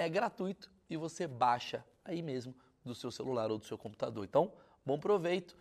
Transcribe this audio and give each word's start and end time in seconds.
é 0.00 0.08
gratuito 0.08 0.70
e 0.88 0.96
você 0.96 1.26
baixa 1.26 1.84
aí 2.02 2.22
mesmo 2.22 2.54
do 2.82 2.94
seu 2.94 3.10
celular 3.10 3.50
ou 3.50 3.58
do 3.58 3.66
seu 3.66 3.76
computador. 3.76 4.24
Então, 4.24 4.50
bom 4.84 4.98
proveito. 4.98 5.54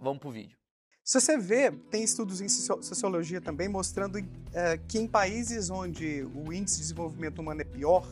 Vamos 0.00 0.18
para 0.18 0.28
o 0.28 0.32
vídeo. 0.32 0.58
Se 1.04 1.20
você 1.20 1.38
vê, 1.38 1.70
tem 1.70 2.02
estudos 2.02 2.40
em 2.40 2.48
sociologia 2.48 3.40
também 3.40 3.68
mostrando 3.68 4.18
é, 4.52 4.76
que 4.76 4.98
em 4.98 5.06
países 5.06 5.70
onde 5.70 6.24
o 6.34 6.52
índice 6.52 6.76
de 6.76 6.82
desenvolvimento 6.82 7.38
humano 7.38 7.60
é 7.60 7.64
pior, 7.64 8.06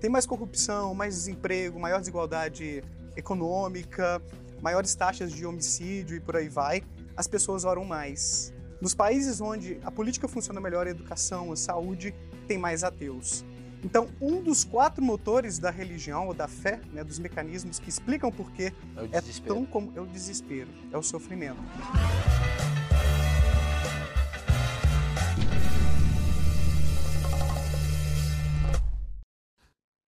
tem 0.00 0.10
mais 0.10 0.26
corrupção, 0.26 0.92
mais 0.92 1.14
desemprego, 1.14 1.78
maior 1.78 2.00
desigualdade 2.00 2.82
econômica, 3.16 4.20
maiores 4.60 4.94
taxas 4.94 5.30
de 5.32 5.46
homicídio 5.46 6.16
e 6.16 6.20
por 6.20 6.36
aí 6.36 6.48
vai, 6.48 6.82
as 7.16 7.28
pessoas 7.28 7.64
oram 7.64 7.84
mais. 7.84 8.52
Nos 8.80 8.94
países 8.94 9.40
onde 9.40 9.80
a 9.84 9.90
política 9.90 10.26
funciona 10.26 10.60
melhor, 10.60 10.86
a 10.86 10.90
educação, 10.90 11.52
a 11.52 11.56
saúde, 11.56 12.12
tem 12.46 12.58
mais 12.58 12.82
ateus. 12.82 13.44
Então, 13.84 14.08
um 14.20 14.42
dos 14.42 14.64
quatro 14.64 15.02
motores 15.02 15.58
da 15.58 15.70
religião 15.70 16.26
ou 16.26 16.34
da 16.34 16.48
fé, 16.48 16.80
né, 16.92 17.04
dos 17.04 17.18
mecanismos 17.18 17.78
que 17.78 17.88
explicam 17.88 18.30
por 18.32 18.50
que 18.52 18.64
é, 18.64 18.72
é 19.12 19.20
tão 19.44 19.64
como 19.66 19.92
é 19.96 20.00
o 20.00 20.06
desespero, 20.06 20.68
é 20.90 20.96
o 20.96 21.02
sofrimento. 21.02 21.58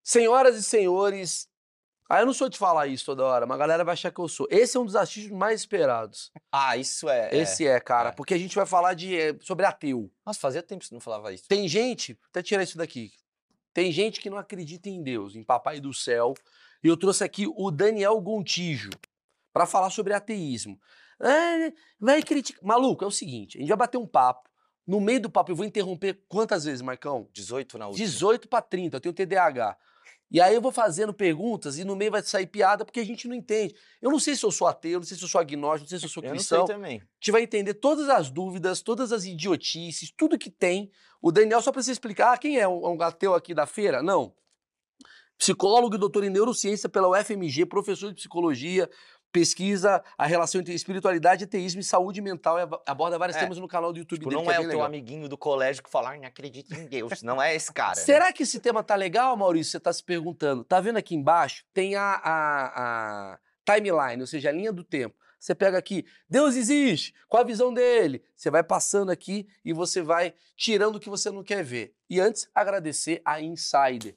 Senhoras 0.03 0.57
e 0.57 0.63
senhores, 0.63 1.49
ah, 2.11 2.21
eu 2.21 2.27
não 2.27 2.33
sou 2.33 2.49
de 2.49 2.57
falar 2.57 2.87
isso 2.87 3.05
toda 3.05 3.23
hora, 3.23 3.45
mas 3.45 3.55
a 3.57 3.59
galera 3.59 3.85
vai 3.85 3.93
achar 3.93 4.11
que 4.11 4.19
eu 4.19 4.27
sou. 4.27 4.49
Esse 4.51 4.79
é 4.79 4.81
um 4.81 4.87
dos 4.87 4.97
artistas 4.97 5.31
mais 5.31 5.61
esperados. 5.61 6.33
Ah, 6.51 6.75
isso 6.75 7.07
é. 7.07 7.29
Esse 7.37 7.67
é, 7.67 7.73
é 7.73 7.81
cara, 7.81 8.09
é. 8.09 8.13
porque 8.13 8.33
a 8.33 8.39
gente 8.39 8.57
vai 8.57 8.65
falar 8.65 8.95
de, 8.95 9.15
eh, 9.15 9.37
sobre 9.43 9.67
ateu. 9.67 10.11
Nossa, 10.25 10.41
fazia 10.41 10.63
tempo 10.63 10.81
que 10.81 10.87
você 10.87 10.95
não 10.95 11.03
falava 11.03 11.31
isso. 11.35 11.45
Tem 11.47 11.69
gente, 11.69 12.19
até 12.31 12.43
tirar 12.43 12.63
isso 12.63 12.79
daqui, 12.79 13.13
tem 13.79 13.93
gente 13.93 14.21
que 14.21 14.29
não 14.29 14.39
acredita 14.39 14.89
em 14.89 15.01
Deus, 15.01 15.37
em 15.37 15.45
Papai 15.45 15.79
do 15.79 15.95
Céu. 15.95 16.35
E 16.83 16.89
eu 16.89 16.97
trouxe 16.97 17.23
aqui 17.23 17.47
o 17.47 17.71
Daniel 17.71 18.21
Gontijo 18.21 18.91
para 19.53 19.67
falar 19.67 19.91
sobre 19.91 20.13
ateísmo. 20.13 20.81
É, 21.21 21.73
vai 22.01 22.21
criticar. 22.21 22.61
Maluco, 22.61 23.05
é 23.05 23.07
o 23.07 23.11
seguinte: 23.13 23.57
a 23.57 23.61
gente 23.61 23.69
vai 23.69 23.77
bater 23.77 23.97
um 23.97 24.07
papo. 24.07 24.51
No 24.85 25.01
meio 25.01 25.21
do 25.21 25.31
papo, 25.31 25.53
eu 25.53 25.55
vou 25.55 25.65
interromper 25.65 26.25
quantas 26.29 26.65
vezes, 26.65 26.83
Marcão? 26.83 27.29
18 27.33 27.79
na 27.79 27.87
última. 27.87 28.05
18 28.05 28.49
para 28.49 28.63
30, 28.63 28.97
eu 28.97 29.01
tenho 29.01 29.15
TDAH. 29.15 29.77
E 30.31 30.41
aí 30.41 30.55
eu 30.55 30.61
vou 30.61 30.71
fazendo 30.71 31.13
perguntas 31.15 31.79
e 31.79 31.85
no 31.85 31.97
meio 31.97 32.11
vai 32.11 32.23
sair 32.23 32.47
piada 32.47 32.85
porque 32.85 33.01
a 33.01 33.05
gente 33.05 33.27
não 33.27 33.35
entende. 33.35 33.75
Eu 34.01 34.11
não 34.11 34.19
sei 34.19 34.37
se 34.37 34.45
eu 34.45 34.51
sou 34.51 34.67
ateu, 34.67 35.01
não 35.01 35.07
sei 35.07 35.17
se 35.17 35.25
eu 35.25 35.29
sou 35.29 35.41
agnóstico, 35.41 35.85
não 35.85 35.89
sei 35.89 35.99
se 35.99 36.05
eu 36.05 36.11
sou 36.11 36.23
cristão. 36.23 36.59
Eu 36.59 36.61
não 36.61 36.67
sei 36.67 36.77
também. 36.77 36.97
A 36.99 37.05
gente 37.21 37.33
vai 37.33 37.43
entender 37.43 37.75
todas 37.75 38.09
as 38.11 38.31
dúvidas, 38.31 38.83
todas 38.83 39.11
as 39.11 39.25
idiotices, 39.25 40.11
tudo 40.11 40.39
que 40.39 40.51
tem. 40.51 40.91
O 41.23 41.33
Daniel, 41.33 41.63
só 41.63 41.73
para 41.73 41.83
você 41.83 41.93
explicar, 41.93 42.33
ah, 42.33 42.39
quem 42.39 42.59
é 42.59 42.69
um, 42.69 42.87
um 42.87 43.03
ateu 43.03 43.35
aqui 43.35 43.55
da 43.55 43.67
feira? 43.67 44.03
Não. 44.03 44.35
Psicólogo 45.39 45.95
e 45.95 45.99
doutor 45.99 46.25
em 46.25 46.31
neurociência 46.31 46.89
pela 46.89 47.09
UFMG, 47.09 47.65
professor 47.65 48.09
de 48.09 48.17
psicologia, 48.17 48.91
pesquisa 49.33 50.03
a 50.17 50.27
relação 50.27 50.61
entre 50.61 50.75
espiritualidade, 50.75 51.45
ateísmo 51.45 51.81
e 51.81 51.85
saúde 51.85 52.21
mental 52.21 52.57
aborda 52.87 53.19
vários 53.19 53.37
é. 53.37 53.41
temas 53.41 53.59
no 53.59 53.69
canal 53.69 53.93
do 53.93 53.99
YouTube 53.99 54.21
tipo, 54.21 54.31
dele. 54.31 54.43
Não 54.43 54.51
é, 54.51 54.57
é 54.57 54.59
o 54.59 54.63
teu 54.63 54.71
legal. 54.71 54.87
amiguinho 54.87 55.29
do 55.29 55.37
colégio 55.37 55.83
que 55.83 55.91
fala, 55.91 56.17
não 56.17 56.27
acredito 56.27 56.73
em 56.75 56.87
Deus. 56.87 57.23
Não 57.23 57.41
é 57.41 57.55
esse 57.55 57.73
cara. 57.73 57.95
Será 57.97 58.27
né? 58.27 58.33
que 58.33 58.43
esse 58.43 58.61
tema 58.61 58.83
tá 58.83 58.95
legal, 58.95 59.37
Maurício? 59.37 59.73
Você 59.73 59.81
tá 59.81 59.93
se 59.93 60.03
perguntando. 60.03 60.65
Tá 60.65 60.81
vendo 60.81 60.97
aqui 60.97 61.15
embaixo? 61.15 61.65
Tem 61.73 61.95
a, 61.95 62.21
a, 62.25 63.33
a 63.35 63.39
timeline, 63.65 64.21
ou 64.21 64.27
seja, 64.27 64.49
a 64.49 64.53
linha 64.53 64.73
do 64.73 64.83
tempo. 64.83 65.15
Você 65.39 65.55
pega 65.55 65.79
aqui, 65.79 66.05
Deus 66.29 66.57
existe, 66.57 67.15
qual 67.29 67.43
a 67.45 67.47
visão 67.47 67.73
dele? 67.73 68.25
Você 68.35 68.51
vai 68.51 68.65
passando 68.65 69.11
aqui 69.11 69.47
e 69.65 69.73
você 69.73 70.03
vai 70.03 70.35
tirando 70.57 70.97
o 70.97 71.01
que 71.01 71.09
você 71.09 71.31
não 71.31 71.45
quer 71.45 71.63
ver. 71.63 71.95
E 72.11 72.19
antes, 72.19 72.49
agradecer 72.53 73.23
a 73.25 73.41
Insider, 73.41 74.17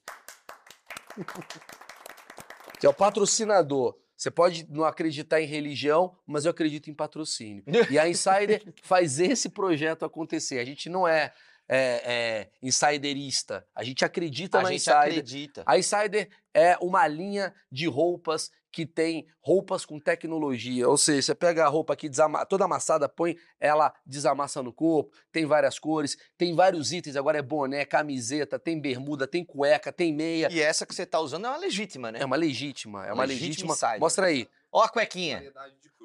que 2.79 2.87
é 2.87 2.89
o 2.89 2.93
patrocinador 2.93 4.00
você 4.21 4.29
pode 4.29 4.67
não 4.69 4.83
acreditar 4.83 5.41
em 5.41 5.47
religião, 5.47 6.15
mas 6.27 6.45
eu 6.45 6.51
acredito 6.51 6.91
em 6.91 6.93
patrocínio. 6.93 7.63
E 7.89 7.97
a 7.97 8.07
Insider 8.07 8.61
faz 8.83 9.19
esse 9.19 9.49
projeto 9.49 10.05
acontecer. 10.05 10.59
A 10.59 10.63
gente 10.63 10.89
não 10.89 11.07
é, 11.07 11.33
é, 11.73 12.01
é 12.03 12.49
insiderista, 12.61 13.65
a 13.73 13.81
gente 13.81 14.03
acredita 14.03 14.59
a 14.59 14.63
na 14.63 14.69
gente 14.71 14.81
Insider. 14.81 14.99
Acredita. 14.99 15.63
A 15.65 15.77
Insider 15.77 16.29
é 16.53 16.77
uma 16.81 17.07
linha 17.07 17.53
de 17.71 17.87
roupas 17.87 18.51
que 18.69 18.85
tem 18.85 19.25
roupas 19.39 19.85
com 19.85 19.97
tecnologia. 19.97 20.87
Ou 20.89 20.97
seja, 20.97 21.21
você 21.21 21.35
pega 21.35 21.65
a 21.65 21.69
roupa 21.69 21.93
aqui 21.93 22.09
toda 22.49 22.65
amassada, 22.65 23.07
põe 23.07 23.37
ela 23.57 23.93
desamassa 24.05 24.61
no 24.61 24.73
corpo, 24.73 25.15
tem 25.31 25.45
várias 25.45 25.79
cores, 25.79 26.17
tem 26.37 26.53
vários 26.53 26.91
itens, 26.91 27.15
agora 27.15 27.37
é 27.37 27.41
boné, 27.41 27.85
camiseta, 27.85 28.59
tem 28.59 28.79
bermuda, 28.79 29.25
tem 29.25 29.43
cueca, 29.43 29.93
tem 29.93 30.13
meia. 30.13 30.49
E 30.51 30.59
essa 30.61 30.85
que 30.85 30.93
você 30.93 31.05
tá 31.05 31.21
usando 31.21 31.45
é 31.45 31.49
uma 31.49 31.57
legítima, 31.57 32.11
né? 32.11 32.19
É 32.21 32.25
uma 32.25 32.35
legítima, 32.35 33.07
é 33.07 33.13
uma 33.13 33.23
legítima. 33.23 33.71
legítima. 33.73 33.99
Mostra 33.99 34.25
aí. 34.25 34.47
Ó 34.71 34.83
a 34.83 34.89
cuequinha. 34.89 35.51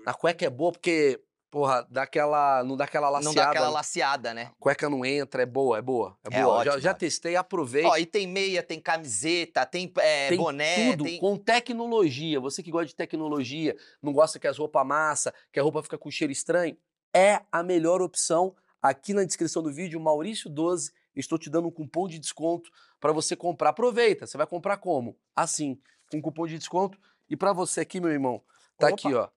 A 0.05 0.15
cueca 0.15 0.45
é 0.45 0.51
boa 0.51 0.71
porque 0.71 1.21
Porra, 1.51 1.87
dá 1.89 2.03
aquela, 2.03 2.65
não 2.65 2.77
dá 2.77 2.85
aquela 2.85 3.09
laceada. 3.09 3.35
Não 3.35 3.35
dá 3.35 3.51
aquela 3.51 3.69
laceada, 3.71 4.35
né? 4.35 4.51
Cueca 4.59 4.91
não 4.91 5.05
entra, 5.05 5.43
é 5.43 5.47
boa, 5.47 5.79
é 5.79 5.83
boa. 5.83 6.19
É, 6.31 6.39
é 6.39 6.43
boa. 6.43 6.65
Já, 6.65 6.79
já, 6.79 6.95
testei, 6.95 7.37
aproveite. 7.37 7.89
Ó, 7.89 7.97
e 7.97 8.05
tem 8.05 8.27
meia, 8.27 8.63
tem 8.63 8.81
camiseta, 8.81 9.65
tem, 9.65 9.93
é, 9.99 10.29
tem 10.29 10.39
boné. 10.39 10.91
Tudo 10.91 11.05
tem... 11.05 11.21
com 11.21 11.37
tecnologia. 11.37 12.41
Você 12.41 12.63
que 12.63 12.71
gosta 12.71 12.87
de 12.87 12.97
tecnologia, 12.97 13.77
não 14.03 14.13
gosta 14.13 14.39
que 14.39 14.47
as 14.47 14.59
roupas 14.59 14.87
massa, 14.87 15.33
que 15.53 15.61
a 15.61 15.63
roupa 15.63 15.83
fica 15.83 15.97
com 15.97 16.11
cheiro 16.11 16.33
estranho, 16.33 16.77
é 17.15 17.41
a 17.51 17.63
melhor 17.63 18.03
opção. 18.03 18.55
Aqui 18.83 19.15
na 19.15 19.25
descrição 19.25 19.63
do 19.63 19.73
vídeo, 19.73 19.99
Maurício12, 20.01 20.93
estou 21.15 21.39
te 21.39 21.49
dando 21.49 21.69
um 21.69 21.71
cupom 21.71 22.07
de 22.07 22.19
desconto 22.19 22.71
para 23.01 23.13
você 23.13 23.35
comprar. 23.35 23.71
Aproveita, 23.71 24.27
você 24.27 24.37
vai 24.37 24.47
comprar 24.47 24.77
como? 24.79 25.17
Assim, 25.35 25.81
com 26.11 26.21
cupom 26.21 26.47
de 26.47 26.59
desconto. 26.59 26.99
E 27.29 27.37
para 27.37 27.53
você 27.53 27.81
aqui, 27.81 28.01
meu 28.01 28.11
irmão, 28.11 28.43
tá 28.79 28.89
Opa. 28.89 28.95
aqui, 28.95 29.15
ó. 29.15 29.29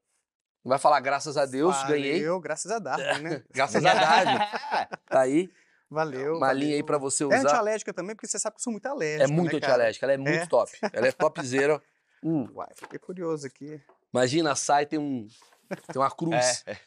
Vai 0.63 0.77
falar 0.77 0.99
graças 0.99 1.37
a 1.37 1.45
Deus, 1.45 1.75
Valeu, 1.75 1.89
ganhei. 1.89 2.19
Valeu, 2.19 2.39
graças 2.39 2.71
a 2.71 2.79
Darwin, 2.79 3.23
né? 3.23 3.43
graças 3.51 3.85
a 3.85 3.93
Darwin. 3.93 4.37
tá 5.09 5.21
aí. 5.21 5.49
Valeu. 5.89 6.33
Uma 6.35 6.47
valeu. 6.47 6.59
linha 6.59 6.75
aí 6.75 6.83
pra 6.83 6.97
você 6.97 7.23
usar. 7.23 7.35
É 7.35 7.39
antialérgica 7.39 7.93
também, 7.93 8.15
porque 8.15 8.27
você 8.27 8.37
sabe 8.37 8.55
que 8.55 8.59
eu 8.59 8.63
sou 8.63 8.71
muito 8.71 8.85
alérgico. 8.85 9.23
É 9.23 9.27
muito 9.27 9.53
né, 9.53 9.57
antialérgica, 9.57 10.05
ela 10.05 10.13
é 10.13 10.17
muito 10.17 10.43
é? 10.43 10.45
top. 10.45 10.71
Ela 10.93 11.07
é 11.07 11.11
topzera. 11.11 11.81
hum. 12.23 12.47
Uai, 12.53 12.69
fiquei 12.75 12.99
curioso 12.99 13.47
aqui. 13.47 13.81
Imagina, 14.13 14.55
sai, 14.55 14.85
tem 14.85 14.99
um. 14.99 15.27
Tem 15.69 16.01
uma 16.01 16.11
cruz. 16.11 16.63
É. 16.65 16.77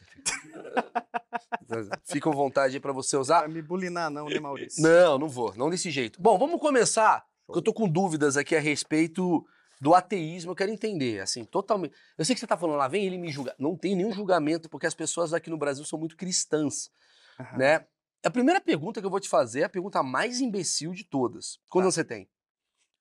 Fica 2.05 2.29
à 2.29 2.33
vontade 2.33 2.75
aí 2.75 2.81
pra 2.81 2.93
você 2.93 3.17
usar. 3.17 3.37
Não 3.37 3.43
vai 3.43 3.55
me 3.55 3.63
bulinar, 3.63 4.11
não, 4.11 4.29
né, 4.29 4.39
Maurício? 4.39 4.83
Não, 4.83 5.19
não 5.19 5.29
vou. 5.29 5.55
Não 5.57 5.71
desse 5.71 5.91
jeito. 5.91 6.21
Bom, 6.21 6.39
vamos 6.39 6.61
começar. 6.61 7.25
Porque 7.47 7.59
eu 7.59 7.63
tô 7.63 7.73
com 7.73 7.89
dúvidas 7.89 8.37
aqui 8.37 8.55
a 8.55 8.61
respeito 8.61 9.45
do 9.83 9.97
ateísmo, 9.97 10.53
eu 10.53 10.55
quero 10.55 10.71
entender, 10.71 11.21
assim, 11.21 11.45
totalmente. 11.45 11.93
Eu 12.17 12.25
sei 12.25 12.37
que 12.37 12.39
você 12.39 12.45
está 12.45 12.57
falando 12.57 12.77
lá, 12.77 12.87
vem 12.87 13.05
ele 13.05 13.19
me 13.19 13.33
julgar. 13.33 13.57
Não 13.59 13.77
tem 13.77 13.97
nenhum 13.97 14.13
julgamento, 14.13 14.71
porque 14.71 14.87
as 14.87 14.95
pessoas 14.95 15.35
aqui 15.35 15.51
no 15.51 15.59
Brasil 15.59 15.85
são 15.85 15.99
muito 15.99 16.17
cristãs, 16.17 16.89
uhum. 17.37 17.59
né? 17.59 17.85
A 18.25 18.31
primeira 18.31 18.61
pergunta 18.61 19.01
que 19.01 19.07
eu 19.07 19.11
vou 19.11 19.19
te 19.19 19.29
fazer 19.29 19.63
é 19.63 19.65
a 19.65 19.69
pergunta 19.69 20.01
mais 20.01 20.41
imbecil 20.41 20.93
de 20.93 21.03
todas. 21.03 21.59
Quanto 21.69 21.87
tá. 21.87 21.91
você 21.91 22.05
tem? 22.05 22.31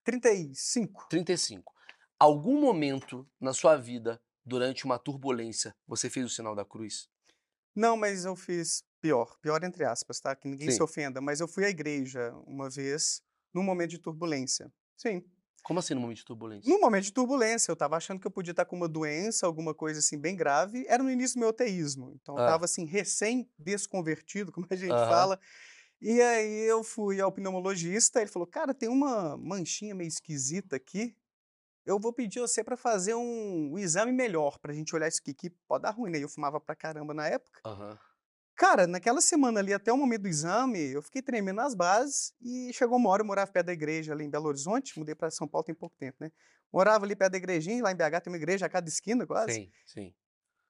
35. 0.03 1.05
35. 1.07 1.71
Algum 2.17 2.59
momento 2.59 3.29
na 3.39 3.53
sua 3.53 3.77
vida, 3.77 4.19
durante 4.43 4.83
uma 4.83 4.97
turbulência, 4.97 5.75
você 5.85 6.09
fez 6.09 6.25
o 6.25 6.29
sinal 6.29 6.55
da 6.55 6.65
cruz? 6.65 7.07
Não, 7.75 7.95
mas 7.95 8.25
eu 8.25 8.35
fiz 8.35 8.83
pior. 8.99 9.37
Pior 9.39 9.63
entre 9.63 9.85
aspas, 9.85 10.19
tá? 10.19 10.35
Que 10.35 10.47
ninguém 10.47 10.71
Sim. 10.71 10.77
se 10.77 10.81
ofenda. 10.81 11.21
Mas 11.21 11.41
eu 11.41 11.47
fui 11.47 11.63
à 11.63 11.69
igreja 11.69 12.33
uma 12.47 12.71
vez, 12.71 13.21
num 13.53 13.61
momento 13.61 13.91
de 13.91 13.99
turbulência. 13.99 14.73
Sim. 14.97 15.23
Como 15.63 15.79
assim 15.79 15.93
no 15.95 16.01
momento 16.01 16.17
de 16.17 16.25
turbulência? 16.25 16.69
No 16.69 16.79
momento 16.79 17.05
de 17.05 17.11
turbulência, 17.13 17.71
eu 17.71 17.73
estava 17.73 17.97
achando 17.97 18.19
que 18.19 18.27
eu 18.27 18.31
podia 18.31 18.51
estar 18.51 18.65
com 18.65 18.75
uma 18.75 18.87
doença, 18.87 19.47
alguma 19.47 19.73
coisa 19.73 19.99
assim 19.99 20.17
bem 20.19 20.35
grave. 20.35 20.85
Era 20.87 21.01
no 21.01 21.09
início 21.09 21.35
do 21.35 21.39
meu 21.39 21.49
ateísmo. 21.49 22.13
Então 22.21 22.35
eu 22.35 22.39
Ah. 22.39 22.39
estava 22.39 22.65
assim, 22.65 22.85
recém-desconvertido, 22.85 24.51
como 24.53 24.67
a 24.69 24.75
gente 24.75 25.03
fala. 25.03 25.39
E 26.01 26.21
aí 26.21 26.69
eu 26.69 26.83
fui 26.83 27.21
ao 27.21 27.31
pneumologista, 27.31 28.21
ele 28.21 28.31
falou: 28.31 28.47
"Cara, 28.47 28.73
tem 28.73 28.89
uma 28.89 29.37
manchinha 29.37 29.95
meio 29.95 30.07
esquisita 30.09 30.75
aqui. 30.77 31.15
Eu 31.85 31.99
vou 31.99 32.13
pedir 32.13 32.39
você 32.41 32.63
para 32.63 32.77
fazer 32.77 33.15
um, 33.15 33.73
um 33.73 33.79
exame 33.79 34.11
melhor 34.13 34.59
pra 34.59 34.73
gente 34.73 34.95
olhar 34.95 35.07
isso 35.09 35.21
aqui, 35.21 35.33
que 35.33 35.51
pode 35.67 35.83
dar 35.83 35.91
ruim, 35.91 36.11
né?" 36.11 36.19
E 36.19 36.23
Eu 36.23 36.29
fumava 36.29 36.59
pra 36.61 36.75
caramba 36.75 37.13
na 37.13 37.27
época. 37.27 37.61
Aham. 37.63 37.97
Cara, 38.61 38.85
naquela 38.85 39.21
semana 39.21 39.59
ali, 39.59 39.73
até 39.73 39.91
o 39.91 39.97
momento 39.97 40.21
do 40.21 40.27
exame, 40.27 40.91
eu 40.91 41.01
fiquei 41.01 41.19
tremendo 41.19 41.55
nas 41.55 41.73
bases 41.73 42.31
e 42.39 42.71
chegou 42.71 42.95
uma 42.95 43.09
hora, 43.09 43.23
eu 43.23 43.25
morava 43.25 43.51
perto 43.51 43.65
da 43.65 43.73
igreja 43.73 44.13
ali 44.13 44.23
em 44.23 44.29
Belo 44.29 44.47
Horizonte, 44.47 44.99
mudei 44.99 45.15
para 45.15 45.31
São 45.31 45.47
Paulo 45.47 45.65
tem 45.65 45.73
pouco 45.73 45.95
tempo, 45.97 46.17
né? 46.19 46.31
Morava 46.71 47.03
ali 47.03 47.15
perto 47.15 47.31
da 47.31 47.39
igrejinha, 47.39 47.81
lá 47.81 47.91
em 47.91 47.95
BH 47.95 48.21
tem 48.23 48.31
uma 48.31 48.37
igreja 48.37 48.67
a 48.67 48.69
cada 48.69 48.87
esquina 48.87 49.25
quase. 49.25 49.55
Sim, 49.55 49.71
sim. 49.83 50.13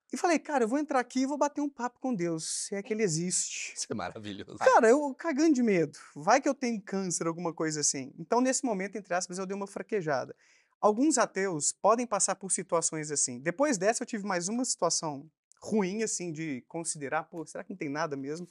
E 0.09 0.15
falei, 0.15 0.39
cara, 0.39 0.63
eu 0.63 0.69
vou 0.69 0.79
entrar 0.79 1.01
aqui 1.01 1.23
e 1.23 1.25
vou 1.25 1.37
bater 1.37 1.59
um 1.59 1.67
papo 1.69 1.99
com 1.99 2.15
Deus, 2.15 2.65
se 2.65 2.75
é 2.75 2.81
que 2.81 2.93
ele 2.93 3.03
existe. 3.03 3.73
Isso 3.75 3.87
é 3.89 3.93
maravilhoso. 3.93 4.57
Cara, 4.59 4.87
eu 4.87 5.13
cagando 5.13 5.53
de 5.53 5.61
medo. 5.61 5.99
Vai 6.15 6.39
que 6.39 6.47
eu 6.47 6.55
tenho 6.55 6.81
câncer, 6.81 7.27
alguma 7.27 7.53
coisa 7.53 7.81
assim. 7.81 8.13
Então, 8.17 8.39
nesse 8.39 8.63
momento, 8.63 8.95
entre 8.95 9.13
aspas, 9.13 9.37
eu 9.37 9.45
dei 9.45 9.53
uma 9.55 9.67
fraquejada. 9.67 10.33
Alguns 10.79 11.17
ateus 11.17 11.73
podem 11.73 12.07
passar 12.07 12.35
por 12.35 12.53
situações 12.53 13.11
assim. 13.11 13.37
Depois 13.41 13.77
dessa, 13.77 14.01
eu 14.01 14.07
tive 14.07 14.25
mais 14.25 14.47
uma 14.47 14.63
situação 14.63 15.29
ruim, 15.63 16.03
assim, 16.03 16.31
de 16.31 16.63
considerar, 16.67 17.23
pô, 17.23 17.45
será 17.45 17.63
que 17.63 17.69
não 17.69 17.77
tem 17.77 17.89
nada 17.89 18.15
mesmo? 18.15 18.47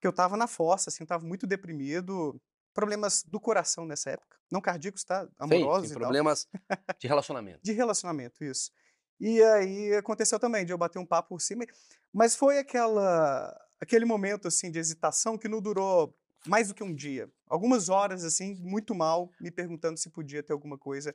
Que 0.00 0.06
eu 0.06 0.12
tava 0.12 0.36
na 0.36 0.46
fossa, 0.46 0.90
assim, 0.90 1.02
eu 1.02 1.06
tava 1.06 1.26
muito 1.26 1.46
deprimido. 1.46 2.40
Problemas 2.72 3.22
do 3.24 3.40
coração 3.40 3.84
nessa 3.84 4.10
época. 4.10 4.38
Não 4.50 4.60
cardíacos, 4.60 5.04
tá? 5.04 5.24
Sim, 5.24 5.30
Amorosos 5.38 5.88
tem 5.88 5.90
e 5.90 5.94
tal. 5.94 6.00
problemas 6.00 6.48
de 7.00 7.08
relacionamento. 7.08 7.60
De 7.62 7.72
relacionamento, 7.72 8.44
isso. 8.44 8.70
E 9.18 9.42
aí 9.42 9.94
aconteceu 9.94 10.38
também 10.38 10.64
de 10.64 10.72
eu 10.72 10.78
bater 10.78 10.98
um 10.98 11.06
papo 11.06 11.30
por 11.30 11.40
cima, 11.40 11.64
mas 12.12 12.34
foi 12.34 12.58
aquela 12.58 13.54
aquele 13.80 14.04
momento 14.04 14.48
assim 14.48 14.70
de 14.70 14.78
hesitação 14.78 15.38
que 15.38 15.48
não 15.48 15.60
durou 15.60 16.14
mais 16.46 16.68
do 16.68 16.74
que 16.74 16.82
um 16.82 16.94
dia. 16.94 17.30
Algumas 17.46 17.88
horas 17.88 18.24
assim, 18.24 18.54
muito 18.60 18.94
mal, 18.94 19.30
me 19.40 19.50
perguntando 19.50 19.98
se 19.98 20.08
podia 20.10 20.42
ter 20.42 20.52
alguma 20.52 20.78
coisa. 20.78 21.14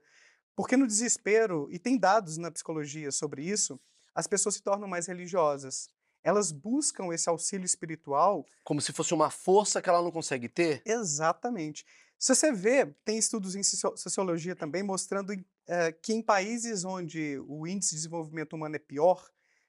Porque 0.56 0.78
no 0.78 0.88
desespero, 0.88 1.68
e 1.72 1.80
tem 1.80 1.98
dados 1.98 2.38
na 2.38 2.52
psicologia 2.52 3.12
sobre 3.12 3.44
isso, 3.44 3.80
as 4.16 4.26
pessoas 4.26 4.56
se 4.56 4.64
tornam 4.64 4.88
mais 4.88 5.06
religiosas. 5.08 5.90
Elas 6.24 6.52
buscam 6.52 7.14
esse 7.14 7.30
auxílio 7.30 7.66
espiritual 7.66 8.44
Como 8.64 8.82
se 8.82 8.92
fosse 8.92 9.14
uma 9.14 9.30
força 9.30 9.80
que 9.82 9.90
ela 9.90 10.02
não 10.02 10.12
consegue 10.12 10.50
ter. 10.50 10.82
Exatamente. 10.86 11.86
Se 12.18 12.34
você 12.34 12.52
vê, 12.52 12.86
tem 13.04 13.18
estudos 13.18 13.56
em 13.56 13.62
socio- 13.62 13.96
sociologia 13.98 14.56
também 14.56 14.82
mostrando 14.82 15.34
eh, 15.68 15.92
que 15.92 16.14
em 16.14 16.22
países 16.24 16.84
onde 16.84 17.38
o 17.48 17.68
índice 17.68 17.92
de 17.92 17.98
desenvolvimento 17.98 18.54
humano 18.54 18.76
é 18.76 18.80
pior, 18.80 19.24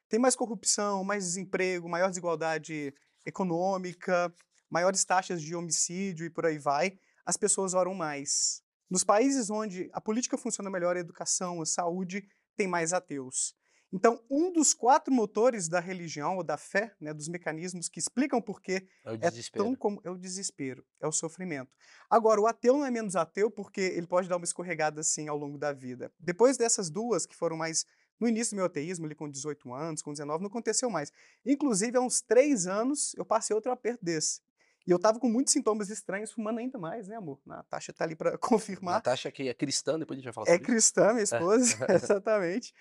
tem 0.08 0.19
mais 0.20 0.37
corrupção, 0.37 1.02
mais 1.04 1.25
desemprego, 1.25 1.88
maior 1.88 2.08
desigualdade 2.08 2.94
econômica, 3.25 4.32
maiores 4.70 5.04
taxas 5.04 5.42
de 5.42 5.54
homicídio 5.54 6.25
e 6.25 6.31
por 6.31 6.46
aí 6.46 6.58
vai, 6.58 6.99
as 7.25 7.37
pessoas 7.37 7.75
oram 7.75 7.94
mais. 7.94 8.62
Nos 8.88 9.02
países 9.04 9.50
onde 9.50 9.90
a 9.92 10.00
política 10.00 10.38
funciona 10.38 10.70
melhor, 10.70 10.96
a 10.96 11.00
educação, 11.00 11.60
a 11.60 11.66
saúde, 11.66 12.26
tem 12.56 12.69
mais 12.69 12.92
ateus. 12.92 13.54
Então, 13.92 14.20
um 14.30 14.52
dos 14.52 14.74
quatro 14.74 15.12
motores 15.14 15.68
da 15.68 15.80
religião 15.80 16.36
ou 16.36 16.42
da 16.44 16.56
fé, 16.56 16.94
né, 17.00 17.14
dos 17.14 17.28
mecanismos 17.28 17.88
que 17.88 17.98
explicam 18.00 18.42
por 18.42 18.60
que 18.60 18.86
É 19.04 19.12
o 19.12 19.16
é 19.20 19.30
desespero. 19.30 19.64
tão 19.64 19.74
como 19.76 20.00
é 20.04 20.10
o 20.10 20.16
desespero, 20.16 20.84
é 21.00 21.06
o 21.06 21.12
sofrimento. 21.12 21.72
Agora, 22.10 22.40
o 22.40 22.46
ateu 22.46 22.74
não 22.76 22.84
é 22.84 22.90
menos 22.90 23.16
ateu 23.16 23.50
porque 23.50 23.80
ele 23.80 24.06
pode 24.06 24.28
dar 24.28 24.36
uma 24.36 24.44
escorregada 24.44 25.00
assim 25.00 25.28
ao 25.28 25.36
longo 25.38 25.56
da 25.56 25.72
vida. 25.72 26.12
Depois 26.18 26.56
dessas 26.56 26.90
duas, 26.90 27.26
que 27.26 27.36
foram 27.36 27.56
mais 27.56 27.84
no 28.18 28.26
início 28.28 28.52
do 28.54 28.56
meu 28.56 28.66
ateísmo, 28.66 29.06
ali 29.06 29.14
com 29.14 29.30
18 29.30 29.72
anos, 29.72 30.02
com 30.02 30.10
19, 30.12 30.40
não 30.42 30.48
aconteceu 30.48 30.90
mais. 30.90 31.12
Inclusive, 31.44 31.96
há 31.96 32.00
uns 32.00 32.20
três 32.20 32.66
anos, 32.66 33.14
eu 33.16 33.24
passei 33.24 33.54
outro 33.54 33.70
aperto 33.70 34.04
desse. 34.04 34.40
E 34.86 34.90
eu 34.90 34.98
tava 35.00 35.18
com 35.18 35.28
muitos 35.28 35.52
sintomas 35.52 35.90
estranhos, 35.90 36.30
fumando 36.32 36.60
ainda 36.60 36.78
mais, 36.78 37.08
né, 37.08 37.16
amor? 37.16 37.40
A 37.46 37.56
Natasha 37.56 37.92
tá 37.92 38.04
ali 38.04 38.14
para 38.16 38.38
confirmar. 38.38 38.94
Natasha, 38.94 39.32
que 39.32 39.48
é 39.48 39.54
cristã, 39.54 39.98
depois 39.98 40.16
a 40.16 40.20
gente 40.20 40.24
vai 40.26 40.32
falar 40.32 40.46
É 40.46 40.50
sobre 40.52 40.62
isso. 40.62 40.72
cristã, 40.72 41.12
minha 41.12 41.24
esposa, 41.24 41.76
exatamente. 41.90 42.72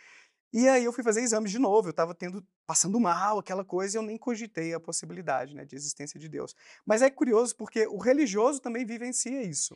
E 0.53 0.67
aí 0.69 0.85
eu 0.85 0.93
fui 0.93 1.03
fazer 1.03 1.21
exames 1.21 1.51
de 1.51 1.59
novo, 1.59 1.87
eu 1.87 1.91
estava 1.91 2.15
tendo, 2.15 2.45
passando 2.65 2.99
mal, 2.99 3.39
aquela 3.39 3.65
coisa, 3.65 3.97
e 3.97 3.99
eu 3.99 4.03
nem 4.03 4.17
cogitei 4.17 4.73
a 4.73 4.79
possibilidade, 4.79 5.53
né, 5.53 5.65
de 5.65 5.75
existência 5.75 6.19
de 6.19 6.29
Deus. 6.29 6.55
Mas 6.85 7.01
é 7.01 7.09
curioso 7.09 7.55
porque 7.57 7.85
o 7.87 7.97
religioso 7.97 8.61
também 8.61 8.85
vivencia 8.85 9.43
isso. 9.43 9.75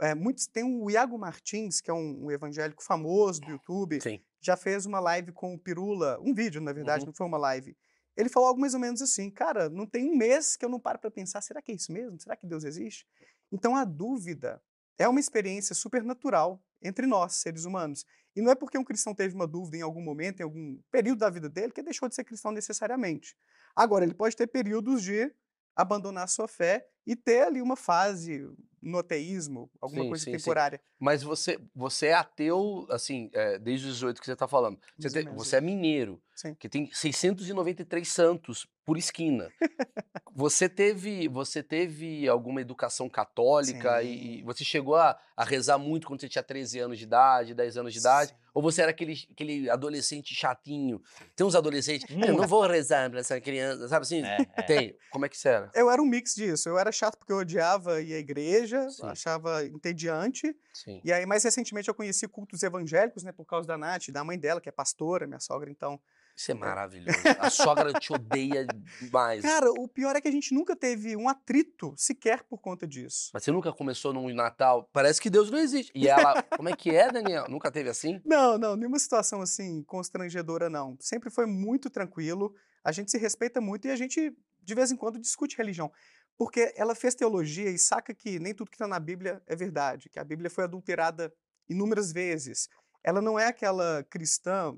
É, 0.00 0.14
muitos, 0.14 0.46
tem 0.46 0.64
o 0.64 0.90
Iago 0.90 1.18
Martins, 1.18 1.80
que 1.80 1.90
é 1.90 1.94
um, 1.94 2.26
um 2.26 2.30
evangélico 2.30 2.82
famoso 2.82 3.40
do 3.40 3.50
YouTube, 3.50 4.00
Sim. 4.00 4.20
já 4.40 4.56
fez 4.56 4.86
uma 4.86 5.00
live 5.00 5.32
com 5.32 5.54
o 5.54 5.58
Pirula, 5.58 6.18
um 6.20 6.34
vídeo, 6.34 6.60
na 6.60 6.72
verdade, 6.72 7.02
Uhum. 7.02 7.06
não 7.06 7.14
foi 7.14 7.26
uma 7.26 7.38
live. 7.38 7.76
Ele 8.16 8.28
falou 8.28 8.48
algo 8.48 8.60
mais 8.60 8.74
ou 8.74 8.80
menos 8.80 9.02
assim, 9.02 9.30
cara, 9.30 9.68
não 9.68 9.86
tem 9.86 10.08
um 10.08 10.16
mês 10.16 10.56
que 10.56 10.64
eu 10.64 10.68
não 10.68 10.78
paro 10.78 10.98
para 11.00 11.10
pensar, 11.10 11.40
será 11.40 11.60
que 11.60 11.72
é 11.72 11.74
isso 11.74 11.92
mesmo? 11.92 12.20
Será 12.20 12.36
que 12.36 12.46
Deus 12.46 12.62
existe? 12.64 13.06
Então 13.50 13.74
a 13.74 13.84
dúvida 13.84 14.62
é 14.98 15.08
uma 15.08 15.18
experiência 15.18 15.74
supernatural 15.74 16.62
entre 16.82 17.06
nós, 17.06 17.34
seres 17.36 17.64
humanos. 17.64 18.04
E 18.36 18.42
não 18.42 18.50
é 18.50 18.54
porque 18.54 18.76
um 18.78 18.84
cristão 18.84 19.14
teve 19.14 19.34
uma 19.34 19.46
dúvida 19.46 19.76
em 19.76 19.82
algum 19.82 20.02
momento, 20.02 20.40
em 20.40 20.42
algum 20.42 20.78
período 20.90 21.18
da 21.20 21.30
vida 21.30 21.48
dele, 21.48 21.72
que 21.72 21.82
deixou 21.82 22.08
de 22.08 22.14
ser 22.14 22.24
cristão 22.24 22.50
necessariamente. 22.50 23.36
Agora, 23.76 24.04
ele 24.04 24.14
pode 24.14 24.36
ter 24.36 24.46
períodos 24.46 25.02
de 25.02 25.32
abandonar 25.76 26.28
sua 26.28 26.48
fé 26.48 26.86
e 27.06 27.14
ter 27.16 27.42
ali 27.42 27.60
uma 27.60 27.76
fase 27.76 28.48
no 28.80 28.98
ateísmo, 28.98 29.70
alguma 29.80 30.02
Sim, 30.02 30.08
coisa 30.10 30.24
sim, 30.24 30.30
sim. 30.32 30.36
temporária. 30.38 30.80
Mas 30.98 31.22
você, 31.22 31.58
você 31.74 32.08
é 32.08 32.14
ateu, 32.14 32.86
assim, 32.90 33.30
é, 33.32 33.58
desde 33.58 33.86
os 33.88 33.94
18 33.94 34.20
que 34.20 34.26
você 34.26 34.36
tá 34.36 34.46
falando. 34.46 34.78
Você, 34.98 35.10
tem- 35.10 35.34
você 35.34 35.56
é 35.56 35.60
mineiro, 35.60 36.22
Sim. 36.34 36.54
que 36.54 36.68
tem 36.68 36.90
693 36.92 38.06
santos 38.06 38.66
por 38.84 38.98
esquina. 38.98 39.50
você 40.34 40.68
teve 40.68 41.28
você 41.28 41.62
teve 41.62 42.28
alguma 42.28 42.60
educação 42.60 43.08
católica 43.08 44.02
e, 44.02 44.08
e 44.08 44.38
Sim. 44.38 44.44
você 44.44 44.64
chegou 44.64 44.96
a, 44.96 45.18
a 45.36 45.44
rezar 45.44 45.78
muito 45.78 46.06
quando 46.06 46.20
você 46.20 46.28
tinha 46.28 46.42
13 46.42 46.78
anos 46.80 46.98
de 46.98 47.04
idade, 47.04 47.54
10 47.54 47.76
anos 47.78 47.92
de 47.92 47.98
idade? 48.00 48.34
Ou 48.54 48.62
você 48.62 48.82
era 48.82 48.92
aquele, 48.92 49.20
aquele 49.32 49.68
adolescente 49.68 50.32
chatinho? 50.32 51.02
Tem 51.34 51.44
uns 51.44 51.56
adolescentes, 51.56 52.06
"Ah, 52.08 52.26
eu 52.28 52.36
não 52.36 52.46
vou 52.46 52.64
rezar 52.64 53.10
pra 53.10 53.18
essa 53.18 53.40
criança, 53.40 53.88
sabe 53.88 54.04
assim? 54.04 54.22
É, 54.24 54.46
é. 54.56 54.62
Tem. 54.62 54.96
Como 55.10 55.26
é 55.26 55.28
que 55.28 55.36
você 55.36 55.48
era? 55.48 55.70
Eu 55.74 55.90
era 55.90 56.00
um 56.00 56.06
mix 56.06 56.36
disso. 56.36 56.68
Eu 56.68 56.78
era 56.78 56.92
chato 56.92 57.18
porque 57.18 57.32
eu 57.32 57.38
odiava 57.38 58.00
ir 58.00 58.14
à 58.14 58.18
igreja, 58.18 58.88
Sim. 58.90 59.06
achava 59.06 59.64
entediante. 59.64 60.56
Sim. 60.72 61.00
E 61.02 61.12
aí, 61.12 61.26
mais 61.26 61.42
recentemente, 61.42 61.88
eu 61.88 61.94
conheci 61.94 62.28
cultos 62.28 62.62
evangélicos, 62.62 63.24
né, 63.24 63.32
por 63.32 63.44
causa 63.44 63.66
da 63.66 63.76
Nath, 63.76 64.10
da 64.10 64.22
mãe 64.22 64.38
dela, 64.38 64.60
que 64.60 64.68
é 64.68 64.72
pastora, 64.72 65.26
minha 65.26 65.40
sogra, 65.40 65.68
então. 65.68 66.00
Isso 66.36 66.50
é 66.50 66.54
maravilhoso. 66.54 67.16
A 67.38 67.48
sogra 67.48 67.92
te 67.92 68.12
odeia 68.12 68.66
demais. 69.00 69.42
Cara, 69.42 69.70
o 69.70 69.86
pior 69.86 70.16
é 70.16 70.20
que 70.20 70.26
a 70.26 70.32
gente 70.32 70.52
nunca 70.52 70.74
teve 70.74 71.16
um 71.16 71.28
atrito 71.28 71.94
sequer 71.96 72.42
por 72.42 72.58
conta 72.58 72.86
disso. 72.86 73.30
Mas 73.32 73.44
você 73.44 73.52
nunca 73.52 73.72
começou 73.72 74.12
num 74.12 74.32
Natal? 74.34 74.88
Parece 74.92 75.20
que 75.20 75.30
Deus 75.30 75.50
não 75.50 75.58
existe. 75.58 75.92
E 75.94 76.08
ela, 76.08 76.42
como 76.42 76.68
é 76.68 76.76
que 76.76 76.90
é, 76.90 77.10
Daniel? 77.10 77.46
Nunca 77.48 77.70
teve 77.70 77.88
assim? 77.88 78.20
Não, 78.24 78.58
não, 78.58 78.74
nenhuma 78.74 78.98
situação 78.98 79.40
assim 79.40 79.82
constrangedora, 79.84 80.68
não. 80.68 80.96
Sempre 80.98 81.30
foi 81.30 81.46
muito 81.46 81.88
tranquilo. 81.88 82.52
A 82.82 82.90
gente 82.90 83.10
se 83.10 83.18
respeita 83.18 83.60
muito 83.60 83.86
e 83.86 83.90
a 83.90 83.96
gente, 83.96 84.36
de 84.62 84.74
vez 84.74 84.90
em 84.90 84.96
quando, 84.96 85.20
discute 85.20 85.56
religião. 85.56 85.92
Porque 86.36 86.74
ela 86.76 86.96
fez 86.96 87.14
teologia 87.14 87.70
e 87.70 87.78
saca 87.78 88.12
que 88.12 88.40
nem 88.40 88.52
tudo 88.52 88.70
que 88.70 88.74
está 88.74 88.88
na 88.88 88.98
Bíblia 88.98 89.40
é 89.46 89.54
verdade, 89.54 90.08
que 90.08 90.18
a 90.18 90.24
Bíblia 90.24 90.50
foi 90.50 90.64
adulterada 90.64 91.32
inúmeras 91.68 92.12
vezes. 92.12 92.68
Ela 93.04 93.20
não 93.20 93.38
é 93.38 93.46
aquela 93.46 94.02
cristã, 94.10 94.76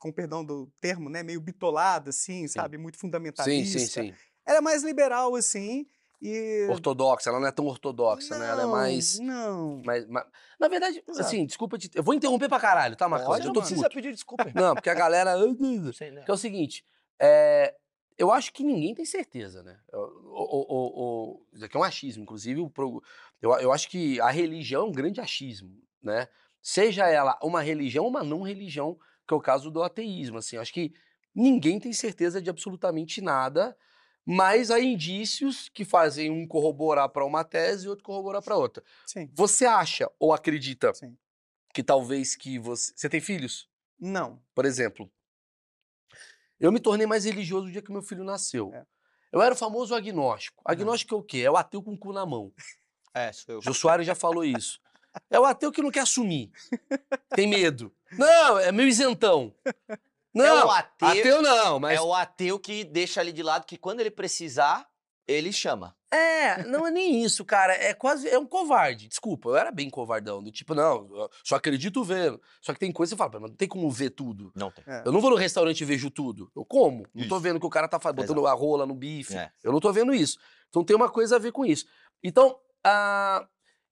com 0.00 0.12
perdão 0.12 0.44
do 0.44 0.70
termo, 0.80 1.08
né, 1.10 1.22
meio 1.22 1.40
bitolada, 1.40 2.10
assim, 2.10 2.46
sabe, 2.48 2.78
muito 2.78 2.96
Sim, 2.96 3.00
fundamentalista. 3.00 3.78
sim, 3.78 3.86
sim. 3.86 4.14
Ela 4.46 4.58
é 4.58 4.60
mais 4.60 4.82
liberal, 4.82 5.34
assim, 5.34 5.86
e... 6.22 6.66
Ortodoxa, 6.70 7.28
ela 7.30 7.38
não 7.40 7.46
é 7.46 7.52
tão 7.52 7.66
ortodoxa, 7.66 8.38
né? 8.38 8.48
Ela 8.48 8.62
é 8.62 8.64
Não, 8.64 8.72
mais. 8.72 9.18
Não, 9.18 9.82
mais, 9.84 10.06
mais- 10.06 10.26
Na 10.58 10.68
verdade, 10.68 11.02
Exato. 11.06 11.20
assim, 11.26 11.44
desculpa 11.44 11.76
te. 11.76 11.90
Eu 11.94 12.02
vou 12.02 12.14
interromper 12.14 12.48
pra 12.48 12.58
caralho, 12.58 12.96
tá, 12.96 13.08
Marcos? 13.08 13.26
Pode, 13.28 13.40
Eu 13.42 13.46
não 13.48 13.52
tô 13.52 13.60
mano. 13.60 13.68
precisa 13.68 13.88
puto. 13.88 13.94
pedir 13.94 14.12
desculpa. 14.14 14.48
irmão. 14.48 14.64
Não, 14.68 14.74
porque 14.74 14.88
a 14.88 14.94
galera. 14.94 15.34
Sei, 15.92 16.10
né? 16.10 16.22
Que 16.22 16.30
é 16.30 16.34
o 16.34 16.38
seguinte, 16.38 16.84
é, 17.20 17.74
eu 18.16 18.32
acho 18.32 18.52
que 18.52 18.64
ninguém 18.64 18.94
tem 18.94 19.04
certeza, 19.04 19.62
né? 19.62 19.78
O, 19.92 21.36
o- 21.42 21.46
isso 21.52 21.64
aqui 21.64 21.76
é 21.76 21.80
um 21.80 21.84
achismo, 21.84 22.22
inclusive. 22.22 22.68
pro- 22.70 23.02
eu, 23.42 23.52
eu 23.58 23.72
acho 23.72 23.88
que 23.90 24.18
a 24.20 24.30
religião 24.30 24.86
é 24.86 24.88
um 24.88 24.92
grande 24.92 25.20
achismo, 25.20 25.82
né? 26.02 26.28
Seja 26.62 27.06
ela 27.08 27.38
uma 27.42 27.60
religião 27.62 28.04
ou 28.04 28.10
uma 28.10 28.24
não 28.24 28.42
religião, 28.42 28.98
que 29.26 29.34
é 29.34 29.36
o 29.36 29.40
caso 29.40 29.70
do 29.70 29.82
ateísmo. 29.82 30.38
Assim, 30.38 30.56
acho 30.56 30.72
que 30.72 30.92
ninguém 31.34 31.78
tem 31.80 31.92
certeza 31.92 32.40
de 32.40 32.48
absolutamente 32.48 33.20
nada, 33.20 33.76
mas 34.24 34.70
há 34.70 34.80
indícios 34.80 35.68
que 35.68 35.84
fazem 35.84 36.30
um 36.30 36.46
corroborar 36.46 37.08
para 37.08 37.24
uma 37.24 37.44
tese 37.44 37.86
e 37.86 37.88
outro 37.88 38.04
corroborar 38.04 38.42
para 38.42 38.56
outra. 38.56 38.82
sim, 39.06 39.30
Você 39.34 39.66
acha 39.66 40.10
ou 40.18 40.32
acredita 40.32 40.92
sim. 40.94 41.16
que 41.72 41.82
talvez 41.82 42.34
que 42.36 42.58
você. 42.58 42.92
Você 42.94 43.08
tem 43.08 43.20
filhos? 43.20 43.68
Não, 43.98 44.42
Por 44.54 44.66
exemplo, 44.66 45.10
eu 46.60 46.70
me 46.72 46.80
tornei 46.80 47.06
mais 47.06 47.24
religioso 47.24 47.66
no 47.66 47.72
dia 47.72 47.82
que 47.82 47.92
meu 47.92 48.02
filho 48.02 48.24
nasceu. 48.24 48.70
É. 48.74 48.84
Eu 49.32 49.42
era 49.42 49.54
o 49.54 49.56
famoso 49.58 49.94
agnóstico. 49.94 50.62
Agnóstico 50.64 51.14
é 51.14 51.18
o 51.18 51.22
quê? 51.22 51.38
É 51.38 51.50
o 51.50 51.56
ateu 51.56 51.82
com 51.82 51.92
o 51.92 51.98
cu 51.98 52.12
na 52.12 52.24
mão. 52.26 52.52
É, 53.18 53.32
sou 53.32 53.54
eu. 53.54 53.62
Jô 53.62 53.72
Soares 53.72 54.06
já 54.06 54.14
falou 54.14 54.44
isso. 54.44 54.78
É 55.30 55.38
o 55.38 55.44
ateu 55.44 55.72
que 55.72 55.82
não 55.82 55.90
quer 55.90 56.00
assumir. 56.00 56.50
Tem 57.34 57.46
medo. 57.46 57.92
Não, 58.12 58.58
é 58.58 58.70
meio 58.70 58.88
isentão. 58.88 59.54
Não, 60.34 60.44
é 60.44 60.64
o 60.64 60.70
ateu, 60.70 61.08
ateu 61.08 61.42
não, 61.42 61.80
mas 61.80 61.98
é 61.98 62.02
o 62.02 62.12
ateu 62.12 62.58
que 62.58 62.84
deixa 62.84 63.20
ali 63.20 63.32
de 63.32 63.42
lado 63.42 63.64
que 63.64 63.78
quando 63.78 64.00
ele 64.00 64.10
precisar, 64.10 64.86
ele 65.26 65.50
chama. 65.50 65.96
É, 66.12 66.62
não 66.64 66.86
é 66.86 66.90
nem 66.90 67.22
isso, 67.24 67.44
cara. 67.44 67.72
É 67.74 67.92
quase. 67.92 68.28
É 68.28 68.38
um 68.38 68.46
covarde. 68.46 69.08
Desculpa, 69.08 69.48
eu 69.48 69.56
era 69.56 69.72
bem 69.72 69.90
covardão. 69.90 70.42
Do 70.42 70.52
tipo, 70.52 70.74
não, 70.74 71.28
só 71.42 71.56
acredito 71.56 72.04
vendo. 72.04 72.40
Só 72.60 72.72
que 72.72 72.78
tem 72.78 72.92
coisa 72.92 73.10
que 73.10 73.16
você 73.16 73.18
fala, 73.18 73.40
mas 73.40 73.50
não 73.50 73.56
tem 73.56 73.66
como 73.66 73.90
ver 73.90 74.10
tudo. 74.10 74.52
Não 74.54 74.70
tem. 74.70 74.84
É. 74.86 75.02
Eu 75.04 75.12
não 75.12 75.20
vou 75.20 75.30
no 75.30 75.36
restaurante 75.36 75.80
e 75.80 75.84
vejo 75.84 76.10
tudo. 76.10 76.50
Eu 76.54 76.64
como. 76.64 77.06
Não 77.14 77.26
tô 77.28 77.36
Isso. 77.36 77.40
vendo 77.40 77.58
que 77.58 77.66
o 77.66 77.70
cara 77.70 77.88
tá 77.88 77.98
botando 78.12 78.46
a 78.46 78.52
rola 78.52 78.86
no 78.86 78.94
bife. 78.94 79.34
É. 79.36 79.50
Eu 79.64 79.72
não 79.72 79.80
tô 79.80 79.92
vendo 79.92 80.14
isso. 80.14 80.38
Então 80.68 80.84
tem 80.84 80.94
uma 80.94 81.10
coisa 81.10 81.36
a 81.36 81.38
ver 81.38 81.52
com 81.52 81.64
isso. 81.64 81.86
Então, 82.22 82.56
ah, 82.84 83.46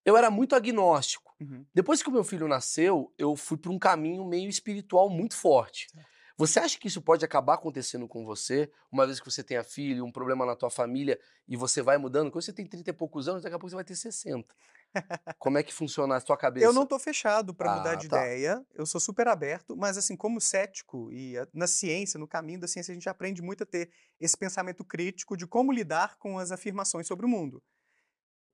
eu 0.05 0.17
era 0.17 0.31
muito 0.31 0.55
agnóstico. 0.55 1.35
Uhum. 1.41 1.67
Depois 1.75 2.03
que 2.03 2.09
o 2.09 2.13
meu 2.13 2.25
filho 2.25 2.47
nasceu, 2.49 3.13
eu 3.19 3.35
fui 3.37 3.57
para 3.57 3.71
um 3.73 3.79
caminho 3.79 4.25
meio 4.25 4.49
espiritual 4.49 5.11
muito 5.11 5.35
forte. 5.35 5.89
Você 6.37 6.59
acha 6.59 6.79
que 6.79 6.89
isso 6.89 7.01
pode 7.01 7.25
acabar 7.25 7.55
acontecendo 7.55 8.09
com 8.09 8.25
você, 8.25 8.71
uma 8.91 9.07
vez 9.07 9.21
que 9.21 9.31
você 9.31 9.43
tenha 9.43 9.63
filho, 9.63 10.05
um 10.05 10.11
problema 10.11 10.45
na 10.45 10.57
tua 10.57 10.71
família, 10.71 11.19
e 11.47 11.57
você 11.57 11.81
vai 11.81 11.97
mudando? 11.97 12.31
Quando 12.31 12.43
você 12.43 12.53
tem 12.53 12.67
30 12.67 12.91
e 12.91 12.93
poucos 12.93 13.29
anos, 13.29 13.43
daqui 13.43 13.55
a 13.55 13.59
pouco 13.59 13.71
você 13.71 13.77
vai 13.77 13.85
ter 13.85 13.95
60. 13.95 14.55
Como 15.39 15.59
é 15.59 15.63
que 15.63 15.73
funciona 15.73 16.17
a 16.17 16.21
tua 16.21 16.37
cabeça? 16.37 16.67
Eu 16.67 16.73
não 16.73 16.87
tô 16.87 16.99
fechado 16.99 17.55
para 17.55 17.69
mudar 17.69 17.93
Ah, 17.93 17.97
de 17.97 18.09
tá. 18.09 18.17
ideia, 18.19 18.67
eu 18.75 18.87
sou 18.87 19.01
super 19.01 19.29
aberto, 19.29 19.77
mas 19.77 19.97
assim, 19.99 20.17
como 20.17 20.41
cético 20.41 21.11
e 21.13 21.37
a- 21.39 21.47
na 21.53 21.67
ciência, 21.67 22.19
no 22.19 22.27
caminho 22.29 22.61
da 22.61 22.69
ciência, 22.69 22.93
a 22.93 22.95
gente 22.95 23.09
aprende 23.09 23.43
muito 23.43 23.63
a 23.63 23.67
ter 23.67 23.91
esse 24.21 24.37
pensamento 24.37 24.85
crítico 24.85 25.37
de 25.37 25.47
como 25.47 25.73
lidar 25.73 26.17
com 26.19 26.39
as 26.39 26.51
afirmações 26.53 27.07
sobre 27.07 27.27
o 27.27 27.29
mundo. 27.29 27.63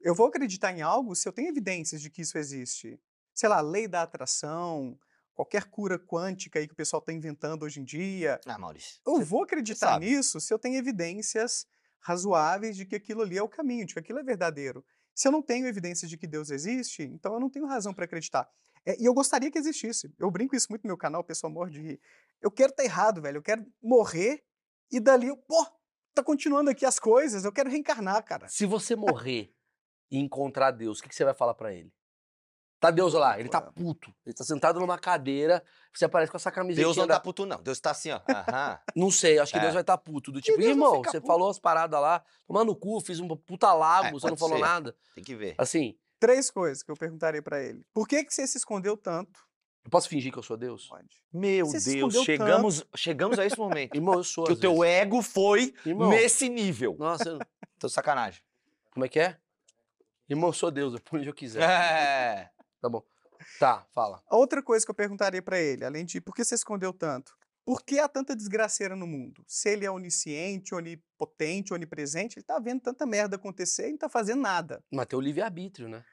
Eu 0.00 0.14
vou 0.14 0.26
acreditar 0.26 0.72
em 0.72 0.80
algo 0.80 1.14
se 1.14 1.28
eu 1.28 1.32
tenho 1.32 1.48
evidências 1.48 2.00
de 2.00 2.08
que 2.08 2.22
isso 2.22 2.38
existe. 2.38 2.98
Sei 3.34 3.48
lá, 3.48 3.60
lei 3.60 3.86
da 3.86 4.02
atração, 4.02 4.98
qualquer 5.34 5.64
cura 5.64 5.98
quântica 5.98 6.58
aí 6.58 6.66
que 6.66 6.72
o 6.72 6.76
pessoal 6.76 7.00
está 7.00 7.12
inventando 7.12 7.64
hoje 7.64 7.80
em 7.80 7.84
dia. 7.84 8.40
Ah, 8.46 8.58
Maurício. 8.58 9.00
Eu 9.06 9.22
vou 9.22 9.42
acreditar 9.42 9.98
nisso 10.00 10.40
se 10.40 10.52
eu 10.52 10.58
tenho 10.58 10.76
evidências 10.76 11.66
razoáveis 12.00 12.76
de 12.76 12.86
que 12.86 12.96
aquilo 12.96 13.22
ali 13.22 13.36
é 13.36 13.42
o 13.42 13.48
caminho, 13.48 13.86
de 13.86 13.92
que 13.92 14.00
aquilo 14.00 14.18
é 14.18 14.22
verdadeiro. 14.22 14.84
Se 15.14 15.28
eu 15.28 15.32
não 15.32 15.42
tenho 15.42 15.66
evidências 15.66 16.10
de 16.10 16.16
que 16.16 16.26
Deus 16.26 16.50
existe, 16.50 17.02
então 17.02 17.34
eu 17.34 17.40
não 17.40 17.50
tenho 17.50 17.66
razão 17.66 17.92
para 17.92 18.06
acreditar. 18.06 18.48
É, 18.86 18.98
e 18.98 19.04
eu 19.04 19.12
gostaria 19.12 19.50
que 19.50 19.58
existisse. 19.58 20.10
Eu 20.18 20.30
brinco 20.30 20.56
isso 20.56 20.68
muito 20.70 20.82
no 20.84 20.88
meu 20.88 20.96
canal, 20.96 21.20
o 21.20 21.24
pessoal 21.24 21.52
morre 21.52 21.72
de 21.72 21.80
rir. 21.80 22.00
Eu 22.40 22.50
quero 22.50 22.70
estar 22.70 22.84
errado, 22.84 23.20
velho. 23.20 23.36
Eu 23.36 23.42
quero 23.42 23.66
morrer 23.82 24.42
e 24.90 24.98
dali 24.98 25.28
eu, 25.28 25.36
pô, 25.36 25.66
tá 26.14 26.22
continuando 26.22 26.70
aqui 26.70 26.86
as 26.86 26.98
coisas. 26.98 27.44
Eu 27.44 27.52
quero 27.52 27.68
reencarnar, 27.68 28.24
cara. 28.24 28.48
Se 28.48 28.64
você 28.64 28.96
morrer 28.96 29.54
e 30.10 30.18
encontrar 30.18 30.70
Deus, 30.72 30.98
o 30.98 31.02
que, 31.02 31.08
que 31.08 31.14
você 31.14 31.24
vai 31.24 31.34
falar 31.34 31.54
pra 31.54 31.72
ele? 31.72 31.92
Tá 32.80 32.90
Deus 32.90 33.12
lá, 33.12 33.38
ele 33.38 33.50
tá 33.50 33.60
puto. 33.60 34.10
Ele 34.24 34.34
tá 34.34 34.42
sentado 34.42 34.80
numa 34.80 34.98
cadeira, 34.98 35.62
você 35.92 36.06
aparece 36.06 36.30
com 36.32 36.38
essa 36.38 36.50
camiseta. 36.50 36.80
Deus 36.86 36.96
não 36.96 37.06
tá 37.06 37.20
puto, 37.20 37.44
não. 37.44 37.62
Deus 37.62 37.78
tá 37.78 37.90
assim, 37.90 38.10
ó. 38.10 38.20
Aham. 38.26 38.78
Não 38.96 39.10
sei, 39.10 39.38
acho 39.38 39.52
que 39.52 39.58
É. 39.58 39.60
Deus 39.60 39.74
vai 39.74 39.82
estar 39.82 39.98
puto. 39.98 40.32
Do 40.32 40.40
tipo, 40.40 40.58
irmão, 40.62 41.02
você 41.04 41.20
puto. 41.20 41.26
falou 41.26 41.50
as 41.50 41.58
paradas 41.58 42.00
lá, 42.00 42.24
tomar 42.46 42.64
no 42.64 42.74
cu, 42.74 42.98
fiz 43.02 43.20
um 43.20 43.28
puta 43.36 43.70
lago, 43.74 44.06
É, 44.08 44.10
você 44.12 44.28
não 44.30 44.36
falou 44.36 44.56
ser. 44.56 44.62
nada. 44.64 44.96
Tem 45.14 45.22
que 45.22 45.34
ver. 45.34 45.54
Assim, 45.58 45.94
Três 46.18 46.50
coisas 46.50 46.82
que 46.82 46.90
eu 46.90 46.96
perguntaria 46.96 47.40
para 47.42 47.62
ele. 47.62 47.82
Por 47.94 48.06
que, 48.08 48.22
que 48.24 48.32
você 48.34 48.46
se 48.46 48.56
escondeu 48.58 48.94
tanto? 48.96 49.40
eu 49.84 49.90
posso 49.90 50.08
fingir 50.08 50.30
que 50.32 50.38
eu 50.38 50.42
sou 50.42 50.56
Deus? 50.56 50.86
Pode. 50.88 51.08
Meu 51.32 51.64
Você 51.66 51.94
Deus, 51.94 52.14
chegamos, 52.24 52.86
chegamos 52.94 53.38
a 53.38 53.44
esse 53.46 53.58
momento. 53.58 53.94
Irmão, 53.94 54.14
eu 54.14 54.24
sou. 54.24 54.44
que 54.44 54.50
o 54.52 54.54
às 54.54 54.60
teu 54.60 54.78
vezes. 54.80 54.96
ego 55.02 55.22
foi 55.22 55.74
Irmão, 55.84 56.08
nesse 56.10 56.48
nível. 56.50 56.94
Nossa, 56.98 57.28
eu- 57.30 57.38
Tô 57.78 57.88
sacanagem. 57.90 58.42
como 58.90 59.04
é 59.06 59.08
que 59.08 59.18
é? 59.20 59.38
Irmão, 60.30 60.50
eu 60.50 60.54
sou 60.54 60.70
Deus, 60.70 60.94
eu 60.94 61.00
ponho 61.00 61.20
onde 61.20 61.28
eu 61.28 61.34
quiser. 61.34 61.62
É. 61.62 62.50
Tá 62.80 62.88
bom. 62.88 63.02
Tá, 63.58 63.84
fala. 63.92 64.22
A 64.28 64.36
outra 64.36 64.62
coisa 64.62 64.84
que 64.84 64.90
eu 64.90 64.94
perguntaria 64.94 65.42
para 65.42 65.58
ele, 65.58 65.84
além 65.84 66.04
de 66.04 66.20
por 66.20 66.34
que 66.34 66.44
você 66.44 66.54
escondeu 66.54 66.92
tanto? 66.92 67.36
Por 67.64 67.82
que 67.82 67.98
há 67.98 68.08
tanta 68.08 68.34
desgraceira 68.34 68.96
no 68.96 69.06
mundo? 69.06 69.44
Se 69.46 69.68
ele 69.68 69.84
é 69.84 69.90
onisciente, 69.90 70.74
onipotente, 70.74 71.74
onipresente, 71.74 72.38
ele 72.38 72.44
tá 72.44 72.58
vendo 72.58 72.80
tanta 72.80 73.04
merda 73.06 73.36
acontecer 73.36 73.88
e 73.88 73.90
não 73.92 73.98
tá 73.98 74.08
fazendo 74.08 74.40
nada. 74.40 74.82
Mas 74.90 75.06
tem 75.06 75.18
o 75.18 75.22
livre-arbítrio, 75.22 75.88
né? 75.88 76.04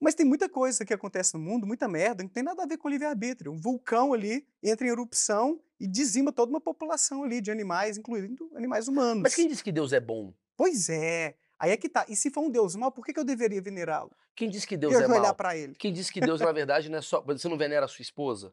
Mas 0.00 0.14
tem 0.14 0.26
muita 0.26 0.48
coisa 0.48 0.84
que 0.84 0.92
acontece 0.92 1.34
no 1.34 1.40
mundo, 1.40 1.66
muita 1.66 1.88
merda, 1.88 2.22
que 2.22 2.24
não 2.24 2.32
tem 2.32 2.42
nada 2.42 2.62
a 2.62 2.66
ver 2.66 2.78
com 2.78 2.88
livre-arbítrio. 2.88 3.52
Um 3.52 3.60
vulcão 3.60 4.12
ali 4.12 4.46
entra 4.62 4.86
em 4.86 4.90
erupção 4.90 5.60
e 5.78 5.86
dizima 5.86 6.32
toda 6.32 6.50
uma 6.50 6.60
população 6.60 7.24
ali 7.24 7.40
de 7.40 7.50
animais, 7.50 7.96
incluindo 7.96 8.50
animais 8.54 8.88
humanos. 8.88 9.22
Mas 9.22 9.34
quem 9.34 9.48
disse 9.48 9.62
que 9.62 9.72
Deus 9.72 9.92
é 9.92 10.00
bom? 10.00 10.32
Pois 10.56 10.88
é. 10.88 11.36
Aí 11.64 11.70
é 11.70 11.76
que 11.76 11.88
tá. 11.88 12.04
E 12.08 12.14
se 12.16 12.30
for 12.30 12.42
um 12.42 12.50
Deus 12.50 12.74
mau, 12.76 12.92
por 12.92 13.04
que, 13.04 13.12
que 13.12 13.18
eu 13.18 13.24
deveria 13.24 13.60
venerá-lo? 13.62 14.10
Quem 14.36 14.50
disse 14.50 14.66
que 14.66 14.76
Deus 14.76 14.92
eu 14.92 15.00
é 15.00 15.08
mau? 15.08 15.34
para 15.34 15.56
ele. 15.56 15.74
Quem 15.76 15.92
disse 15.92 16.12
que 16.12 16.20
Deus, 16.20 16.40
na 16.40 16.52
verdade, 16.52 16.88
não 16.90 16.98
é 16.98 17.02
só. 17.02 17.20
Você 17.22 17.48
não 17.48 17.56
venera 17.56 17.86
a 17.86 17.88
sua 17.88 18.02
esposa? 18.02 18.52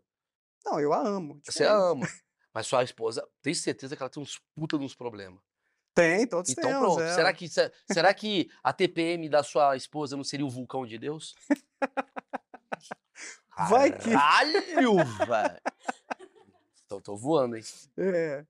Não, 0.66 0.80
eu 0.80 0.94
a 0.94 1.00
amo. 1.06 1.40
Você 1.44 1.52
diferente. 1.64 1.74
ama. 1.74 2.08
Mas 2.54 2.68
sua 2.68 2.84
esposa, 2.84 3.28
tem 3.42 3.54
certeza 3.54 3.96
que 3.96 4.02
ela 4.04 4.10
tem 4.10 4.22
uns 4.24 4.40
puta 4.56 4.78
nos 4.78 4.94
problemas. 4.96 5.40
Tem, 5.94 6.26
todos 6.26 6.52
Então 6.52 6.64
temos. 6.64 6.84
pronto. 6.96 7.02
é. 7.02 7.14
Será 7.16 7.34
que, 7.34 7.50
se- 7.50 7.72
será 7.92 8.14
que 8.14 8.50
a 8.64 8.72
TPM 8.72 9.28
da 9.28 9.44
sua 9.44 9.76
esposa 9.76 10.16
não 10.16 10.24
seria 10.24 10.46
o 10.46 10.50
vulcão 10.50 10.86
de 10.86 10.98
Deus? 10.98 11.36
Vai 13.70 13.92
que- 13.92 14.12
Caralho, 14.12 14.62
velho. 15.28 15.62
Tô, 16.88 17.02
tô 17.02 17.16
voando, 17.16 17.56
hein? 17.58 17.64
É. 17.98 18.46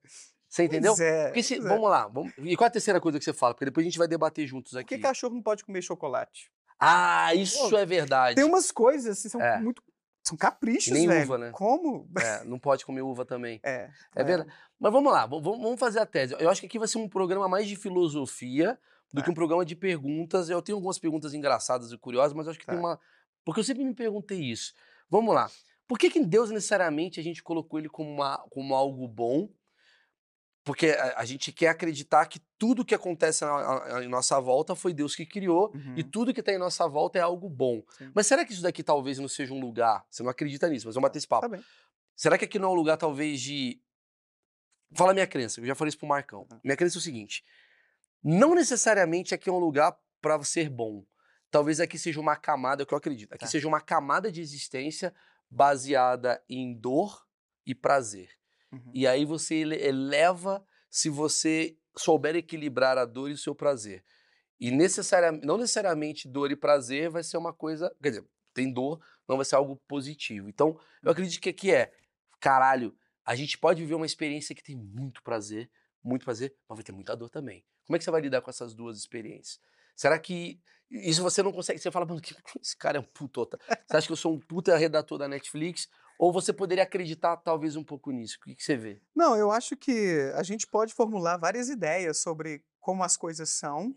Você 0.52 0.64
entendeu? 0.64 0.94
Pois 0.94 1.00
é, 1.00 1.42
se- 1.42 1.54
é. 1.54 1.60
vamos 1.60 1.88
lá. 1.88 2.06
Vamos, 2.08 2.30
e 2.36 2.54
qual 2.56 2.66
é 2.66 2.68
a 2.68 2.72
terceira 2.72 3.00
coisa 3.00 3.18
que 3.18 3.24
você 3.24 3.32
fala? 3.32 3.54
Porque 3.54 3.64
depois 3.64 3.84
a 3.86 3.88
gente 3.88 3.96
vai 3.98 4.06
debater 4.06 4.46
juntos 4.46 4.72
Por 4.72 4.80
aqui. 4.80 4.96
que 4.96 5.00
cachorro 5.02 5.34
não 5.34 5.42
pode 5.42 5.64
comer 5.64 5.80
chocolate? 5.80 6.50
Ah, 6.78 7.34
isso 7.34 7.70
Pô, 7.70 7.78
é 7.78 7.86
verdade. 7.86 8.34
Tem 8.36 8.44
umas 8.44 8.70
coisas 8.70 9.22
que 9.22 9.30
são 9.30 9.40
É. 9.40 9.58
muito. 9.58 9.82
São 10.22 10.36
caprichos, 10.36 10.92
Nem 10.92 11.08
velho. 11.08 11.24
uva, 11.24 11.38
né? 11.38 11.50
Como? 11.52 12.06
É, 12.20 12.44
não 12.44 12.58
pode 12.58 12.84
comer 12.84 13.00
uva 13.00 13.24
também. 13.24 13.60
É. 13.62 13.88
É 14.14 14.22
verdade. 14.22 14.52
Mas 14.78 14.92
vamos 14.92 15.10
lá, 15.12 15.24
vamos, 15.26 15.80
fazer 15.80 16.00
a 16.00 16.06
tese. 16.06 16.36
Eu 16.38 16.50
acho 16.50 16.60
que 16.60 16.66
aqui 16.66 16.78
vai 16.78 16.86
ser 16.86 16.98
um 16.98 17.08
programa 17.08 17.48
mais 17.48 17.66
de 17.66 17.74
filosofia 17.74 18.78
do 19.12 19.20
Tá. 19.20 19.24
que 19.24 19.30
um 19.30 19.34
programa 19.34 19.64
de 19.64 19.74
perguntas. 19.74 20.50
Eu 20.50 20.60
tenho 20.60 20.76
algumas 20.76 20.98
perguntas 20.98 21.32
engraçadas 21.34 21.90
e 21.92 21.96
curiosas, 21.98 22.34
mas 22.34 22.46
eu 22.46 22.50
acho 22.50 22.60
que 22.60 22.66
tem 22.66 22.74
Tá. 22.74 22.80
uma. 22.80 23.00
Porque 23.44 23.60
eu 23.60 23.64
sempre 23.64 23.84
me 23.84 23.94
perguntei 23.94 24.38
isso. 24.38 24.74
Vamos 25.08 25.34
lá. 25.34 25.50
Por 25.88 25.98
que, 25.98 26.10
que 26.10 26.20
Deus 26.24 26.50
necessariamente 26.50 27.18
a 27.18 27.22
gente 27.22 27.42
colocou 27.42 27.78
ele 27.78 27.88
como, 27.88 28.10
uma- 28.10 28.38
como 28.50 28.74
algo 28.74 29.08
bom? 29.08 29.48
Porque 30.64 30.90
a, 30.90 31.18
a 31.20 31.24
gente 31.24 31.50
quer 31.52 31.68
acreditar 31.68 32.24
que 32.26 32.38
tudo 32.56 32.84
que 32.84 32.94
acontece 32.94 33.44
em 34.02 34.08
nossa 34.08 34.38
volta 34.40 34.76
foi 34.76 34.92
Deus 34.94 35.16
que 35.16 35.26
criou 35.26 35.72
e 35.96 36.02
Uhum. 36.02 36.10
tudo 36.10 36.32
que 36.32 36.38
está 36.40 36.52
em 36.52 36.58
nossa 36.58 36.86
volta 36.88 37.18
é 37.18 37.22
algo 37.22 37.48
bom. 37.48 37.82
Sim. 37.98 38.12
Mas 38.14 38.26
será 38.28 38.44
que 38.44 38.52
isso 38.52 38.62
daqui 38.62 38.82
talvez 38.82 39.18
não 39.18 39.26
seja 39.28 39.52
um 39.52 39.60
lugar? 39.60 40.04
Você 40.08 40.22
não 40.22 40.30
acredita 40.30 40.68
nisso, 40.68 40.86
mas 40.86 40.94
vamos 40.94 41.08
bater 41.08 41.18
esse 41.18 41.26
papo. 41.26 41.42
Tá 41.42 41.48
bem. 41.48 41.64
Será 42.14 42.38
que 42.38 42.44
aqui 42.44 42.58
não 42.60 42.68
é 42.68 42.72
um 42.72 42.76
lugar, 42.76 42.96
talvez, 42.96 43.40
de. 43.40 43.80
Fala 44.94 45.12
minha 45.14 45.26
crença, 45.26 45.60
eu 45.60 45.66
já 45.66 45.74
falei 45.74 45.88
isso 45.88 45.98
pro 45.98 46.06
Marcão. 46.06 46.46
Uhum. 46.52 46.60
Minha 46.62 46.76
crença 46.76 46.96
é 46.96 47.00
o 47.00 47.02
seguinte: 47.02 47.42
não 48.22 48.54
necessariamente 48.54 49.34
aqui 49.34 49.48
é 49.48 49.52
um 49.52 49.58
lugar 49.58 49.96
para 50.20 50.40
ser 50.44 50.68
bom. 50.68 51.04
Talvez 51.50 51.80
aqui 51.80 51.98
seja 51.98 52.20
uma 52.20 52.36
camada, 52.36 52.82
é 52.82 52.84
o 52.84 52.86
que 52.86 52.94
eu 52.94 52.98
acredito. 52.98 53.32
Aqui 53.34 53.44
Tá. 53.44 53.50
seja 53.50 53.66
uma 53.66 53.80
camada 53.80 54.30
de 54.30 54.40
existência 54.40 55.12
baseada 55.50 56.42
em 56.48 56.72
dor 56.72 57.26
e 57.66 57.74
prazer. 57.74 58.30
Uhum. 58.72 58.90
E 58.94 59.06
aí 59.06 59.24
você 59.24 59.56
ele- 59.56 59.82
eleva 59.82 60.64
se 60.90 61.08
você 61.08 61.76
souber 61.96 62.34
equilibrar 62.36 62.96
a 62.98 63.04
dor 63.04 63.30
e 63.30 63.34
o 63.34 63.38
seu 63.38 63.54
prazer. 63.54 64.04
E 64.58 64.70
necessariamente, 64.70 65.46
não 65.46 65.58
necessariamente 65.58 66.28
dor 66.28 66.50
e 66.50 66.56
prazer 66.56 67.10
vai 67.10 67.22
ser 67.22 67.36
uma 67.36 67.52
coisa. 67.52 67.94
Quer 68.02 68.10
dizer, 68.10 68.24
tem 68.54 68.72
dor, 68.72 69.00
não 69.28 69.36
vai 69.36 69.44
ser 69.44 69.56
algo 69.56 69.76
positivo. 69.88 70.48
Então, 70.48 70.78
eu 71.02 71.10
acredito 71.10 71.40
que 71.40 71.48
aqui 71.48 71.72
é, 71.72 71.92
caralho, 72.40 72.96
a 73.24 73.34
gente 73.34 73.58
pode 73.58 73.80
viver 73.80 73.94
uma 73.94 74.06
experiência 74.06 74.54
que 74.54 74.62
tem 74.62 74.76
muito 74.76 75.22
prazer, 75.22 75.70
muito 76.02 76.24
prazer, 76.24 76.54
mas 76.68 76.76
vai 76.76 76.84
ter 76.84 76.92
muita 76.92 77.16
dor 77.16 77.30
também. 77.30 77.64
Como 77.86 77.96
é 77.96 77.98
que 77.98 78.04
você 78.04 78.10
vai 78.10 78.20
lidar 78.20 78.40
com 78.40 78.50
essas 78.50 78.74
duas 78.74 78.98
experiências? 78.98 79.60
Será 79.96 80.18
que 80.18 80.60
isso 80.90 81.22
você 81.22 81.42
não 81.42 81.52
consegue? 81.52 81.78
Você 81.78 81.90
fala, 81.90 82.06
mano, 82.06 82.20
esse 82.60 82.76
cara 82.76 82.98
é 82.98 83.00
um 83.00 83.04
putota. 83.04 83.58
Você 83.86 83.96
acha 83.96 84.06
que 84.06 84.12
eu 84.12 84.16
sou 84.16 84.32
um 84.34 84.40
puta 84.40 84.76
redator 84.76 85.18
da 85.18 85.28
Netflix? 85.28 85.88
Ou 86.18 86.32
você 86.32 86.52
poderia 86.52 86.84
acreditar 86.84 87.36
talvez 87.38 87.76
um 87.76 87.84
pouco 87.84 88.10
nisso? 88.10 88.38
O 88.40 88.44
que, 88.44 88.54
que 88.54 88.62
você 88.62 88.76
vê? 88.76 89.00
Não, 89.14 89.36
eu 89.36 89.50
acho 89.50 89.76
que 89.76 90.32
a 90.34 90.42
gente 90.42 90.66
pode 90.66 90.94
formular 90.94 91.36
várias 91.36 91.68
ideias 91.68 92.18
sobre 92.18 92.62
como 92.80 93.02
as 93.02 93.16
coisas 93.16 93.50
são 93.50 93.94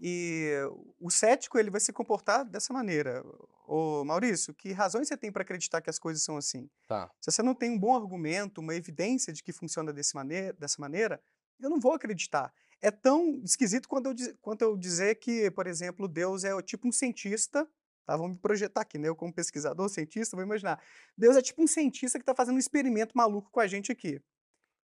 e 0.00 0.50
o 0.98 1.10
cético 1.10 1.58
ele 1.58 1.70
vai 1.70 1.80
se 1.80 1.92
comportar 1.92 2.44
dessa 2.44 2.72
maneira. 2.72 3.22
Ô, 3.66 4.02
Maurício, 4.04 4.54
que 4.54 4.72
razões 4.72 5.06
você 5.06 5.16
tem 5.16 5.30
para 5.30 5.42
acreditar 5.42 5.82
que 5.82 5.90
as 5.90 5.98
coisas 5.98 6.22
são 6.22 6.36
assim? 6.36 6.68
Tá. 6.88 7.10
Se 7.20 7.30
você 7.30 7.42
não 7.42 7.54
tem 7.54 7.70
um 7.70 7.78
bom 7.78 7.94
argumento, 7.94 8.60
uma 8.60 8.74
evidência 8.74 9.32
de 9.32 9.42
que 9.42 9.52
funciona 9.52 9.92
desse 9.92 10.14
maneira, 10.14 10.54
dessa 10.54 10.76
maneira, 10.80 11.22
eu 11.60 11.68
não 11.68 11.78
vou 11.78 11.92
acreditar. 11.92 12.52
É 12.80 12.90
tão 12.90 13.42
esquisito 13.44 13.86
quanto 13.86 14.06
eu, 14.06 14.14
quanto 14.40 14.62
eu 14.62 14.76
dizer 14.76 15.16
que, 15.16 15.50
por 15.50 15.66
exemplo, 15.66 16.08
Deus 16.08 16.44
é 16.44 16.62
tipo 16.62 16.88
um 16.88 16.92
cientista. 16.92 17.68
Tá, 18.10 18.16
vamos 18.16 18.32
me 18.32 18.38
projetar 18.38 18.80
aqui, 18.80 18.98
né? 18.98 19.06
Eu, 19.06 19.14
como 19.14 19.32
pesquisador, 19.32 19.88
cientista, 19.88 20.36
vou 20.36 20.44
imaginar. 20.44 20.82
Deus 21.16 21.36
é 21.36 21.42
tipo 21.42 21.62
um 21.62 21.66
cientista 21.68 22.18
que 22.18 22.24
está 22.24 22.34
fazendo 22.34 22.56
um 22.56 22.58
experimento 22.58 23.16
maluco 23.16 23.48
com 23.52 23.60
a 23.60 23.68
gente 23.68 23.92
aqui. 23.92 24.20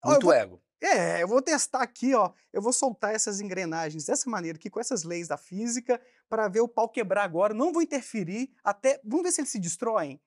Ó, 0.04 0.12
Muito 0.12 0.26
vou- 0.26 0.34
ego. 0.34 0.62
É, 0.80 1.24
eu 1.24 1.28
vou 1.28 1.42
testar 1.42 1.82
aqui, 1.82 2.14
ó. 2.14 2.32
Eu 2.54 2.62
vou 2.62 2.72
soltar 2.72 3.16
essas 3.16 3.42
engrenagens 3.42 4.06
dessa 4.06 4.30
maneira 4.30 4.60
aqui, 4.60 4.70
com 4.70 4.80
essas 4.80 5.02
leis 5.02 5.28
da 5.28 5.38
física, 5.38 6.00
para 6.30 6.48
ver 6.48 6.60
o 6.60 6.68
pau 6.68 6.88
quebrar 6.88 7.24
agora. 7.24 7.52
Não 7.52 7.74
vou 7.74 7.82
interferir 7.82 8.54
até. 8.64 9.02
Vamos 9.04 9.24
ver 9.24 9.32
se 9.32 9.42
eles 9.42 9.50
se 9.50 9.58
destroem. 9.58 10.22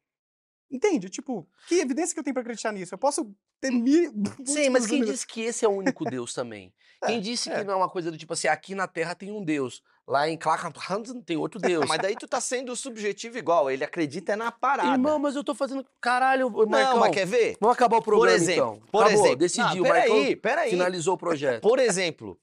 Entende? 0.71 1.09
Tipo, 1.09 1.49
que 1.67 1.77
evidência 1.77 2.13
que 2.15 2.21
eu 2.21 2.25
tenho 2.25 2.35
para 2.35 2.43
acreditar 2.43 2.73
nisso? 2.73 2.95
Eu 2.95 2.99
posso 2.99 3.35
ter 3.61 3.71
mil. 3.71 4.13
Sim, 4.45 4.69
mas 4.69 4.87
quem 4.87 5.03
disse 5.03 5.27
que 5.27 5.41
esse 5.41 5.65
é 5.65 5.69
o 5.69 5.73
único 5.73 6.05
Deus 6.05 6.35
também? 6.35 6.73
Quem 7.07 7.21
disse 7.21 7.49
é. 7.49 7.59
que 7.59 7.65
não 7.65 7.75
é 7.75 7.77
uma 7.77 7.89
coisa 7.89 8.11
do 8.11 8.19
tipo 8.19 8.33
assim, 8.33 8.49
aqui 8.49 8.75
na 8.75 8.89
Terra 8.89 9.15
tem 9.15 9.31
um 9.31 9.45
Deus, 9.45 9.85
lá 10.05 10.29
em 10.29 10.37
Clackahansen 10.37 11.23
tem 11.23 11.37
outro 11.37 11.61
Deus. 11.61 11.87
Mas 11.89 11.99
daí 12.01 12.17
tu 12.17 12.27
tá 12.27 12.41
sendo 12.41 12.75
subjetivo 12.75 13.39
igual. 13.39 13.71
Ele 13.71 13.85
acredita 13.85 14.33
é 14.33 14.37
na 14.37 14.51
parada. 14.51 14.91
Irmão, 14.91 15.17
mas 15.17 15.37
eu 15.37 15.45
tô 15.45 15.55
fazendo. 15.55 15.87
Caralho, 16.01 16.51
não, 16.51 16.67
Marcão. 16.67 16.99
mas 16.99 17.15
quer 17.15 17.25
ver? 17.25 17.57
Vamos 17.61 17.77
acabar 17.77 17.99
o 17.99 18.03
programa 18.03 18.35
exemplo, 18.35 18.75
então. 18.75 18.83
por 18.91 19.05
Acabou, 19.05 19.21
exemplo. 19.21 19.39
decidiu. 19.39 19.83
Marcão 19.85 20.17
peraí, 20.17 20.37
peraí. 20.37 20.71
finalizou 20.71 21.15
o 21.15 21.19
projeto. 21.19 21.63
Por 21.63 21.79
exemplo, 21.79 22.37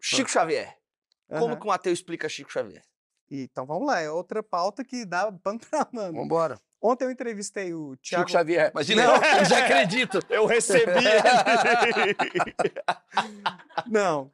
Chico 0.00 0.28
Xavier. 0.28 0.76
Como 1.28 1.52
Aham. 1.52 1.56
que 1.60 1.66
um 1.68 1.70
ateu 1.70 1.92
explica 1.92 2.28
Chico 2.28 2.52
Xavier? 2.52 2.82
Então 3.30 3.66
vamos 3.66 3.86
lá, 3.86 4.00
é 4.00 4.10
outra 4.10 4.42
pauta 4.42 4.82
que 4.84 5.04
dá 5.04 5.30
pano 5.32 5.58
pra 5.60 5.86
mano. 5.92 6.14
Vambora. 6.18 6.58
Ontem 6.82 7.04
eu 7.04 7.10
entrevistei 7.10 7.74
o 7.74 7.94
Thiago. 7.98 8.26
Chico 8.26 8.38
Xavier. 8.38 8.70
Imagina- 8.70 9.06
Não, 9.06 9.14
eu 9.16 9.44
já 9.44 9.64
acredito. 9.66 10.18
Eu 10.30 10.46
recebi 10.46 10.90
Não. 13.86 14.32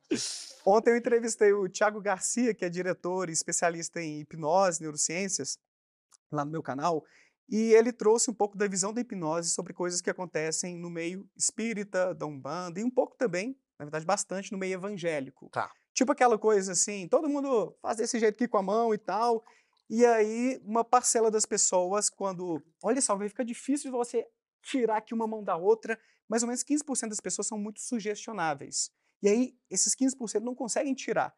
Ontem 0.65 0.91
eu 0.91 0.97
entrevistei 0.97 1.53
o 1.53 1.69
Thiago 1.69 2.01
Garcia, 2.01 2.55
que 2.55 2.65
é 2.65 2.69
diretor 2.69 3.29
e 3.29 3.33
especialista 3.33 4.01
em 4.01 4.21
hipnose, 4.21 4.81
neurociências, 4.81 5.59
lá 6.31 6.45
no 6.45 6.51
meu 6.51 6.63
canal, 6.63 7.05
e 7.49 7.73
ele 7.73 7.93
trouxe 7.93 8.31
um 8.31 8.35
pouco 8.35 8.57
da 8.57 8.67
visão 8.67 8.93
da 8.93 9.01
hipnose 9.01 9.51
sobre 9.51 9.73
coisas 9.73 10.01
que 10.01 10.11
acontecem 10.11 10.77
no 10.77 10.91
meio 10.91 11.29
espírita, 11.37 12.15
da 12.15 12.27
Umbanda, 12.27 12.81
e 12.81 12.85
um 12.85 12.91
pouco 12.91 13.17
também, 13.17 13.57
na 13.79 13.85
verdade, 13.85 14.05
bastante 14.05 14.51
no 14.51 14.59
meio 14.59 14.75
evangélico. 14.75 15.49
Tá. 15.51 15.71
Tipo 15.97 16.13
aquela 16.13 16.37
coisa 16.37 16.73
assim, 16.73 17.09
todo 17.09 17.27
mundo 17.27 17.75
faz 17.81 17.97
desse 17.97 18.21
jeito 18.21 18.35
aqui 18.35 18.47
com 18.47 18.59
a 18.59 18.63
mão 18.63 18.93
e 18.93 18.99
tal, 18.99 19.43
e 19.89 20.05
aí 20.05 20.61
uma 20.63 20.85
parcela 20.85 21.31
das 21.31 21.47
pessoas, 21.47 22.11
quando, 22.11 22.63
olha 22.83 23.01
só, 23.01 23.17
vai 23.17 23.31
ficar 23.31 23.45
difícil 23.45 23.91
de 23.91 23.97
você 23.97 24.29
tirar 24.63 24.99
aqui 24.99 25.15
uma 25.15 25.27
mão 25.27 25.43
da 25.43 25.57
outra, 25.57 25.99
mais 26.29 26.43
ou 26.43 26.49
menos 26.49 26.63
15% 26.63 27.09
das 27.09 27.21
pessoas 27.21 27.47
são 27.47 27.57
muito 27.57 27.81
sugestionáveis. 27.81 28.91
E 29.23 29.29
aí, 29.29 29.57
esses 29.71 29.95
15% 29.95 30.41
não 30.41 30.55
conseguem 30.55 30.95
tirar. 30.95 31.35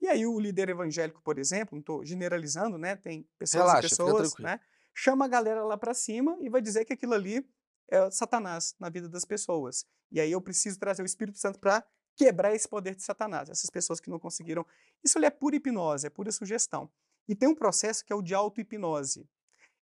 E 0.00 0.08
aí, 0.08 0.26
o 0.26 0.40
líder 0.40 0.70
evangélico, 0.70 1.22
por 1.22 1.38
exemplo, 1.38 1.76
não 1.76 1.80
estou 1.80 2.04
generalizando, 2.04 2.76
né? 2.76 2.96
Tem 2.96 3.24
pessoas 3.38 3.66
Relaxa, 3.66 3.86
e 3.86 3.90
pessoas, 3.90 4.36
né? 4.38 4.58
Chama 4.92 5.26
a 5.26 5.28
galera 5.28 5.62
lá 5.62 5.78
para 5.78 5.94
cima 5.94 6.36
e 6.40 6.48
vai 6.48 6.60
dizer 6.60 6.84
que 6.84 6.92
aquilo 6.92 7.14
ali 7.14 7.48
é 7.88 8.10
Satanás 8.10 8.74
na 8.80 8.88
vida 8.88 9.08
das 9.08 9.24
pessoas. 9.24 9.86
E 10.10 10.20
aí 10.20 10.32
eu 10.32 10.40
preciso 10.40 10.76
trazer 10.76 11.02
o 11.02 11.06
Espírito 11.06 11.38
Santo 11.38 11.60
para 11.60 11.86
quebrar 12.16 12.54
esse 12.54 12.68
poder 12.68 12.94
de 12.94 13.02
Satanás. 13.02 13.48
Essas 13.48 13.70
pessoas 13.70 14.00
que 14.00 14.10
não 14.10 14.18
conseguiram. 14.18 14.66
Isso 15.04 15.18
é 15.18 15.30
pura 15.30 15.56
hipnose, 15.56 16.06
é 16.06 16.10
pura 16.10 16.30
sugestão. 16.30 16.90
E 17.28 17.34
tem 17.34 17.48
um 17.48 17.54
processo 17.54 18.04
que 18.04 18.12
é 18.12 18.16
o 18.16 18.22
de 18.22 18.34
auto-hipnose. 18.34 19.28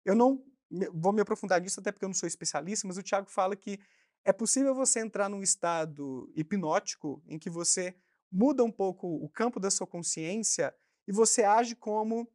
Eu 0.04 0.14
não 0.14 0.44
vou 0.92 1.12
me 1.12 1.20
aprofundar 1.20 1.60
nisso, 1.60 1.80
até 1.80 1.90
porque 1.90 2.04
eu 2.04 2.08
não 2.08 2.14
sou 2.14 2.26
especialista, 2.26 2.86
mas 2.86 2.96
o 2.96 3.02
Tiago 3.02 3.28
fala 3.28 3.56
que 3.56 3.80
é 4.24 4.32
possível 4.32 4.74
você 4.74 5.00
entrar 5.00 5.28
num 5.28 5.42
estado 5.42 6.30
hipnótico 6.36 7.22
em 7.26 7.38
que 7.38 7.50
você 7.50 7.94
muda 8.30 8.62
um 8.62 8.70
pouco 8.70 9.08
o 9.08 9.28
campo 9.28 9.58
da 9.58 9.70
sua 9.70 9.86
consciência 9.86 10.74
e 11.08 11.12
você 11.12 11.42
age 11.42 11.74
como 11.74 12.30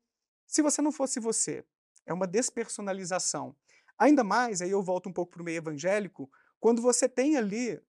se 0.45 0.61
você 0.61 0.81
não 0.81 0.91
fosse 0.91 1.19
você. 1.19 1.63
É 2.05 2.13
uma 2.13 2.27
despersonalização. 2.27 3.55
Ainda 3.97 4.23
mais, 4.23 4.61
aí 4.61 4.71
eu 4.71 4.83
volto 4.83 5.07
um 5.07 5.13
pouco 5.13 5.31
para 5.31 5.41
o 5.41 5.45
meio 5.45 5.57
evangélico, 5.57 6.29
quando 6.59 6.81
você 6.81 7.07
tem 7.07 7.37
ali, 7.37 7.81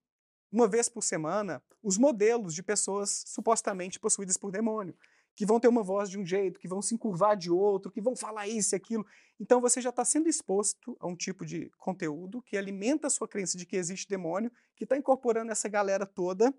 uma 0.57 0.67
vez 0.67 0.89
por 0.89 1.03
semana, 1.03 1.63
os 1.83 1.99
modelos 1.99 2.55
de 2.55 2.63
pessoas 2.63 3.25
supostamente 3.27 4.01
possuídas 4.01 4.39
por 4.39 4.51
demônio, 4.51 4.97
que 5.35 5.45
vão 5.45 5.61
ter 5.61 5.69
uma 5.69 5.83
voz 5.83 6.09
de 6.09 6.19
um 6.19 6.25
jeito, 6.25 6.59
que 6.59 6.67
vão 6.67 6.81
se 6.81 6.95
encurvar 6.95 7.37
de 7.37 7.51
outro, 7.51 7.93
que 7.93 8.01
vão 8.01 8.17
falar 8.17 8.49
isso 8.49 8.75
e 8.75 8.77
aquilo. 8.77 9.05
Então 9.39 9.61
você 9.61 9.83
já 9.83 9.91
está 9.91 10.03
sendo 10.03 10.31
exposto 10.31 10.97
a 10.99 11.07
um 11.07 11.15
tipo 11.15 11.45
de 11.45 11.71
conteúdo 11.77 12.41
que 12.41 12.57
alimenta 12.57 13.07
a 13.07 13.11
sua 13.11 13.29
crença 13.29 13.59
de 13.59 13.67
que 13.67 13.77
existe 13.77 14.09
demônio, 14.09 14.51
que 14.75 14.85
está 14.85 14.97
incorporando 14.97 15.53
essa 15.53 15.69
galera 15.69 16.07
toda. 16.07 16.55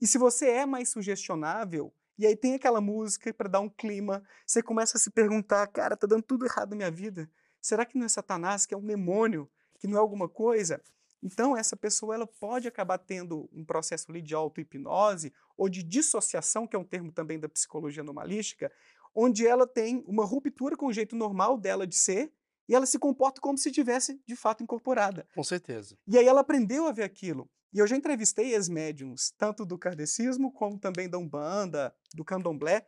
E 0.00 0.06
se 0.06 0.16
você 0.16 0.48
é 0.48 0.64
mais 0.64 0.88
sugestionável, 0.88 1.92
e 2.18 2.26
aí 2.26 2.34
tem 2.34 2.54
aquela 2.54 2.80
música 2.80 3.34
para 3.34 3.50
dar 3.50 3.60
um 3.60 3.68
clima, 3.68 4.26
você 4.46 4.62
começa 4.62 4.96
a 4.96 5.00
se 5.00 5.10
perguntar, 5.10 5.66
cara, 5.66 5.94
tá 5.94 6.06
dando 6.06 6.22
tudo 6.22 6.46
errado 6.46 6.70
na 6.70 6.76
minha 6.76 6.90
vida. 6.90 7.30
Será 7.60 7.84
que 7.84 7.98
não 7.98 8.06
é 8.06 8.08
Satanás, 8.08 8.64
que 8.64 8.72
é 8.72 8.78
um 8.78 8.86
demônio, 8.86 9.46
que 9.78 9.86
não 9.86 9.98
é 9.98 10.00
alguma 10.00 10.26
coisa? 10.26 10.82
Então 11.26 11.56
essa 11.56 11.76
pessoa 11.76 12.14
ela 12.14 12.26
pode 12.26 12.68
acabar 12.68 12.98
tendo 12.98 13.50
um 13.52 13.64
processo 13.64 14.12
de 14.12 14.32
auto-hipnose 14.32 15.32
ou 15.56 15.68
de 15.68 15.82
dissociação, 15.82 16.68
que 16.68 16.76
é 16.76 16.78
um 16.78 16.84
termo 16.84 17.10
também 17.10 17.36
da 17.36 17.48
psicologia 17.48 18.00
anomalística, 18.00 18.70
onde 19.12 19.44
ela 19.44 19.66
tem 19.66 20.04
uma 20.06 20.24
ruptura 20.24 20.76
com 20.76 20.86
o 20.86 20.92
jeito 20.92 21.16
normal 21.16 21.58
dela 21.58 21.84
de 21.84 21.96
ser 21.96 22.32
e 22.68 22.76
ela 22.76 22.86
se 22.86 22.96
comporta 22.96 23.40
como 23.40 23.58
se 23.58 23.72
tivesse 23.72 24.20
de 24.24 24.36
fato 24.36 24.62
incorporada. 24.62 25.26
Com 25.34 25.42
certeza. 25.42 25.98
E 26.06 26.16
aí 26.16 26.26
ela 26.26 26.42
aprendeu 26.42 26.86
a 26.86 26.92
ver 26.92 27.02
aquilo. 27.02 27.50
E 27.72 27.78
eu 27.80 27.86
já 27.88 27.96
entrevistei 27.96 28.54
ex-médiums, 28.54 29.32
tanto 29.36 29.66
do 29.66 29.76
kardecismo 29.76 30.52
como 30.52 30.78
também 30.78 31.08
da 31.08 31.18
Umbanda, 31.18 31.92
do 32.14 32.24
candomblé, 32.24 32.86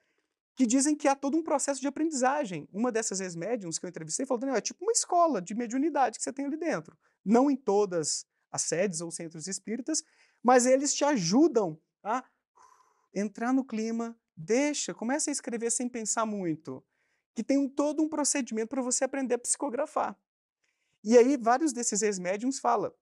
que 0.55 0.67
dizem 0.67 0.97
que 0.97 1.07
há 1.07 1.15
todo 1.15 1.37
um 1.37 1.43
processo 1.43 1.81
de 1.81 1.87
aprendizagem. 1.87 2.69
Uma 2.73 2.91
dessas 2.91 3.21
ex-médiums 3.21 3.79
que 3.79 3.87
eu 3.87 3.89
entrevistei 3.89 4.27
falou, 4.27 4.49
é 4.49 4.61
tipo 4.61 4.85
uma 4.85 4.93
escola 4.93 5.41
de 5.41 5.55
mediunidade 5.55 6.19
que 6.19 6.25
você 6.25 6.33
tem 6.33 6.47
ali 6.47 6.57
dentro. 6.57 6.97
Não 7.29 7.51
em 7.51 7.57
todas 7.57 8.27
as 8.51 8.63
sedes 8.63 9.03
ou 9.03 9.11
centros 9.11 9.47
espíritas, 9.47 10.03
mas 10.43 10.65
eles 10.65 10.95
te 10.95 11.05
ajudam 11.05 11.79
a 12.03 12.25
entrar 13.15 13.53
no 13.53 13.63
clima, 13.63 14.19
deixa, 14.35 14.95
começa 14.95 15.31
a 15.31 15.33
escrever 15.33 15.71
sem 15.71 15.91
pensar 15.91 16.25
muito, 16.25 16.83
que 17.35 17.45
tem 17.45 17.59
um, 17.59 17.69
todo 17.69 18.03
um 18.03 18.09
procedimento 18.09 18.69
para 18.69 18.81
você 18.81 19.05
aprender 19.05 19.35
a 19.35 19.39
psicografar. 19.39 20.17
E 21.05 21.19
aí 21.19 21.37
vários 21.37 21.71
desses 21.73 22.01
ex-médiums 22.01 22.59
falam, 22.59 22.93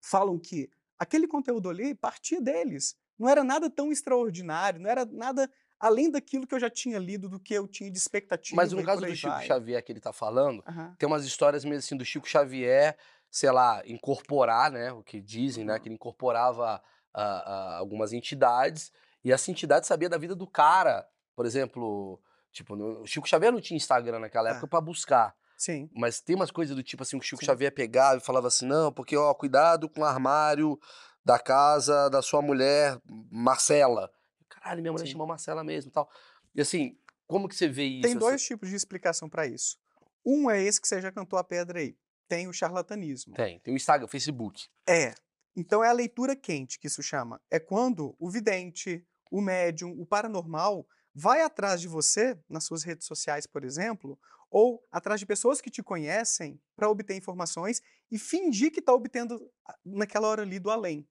falam 0.00 0.36
que 0.36 0.68
aquele 0.98 1.28
conteúdo 1.28 1.70
ali 1.70 1.94
partia 1.94 2.40
deles. 2.40 2.96
Não 3.16 3.28
era 3.28 3.44
nada 3.44 3.70
tão 3.70 3.92
extraordinário, 3.92 4.80
não 4.80 4.90
era 4.90 5.04
nada 5.04 5.48
além 5.78 6.10
daquilo 6.10 6.46
que 6.46 6.54
eu 6.54 6.60
já 6.60 6.68
tinha 6.68 6.98
lido, 6.98 7.28
do 7.28 7.38
que 7.40 7.54
eu 7.54 7.66
tinha 7.68 7.90
de 7.90 7.96
expectativa. 7.96 8.56
Mas 8.56 8.72
no 8.72 8.84
caso 8.84 9.00
do 9.00 9.14
Chico 9.14 9.32
vai. 9.32 9.46
Xavier 9.46 9.82
que 9.82 9.92
ele 9.92 10.00
tá 10.00 10.12
falando, 10.12 10.62
Aham. 10.66 10.94
tem 10.98 11.06
umas 11.06 11.24
histórias 11.24 11.64
mesmo 11.64 11.78
assim 11.78 11.96
do 11.96 12.04
Chico 12.04 12.28
Xavier, 12.28 12.98
sei 13.30 13.50
lá, 13.50 13.82
incorporar, 13.86 14.70
né? 14.70 14.92
O 14.92 15.02
que 15.02 15.20
dizem, 15.20 15.64
né? 15.64 15.78
Que 15.78 15.88
ele 15.88 15.94
incorporava 15.94 16.82
ah, 17.14 17.22
ah, 17.22 17.76
algumas 17.78 18.12
entidades 18.12 18.92
e 19.24 19.32
essa 19.32 19.50
entidade 19.50 19.86
sabia 19.86 20.08
da 20.08 20.18
vida 20.18 20.34
do 20.34 20.46
cara. 20.46 21.06
Por 21.36 21.46
exemplo, 21.46 22.20
tipo, 22.52 22.74
o 22.74 23.06
Chico 23.06 23.28
Xavier 23.28 23.52
não 23.52 23.60
tinha 23.60 23.76
Instagram 23.76 24.18
naquela 24.18 24.48
Ah. 24.48 24.52
época 24.52 24.66
pra 24.68 24.80
buscar. 24.80 25.34
Sim. 25.56 25.90
Mas 25.94 26.20
tem 26.20 26.34
umas 26.34 26.50
coisas 26.50 26.74
do 26.74 26.82
tipo 26.82 27.02
assim, 27.02 27.16
o 27.18 27.22
Chico 27.22 27.40
Sim. 27.40 27.46
Xavier 27.46 27.72
pegava 27.72 28.16
e 28.16 28.20
falava 28.24 28.48
assim, 28.48 28.66
não, 28.66 28.90
porque, 28.92 29.16
ó, 29.16 29.32
cuidado 29.34 29.88
com 29.88 30.00
o 30.00 30.04
armário 30.04 30.78
da 31.24 31.38
casa 31.38 32.08
da 32.08 32.22
sua 32.22 32.40
mulher, 32.40 32.98
Marcela. 33.30 34.10
Caralho, 34.48 34.80
minha 34.80 34.92
mulher 34.92 35.04
Sim. 35.06 35.12
chama 35.12 35.26
Marcela 35.26 35.62
mesmo 35.62 35.90
e 35.90 35.92
tal. 35.92 36.08
E 36.54 36.60
assim, 36.62 36.96
como 37.26 37.46
que 37.48 37.54
você 37.54 37.68
vê 37.68 37.84
isso? 37.84 38.02
Tem 38.02 38.12
assim? 38.12 38.18
dois 38.18 38.42
tipos 38.42 38.68
de 38.70 38.74
explicação 38.74 39.28
para 39.28 39.46
isso. 39.46 39.76
Um 40.24 40.50
é 40.50 40.62
esse 40.62 40.80
que 40.80 40.88
você 40.88 41.00
já 41.00 41.12
cantou 41.12 41.38
a 41.38 41.44
pedra 41.44 41.78
aí. 41.78 41.94
Tem 42.30 42.46
o 42.46 42.52
charlatanismo. 42.52 43.34
Tem, 43.34 43.58
tem 43.58 43.74
o 43.74 43.76
Instagram, 43.76 44.04
o 44.04 44.08
Facebook. 44.08 44.68
É. 44.88 45.12
Então 45.56 45.82
é 45.82 45.88
a 45.88 45.92
leitura 45.92 46.36
quente 46.36 46.78
que 46.78 46.86
isso 46.86 47.02
chama. 47.02 47.42
É 47.50 47.58
quando 47.58 48.14
o 48.20 48.30
vidente, 48.30 49.04
o 49.32 49.40
médium, 49.40 50.00
o 50.00 50.06
paranormal 50.06 50.86
vai 51.12 51.42
atrás 51.42 51.80
de 51.80 51.88
você, 51.88 52.38
nas 52.48 52.62
suas 52.62 52.84
redes 52.84 53.04
sociais, 53.04 53.48
por 53.48 53.64
exemplo, 53.64 54.16
ou 54.48 54.80
atrás 54.92 55.18
de 55.18 55.26
pessoas 55.26 55.60
que 55.60 55.68
te 55.70 55.82
conhecem 55.82 56.62
para 56.76 56.88
obter 56.88 57.16
informações 57.16 57.82
e 58.08 58.16
fingir 58.16 58.70
que 58.70 58.78
está 58.78 58.94
obtendo 58.94 59.40
naquela 59.84 60.28
hora 60.28 60.42
ali 60.42 60.60
do 60.60 60.70
além. 60.70 61.04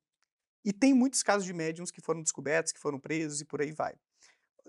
E 0.64 0.72
tem 0.72 0.94
muitos 0.94 1.22
casos 1.22 1.44
de 1.44 1.52
médiums 1.52 1.92
que 1.92 2.00
foram 2.00 2.24
descobertos, 2.24 2.72
que 2.72 2.80
foram 2.80 2.98
presos 2.98 3.42
e 3.42 3.46
por 3.46 3.62
aí 3.62 3.74
vai. 3.74 3.94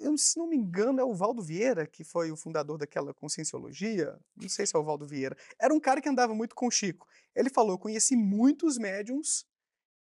Eu, 0.00 0.16
se 0.16 0.38
não 0.38 0.48
me 0.48 0.56
engano, 0.56 1.00
é 1.00 1.04
o 1.04 1.14
Valdo 1.14 1.42
Vieira, 1.42 1.86
que 1.86 2.02
foi 2.02 2.32
o 2.32 2.36
fundador 2.36 2.78
daquela 2.78 3.12
conscienciologia. 3.12 4.18
Não 4.34 4.48
sei 4.48 4.66
se 4.66 4.74
é 4.74 4.78
o 4.78 4.84
Valdo 4.84 5.06
Vieira. 5.06 5.36
Era 5.58 5.74
um 5.74 5.80
cara 5.80 6.00
que 6.00 6.08
andava 6.08 6.34
muito 6.34 6.54
com 6.54 6.66
o 6.66 6.70
Chico. 6.70 7.06
Ele 7.34 7.50
falou: 7.50 7.78
conheci 7.78 8.16
muitos 8.16 8.78
médiums 8.78 9.44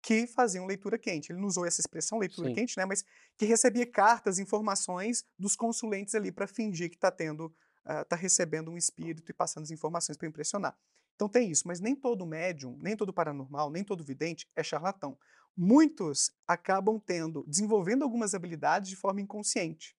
que 0.01 0.25
faziam 0.25 0.65
leitura 0.65 0.97
quente. 0.97 1.31
Ele 1.31 1.39
não 1.39 1.47
usou 1.47 1.65
essa 1.65 1.81
expressão, 1.81 2.17
leitura 2.17 2.47
Sim. 2.47 2.55
quente, 2.55 2.77
né? 2.77 2.85
Mas 2.85 3.03
que 3.37 3.45
recebia 3.45 3.85
cartas, 3.85 4.39
informações 4.39 5.25
dos 5.37 5.55
consulentes 5.55 6.15
ali 6.15 6.31
para 6.31 6.47
fingir 6.47 6.89
que 6.89 6.95
está 6.95 7.11
tendo, 7.11 7.53
está 7.85 8.15
recebendo 8.15 8.71
um 8.71 8.77
espírito 8.77 9.29
e 9.29 9.33
passando 9.33 9.63
as 9.63 9.71
informações 9.71 10.17
para 10.17 10.27
impressionar. 10.27 10.77
Então 11.19 11.27
tem 11.27 11.51
isso, 11.51 11.67
mas 11.67 11.81
nem 11.81 11.93
todo 11.93 12.25
médium, 12.25 12.79
nem 12.81 12.95
todo 12.95 13.11
paranormal, 13.11 13.69
nem 13.69 13.83
todo 13.83 14.05
vidente 14.05 14.47
é 14.55 14.63
charlatão. 14.63 15.19
Muitos 15.53 16.31
acabam 16.47 16.97
tendo, 16.97 17.43
desenvolvendo 17.45 18.03
algumas 18.03 18.33
habilidades 18.33 18.89
de 18.89 18.95
forma 18.95 19.19
inconsciente, 19.19 19.93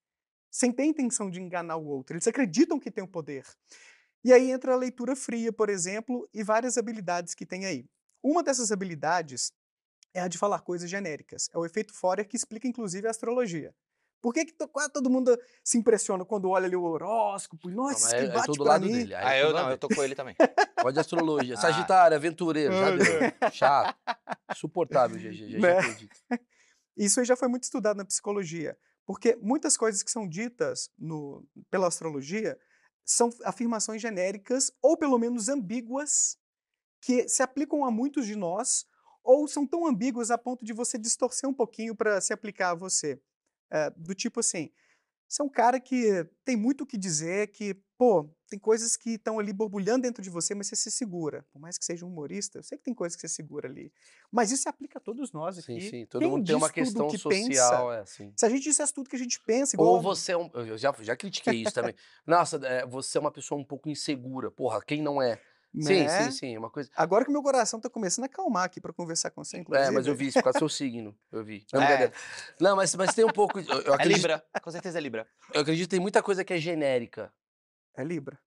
sem 0.51 0.73
ter 0.73 0.85
intenção 0.85 1.31
de 1.31 1.39
enganar 1.39 1.77
o 1.77 1.85
outro. 1.85 2.17
Eles 2.17 2.27
acreditam 2.27 2.81
que 2.81 2.91
têm 2.91 3.05
o 3.05 3.07
poder. 3.07 3.45
E 4.25 4.33
aí 4.33 4.51
entra 4.51 4.73
a 4.73 4.77
leitura 4.77 5.15
fria, 5.15 5.53
por 5.53 5.69
exemplo, 5.69 6.27
e 6.33 6.43
várias 6.43 6.79
habilidades 6.79 7.35
que 7.35 7.45
tem 7.45 7.67
aí. 7.67 7.85
Uma 8.23 8.43
dessas 8.43 8.73
habilidades 8.73 9.53
é 10.15 10.23
a 10.23 10.29
de 10.29 10.39
falar 10.39 10.61
coisas 10.61 10.89
genéricas. 10.89 11.51
É 11.53 11.59
o 11.59 11.67
efeito 11.67 11.93
Fourier 11.93 12.27
que 12.27 12.37
explica, 12.37 12.67
inclusive, 12.67 13.07
a 13.07 13.11
astrologia. 13.11 13.75
Por 14.21 14.35
que, 14.35 14.45
que 14.45 14.53
quase 14.69 14.91
todo 14.93 15.09
mundo 15.09 15.37
se 15.65 15.79
impressiona 15.79 16.25
quando 16.25 16.49
olha 16.51 16.67
ali 16.67 16.77
o 16.77 16.83
horóscopo? 16.83 17.69
Não, 17.71 17.85
Nossa, 17.85 18.01
mas 18.05 18.13
que 18.13 18.17
é, 18.17 18.25
é 18.25 18.29
bate 18.29 18.47
tudo 18.47 18.59
do 18.59 18.63
pra 18.65 18.73
lado 18.75 18.87
mim. 18.87 18.93
dele. 18.93 19.15
aí 19.15 19.25
Ah, 19.27 19.35
é 19.35 19.43
eu 19.43 19.47
tudo 19.49 19.57
não, 19.63 19.71
eu 19.71 19.79
tô 19.79 19.89
com 19.89 20.03
ele 20.03 20.15
também. 20.15 20.35
dele. 20.39 20.53
Gosto 20.83 20.93
de 20.95 21.01
astrologia. 21.01 21.55
Ah. 21.59 21.61
Sagitário, 21.61 22.17
aventureiro, 22.17 22.73
já 22.75 22.89
Ah, 22.89 22.97
deu. 22.97 23.51
Chato. 23.53 23.99
Insuportável, 24.53 25.19
GG. 25.19 25.51
Já, 25.53 25.59
Né? 25.59 25.61
já 25.75 25.79
acredito. 25.81 26.17
Isso 26.97 27.21
aí 27.21 27.27
já 27.27 27.37
foi 27.37 27.49
muito 27.49 27.65
estudado 27.65 27.97
na 27.97 28.05
psicologia, 28.05 28.77
porque 29.07 29.37
muitas 29.41 29.77
coisas 29.77 30.03
que 30.03 30.11
são 30.11 30.29
ditas 30.29 30.91
no- 30.99 31.45
pela 31.71 31.87
astrologia 31.89 32.59
são 33.05 33.31
afirmações 33.45 34.03
genéricas 34.03 34.71
ou 34.83 34.97
pelo 34.97 35.19
menos 35.19 35.49
ambíguas 35.49 36.37
que 37.01 37.27
se 37.29 37.43
aplicam 37.43 37.85
a 37.85 37.91
muitos 37.91 38.27
de 38.27 38.37
nós 38.37 38.85
ou 39.25 39.49
são 39.49 39.67
tão 39.67 39.87
ambíguas 39.87 40.31
a 40.31 40.37
ponto 40.37 40.65
de 40.65 40.73
você 40.73 40.99
distorcer 40.99 41.49
um 41.49 41.55
pouquinho 41.55 41.95
para 41.97 42.21
se 42.21 42.33
aplicar 42.33 42.71
a 42.71 42.75
você. 42.75 43.19
É, 43.71 43.91
do 43.91 44.15
tipo 44.15 44.41
assim, 44.41 44.71
você 45.31 45.43
é 45.43 45.45
um 45.45 45.49
cara 45.49 45.79
que 45.79 46.27
tem 46.45 46.57
muito 46.57 46.83
o 46.83 46.87
que 46.87 46.99
dizer, 46.99 47.53
que, 47.53 47.75
pô, 47.97 48.29
tem 48.49 48.59
coisas 48.59 48.97
que 48.97 49.11
estão 49.11 49.39
ali 49.39 49.53
borbulhando 49.53 50.03
dentro 50.03 50.21
de 50.21 50.29
você, 50.29 50.57
mas 50.57 50.67
você 50.67 50.75
se 50.75 50.91
segura. 50.91 51.47
Por 51.53 51.61
mais 51.61 51.79
que 51.79 51.85
seja 51.85 52.05
um 52.05 52.09
humorista, 52.09 52.59
eu 52.59 52.65
sei 52.65 52.77
que 52.77 52.83
tem 52.83 52.93
coisas 52.93 53.15
que 53.15 53.21
você 53.21 53.29
segura 53.29 53.69
ali. 53.69 53.93
Mas 54.33 54.51
isso 54.51 54.65
se 54.65 54.69
aplica 54.69 54.99
a 54.99 55.01
todos 55.01 55.31
nós 55.31 55.57
aqui. 55.57 55.81
Sim, 55.81 55.89
sim. 55.89 56.07
Todo 56.07 56.21
Quem 56.21 56.29
mundo 56.29 56.45
tem 56.45 56.57
uma 56.57 56.69
questão 56.69 57.07
que 57.07 57.17
social, 57.17 57.47
pensa, 57.47 57.95
é 57.95 58.01
assim. 58.01 58.33
se 58.37 58.45
a 58.45 58.49
gente 58.49 58.65
dissesse 58.65 58.93
tudo 58.93 59.09
que 59.09 59.15
a 59.15 59.19
gente 59.21 59.41
pensa, 59.41 59.77
igual. 59.77 59.91
Ou 59.91 60.03
você 60.03 60.33
é 60.33 60.37
um. 60.37 60.51
Eu 60.53 60.77
já, 60.77 60.93
já 61.01 61.15
critiquei 61.15 61.63
isso 61.63 61.75
também. 61.75 61.95
Nossa, 62.27 62.57
é, 62.67 62.85
você 62.85 63.17
é 63.17 63.21
uma 63.21 63.31
pessoa 63.31 63.61
um 63.61 63.65
pouco 63.65 63.89
insegura. 63.89 64.51
Porra, 64.51 64.83
quem 64.85 65.01
não 65.01 65.23
é? 65.23 65.41
Sim, 65.79 66.05
né? 66.05 66.25
sim, 66.25 66.31
sim. 66.33 66.59
Uma 66.59 66.69
coisa. 66.69 66.91
Agora 66.97 67.25
que 67.25 67.31
meu 67.31 67.43
coração 67.43 67.81
tá 67.81 67.89
começando 67.89 68.25
a 68.25 68.27
acalmar 68.27 68.65
aqui 68.65 68.81
para 68.81 68.93
conversar 68.93 69.31
com 69.31 69.45
você, 69.45 69.59
inclusive. 69.59 69.87
É, 69.89 69.91
mas 69.93 70.07
eu 70.07 70.15
vi 70.17 70.27
isso 70.27 70.39
por 70.39 70.45
causa 70.45 70.59
do 70.59 70.69
seu 70.69 70.69
signo. 70.69 71.17
Eu 71.31 71.45
vi. 71.45 71.65
Não, 71.73 71.81
É. 71.81 71.87
brincadeira. 71.87 72.13
Não, 72.61 72.77
mas, 72.77 72.95
mas 72.97 73.15
tem 73.15 73.25
um 73.25 73.29
pouco. 73.33 73.61
Eu, 73.61 73.65
eu 73.83 73.93
É 73.93 73.95
acredito, 73.95 74.17
Libra. 74.17 74.45
Com 74.63 74.71
certeza 74.73 74.99
é 74.99 75.01
Libra. 75.01 75.29
eu 75.55 75.61
acredito 75.61 75.85
que 75.87 75.91
tem 75.91 76.01
muita 76.01 76.23
coisa 76.23 76.45
que 76.45 76.53
é 76.53 76.59
genérica. 76.59 77.33
É 77.97 78.03
Libra. 78.03 78.39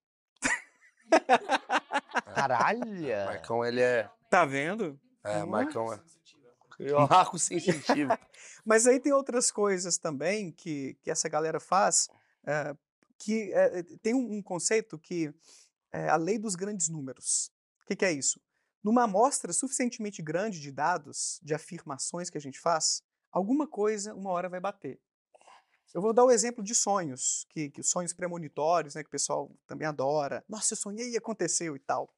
Caralho. 2.34 2.84
Marcão, 3.26 3.64
ele 3.64 3.80
é. 3.80 4.08
Tá 4.30 4.44
vendo? 4.44 4.98
É, 5.24 5.42
Hum. 5.42 5.46
Marcão 5.46 5.92
é. 5.92 5.98
Marco 7.08 7.38
sensitivo. 7.38 8.10
Mas 8.64 8.86
aí 8.86 8.98
tem 9.00 9.12
outras 9.12 9.50
coisas 9.50 9.96
também 9.96 10.50
que, 10.50 10.94
que 11.02 11.10
essa 11.10 11.28
galera 11.28 11.60
faz, 11.60 12.08
eh, 12.46 12.74
que 13.18 13.52
eh, 13.54 13.82
tem 14.02 14.12
um, 14.12 14.38
um 14.38 14.42
conceito 14.42 14.98
que 14.98 15.32
é 15.94 16.08
a 16.08 16.16
lei 16.16 16.38
dos 16.38 16.56
grandes 16.56 16.88
números. 16.88 17.52
O 17.82 17.86
que, 17.86 17.94
que 17.94 18.04
é 18.04 18.12
isso? 18.12 18.40
Numa 18.82 19.04
amostra 19.04 19.52
suficientemente 19.52 20.20
grande 20.20 20.60
de 20.60 20.72
dados, 20.72 21.38
de 21.42 21.54
afirmações 21.54 22.28
que 22.28 22.36
a 22.36 22.40
gente 22.40 22.58
faz, 22.58 23.00
alguma 23.30 23.66
coisa 23.66 24.12
uma 24.14 24.30
hora 24.30 24.48
vai 24.48 24.60
bater. 24.60 25.00
Eu 25.94 26.02
vou 26.02 26.12
dar 26.12 26.24
o 26.24 26.30
exemplo 26.30 26.64
de 26.64 26.74
sonhos, 26.74 27.46
que, 27.50 27.70
que 27.70 27.80
os 27.80 27.88
sonhos 27.88 28.12
premonitórios, 28.12 28.96
né, 28.96 29.02
que 29.02 29.08
o 29.08 29.12
pessoal 29.12 29.56
também 29.66 29.86
adora. 29.86 30.44
Nossa, 30.48 30.74
eu 30.74 30.76
sonhei 30.76 31.10
e 31.10 31.16
aconteceu 31.16 31.76
e 31.76 31.78
tal. 31.78 32.12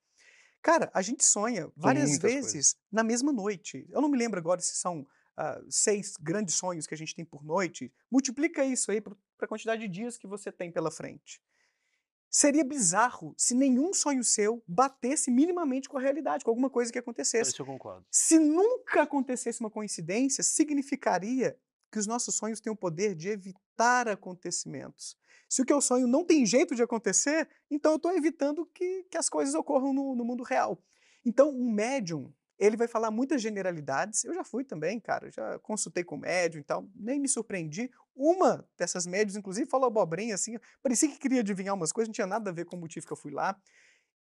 Cara, 0.62 0.91
a 0.95 1.03
gente 1.03 1.23
sonha 1.23 1.71
várias 1.77 2.19
vezes 2.19 2.77
na 2.91 3.05
mesma 3.05 3.31
noite. 3.31 3.87
Eu 3.91 4.01
não 4.01 4.09
me 4.09 4.17
lembro 4.17 4.41
agora 4.41 4.61
se 4.62 4.75
são 4.77 5.07
ah, 5.37 5.61
seis 5.69 6.15
grandes 6.19 6.55
sonhos 6.55 6.87
que 6.87 6.95
a 6.95 6.97
gente 6.97 7.15
tem 7.15 7.25
por 7.25 7.45
noite. 7.45 7.93
Multiplica 8.11 8.65
isso 8.65 8.91
aí 8.91 9.03
para 9.03 9.15
a 9.43 9.47
quantidade 9.47 9.83
de 9.83 9.89
dias 9.89 10.17
que 10.17 10.27
você 10.27 10.51
tem 10.51 10.73
pela 10.73 10.91
frente. 10.91 11.43
Seria 12.37 12.62
bizarro 12.62 13.35
se 13.35 13.55
nenhum 13.55 13.94
sonho 13.94 14.22
seu 14.22 14.62
batesse 14.68 15.31
minimamente 15.31 15.88
com 15.88 15.96
a 15.96 16.01
realidade, 16.03 16.44
com 16.44 16.51
alguma 16.51 16.68
coisa 16.68 16.92
que 16.92 16.99
acontecesse. 16.99 17.53
Isso 17.53 17.62
eu 17.62 17.64
concordo. 17.64 18.05
Se 18.11 18.38
nunca 18.38 19.05
acontecesse 19.05 19.59
uma 19.61 19.70
coincidência, 19.70 20.44
significaria 20.44 21.59
que 21.90 21.99
os 21.99 22.07
nossos 22.07 22.35
sonhos 22.35 22.61
têm 22.61 22.70
o 22.70 22.77
poder 22.77 23.14
de 23.14 23.31
evitar 23.31 24.07
acontecimentos. 24.07 25.16
Se 25.49 25.62
o 25.62 25.64
que 25.64 25.72
eu 25.72 25.81
sonho 25.81 26.07
não 26.07 26.27
tem 26.27 26.44
jeito 26.44 26.75
de 26.75 26.83
acontecer, 26.83 27.49
então 27.70 27.92
eu 27.92 27.96
estou 27.96 28.12
evitando 28.12 28.66
que, 28.66 29.05
que 29.05 29.16
as 29.16 29.31
coisas 29.31 29.55
ocorram 29.55 29.94
no, 29.94 30.14
no 30.14 30.22
mundo 30.22 30.42
real. 30.42 30.79
Então, 31.25 31.49
um 31.49 31.72
médium, 31.72 32.31
ele 32.59 32.77
vai 32.77 32.88
falar 32.88 33.11
muitas 33.11 33.42
generalidades. 33.42 34.25
Eu 34.25 34.35
já 34.35 34.42
fui 34.42 34.64
também, 34.64 34.99
cara, 34.99 35.31
já 35.31 35.59
consultei 35.61 36.03
com 36.03 36.16
médium 36.16 36.61
e 36.61 36.64
tal, 36.64 36.88
nem 36.95 37.21
me 37.21 37.29
surpreendi. 37.29 37.90
Uma 38.14 38.66
dessas 38.79 39.07
médiums, 39.07 39.37
inclusive, 39.37 39.69
falou 39.69 39.87
abobrinha 39.87 40.35
assim, 40.35 40.57
parecia 40.83 41.09
que 41.09 41.19
queria 41.19 41.40
adivinhar 41.40 41.75
umas 41.75 41.92
coisas, 41.92 42.09
não 42.09 42.14
tinha 42.14 42.27
nada 42.27 42.51
a 42.51 42.53
ver 42.53 42.64
com 42.64 42.77
o 42.77 42.81
motivo 42.81 43.07
que 43.07 43.12
eu 43.12 43.16
fui 43.16 43.33
lá. 43.33 43.59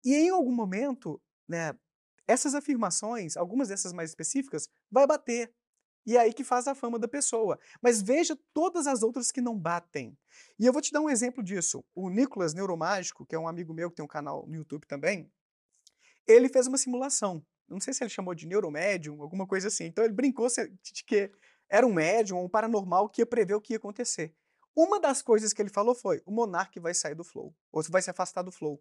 E 0.04 0.14
em 0.14 0.30
algum 0.30 0.52
momento, 0.52 1.20
né, 1.48 1.74
essas 2.26 2.54
afirmações, 2.54 3.36
algumas 3.36 3.68
dessas 3.68 3.92
mais 3.92 4.10
específicas, 4.10 4.68
vai 4.90 5.06
bater. 5.06 5.52
E 6.04 6.16
é 6.16 6.20
aí 6.20 6.32
que 6.32 6.44
faz 6.44 6.68
a 6.68 6.74
fama 6.74 6.98
da 6.98 7.08
pessoa. 7.08 7.58
Mas 7.82 8.00
veja 8.00 8.38
todas 8.54 8.86
as 8.86 9.02
outras 9.02 9.32
que 9.32 9.40
não 9.40 9.58
batem. 9.58 10.16
E 10.58 10.64
eu 10.64 10.72
vou 10.72 10.80
te 10.80 10.92
dar 10.92 11.00
um 11.00 11.10
exemplo 11.10 11.42
disso. 11.42 11.84
O 11.94 12.08
Nicolas 12.08 12.54
Neuromágico, 12.54 13.26
que 13.26 13.34
é 13.34 13.38
um 13.38 13.48
amigo 13.48 13.74
meu 13.74 13.90
que 13.90 13.96
tem 13.96 14.04
um 14.04 14.08
canal 14.08 14.46
no 14.46 14.54
YouTube 14.54 14.86
também, 14.86 15.28
ele 16.26 16.48
fez 16.48 16.66
uma 16.66 16.78
simulação. 16.78 17.44
Não 17.68 17.80
sei 17.80 17.92
se 17.92 18.02
ele 18.04 18.10
chamou 18.10 18.34
de 18.34 18.46
neuromédium, 18.46 19.20
alguma 19.22 19.46
coisa 19.46 19.68
assim. 19.68 19.84
Então 19.84 20.04
ele 20.04 20.12
brincou 20.12 20.46
de 20.48 21.04
que 21.04 21.30
era 21.68 21.86
um 21.86 21.92
médium 21.92 22.38
ou 22.38 22.44
um 22.44 22.48
paranormal 22.48 23.08
que 23.08 23.22
ia 23.22 23.26
prever 23.26 23.54
o 23.54 23.60
que 23.60 23.72
ia 23.72 23.76
acontecer. 23.78 24.32
Uma 24.74 25.00
das 25.00 25.22
coisas 25.22 25.52
que 25.52 25.60
ele 25.62 25.70
falou 25.70 25.94
foi: 25.94 26.22
o 26.26 26.30
monarca 26.30 26.80
vai 26.80 26.94
sair 26.94 27.14
do 27.14 27.24
flow, 27.24 27.54
ou 27.72 27.82
vai 27.88 28.02
se 28.02 28.10
afastar 28.10 28.42
do 28.42 28.52
flow. 28.52 28.80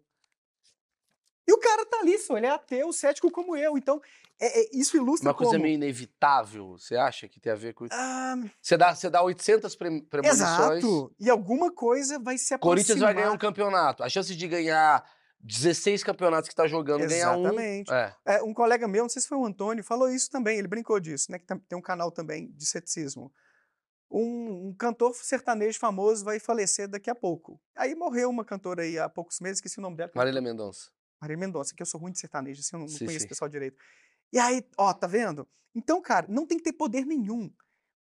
E 1.48 1.52
o 1.52 1.58
cara 1.58 1.86
tá 1.86 2.00
ali, 2.00 2.18
só 2.18 2.36
ele 2.36 2.46
é 2.46 2.50
ateu, 2.50 2.92
cético 2.92 3.30
como 3.30 3.56
eu. 3.56 3.78
Então, 3.78 4.02
é- 4.40 4.62
é- 4.64 4.70
isso 4.72 4.96
ilustra 4.96 5.28
Uma 5.28 5.34
coisa 5.34 5.52
como... 5.52 5.62
meio 5.62 5.74
inevitável, 5.76 6.72
você 6.76 6.96
acha 6.96 7.28
que 7.28 7.38
tem 7.38 7.52
a 7.52 7.56
ver 7.56 7.72
com 7.72 7.86
isso? 7.86 7.94
Ah, 7.94 8.34
Você 8.60 8.76
dá, 8.76 8.92
você 8.92 9.08
dá 9.08 9.22
800 9.22 9.76
pre- 9.76 10.02
premonições. 10.02 10.42
exato. 10.84 11.14
E 11.20 11.30
alguma 11.30 11.70
coisa 11.70 12.18
vai 12.18 12.36
se 12.36 12.52
aproximar. 12.52 12.60
Corinthians 12.74 12.98
vai 12.98 13.14
ganhar 13.14 13.30
um 13.30 13.38
campeonato. 13.38 14.02
A 14.02 14.08
chance 14.08 14.34
de 14.34 14.48
ganhar 14.48 15.08
16 15.46 16.02
campeonatos 16.02 16.48
que 16.48 16.54
tá 16.54 16.66
jogando, 16.66 17.06
ganhar 17.06 17.36
um. 17.36 17.40
Exatamente. 17.40 17.92
É. 17.92 18.14
É, 18.24 18.42
um 18.42 18.52
colega 18.52 18.88
meu, 18.88 19.04
não 19.04 19.08
sei 19.08 19.22
se 19.22 19.28
foi 19.28 19.38
o 19.38 19.44
Antônio, 19.44 19.84
falou 19.84 20.10
isso 20.10 20.28
também, 20.30 20.58
ele 20.58 20.66
brincou 20.66 20.98
disso, 20.98 21.30
né? 21.30 21.38
Que 21.38 21.46
tem 21.46 21.78
um 21.78 21.82
canal 21.82 22.10
também 22.10 22.50
de 22.50 22.66
ceticismo. 22.66 23.32
Um, 24.10 24.68
um 24.68 24.74
cantor 24.74 25.14
sertanejo 25.14 25.78
famoso 25.78 26.24
vai 26.24 26.38
falecer 26.38 26.88
daqui 26.88 27.10
a 27.10 27.14
pouco. 27.14 27.60
Aí 27.74 27.94
morreu 27.94 28.28
uma 28.28 28.44
cantora 28.44 28.82
aí 28.82 28.98
há 28.98 29.08
poucos 29.08 29.40
meses, 29.40 29.58
esqueci 29.58 29.78
o 29.78 29.82
nome 29.82 29.96
dela. 29.96 30.10
Marília 30.14 30.40
Mendonça. 30.40 30.90
Maria 31.20 31.36
Mendonça, 31.36 31.74
que 31.74 31.82
eu 31.82 31.86
sou 31.86 32.00
ruim 32.00 32.12
de 32.12 32.18
sertanejo, 32.18 32.60
assim, 32.60 32.74
eu 32.74 32.80
não, 32.80 32.86
não 32.86 32.92
Sim, 32.92 33.06
conheço 33.06 33.20
sim. 33.20 33.26
o 33.26 33.28
pessoal 33.28 33.48
direito. 33.48 33.76
E 34.32 34.38
aí, 34.38 34.64
ó, 34.76 34.92
tá 34.92 35.06
vendo? 35.06 35.48
Então, 35.74 36.00
cara, 36.00 36.26
não 36.28 36.46
tem 36.46 36.58
que 36.58 36.64
ter 36.64 36.72
poder 36.72 37.04
nenhum. 37.04 37.52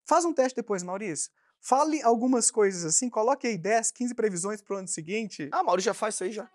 Faz 0.05 0.25
um 0.25 0.33
teste 0.33 0.55
depois, 0.55 0.83
Maurício. 0.83 1.31
Fale 1.59 2.01
algumas 2.03 2.51
coisas 2.51 2.85
assim, 2.85 3.09
coloque 3.09 3.47
aí 3.47 3.57
10, 3.57 3.91
15 3.91 4.13
previsões 4.13 4.61
pro 4.61 4.77
ano 4.77 4.87
seguinte. 4.87 5.49
Ah, 5.51 5.63
Mauro 5.63 5.81
já 5.81 5.93
faz 5.93 6.15
isso 6.15 6.23
aí 6.23 6.31
já. 6.31 6.49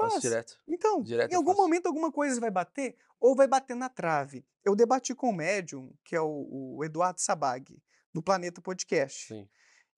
Faço 0.00 0.12
Faz. 0.12 0.22
direto. 0.22 0.60
Então, 0.66 1.02
Direto 1.02 1.30
em 1.30 1.34
eu 1.34 1.38
algum 1.38 1.52
faço. 1.52 1.62
momento 1.62 1.86
alguma 1.86 2.10
coisa 2.12 2.40
vai 2.40 2.50
bater 2.50 2.96
ou 3.20 3.34
vai 3.34 3.46
bater 3.46 3.76
na 3.76 3.88
trave. 3.88 4.44
Eu 4.64 4.74
debati 4.74 5.14
com 5.14 5.30
o 5.30 5.32
médium, 5.32 5.92
que 6.04 6.16
é 6.16 6.20
o, 6.20 6.76
o 6.76 6.84
Eduardo 6.84 7.20
Sabag, 7.20 7.80
do 8.12 8.22
Planeta 8.22 8.60
Podcast. 8.60 9.28
Sim. 9.28 9.48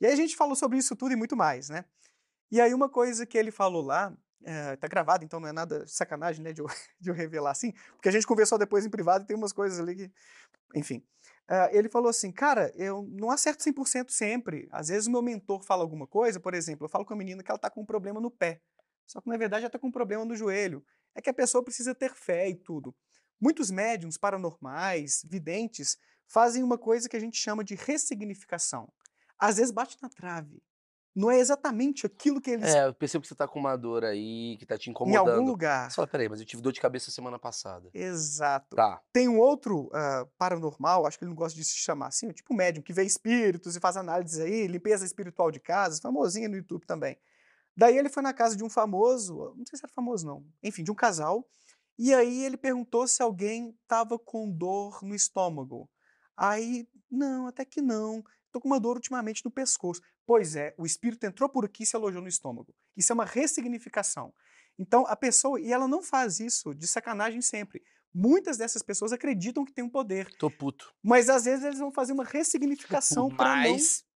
E 0.01 0.07
aí 0.07 0.13
a 0.13 0.17
gente 0.17 0.37
falou 0.37 0.57
sobre 0.57 0.79
isso 0.79 0.97
tudo 0.97 1.13
e 1.13 1.17
muito 1.17 1.37
mais, 1.37 1.69
né? 1.69 1.85
E 2.51 2.61
aí 2.61 2.75
uma 2.75 2.89
coisa 2.89 3.25
que 3.25 3.39
ele 3.39 3.51
falou 3.51 3.83
lá, 3.83 4.13
eh, 4.45 4.77
tá 4.77 4.89
gravado, 4.89 5.25
então 5.25 5.39
não 5.41 5.49
é 5.49 5.53
nada 5.53 5.87
sacanagem, 5.87 6.43
né, 6.45 6.53
de 6.53 6.61
eu, 6.61 6.67
de 7.01 7.11
eu 7.11 7.15
revelar 7.15 7.53
assim, 7.53 7.73
porque 7.93 8.09
a 8.09 8.13
gente 8.13 8.27
conversou 8.27 8.59
depois 8.59 8.85
em 8.85 8.91
privado 8.91 9.25
e 9.25 9.27
tem 9.27 9.37
umas 9.37 9.53
coisas 9.53 9.79
ali 9.79 9.95
que, 9.95 10.13
enfim. 10.75 11.03
Ah, 11.49 11.69
ele 11.73 11.89
falou 11.89 12.09
assim, 12.09 12.31
cara, 12.33 12.73
eu 12.75 13.03
não 13.11 13.31
acerto 13.31 13.63
100% 13.63 14.11
sempre. 14.11 14.69
Às 14.71 14.89
vezes 14.89 15.07
o 15.07 15.11
meu 15.11 15.23
mentor 15.23 15.63
fala 15.63 15.83
alguma 15.83 16.07
coisa, 16.07 16.41
por 16.41 16.55
exemplo, 16.55 16.85
eu 16.85 16.89
falo 16.89 17.05
com 17.05 17.15
a 17.15 17.17
menina 17.17 17.43
que 17.43 17.51
ela 17.51 17.59
tá 17.59 17.71
com 17.71 17.83
um 17.83 17.87
problema 17.87 18.21
no 18.21 18.31
pé, 18.31 18.61
só 19.07 19.21
que 19.21 19.29
na 19.29 19.37
verdade 19.37 19.65
ela 19.65 19.71
tá 19.71 19.79
com 19.79 19.89
um 19.89 19.93
problema 19.93 20.25
no 20.25 20.35
joelho. 20.35 20.85
É 21.15 21.21
que 21.21 21.31
a 21.31 21.35
pessoa 21.35 21.63
precisa 21.63 21.95
ter 21.95 22.15
fé 22.15 22.49
e 22.49 22.55
tudo. 22.55 22.95
Muitos 23.41 23.71
médiums 23.71 24.17
paranormais, 24.17 25.25
videntes, 25.29 25.99
fazem 26.27 26.63
uma 26.63 26.79
coisa 26.79 27.09
que 27.09 27.17
a 27.17 27.21
gente 27.21 27.37
chama 27.37 27.63
de 27.63 27.75
ressignificação. 27.75 28.91
Às 29.39 29.57
vezes 29.57 29.73
bate 29.73 29.99
na 30.01 30.09
trave. 30.09 30.63
Não 31.15 31.31
é 31.31 31.39
exatamente 31.39 32.07
aquilo 32.07 32.41
que 32.41 32.51
eles 32.51 32.75
É, 32.75 32.87
eu 32.87 32.95
percebo 32.95 33.21
que 33.21 33.29
você 33.29 33.35
tá 33.35 33.47
com 33.47 33.59
uma 33.59 33.77
dor 33.77 34.03
aí, 34.03 34.57
que 34.59 34.65
tá 34.65 34.79
te 34.79 34.89
em 34.89 34.93
incomodando. 34.93 35.29
algum 35.29 35.45
lugar. 35.47 35.91
Você 35.91 35.97
fala, 35.97 36.09
peraí, 36.09 36.29
mas 36.29 36.41
eu 36.41 36.47
tive 36.47 36.63
dor 36.63 36.73
de 36.73 36.81
cabeça 36.81 37.11
semana 37.11 37.39
passada. 37.39 37.91
Exato. 37.93 38.77
Tá. 38.77 39.03
Tem 39.13 39.29
um 39.29 39.39
outro 39.39 39.91
ah, 39.93 40.27
paranormal, 40.39 41.07
acho 41.07 41.19
que 41.19 41.25
ele 41.25 41.31
não 41.31 41.37
gosta 41.37 41.59
de 41.59 41.65
se 41.65 41.77
chamar 41.77 42.07
assim, 42.07 42.31
tipo 42.31 42.55
médium, 42.55 42.83
que 42.83 42.95
vê 42.95 43.05
espíritos 43.05 43.77
e 43.77 43.81
faz 43.81 43.99
análises 43.99 44.41
aí, 44.41 44.67
limpeza 44.67 45.05
espiritual 45.05 45.51
de 45.51 45.61
casa, 45.61 46.01
famosinha 46.01 46.49
no 46.49 46.57
YouTube 46.57 46.87
também. 46.87 47.19
Daí 47.77 47.97
ele 47.97 48.09
foi 48.09 48.23
na 48.23 48.33
casa 48.33 48.57
de 48.57 48.63
um 48.63 48.69
famoso, 48.69 49.55
não 49.57 49.65
sei 49.67 49.79
se 49.79 49.85
era 49.85 49.93
famoso 49.93 50.27
não, 50.27 50.45
enfim, 50.63 50.83
de 50.85 50.91
um 50.91 50.95
casal, 50.95 51.47
e 51.99 52.13
aí 52.13 52.45
ele 52.45 52.57
perguntou 52.57 53.07
se 53.07 53.23
alguém 53.23 53.71
estava 53.83 54.19
com 54.19 54.51
dor 54.51 55.03
no 55.03 55.15
estômago. 55.15 55.89
Aí, 56.37 56.89
não, 57.11 57.47
até 57.47 57.65
que 57.65 57.81
não. 57.81 58.25
Tô 58.51 58.61
com 58.61 58.69
uma 58.69 58.81
dor 58.81 58.97
ultimamente 58.97 59.45
no 59.45 59.51
pescoço. 59.51 60.01
Pois 60.27 60.57
é, 60.57 60.75
o 60.79 60.85
espírito 60.87 61.25
entrou 61.25 61.49
por 61.49 61.65
aqui 61.65 61.83
e 61.83 61.87
se 61.87 61.97
alojou 61.97 62.23
no 62.23 62.29
estômago. 62.29 62.75
Isso 62.97 63.13
é 63.13 63.15
uma 63.15 63.25
ressignificação. 63.25 64.33
Então, 64.79 65.07
a 65.07 65.15
pessoa, 65.17 65.61
e 65.61 65.73
ela 65.73 65.87
não 65.87 66.03
faz 66.03 66.41
isso 66.41 66.75
de 66.75 66.87
sacanagem 66.87 67.41
sempre. 67.43 67.83
Muitas 68.15 68.59
dessas 68.59 68.83
pessoas 68.83 69.13
acreditam 69.13 69.65
que 69.65 69.73
tem 69.73 69.85
um 69.85 69.89
poder, 69.89 70.29
Tô 70.37 70.51
puto. 70.51 70.93
mas 71.03 71.31
às 71.31 71.45
vezes 71.45 71.65
eles 71.65 71.79
vão 71.79 71.91
fazer 71.91 72.13
uma 72.13 72.25
ressignificação 72.25 73.31
para 73.31 73.57
não. 73.63 73.77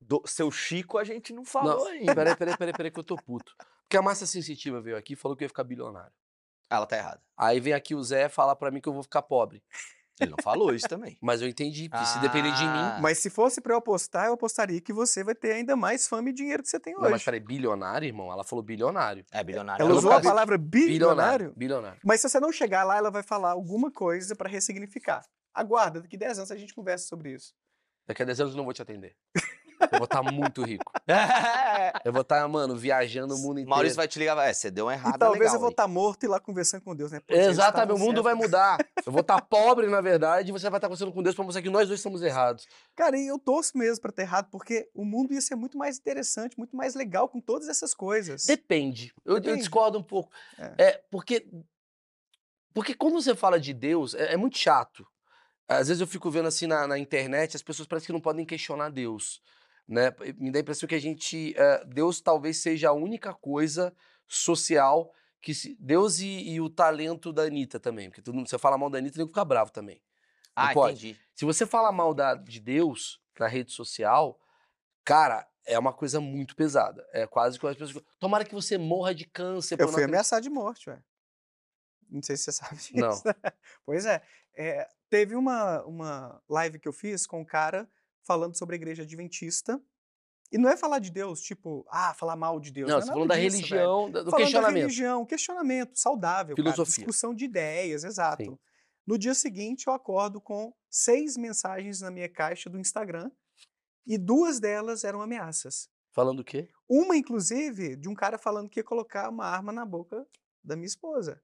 Do 0.07 0.21
seu 0.25 0.51
Chico 0.51 0.97
a 0.97 1.03
gente 1.03 1.31
não 1.33 1.45
falou 1.45 1.79
Não, 1.79 1.87
ainda. 1.87 2.13
peraí, 2.15 2.35
peraí, 2.35 2.57
peraí, 2.57 2.73
peraí, 2.73 2.91
que 2.91 2.99
eu 2.99 3.03
tô 3.03 3.15
puto. 3.15 3.55
Porque 3.83 3.97
a 3.97 4.01
massa 4.01 4.25
sensitiva 4.25 4.81
veio 4.81 4.97
aqui 4.97 5.13
e 5.13 5.15
falou 5.15 5.35
que 5.37 5.43
eu 5.43 5.45
ia 5.45 5.49
ficar 5.49 5.63
bilionário. 5.63 6.11
Ela 6.69 6.85
tá 6.85 6.97
errada. 6.97 7.21
Aí 7.37 7.59
vem 7.59 7.73
aqui 7.73 7.93
o 7.93 8.03
Zé 8.03 8.27
falar 8.29 8.55
pra 8.55 8.71
mim 8.71 8.81
que 8.81 8.89
eu 8.89 8.93
vou 8.93 9.03
ficar 9.03 9.21
pobre. 9.21 9.63
Ele 10.19 10.29
não 10.31 10.37
falou 10.43 10.73
isso 10.73 10.87
também. 10.87 11.17
Mas 11.21 11.41
eu 11.41 11.47
entendi, 11.47 11.89
porque 11.89 12.05
se 12.05 12.19
depender 12.19 12.51
de 12.51 12.63
Ah. 12.63 12.95
mim. 12.95 13.01
Mas 13.01 13.17
se 13.17 13.29
fosse 13.29 13.59
para 13.59 13.73
eu 13.73 13.77
apostar, 13.77 14.27
eu 14.27 14.33
apostaria 14.33 14.79
que 14.79 14.93
você 14.93 15.23
vai 15.23 15.33
ter 15.33 15.53
ainda 15.53 15.75
mais 15.75 16.07
fama 16.07 16.29
e 16.29 16.33
dinheiro 16.33 16.61
que 16.61 16.69
você 16.69 16.79
tem 16.79 16.93
Não, 16.93 17.01
mas 17.01 17.13
hoje. 17.13 17.25
peraí, 17.25 17.39
bilionário, 17.39 18.05
irmão? 18.05 18.31
Ela 18.31 18.43
falou 18.43 18.63
bilionário. 18.63 19.25
É 19.31 19.43
bilionário. 19.43 19.81
Ela 19.83 19.91
eu 19.91 19.97
usou 19.97 20.11
não 20.11 20.17
a 20.17 20.21
palavra 20.21 20.57
bilionário, 20.57 21.51
Bilionário. 21.55 21.99
mas 22.05 22.21
se 22.21 22.29
você 22.29 22.39
não 22.39 22.51
chegar 22.51 22.83
lá, 22.83 22.97
ela 22.97 23.09
vai 23.09 23.23
falar 23.23 23.51
alguma 23.51 23.91
coisa 23.91 24.35
para 24.35 24.47
ressignificar. 24.49 25.25
Aguarda, 25.53 26.01
daqui 26.01 26.15
10 26.17 26.37
anos 26.39 26.51
a 26.51 26.55
gente 26.57 26.73
conversa 26.75 27.07
sobre 27.07 27.31
isso. 27.33 27.53
Daqui 28.07 28.21
a 28.21 28.25
10 28.25 28.39
anos 28.41 28.53
eu 28.53 28.57
não 28.57 28.65
vou 28.65 28.73
te 28.73 28.81
atender. 28.83 29.15
Eu 29.91 29.97
vou 29.99 30.05
estar 30.05 30.23
muito 30.23 30.63
rico. 30.63 30.91
É. 31.07 31.93
Eu 32.05 32.11
vou 32.13 32.21
estar, 32.21 32.47
mano, 32.47 32.75
viajando 32.75 33.35
o 33.35 33.37
mundo 33.37 33.59
inteiro. 33.59 33.69
Maurício 33.69 33.95
vai 33.95 34.07
te 34.07 34.17
ligar, 34.19 34.35
vai, 34.35 34.49
é, 34.49 34.53
você 34.53 34.71
deu 34.71 34.85
uma 34.85 34.93
errada 34.93 35.15
e 35.15 35.19
talvez 35.19 35.39
legal 35.39 35.55
eu 35.55 35.59
vou 35.59 35.69
estar 35.69 35.87
morto 35.87 36.23
e 36.23 36.27
lá 36.27 36.39
conversando 36.39 36.81
com 36.81 36.95
Deus, 36.95 37.11
né? 37.11 37.19
Pô, 37.19 37.33
Exatamente, 37.33 37.91
o 37.91 37.95
estavam 37.95 37.97
mundo 37.97 38.23
vai 38.23 38.33
certos. 38.33 38.47
mudar. 38.51 38.77
Eu 39.05 39.11
vou 39.11 39.19
estar 39.19 39.41
pobre, 39.41 39.87
na 39.87 39.99
verdade, 39.99 40.49
e 40.49 40.51
você 40.53 40.69
vai 40.69 40.77
estar 40.77 40.87
conversando 40.87 41.11
com 41.11 41.21
Deus 41.21 41.35
pra 41.35 41.43
mostrar 41.43 41.61
que 41.61 41.69
nós 41.69 41.89
dois 41.89 41.99
estamos 41.99 42.21
errados. 42.21 42.65
Cara, 42.95 43.17
e 43.17 43.27
eu 43.27 43.37
torço 43.37 43.77
mesmo 43.77 44.01
pra 44.01 44.13
ter 44.13 44.21
errado, 44.21 44.47
porque 44.49 44.89
o 44.93 45.03
mundo 45.03 45.33
ia 45.33 45.41
ser 45.41 45.55
muito 45.55 45.77
mais 45.77 45.97
interessante, 45.97 46.57
muito 46.57 46.73
mais 46.73 46.95
legal 46.95 47.27
com 47.27 47.41
todas 47.41 47.67
essas 47.67 47.93
coisas. 47.93 48.45
Depende. 48.45 49.13
Eu, 49.25 49.35
eu 49.35 49.41
Depende. 49.41 49.59
discordo 49.59 49.99
um 49.99 50.03
pouco. 50.03 50.31
É. 50.57 50.85
É. 50.85 51.03
porque. 51.11 51.45
Porque 52.73 52.93
quando 52.93 53.21
você 53.21 53.35
fala 53.35 53.59
de 53.59 53.73
Deus, 53.73 54.13
é, 54.13 54.33
é 54.33 54.37
muito 54.37 54.57
chato. 54.57 55.05
Às 55.67 55.87
vezes 55.87 56.01
eu 56.01 56.07
fico 56.07 56.29
vendo 56.31 56.47
assim 56.47 56.67
na, 56.67 56.87
na 56.87 56.97
internet, 56.97 57.55
as 57.55 57.61
pessoas 57.61 57.87
parecem 57.87 58.07
que 58.07 58.13
não 58.13 58.21
podem 58.21 58.45
questionar 58.45 58.89
Deus. 58.89 59.41
Né? 59.87 60.13
Me 60.37 60.51
dá 60.51 60.59
a 60.59 60.61
impressão 60.61 60.87
que 60.87 60.95
a 60.95 60.99
gente. 60.99 61.53
eh, 61.57 61.85
Deus 61.85 62.21
talvez 62.21 62.57
seja 62.57 62.89
a 62.89 62.93
única 62.93 63.33
coisa 63.33 63.93
social 64.27 65.13
que. 65.41 65.53
Se, 65.53 65.75
Deus 65.79 66.19
e, 66.19 66.53
e 66.53 66.61
o 66.61 66.69
talento 66.69 67.33
da 67.33 67.43
Anitta 67.43 67.79
também. 67.79 68.09
Porque 68.09 68.21
todo 68.21 68.35
mundo, 68.35 68.49
você 68.49 68.57
fala 68.57 68.77
mal 68.77 68.89
da 68.89 68.97
Anitta, 68.97 69.17
tem 69.17 69.25
que 69.25 69.31
ficar 69.31 69.45
bravo 69.45 69.71
também. 69.71 70.01
Ah, 70.55 70.73
pode. 70.73 71.09
entendi. 71.09 71.19
Se 71.33 71.45
você 71.45 71.65
fala 71.65 71.91
mal 71.91 72.13
da, 72.13 72.35
de 72.35 72.59
Deus 72.59 73.19
na 73.39 73.47
rede 73.47 73.71
social, 73.71 74.39
cara, 75.03 75.47
é 75.65 75.77
uma 75.77 75.93
coisa 75.93 76.21
muito 76.21 76.55
pesada. 76.55 77.05
É 77.11 77.25
quase 77.27 77.59
que 77.59 77.67
as 77.67 77.75
pessoas. 77.75 78.03
Tomara 78.19 78.45
que 78.45 78.53
você 78.53 78.77
morra 78.77 79.13
de 79.13 79.25
câncer. 79.25 79.75
Eu 79.75 79.87
fui 79.87 79.95
acreditar." 79.95 80.09
ameaçado 80.09 80.43
de 80.43 80.49
morte, 80.49 80.89
ué. 80.89 81.01
Não 82.09 82.21
sei 82.21 82.37
se 82.37 82.43
você 82.43 82.51
sabe 82.53 82.75
disso. 82.77 82.93
Não. 82.95 83.13
pois 83.85 84.05
é. 84.05 84.21
é, 84.55 84.87
Teve 85.09 85.35
uma, 85.35 85.83
uma 85.83 86.41
live 86.49 86.79
que 86.79 86.87
eu 86.87 86.93
fiz 86.93 87.27
com 87.27 87.41
um 87.41 87.45
cara 87.45 87.87
falando 88.25 88.57
sobre 88.57 88.75
a 88.75 88.77
igreja 88.77 89.03
adventista. 89.03 89.81
E 90.51 90.57
não 90.57 90.69
é 90.69 90.77
falar 90.77 90.99
de 90.99 91.09
Deus, 91.11 91.41
tipo, 91.41 91.83
ah, 91.89 92.13
falar 92.13 92.35
mal 92.35 92.59
de 92.59 92.71
Deus. 92.71 92.87
Não, 92.89 92.97
é 92.97 93.01
você 93.01 93.07
nada 93.07 93.13
falando 93.15 93.29
da 93.29 93.35
disso, 93.35 93.49
velho. 93.57 93.57
religião, 93.67 94.11
da- 94.11 94.21
do 94.23 94.29
Falando 94.29 94.43
questionamento. 94.45 94.73
da 94.75 94.79
religião, 94.81 95.25
questionamento 95.25 95.95
saudável, 95.99 96.55
cara, 96.55 96.71
Filosofia. 96.71 96.93
discussão 97.05 97.33
de 97.33 97.45
ideias, 97.45 98.03
exato. 98.03 98.43
Sim. 98.43 98.59
No 99.05 99.17
dia 99.17 99.33
seguinte, 99.33 99.87
eu 99.87 99.93
acordo 99.93 100.39
com 100.39 100.71
seis 100.89 101.35
mensagens 101.37 102.01
na 102.01 102.11
minha 102.11 102.29
caixa 102.29 102.69
do 102.69 102.79
Instagram 102.79 103.31
e 104.05 104.17
duas 104.17 104.59
delas 104.59 105.03
eram 105.03 105.21
ameaças. 105.21 105.89
Falando 106.11 106.41
o 106.41 106.43
quê? 106.43 106.69
Uma, 106.87 107.17
inclusive, 107.17 107.95
de 107.95 108.07
um 108.07 108.13
cara 108.13 108.37
falando 108.37 108.69
que 108.69 108.79
ia 108.79 108.83
colocar 108.83 109.29
uma 109.29 109.45
arma 109.45 109.71
na 109.73 109.83
boca 109.83 110.23
da 110.63 110.75
minha 110.75 110.85
esposa. 110.85 111.41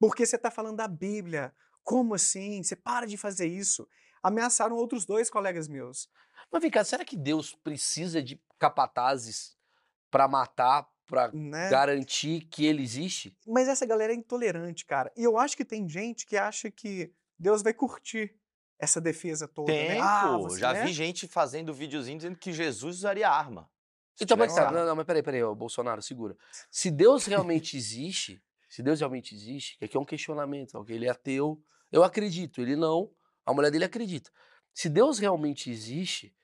Porque 0.00 0.24
você 0.24 0.36
está 0.36 0.50
falando 0.50 0.76
da 0.78 0.88
Bíblia. 0.88 1.54
Como 1.82 2.14
assim? 2.14 2.62
Você 2.62 2.74
para 2.74 3.06
de 3.06 3.16
fazer 3.18 3.46
isso. 3.46 3.86
Ameaçaram 4.22 4.76
outros 4.76 5.04
dois 5.04 5.30
colegas 5.30 5.68
meus. 5.68 6.08
Mas 6.50 6.62
vem 6.62 6.70
cá, 6.70 6.84
será 6.84 7.04
que 7.04 7.16
Deus 7.16 7.54
precisa 7.54 8.22
de 8.22 8.40
capatazes 8.58 9.56
pra 10.10 10.26
matar, 10.26 10.88
pra 11.06 11.30
Né? 11.32 11.68
garantir 11.70 12.42
que 12.50 12.64
ele 12.66 12.82
existe? 12.82 13.36
Mas 13.46 13.68
essa 13.68 13.84
galera 13.86 14.12
é 14.12 14.16
intolerante, 14.16 14.84
cara. 14.84 15.12
E 15.16 15.22
eu 15.24 15.36
acho 15.38 15.56
que 15.56 15.64
tem 15.64 15.88
gente 15.88 16.26
que 16.26 16.36
acha 16.36 16.70
que 16.70 17.12
Deus 17.38 17.62
vai 17.62 17.72
curtir 17.74 18.34
essa 18.78 19.00
defesa 19.00 19.48
toda. 19.48 19.72
Tem, 19.72 19.88
né? 19.88 19.98
Ah, 20.00 20.36
você, 20.38 20.60
Já 20.60 20.72
né? 20.72 20.84
vi 20.84 20.92
gente 20.92 21.26
fazendo 21.26 21.74
videozinho 21.74 22.18
dizendo 22.18 22.36
que 22.36 22.52
Jesus 22.52 22.98
usaria 22.98 23.28
arma. 23.28 23.68
Então, 24.20 24.36
mas 24.36 24.54
tá, 24.54 24.70
não, 24.72 24.84
não, 24.84 24.96
mas 24.96 25.06
peraí, 25.06 25.22
peraí, 25.22 25.42
ô, 25.44 25.54
Bolsonaro, 25.54 26.02
segura. 26.02 26.36
Se 26.70 26.90
Deus 26.90 27.24
realmente 27.26 27.76
existe, 27.76 28.42
se 28.68 28.82
Deus 28.82 28.98
realmente 29.00 29.34
existe, 29.34 29.78
que 29.78 29.84
aqui 29.84 29.96
é 29.96 30.00
um 30.00 30.04
questionamento, 30.04 30.74
ok? 30.74 30.94
Ele 30.94 31.06
é 31.06 31.10
ateu, 31.10 31.62
eu 31.90 32.02
acredito, 32.02 32.60
ele 32.60 32.74
não, 32.76 33.10
a 33.50 33.54
mulher 33.54 33.70
dele 33.70 33.84
acredita. 33.84 34.30
Se 34.74 34.88
Deus 34.88 35.18
realmente 35.18 35.70
existe, 35.70 36.34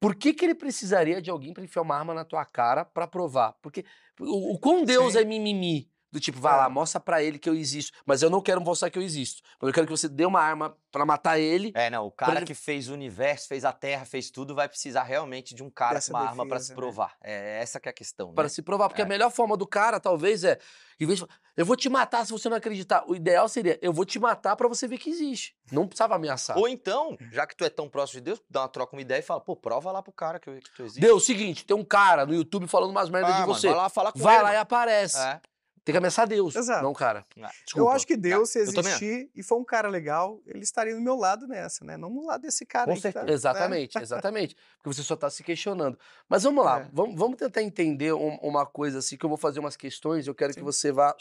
por 0.00 0.14
que, 0.14 0.32
que 0.32 0.44
ele 0.44 0.54
precisaria 0.54 1.20
de 1.20 1.30
alguém 1.30 1.52
pra 1.52 1.62
enfiar 1.62 1.82
uma 1.82 1.96
arma 1.96 2.14
na 2.14 2.24
tua 2.24 2.44
cara 2.44 2.84
pra 2.84 3.06
provar? 3.06 3.54
Porque 3.60 3.84
o, 4.18 4.54
o 4.54 4.58
quão 4.58 4.84
Deus 4.84 5.12
Sim. 5.12 5.18
é 5.20 5.24
mimimi? 5.24 5.90
Do 6.12 6.18
tipo, 6.18 6.40
vai 6.40 6.54
É. 6.54 6.56
lá, 6.56 6.68
mostra 6.68 6.98
pra 6.98 7.22
ele 7.22 7.38
que 7.38 7.48
eu 7.48 7.54
existo. 7.54 7.96
Mas 8.04 8.20
eu 8.20 8.28
não 8.28 8.40
quero 8.42 8.60
mostrar 8.60 8.90
que 8.90 8.98
eu 8.98 9.02
existo. 9.02 9.42
Mas 9.60 9.68
eu 9.68 9.72
quero 9.74 9.86
que 9.86 9.92
você 9.92 10.08
dê 10.08 10.26
uma 10.26 10.40
arma 10.40 10.76
pra 10.90 11.06
matar 11.06 11.38
ele. 11.38 11.70
É, 11.72 11.88
não, 11.88 12.04
o 12.06 12.10
cara 12.10 12.38
ele- 12.40 12.46
que 12.46 12.54
fez 12.54 12.88
o 12.88 12.94
universo, 12.94 13.46
fez 13.46 13.64
a 13.64 13.72
Terra, 13.72 14.04
fez 14.04 14.28
tudo, 14.28 14.52
vai 14.52 14.68
precisar 14.68 15.04
realmente 15.04 15.54
de 15.54 15.62
um 15.62 15.70
cara 15.70 16.00
com 16.02 16.10
uma 16.10 16.20
arma 16.22 16.44
pra 16.48 16.56
defesa, 16.56 16.64
se 16.64 16.70
né? 16.70 16.76
provar. 16.76 17.16
É 17.22 17.60
essa 17.62 17.78
que 17.78 17.88
é 17.88 17.90
a 17.90 17.94
questão, 17.94 18.34
Para 18.34 18.44
né? 18.44 18.48
se 18.48 18.60
provar, 18.60 18.88
porque 18.88 19.02
É. 19.02 19.04
a 19.04 19.08
melhor 19.08 19.30
forma 19.30 19.56
do 19.56 19.66
cara, 19.68 20.00
talvez, 20.00 20.42
é, 20.42 20.58
em 20.98 21.06
vez 21.06 21.20
de 21.20 21.26
eu 21.60 21.66
vou 21.66 21.76
te 21.76 21.88
matar 21.88 22.24
se 22.24 22.32
você 22.32 22.48
não 22.48 22.56
acreditar. 22.56 23.04
O 23.06 23.14
ideal 23.14 23.48
seria, 23.48 23.78
eu 23.82 23.92
vou 23.92 24.04
te 24.06 24.18
matar 24.18 24.56
pra 24.56 24.66
você 24.66 24.88
ver 24.88 24.96
que 24.98 25.10
existe. 25.10 25.54
Não 25.70 25.86
precisava 25.86 26.14
ameaçar. 26.14 26.56
Ou 26.56 26.66
então, 26.66 27.16
já 27.30 27.46
que 27.46 27.54
tu 27.54 27.64
é 27.64 27.68
tão 27.68 27.88
próximo 27.88 28.20
de 28.20 28.24
Deus, 28.24 28.42
dá 28.48 28.62
uma 28.62 28.68
troca, 28.68 28.96
uma 28.96 29.02
ideia 29.02 29.18
e 29.18 29.22
fala, 29.22 29.40
pô, 29.40 29.54
prova 29.54 29.92
lá 29.92 30.02
pro 30.02 30.12
cara 30.12 30.40
que, 30.40 30.50
que 30.60 30.74
tu 30.74 30.82
existe. 30.82 31.00
Deu 31.00 31.16
o 31.16 31.20
seguinte, 31.20 31.64
tem 31.66 31.76
um 31.76 31.84
cara 31.84 32.24
no 32.24 32.34
YouTube 32.34 32.66
falando 32.66 32.90
umas 32.90 33.10
merdas 33.10 33.30
Ah, 33.32 33.34
de 33.34 33.40
mano, 33.42 33.54
você. 33.54 33.68
vai 33.68 33.76
lá 33.76 33.88
falar 33.90 34.12
com 34.12 34.18
Vai 34.18 34.36
ele, 34.36 34.42
lá 34.42 34.48
e 34.48 34.52
mano. 34.52 34.62
aparece. 34.62 35.18
É. 35.18 35.40
Tem 35.84 35.92
que 35.94 35.96
ameaçar 35.98 36.28
Deus, 36.28 36.54
Exato. 36.54 36.82
não 36.82 36.90
o 36.90 36.94
cara. 36.94 37.24
Ah, 37.36 37.40
Eu 37.40 37.48
Desculpa. 37.64 37.92
acho 37.94 38.06
que 38.06 38.16
Deus, 38.16 38.50
se 38.50 38.58
eu 38.58 38.62
existir 38.64 39.30
e 39.34 39.42
for 39.42 39.58
um 39.58 39.64
cara 39.64 39.88
legal, 39.88 40.40
ele 40.46 40.62
estaria 40.62 40.94
do 40.94 41.00
meu 41.00 41.16
lado 41.16 41.46
nessa, 41.48 41.84
né? 41.84 41.96
Não 41.96 42.10
no 42.10 42.26
lado 42.26 42.42
desse 42.42 42.66
cara 42.66 42.84
Com 42.84 42.90
aí 42.92 42.96
que 42.96 43.02
tá, 43.02 43.12
certeza. 43.12 43.26
né? 43.26 43.32
Exatamente, 43.32 43.98
exatamente. 43.98 44.56
Porque 44.76 44.94
você 44.94 45.02
só 45.02 45.16
tá 45.16 45.30
se 45.30 45.42
questionando. 45.42 45.98
Mas 46.28 46.42
vamos 46.42 46.64
lá, 46.64 46.80
É. 46.80 46.88
vamos, 46.92 47.18
vamos 47.18 47.38
tentar 47.38 47.62
entender 47.62 48.12
um- 48.12 48.36
uma 48.42 48.66
coisa 48.66 48.98
assim, 48.98 49.16
que 49.16 49.24
eu 49.24 49.28
vou 49.28 49.38
fazer 49.38 49.58
umas 49.58 49.74
questões, 49.76 50.26
eu 50.26 50.34
quero 50.34 50.52
que 50.52 50.60
Sim. 50.60 50.64
você 50.64 50.92
vá... 50.92 51.16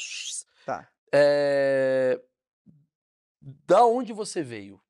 Tá. 0.66 0.88
É, 1.12 2.22
Da 3.66 3.86
onde 3.86 4.12
você 4.14 4.44
veio? 4.44 4.82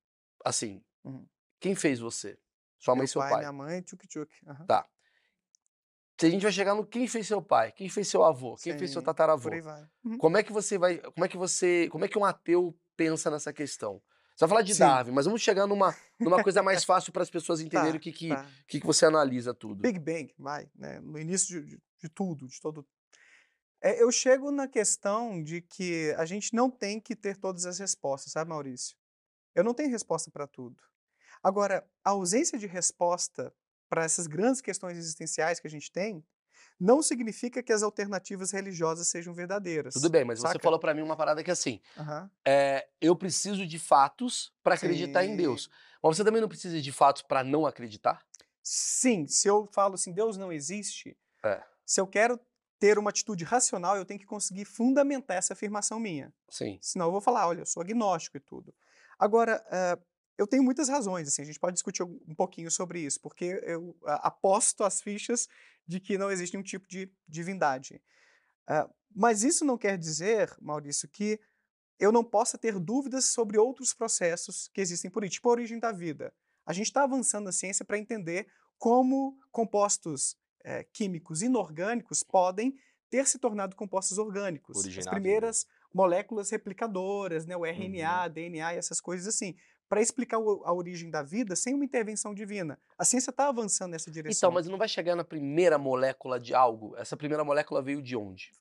Assim, 0.43 0.83
Uhum. 1.03 1.25
quem 1.59 1.75
fez 1.75 1.99
você? 1.99 2.37
Sua 2.79 2.95
mãe 2.95 2.99
Meu 3.01 3.05
e 3.05 3.07
seu 3.07 3.21
pai, 3.21 3.29
pai. 3.29 3.39
minha 3.41 3.51
mãe, 3.53 3.81
tchuk-tchuk. 3.81 4.27
aham. 4.47 4.65
Se 4.65 4.65
a 6.25 6.29
gente 6.29 6.41
vai 6.43 6.51
chegar 6.51 6.75
no 6.75 6.85
quem 6.85 7.07
fez 7.07 7.27
seu 7.27 7.41
pai, 7.41 7.71
quem 7.71 7.89
fez 7.89 8.07
seu 8.07 8.23
avô, 8.23 8.55
quem 8.55 8.77
fez 8.77 8.91
seu 8.91 9.01
Sim, 9.01 9.05
tataravô. 9.05 9.49
Uhum. 10.03 10.17
Como 10.17 10.37
é 10.37 10.43
que 10.43 10.51
você 10.51 10.77
vai. 10.77 10.97
Como 10.97 11.25
é 11.25 11.27
que 11.27 11.37
você. 11.37 11.87
Como 11.91 12.03
é 12.05 12.07
que 12.07 12.17
um 12.17 12.25
ateu 12.25 12.77
pensa 12.97 13.29
nessa 13.31 13.53
questão? 13.53 14.01
Você 14.35 14.45
vai 14.45 14.49
falar 14.49 14.61
de 14.61 14.73
Sim. 14.73 14.79
Darwin, 14.79 15.11
mas 15.11 15.25
vamos 15.25 15.41
chegar 15.41 15.67
numa, 15.67 15.93
numa 16.19 16.41
coisa 16.41 16.63
mais 16.63 16.83
fácil 16.85 17.11
para 17.11 17.23
as 17.23 17.29
pessoas 17.29 17.59
entenderem 17.59 17.97
o 17.97 17.99
que, 17.99 18.11
que, 18.11 18.29
Tá. 18.29 18.45
que, 18.67 18.79
que 18.79 18.85
você 18.85 19.05
analisa 19.05 19.53
tudo. 19.53 19.81
Big 19.81 19.99
Bang, 19.99 20.33
vai, 20.37 20.69
né? 20.75 20.99
No 21.01 21.19
início 21.19 21.61
de, 21.61 21.75
de- 21.75 21.81
de 22.01 22.09
tudo, 22.09 22.47
de 22.47 22.59
todo. 22.61 22.87
É, 23.81 24.01
eu 24.01 24.11
chego 24.11 24.51
na 24.51 24.67
questão 24.67 25.41
de 25.43 25.61
que 25.61 26.13
a 26.17 26.25
gente 26.25 26.53
não 26.53 26.69
tem 26.69 26.99
que 26.99 27.15
ter 27.15 27.37
todas 27.37 27.65
as 27.65 27.79
respostas, 27.79 28.31
sabe, 28.33 28.49
Maurício? 28.49 28.95
Eu 29.55 29.63
não 29.63 29.73
tenho 29.73 29.89
resposta 29.89 30.29
para 30.31 30.47
tudo. 30.47 30.81
Agora, 31.43 31.85
a 32.03 32.09
ausência 32.11 32.57
de 32.57 32.67
resposta 32.67 33.53
para 33.89 34.03
essas 34.03 34.27
grandes 34.27 34.61
questões 34.61 34.97
existenciais 34.97 35.59
que 35.59 35.67
a 35.67 35.69
gente 35.69 35.91
tem 35.91 36.23
não 36.79 37.01
significa 37.01 37.61
que 37.63 37.73
as 37.73 37.83
alternativas 37.83 38.51
religiosas 38.51 39.07
sejam 39.09 39.33
verdadeiras. 39.33 39.93
Tudo 39.95 40.09
bem, 40.09 40.23
mas 40.25 40.39
você 40.39 40.53
saca? 40.53 40.63
falou 40.63 40.79
para 40.79 40.93
mim 40.93 41.01
uma 41.01 41.17
parada 41.17 41.43
que 41.43 41.49
é 41.49 41.53
assim: 41.53 41.81
Aham. 41.97 42.31
é, 42.47 42.87
eu 43.01 43.15
preciso 43.15 43.65
de 43.65 43.79
fatos 43.79 44.53
para 44.63 44.75
acreditar 44.75 45.25
em 45.25 45.29
Sim. 45.31 45.37
Deus. 45.37 45.69
Mas 46.03 46.17
você 46.17 46.23
também 46.23 46.41
não 46.41 46.49
precisa 46.49 46.81
de 46.81 46.91
fatos 46.91 47.21
para 47.23 47.43
não 47.43 47.65
acreditar? 47.65 48.25
Sim, 48.63 49.27
se 49.27 49.47
eu 49.47 49.67
falo 49.73 49.95
assim, 49.95 50.13
Deus 50.13 50.37
não 50.37 50.51
existe, 50.51 51.17
É. 51.43 51.63
se 51.85 52.01
eu 52.01 52.07
quero 52.07 52.39
ter 52.79 52.99
uma 52.99 53.09
atitude 53.11 53.43
racional, 53.45 53.97
eu 53.97 54.05
tenho 54.05 54.19
que 54.19 54.25
conseguir 54.25 54.65
fundamentar 54.65 55.37
essa 55.37 55.53
afirmação 55.53 55.99
minha. 55.99 56.33
Sim. 56.49 56.81
Senão 56.81 57.07
eu 57.07 57.11
vou 57.11 57.21
falar, 57.21 57.47
olha, 57.47 57.61
eu 57.61 57.65
sou 57.65 57.81
agnóstico 57.81 58.37
e 58.37 58.39
tudo. 58.39 58.73
Agora, 59.19 59.63
ah, 59.71 59.99
eu 60.39 60.47
tenho 60.47 60.63
muitas 60.63 60.87
razões, 60.87 61.27
assim, 61.27 61.41
a 61.41 61.45
gente 61.45 61.59
pode 61.59 61.73
discutir 61.73 62.01
um 62.01 62.17
um 62.25 62.33
pouquinho 62.33 62.71
sobre 62.71 63.01
isso, 63.01 63.19
porque 63.19 63.61
eu 63.63 63.93
aposto 64.05 64.85
as 64.85 65.01
fichas 65.01 65.49
de 65.85 65.99
que 65.99 66.17
não 66.17 66.31
existe 66.31 66.53
nenhum 66.53 66.63
tipo 66.63 66.87
de 66.87 67.11
divindade. 67.27 68.01
Ah, 68.65 68.89
mas 69.13 69.43
isso 69.43 69.65
não 69.65 69.77
quer 69.77 69.97
dizer, 69.97 70.55
Maurício, 70.61 71.09
que 71.09 71.39
eu 71.99 72.11
não 72.11 72.23
possa 72.23 72.57
ter 72.57 72.79
dúvidas 72.79 73.25
sobre 73.25 73.57
outros 73.57 73.93
processos 73.93 74.69
que 74.73 74.79
existem 74.79 75.11
por 75.11 75.23
aí, 75.23 75.29
tipo 75.29 75.49
a 75.49 75.51
origem 75.51 75.77
da 75.77 75.91
vida. 75.91 76.33
A 76.65 76.71
gente 76.71 76.85
está 76.85 77.03
avançando 77.03 77.45
na 77.45 77.51
ciência 77.51 77.83
para 77.83 77.97
entender 77.97 78.47
como 78.77 79.37
compostos 79.51 80.37
eh, 80.63 80.85
químicos 80.93 81.41
inorgânicos 81.41 82.23
podem 82.23 82.77
ter 83.09 83.27
se 83.27 83.39
tornado 83.39 83.75
compostos 83.75 84.17
orgânicos. 84.17 84.77
Originar 84.77 84.99
As 84.99 85.05
vida. 85.05 85.11
primeiras 85.11 85.67
moléculas 85.93 86.49
replicadoras, 86.49 87.45
né, 87.45 87.57
o 87.57 87.65
RNA, 87.65 88.29
DNA 88.29 88.75
e 88.75 88.77
essas 88.77 89.01
coisas 89.01 89.27
assim, 89.27 89.55
para 89.89 90.01
explicar 90.01 90.37
a 90.37 90.71
origem 90.73 91.09
da 91.09 91.23
vida 91.23 91.55
sem 91.55 91.73
uma 91.73 91.83
intervenção 91.83 92.33
divina. 92.33 92.79
A 92.97 93.03
ciência 93.03 93.31
está 93.31 93.47
avançando 93.49 93.91
nessa 93.91 94.11
direção. 94.11 94.37
Então, 94.49 94.51
mas 94.53 94.67
não 94.67 94.77
vai 94.77 94.87
chegar 94.87 95.15
na 95.15 95.23
primeira 95.23 95.77
molécula 95.79 96.39
de 96.39 96.53
algo? 96.53 96.95
Essa 96.95 97.17
primeira 97.17 97.43
molécula 97.43 97.81
veio 97.81 98.01
de 98.01 98.15
onde? 98.15 98.51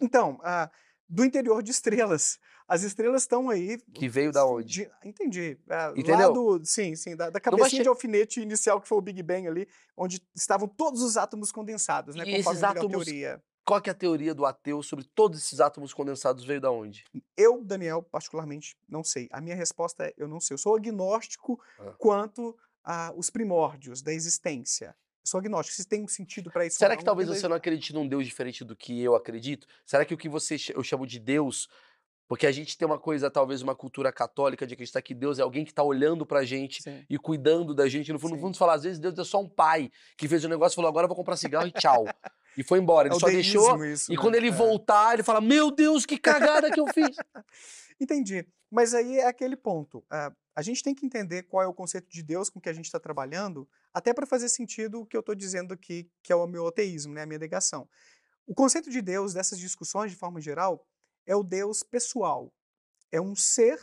Então, 0.00 0.38
ah, 0.42 0.70
do 1.08 1.24
interior 1.24 1.62
de 1.62 1.70
estrelas. 1.72 2.38
As 2.68 2.82
estrelas 2.84 3.22
estão 3.22 3.50
aí. 3.50 3.78
Que 3.92 4.08
veio 4.08 4.30
da 4.30 4.46
onde? 4.46 4.84
de- 4.84 4.90
entendi. 5.04 5.58
Ah, 5.68 5.88
Lá 5.88 5.92
Entendeu? 5.96 6.32
do, 6.32 6.64
sim, 6.64 6.94
sim, 6.94 7.16
da, 7.16 7.28
da 7.28 7.40
cabecinha 7.40 7.68
che- 7.80 7.82
de 7.82 7.88
alfinete 7.88 8.40
inicial 8.40 8.80
que 8.80 8.86
foi 8.86 8.96
o 8.96 9.00
Big 9.02 9.20
Bang 9.24 9.48
ali, 9.48 9.68
onde 9.96 10.22
estavam 10.36 10.68
todos 10.68 11.02
os 11.02 11.16
átomos 11.16 11.50
condensados, 11.50 12.14
né? 12.14 12.22
E 12.22 12.36
conforme 12.36 12.58
esses 12.58 12.62
a 12.64 12.70
átomos- 12.70 13.04
teoria. 13.04 13.42
Qual 13.64 13.80
que 13.80 13.88
é 13.88 13.92
a 13.92 13.94
teoria 13.94 14.34
do 14.34 14.44
ateu 14.44 14.82
sobre 14.82 15.04
todos 15.14 15.38
esses 15.38 15.60
átomos 15.60 15.94
condensados 15.94 16.44
veio 16.44 16.60
da 16.60 16.70
onde? 16.70 17.04
Eu, 17.36 17.62
Daniel, 17.62 18.02
particularmente, 18.02 18.76
não 18.88 19.04
sei. 19.04 19.28
A 19.30 19.40
minha 19.40 19.54
resposta 19.54 20.06
é: 20.06 20.14
eu 20.16 20.26
não 20.26 20.40
sei. 20.40 20.54
Eu 20.54 20.58
sou 20.58 20.74
agnóstico 20.76 21.60
Ah. 21.78 21.94
quanto 21.98 22.56
aos 22.82 23.30
primórdios 23.30 24.02
da 24.02 24.12
existência. 24.12 24.86
Eu 25.22 25.26
sou 25.26 25.38
agnóstico. 25.38 25.76
Se 25.76 25.86
tem 25.86 26.02
um 26.02 26.08
sentido 26.08 26.50
para 26.50 26.66
isso. 26.66 26.78
Será 26.78 26.96
que 26.96 27.04
talvez 27.04 27.28
você 27.28 27.46
não 27.46 27.56
acredite 27.56 27.92
num 27.92 28.08
Deus 28.08 28.24
diferente 28.24 28.64
do 28.64 28.74
que 28.74 29.00
eu 29.00 29.14
acredito? 29.14 29.66
Será 29.84 30.04
que 30.04 30.14
o 30.14 30.18
que 30.18 30.28
você 30.28 30.56
eu 30.74 30.82
chamo 30.82 31.06
de 31.06 31.20
Deus, 31.20 31.68
porque 32.26 32.46
a 32.46 32.52
gente 32.52 32.76
tem 32.78 32.86
uma 32.86 32.98
coisa, 32.98 33.30
talvez 33.30 33.60
uma 33.60 33.74
cultura 33.74 34.10
católica 34.10 34.66
de 34.66 34.74
acreditar 34.74 35.02
que 35.02 35.14
Deus 35.14 35.38
é 35.38 35.42
alguém 35.42 35.64
que 35.64 35.72
está 35.72 35.82
olhando 35.82 36.24
pra 36.24 36.42
gente 36.42 36.82
Sim. 36.82 37.04
e 37.08 37.18
cuidando 37.18 37.74
da 37.74 37.88
gente. 37.88 38.12
No 38.12 38.18
fundo, 38.18 38.34
no 38.34 38.40
fundo, 38.40 38.56
falar, 38.56 38.74
às 38.74 38.82
vezes 38.82 38.98
Deus 38.98 39.18
é 39.18 39.24
só 39.24 39.40
um 39.40 39.48
pai 39.48 39.90
que 40.16 40.26
fez 40.26 40.44
um 40.44 40.48
negócio 40.48 40.74
e 40.74 40.76
falou, 40.76 40.88
agora 40.88 41.04
eu 41.04 41.08
vou 41.08 41.16
comprar 41.16 41.36
cigarro 41.36 41.66
e 41.66 41.72
tchau. 41.72 42.06
E 42.56 42.62
foi 42.62 42.78
embora. 42.78 43.08
Ele 43.08 43.14
É 43.16 43.18
só 43.18 43.26
deixou. 43.26 43.84
isso, 43.84 44.12
E 44.12 44.16
né? 44.16 44.20
quando 44.22 44.34
ele 44.34 44.48
É. 44.48 44.50
voltar, 44.50 45.14
ele 45.14 45.22
fala: 45.22 45.40
Meu 45.40 45.70
Deus, 45.70 46.04
que 46.06 46.18
cagada 46.18 46.70
que 46.70 46.80
eu 46.80 46.86
fiz. 46.88 47.16
Entendi. 48.00 48.46
Mas 48.70 48.94
aí 48.94 49.18
é 49.18 49.26
aquele 49.26 49.56
ponto. 49.56 50.04
ah, 50.10 50.32
a 50.54 50.62
gente 50.62 50.82
tem 50.82 50.94
que 50.94 51.06
entender 51.06 51.44
qual 51.44 51.62
é 51.62 51.66
o 51.66 51.72
conceito 51.74 52.08
de 52.10 52.22
Deus 52.22 52.50
com 52.50 52.60
que 52.60 52.68
a 52.68 52.72
gente 52.72 52.84
está 52.84 52.98
trabalhando, 53.00 53.68
até 53.94 54.12
para 54.12 54.26
fazer 54.26 54.48
sentido 54.48 55.00
o 55.00 55.06
que 55.06 55.16
eu 55.16 55.20
estou 55.20 55.34
dizendo 55.34 55.72
aqui, 55.72 56.10
que 56.22 56.32
é 56.32 56.36
o 56.36 56.46
meu 56.46 56.66
ateísmo, 56.66 57.14
né, 57.14 57.22
a 57.22 57.26
minha 57.26 57.38
negação. 57.38 57.88
O 58.46 58.54
conceito 58.54 58.90
de 58.90 59.00
Deus, 59.00 59.32
dessas 59.32 59.58
discussões 59.58 60.10
de 60.10 60.16
forma 60.18 60.40
geral, 60.40 60.86
é 61.26 61.34
o 61.36 61.42
Deus 61.42 61.82
pessoal. 61.82 62.52
É 63.12 63.20
um 63.20 63.34
ser 63.34 63.78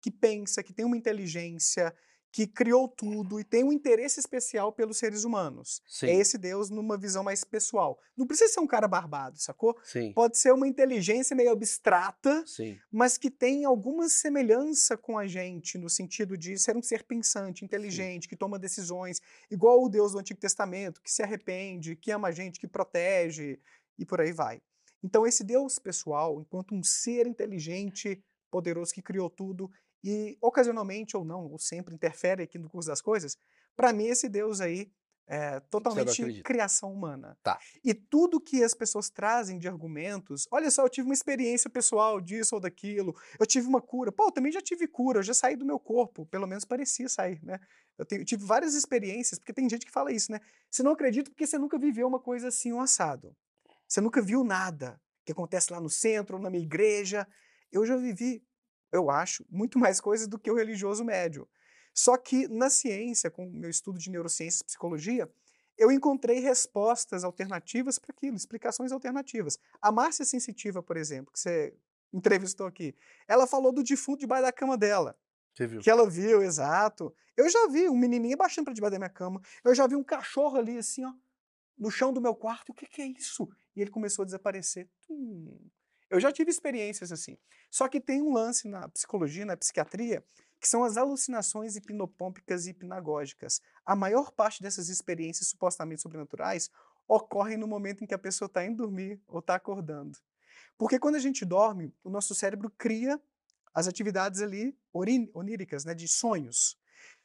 que 0.00 0.10
pensa, 0.10 0.62
que 0.62 0.72
tem 0.72 0.84
uma 0.84 0.96
inteligência, 0.96 1.94
que 2.30 2.46
criou 2.46 2.86
tudo 2.86 3.40
e 3.40 3.44
tem 3.44 3.64
um 3.64 3.72
interesse 3.72 4.20
especial 4.20 4.72
pelos 4.72 4.98
seres 4.98 5.24
humanos. 5.24 5.82
Sim. 5.86 6.06
É 6.06 6.14
esse 6.14 6.36
Deus 6.36 6.68
numa 6.70 6.96
visão 6.98 7.24
mais 7.24 7.42
pessoal. 7.42 7.98
Não 8.16 8.26
precisa 8.26 8.52
ser 8.52 8.60
um 8.60 8.66
cara 8.66 8.86
barbado, 8.86 9.38
sacou? 9.38 9.76
Sim. 9.82 10.12
Pode 10.12 10.38
ser 10.38 10.52
uma 10.52 10.68
inteligência 10.68 11.34
meio 11.34 11.50
abstrata, 11.50 12.44
Sim. 12.46 12.78
mas 12.92 13.16
que 13.16 13.30
tem 13.30 13.64
alguma 13.64 14.08
semelhança 14.08 14.96
com 14.96 15.18
a 15.18 15.26
gente, 15.26 15.78
no 15.78 15.88
sentido 15.88 16.36
de 16.36 16.58
ser 16.58 16.76
um 16.76 16.82
ser 16.82 17.02
pensante, 17.04 17.64
inteligente, 17.64 18.28
que 18.28 18.36
toma 18.36 18.58
decisões, 18.58 19.20
igual 19.50 19.82
o 19.82 19.88
Deus 19.88 20.12
do 20.12 20.18
Antigo 20.18 20.40
Testamento, 20.40 21.00
que 21.00 21.10
se 21.10 21.22
arrepende, 21.22 21.96
que 21.96 22.10
ama 22.10 22.28
a 22.28 22.32
gente, 22.32 22.60
que 22.60 22.68
protege, 22.68 23.58
e 23.98 24.04
por 24.04 24.20
aí 24.20 24.32
vai. 24.32 24.60
Então, 25.02 25.26
esse 25.26 25.44
Deus 25.44 25.78
pessoal, 25.78 26.40
enquanto 26.40 26.74
um 26.74 26.82
ser 26.82 27.26
inteligente, 27.26 28.22
poderoso, 28.50 28.92
que 28.92 29.02
criou 29.02 29.30
tudo, 29.30 29.70
e 30.08 30.38
ocasionalmente 30.40 31.16
ou 31.16 31.24
não, 31.24 31.44
ou 31.50 31.58
sempre 31.58 31.94
interfere 31.94 32.42
aqui 32.42 32.58
no 32.58 32.68
curso 32.70 32.88
das 32.88 33.02
coisas, 33.02 33.36
para 33.76 33.92
mim, 33.92 34.06
esse 34.06 34.26
Deus 34.28 34.60
aí 34.60 34.90
é 35.30 35.60
totalmente 35.60 36.22
acredita. 36.22 36.42
criação 36.42 36.90
humana. 36.90 37.36
Tá. 37.42 37.58
E 37.84 37.92
tudo 37.92 38.40
que 38.40 38.64
as 38.64 38.72
pessoas 38.72 39.10
trazem 39.10 39.58
de 39.58 39.68
argumentos, 39.68 40.48
olha 40.50 40.70
só, 40.70 40.84
eu 40.84 40.88
tive 40.88 41.06
uma 41.06 41.12
experiência 41.12 41.68
pessoal 41.68 42.18
disso 42.18 42.54
ou 42.54 42.60
daquilo, 42.60 43.14
eu 43.38 43.44
tive 43.46 43.68
uma 43.68 43.82
cura. 43.82 44.10
Pô, 44.10 44.28
eu 44.28 44.32
também 44.32 44.50
já 44.50 44.62
tive 44.62 44.88
cura, 44.88 45.18
eu 45.18 45.22
já 45.22 45.34
saí 45.34 45.54
do 45.54 45.66
meu 45.66 45.78
corpo, 45.78 46.24
pelo 46.24 46.46
menos 46.46 46.64
parecia 46.64 47.10
sair, 47.10 47.38
né? 47.44 47.60
Eu, 47.98 48.06
tenho- 48.06 48.22
eu 48.22 48.24
tive 48.24 48.42
várias 48.46 48.74
experiências, 48.74 49.38
porque 49.38 49.52
tem 49.52 49.68
gente 49.68 49.84
que 49.84 49.92
fala 49.92 50.10
isso, 50.10 50.32
né? 50.32 50.40
Você 50.70 50.82
não 50.82 50.92
acredita 50.92 51.30
porque 51.30 51.46
você 51.46 51.58
nunca 51.58 51.78
viveu 51.78 52.08
uma 52.08 52.20
coisa 52.20 52.48
assim, 52.48 52.72
um 52.72 52.80
assado. 52.80 53.36
Você 53.86 54.00
nunca 54.00 54.22
viu 54.22 54.42
nada 54.42 54.98
que 55.26 55.32
acontece 55.32 55.70
lá 55.70 55.78
no 55.78 55.90
centro, 55.90 56.38
na 56.38 56.48
minha 56.48 56.64
igreja. 56.64 57.28
Eu 57.70 57.84
já 57.84 57.96
vivi, 57.96 58.42
eu 58.92 59.10
acho, 59.10 59.44
muito 59.50 59.78
mais 59.80 60.00
coisas 60.00 60.26
do 60.26 60.38
que 60.38 60.50
o 60.50 60.56
religioso 60.56 61.04
médio. 61.04 61.48
Só 61.94 62.16
que 62.16 62.46
na 62.48 62.70
ciência, 62.70 63.30
com 63.30 63.46
o 63.46 63.52
meu 63.52 63.68
estudo 63.68 63.98
de 63.98 64.10
neurociências 64.10 64.60
e 64.60 64.64
psicologia, 64.64 65.28
eu 65.76 65.92
encontrei 65.92 66.40
respostas 66.40 67.22
alternativas 67.24 67.98
para 67.98 68.12
aquilo, 68.12 68.36
explicações 68.36 68.92
alternativas. 68.92 69.58
A 69.80 69.92
Márcia 69.92 70.24
Sensitiva, 70.24 70.82
por 70.82 70.96
exemplo, 70.96 71.32
que 71.32 71.38
você 71.38 71.74
entrevistou 72.12 72.66
aqui, 72.66 72.94
ela 73.26 73.46
falou 73.46 73.72
do 73.72 73.82
defunto 73.82 74.20
debaixo 74.20 74.44
da 74.44 74.52
cama 74.52 74.76
dela. 74.76 75.16
Você 75.54 75.66
viu? 75.66 75.80
Que 75.80 75.90
ela 75.90 76.08
viu, 76.08 76.42
exato. 76.42 77.14
Eu 77.36 77.48
já 77.48 77.68
vi 77.68 77.88
um 77.88 77.96
menininho 77.96 78.36
baixando 78.36 78.66
para 78.66 78.74
debaixo 78.74 78.92
da 78.92 78.98
minha 78.98 79.10
cama. 79.10 79.40
Eu 79.64 79.74
já 79.74 79.86
vi 79.86 79.94
um 79.94 80.04
cachorro 80.04 80.56
ali, 80.56 80.78
assim, 80.78 81.04
ó, 81.04 81.12
no 81.76 81.90
chão 81.90 82.12
do 82.12 82.20
meu 82.20 82.34
quarto. 82.34 82.70
O 82.70 82.74
que, 82.74 82.86
que 82.86 83.02
é 83.02 83.06
isso? 83.06 83.48
E 83.76 83.80
ele 83.80 83.90
começou 83.90 84.22
a 84.22 84.26
desaparecer. 84.26 84.88
Hum. 85.08 85.58
Eu 86.10 86.20
já 86.20 86.32
tive 86.32 86.50
experiências 86.50 87.12
assim. 87.12 87.36
Só 87.70 87.88
que 87.88 88.00
tem 88.00 88.22
um 88.22 88.32
lance 88.32 88.66
na 88.66 88.88
psicologia, 88.88 89.44
na 89.44 89.56
psiquiatria, 89.56 90.24
que 90.60 90.66
são 90.66 90.82
as 90.82 90.96
alucinações 90.96 91.76
hipnopômpicas 91.76 92.66
e 92.66 92.70
hipnagógicas. 92.70 93.60
A 93.84 93.94
maior 93.94 94.32
parte 94.32 94.62
dessas 94.62 94.88
experiências 94.88 95.48
supostamente 95.48 96.02
sobrenaturais 96.02 96.70
ocorrem 97.06 97.56
no 97.56 97.66
momento 97.66 98.02
em 98.02 98.06
que 98.06 98.14
a 98.14 98.18
pessoa 98.18 98.46
está 98.46 98.64
indo 98.64 98.76
dormir 98.76 99.20
ou 99.28 99.40
está 99.40 99.54
acordando. 99.54 100.18
Porque 100.76 100.98
quando 100.98 101.16
a 101.16 101.20
gente 101.20 101.44
dorme, 101.44 101.94
o 102.02 102.10
nosso 102.10 102.34
cérebro 102.34 102.70
cria 102.76 103.20
as 103.74 103.86
atividades 103.86 104.40
ali 104.40 104.76
oníricas, 104.92 105.84
né, 105.84 105.94
de 105.94 106.08
sonhos. 106.08 106.76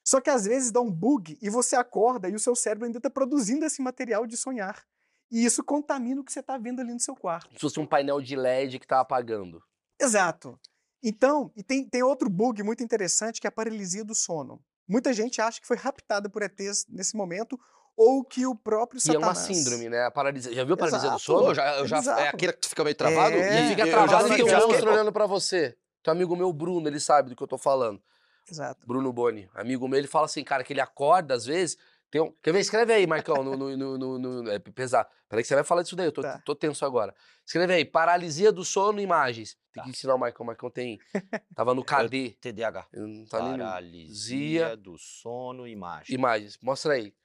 Só 0.04 0.20
que 0.20 0.30
às 0.30 0.46
vezes 0.46 0.72
dá 0.72 0.82
um 0.82 0.92
bug 0.92 1.38
e 1.42 1.50
você 1.50 1.76
acorda 1.76 2.30
e 2.30 2.36
o 2.36 2.40
seu 2.40 2.56
cérebro 2.56 2.86
ainda 2.86 3.00
está 3.00 3.10
produzindo 3.10 3.66
esse 3.66 3.82
material 3.82 4.28
de 4.28 4.38
sonhar. 4.38 4.86
E 5.32 5.44
isso 5.46 5.64
contamina 5.64 6.22
o 6.22 6.24
que 6.24 6.32
você 6.32 6.40
está 6.42 6.58
vendo 6.58 6.80
ali 6.80 6.94
no 6.94 7.00
seu 7.00 7.16
quarto. 7.16 7.54
Se 7.54 7.60
fosse 7.60 7.80
um 7.80 7.86
painel 7.86 8.22
de 8.22 8.36
LED 8.36 8.80
que 8.80 8.88
tá 8.88 9.00
apagando. 9.00 9.62
Exato. 10.00 10.60
Então, 11.02 11.52
e 11.56 11.64
tem, 11.64 11.88
tem 11.88 12.04
outro 12.04 12.30
bug 12.30 12.62
muito 12.64 12.84
interessante 12.84 13.42
que 13.42 13.48
é 13.48 13.50
a 13.50 13.52
paralisia 13.52 14.06
do 14.06 14.16
sono. 14.16 14.62
Muita 14.88 15.12
gente 15.14 15.42
acha 15.42 15.60
que 15.60 15.68
foi 15.68 15.78
raptada 15.78 16.30
por 16.30 16.42
ETs 16.44 16.86
nesse 16.90 17.16
momento 17.16 17.60
ou 17.96 18.24
que 18.24 18.46
o 18.46 18.56
próprio 18.56 19.00
E 19.06 19.16
é 19.16 19.18
uma 19.18 19.34
Satanás... 19.36 19.58
síndrome, 19.58 19.90
né? 19.90 20.06
A 20.06 20.12
paralisia. 20.12 20.54
Já 20.54 20.64
viu 20.64 20.74
a 20.74 20.78
paralisia 20.78 21.10
do 21.10 21.16
Exato. 21.16 21.24
sono? 21.24 21.48
Eu 21.50 21.56
já, 21.56 21.78
eu 21.78 21.88
já, 21.88 21.98
é 21.98 22.00
Exato. 22.00 22.22
aquele 22.36 22.54
que 22.54 22.70
fica 22.70 22.84
meio 22.84 22.96
travado? 22.96 23.36
É, 23.36 23.66
E 23.66 23.70
fica 23.70 23.82
eu 23.82 23.88
já 23.88 23.92
travado 23.92 24.28
e 24.34 24.36
tem 24.36 24.46
um 24.46 24.50
já 24.50 24.68
monstro 24.68 24.92
olhando 24.92 25.12
pra 25.12 25.26
você. 25.26 25.76
Teu 26.02 26.12
amigo 26.12 26.36
meu, 26.36 26.52
Bruno, 26.52 26.88
ele 26.88 27.00
sabe 27.00 27.30
do 27.30 27.36
que 27.36 27.44
eu 27.44 27.48
tô 27.48 27.58
falando. 27.58 28.02
Exato. 28.50 28.86
Bruno 28.86 29.14
Boni, 29.14 29.50
amigo 29.54 29.88
meu, 29.88 29.98
ele 29.98 30.08
fala 30.08 30.26
assim, 30.26 30.44
cara, 30.44 30.64
que 30.64 30.74
ele 30.74 30.82
acorda 30.82 31.34
às 31.34 31.46
vezes. 31.46 31.78
Tem 32.14 32.22
um... 32.22 32.32
Quer 32.44 32.52
ver? 32.54 32.60
Escreve 32.60 32.94
aí, 32.94 33.08
Marcão, 33.08 33.44
no, 33.44 33.58
no, 33.58 33.76
no, 33.76 33.98
no, 33.98 34.20
no- 34.44 34.52
É 34.52 34.60
pesado. 34.60 35.10
Peraí 35.28 35.42
que 35.42 35.48
você 35.48 35.56
vai 35.56 35.64
falar 35.64 35.82
disso 35.82 35.96
daí, 35.96 36.06
eu 36.06 36.12
tô, 36.12 36.22
Tá. 36.22 36.40
tô 36.46 36.54
tenso 36.56 36.86
agora. 36.86 37.12
Escreve 37.44 37.74
aí, 37.74 37.84
paralisia 37.84 38.52
do 38.52 38.64
sono 38.64 39.02
imagens. 39.02 39.58
Tem 39.74 39.82
que 39.84 39.90
ensinar 39.90 40.14
o 40.14 40.20
Marcão, 40.20 40.44
o 40.44 40.46
Marcão 40.48 40.70
tem. 40.70 41.00
Tava 41.56 41.74
no 41.74 41.84
KD. 41.84 42.38
TDAH. 42.40 42.84
Tá 42.84 43.42
nem 43.42 43.58
Paralisia 43.58 44.78
do 44.78 44.96
sono 44.96 45.68
e 45.68 45.72
imagem. 45.72 46.14
Imagens, 46.16 46.60
mostra 46.62 46.94
aí. 46.94 47.16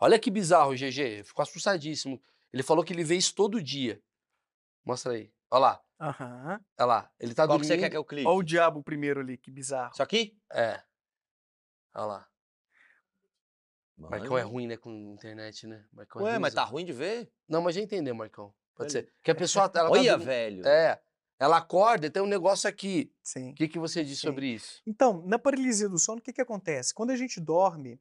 Olha 0.00 0.18
que 0.18 0.30
bizarro, 0.30 0.72
GG. 0.74 1.24
Ficou 1.24 1.42
assustadíssimo. 1.42 2.18
Ele 2.50 2.62
falou 2.62 2.82
que 2.82 2.94
ele 2.94 3.04
vê 3.04 3.16
isso 3.16 3.34
todo 3.34 3.62
dia. 3.62 4.00
Mostra 4.82 5.12
aí. 5.12 5.30
Olha 5.50 5.60
lá, 5.60 5.82
Aham. 6.00 6.60
olha 6.78 6.86
lá. 6.86 7.10
Ele 7.20 7.34
tá 7.34 7.42
Qual 7.46 7.58
que 7.58 7.66
dormindo. 7.66 7.68
você 7.68 7.78
quer 7.78 7.90
que 7.90 7.96
eu 7.98 8.04
clique? 8.04 8.26
Olha 8.26 8.38
o 8.38 8.42
diabo 8.42 8.82
primeiro 8.82 9.20
ali, 9.20 9.36
que 9.36 9.50
bizarro. 9.50 9.92
Isso 9.92 10.02
aqui? 10.02 10.34
É. 10.50 10.80
Olha 11.94 12.04
lá. 12.06 12.28
Marcão 13.98 14.38
é 14.38 14.42
Mano. 14.42 14.52
ruim, 14.52 14.66
né, 14.66 14.76
com 14.76 14.90
internet, 15.12 15.66
né? 15.66 15.84
Marcão 15.92 16.22
é 16.26 16.32
Ué, 16.32 16.38
mas 16.38 16.54
tá 16.54 16.62
ruim 16.64 16.84
de 16.84 16.92
ver? 16.92 17.30
Não, 17.48 17.60
mas 17.62 17.74
já 17.74 17.80
entendeu, 17.80 18.14
Marcão. 18.14 18.54
Pode 18.74 18.94
Olha. 18.96 19.02
ser. 19.04 19.12
Que 19.22 19.30
a 19.30 19.34
pessoa. 19.34 19.64
Ela 19.64 19.68
tá 19.68 19.90
Olha, 19.90 20.10
dormindo- 20.12 20.24
velho. 20.26 20.66
É. 20.66 21.00
Ela 21.40 21.58
acorda 21.58 22.06
e 22.06 22.10
tem 22.10 22.22
um 22.22 22.26
negócio 22.26 22.68
aqui. 22.68 23.12
Sim. 23.22 23.50
O 23.50 23.54
que, 23.54 23.68
que 23.68 23.78
você 23.78 24.02
diz 24.04 24.18
Sim. 24.20 24.26
sobre 24.28 24.46
isso? 24.54 24.82
Então, 24.86 25.22
na 25.26 25.38
paralisia 25.38 25.88
do 25.88 25.98
sono, 25.98 26.18
o 26.18 26.22
que, 26.22 26.32
que 26.32 26.40
acontece? 26.40 26.92
Quando 26.94 27.10
a 27.10 27.16
gente 27.16 27.40
dorme, 27.40 28.00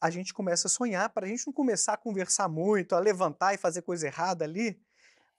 a 0.00 0.10
gente 0.10 0.34
começa 0.34 0.66
a 0.66 0.70
sonhar, 0.70 1.08
para 1.10 1.26
a 1.26 1.28
gente 1.28 1.46
não 1.46 1.52
começar 1.52 1.92
a 1.94 1.96
conversar 1.96 2.48
muito, 2.48 2.94
a 2.94 2.98
levantar 3.00 3.54
e 3.54 3.58
fazer 3.58 3.82
coisa 3.82 4.06
errada 4.06 4.44
ali, 4.44 4.80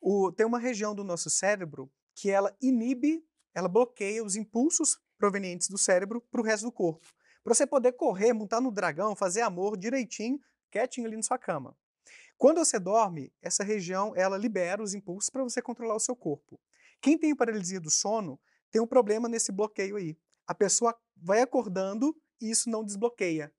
o- 0.02 0.32
tem 0.32 0.45
uma 0.45 0.58
região 0.60 0.95
do 0.95 1.04
nosso 1.04 1.30
cérebro 1.30 1.92
que 2.15 2.29
ela 2.31 2.56
inibe, 2.62 3.23
ela 3.54 3.67
bloqueia 3.67 4.23
os 4.23 4.35
impulsos 4.35 4.98
provenientes 5.17 5.67
do 5.69 5.77
cérebro 5.77 6.21
para 6.31 6.40
o 6.42 6.44
resto 6.44 6.63
do 6.65 6.71
corpo. 6.71 7.06
Para 7.48 7.56
você 7.56 7.65
poder 7.65 7.93
correr, 7.93 8.33
montar 8.33 8.60
no 8.60 8.69
dragão, 8.69 9.15
fazer 9.15 9.39
amor 9.39 9.77
direitinho, 9.77 10.37
quietinho 10.69 11.08
ali 11.08 11.15
na 11.15 11.23
sua 11.23 11.37
cama. 11.37 11.77
Quando 12.37 12.58
você 12.58 12.77
dorme, 12.77 13.31
essa 13.41 13.63
região 13.63 14.12
ela 14.17 14.37
libera 14.37 14.83
os 14.83 14.93
impulsos 14.93 15.29
para 15.29 15.43
você 15.43 15.62
controlar 15.62 15.95
o 15.95 16.00
seu 16.02 16.13
corpo. 16.13 16.60
Quem 17.00 17.17
tem 17.17 17.33
paralisia 17.33 17.79
do 17.79 17.89
sono 17.89 18.37
tem 18.69 18.81
um 18.81 18.85
problema 18.85 19.29
nesse 19.29 19.54
bloqueio 19.54 19.95
aí. 19.95 20.17
A 20.45 20.54
pessoa 20.54 20.93
vai 21.15 21.39
acordando 21.41 22.13
e 22.41 22.52
isso 22.52 22.69
não 22.69 22.83
desbloqueia. 22.83 23.50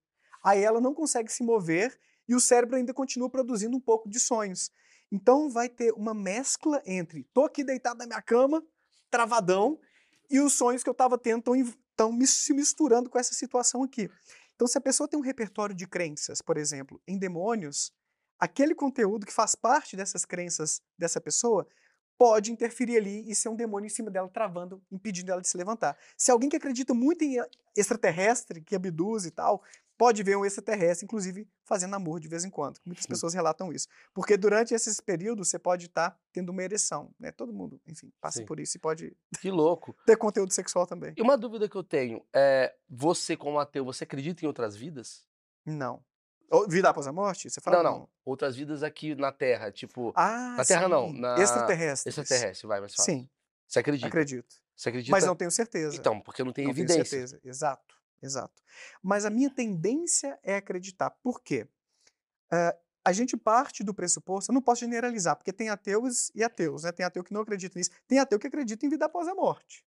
Aí 0.45 0.63
ela 0.63 0.83
não 0.83 0.93
consegue 0.93 1.33
se 1.33 1.43
mover 1.43 1.99
e 2.29 2.35
o 2.35 2.41
cérebro 2.41 2.77
ainda 2.77 2.93
continua 2.93 3.31
produzindo 3.31 3.75
um 3.75 3.81
pouco 3.81 4.07
de 4.07 4.21
sonhos. 4.21 4.71
Então 5.11 5.49
vai 5.49 5.67
ter 5.67 5.95
uma 5.95 6.13
mescla 6.13 6.83
entre 6.85 7.25
tô 7.33 7.47
aqui 7.47 7.65
deitado 7.65 8.01
na 8.01 8.07
minha 8.07 8.21
cama, 8.21 8.63
travadão 9.11 9.81
e 10.29 10.41
os 10.41 10.53
sonhos 10.53 10.83
que 10.83 10.91
eu 10.91 10.93
estava 10.93 11.17
tendo 11.17 11.43
estão 11.99 12.17
se 12.25 12.55
misturando 12.55 13.11
com 13.11 13.19
essa 13.19 13.35
situação 13.35 13.83
aqui. 13.83 14.09
Então, 14.55 14.69
se 14.69 14.79
a 14.79 14.81
pessoa 14.81 15.09
tem 15.09 15.19
um 15.19 15.23
repertório 15.23 15.75
de 15.75 15.87
crenças, 15.87 16.41
por 16.41 16.57
exemplo, 16.57 17.01
em 17.07 17.19
demônios, 17.19 17.93
aquele 18.39 18.75
conteúdo 18.75 19.27
que 19.27 19.33
faz 19.33 19.57
parte 19.57 19.97
dessas 19.97 20.25
crenças 20.25 20.81
dessa 20.97 21.21
pessoa 21.21 21.67
pode 22.17 22.51
interferir 22.51 22.97
ali 22.97 23.31
e 23.31 23.35
ser 23.35 23.49
um 23.49 23.55
demônio 23.55 23.87
em 23.87 23.91
cima 23.91 24.11
dela, 24.11 24.29
travando, 24.29 24.83
impedindo 24.91 25.31
ela 25.31 25.41
de 25.41 25.49
se 25.49 25.57
levantar. 25.57 25.97
Se 26.17 26.31
alguém 26.31 26.49
que 26.49 26.57
acredita 26.57 26.93
muito 26.93 27.23
em 27.23 27.37
extraterrestre, 27.77 28.61
que 28.61 28.75
abduz 28.75 29.25
e 29.25 29.31
tal, 29.31 29.63
pode 29.99 30.23
ver 30.23 30.37
um 30.37 30.45
extraterrestre, 30.45 31.05
inclusive, 31.05 31.47
fazendo 31.65 31.95
amor 31.97 32.21
de 32.21 32.29
vez 32.29 32.45
em 32.45 32.51
quando. 32.51 32.79
Muitas 32.87 33.05
pessoas 33.05 33.35
relatam 33.35 33.73
isso. 33.73 33.89
Porque 34.15 34.37
durante 34.37 34.73
esses 34.73 35.01
períodos 35.01 35.49
você 35.49 35.59
pode 35.59 35.87
estar 35.87 36.11
tá 36.11 36.19
tendo 36.33 36.51
uma 36.51 36.63
ereção, 36.63 37.13
né? 37.19 37.33
Todo 37.33 37.53
mundo, 37.53 37.81
enfim, 37.87 38.13
passa 38.21 38.39
Sim. 38.39 38.47
por 38.47 38.61
isso 38.61 38.77
e 38.77 38.81
pode 38.81 39.17
que 39.41 39.51
louco. 39.51 39.95
ter 40.07 40.17
conteúdo 40.17 40.53
sexual 40.53 40.87
também. 40.87 41.13
E 41.17 41.21
uma 41.21 41.37
dúvida 41.37 41.69
que 41.69 41.77
eu 41.77 41.83
tenho 41.83 42.25
é, 42.33 42.73
você 42.89 43.37
como 43.37 43.59
ateu, 43.59 43.85
você 43.85 44.05
acredita 44.05 44.45
em 44.45 44.49
outras 44.49 44.77
vidas? 44.77 45.27
Não. 45.67 46.03
Vida 46.69 46.89
após 46.89 47.07
a 47.07 47.13
morte? 47.13 47.51
Você 47.51 47.61
fala? 47.61 47.83
Não, 47.83 47.91
não. 47.91 48.09
Outras 48.25 48.57
vidas 48.57 48.83
aqui 48.83 49.15
na 49.15 49.31
Terra, 49.31 49.71
tipo. 49.71 50.13
Ah, 50.17 50.55
na 50.57 50.65
Terra 50.65 50.85
sim. 50.85 50.91
não. 50.91 51.13
Na... 51.13 51.39
Extraterrestre. 51.39 52.09
Extraterrestre, 52.09 52.67
vai, 52.67 52.81
mais 52.81 52.95
fácil. 52.95 53.13
Sim. 53.13 53.29
Você 53.67 53.81
acredita? 53.81 54.07
Acredito. 54.07 54.57
Você 54.75 54.89
acredita? 54.89 55.11
Mas 55.11 55.27
não 55.27 55.37
tenho 55.37 55.51
certeza. 55.51 55.95
Então, 55.95 56.21
porque 56.21 56.43
não 56.43 56.53
tem 56.53 56.65
não 56.65 56.71
evidência. 56.71 57.05
Tenho 57.05 57.29
certeza. 57.29 57.41
Exato, 57.45 57.98
exato. 58.23 58.63
Mas 59.03 59.25
a 59.25 59.31
minha 59.31 59.51
tendência 59.51 60.39
é 60.43 60.57
acreditar. 60.57 61.11
Por 61.23 61.43
quê? 61.43 61.69
Uh, 62.53 62.77
a 63.05 63.13
gente 63.13 63.37
parte 63.37 63.83
do 63.83 63.95
pressuposto, 63.95 64.51
eu 64.51 64.55
não 64.55 64.63
posso 64.63 64.81
generalizar, 64.81 65.37
porque 65.37 65.53
tem 65.53 65.71
ateus 65.71 66.31
e 66.35 66.45
ateus, 66.45 66.83
né? 66.83 66.93
Tem 66.93 67.07
ateu 67.07 67.25
que 67.25 67.33
não 67.33 67.41
acredita 67.41 67.79
nisso, 67.79 67.91
tem 68.07 68.19
ateu 68.19 68.39
que 68.39 68.47
acredita 68.47 68.85
em 68.85 68.89
vida 68.89 69.07
após 69.07 69.27
a 69.29 69.35
morte. 69.35 69.85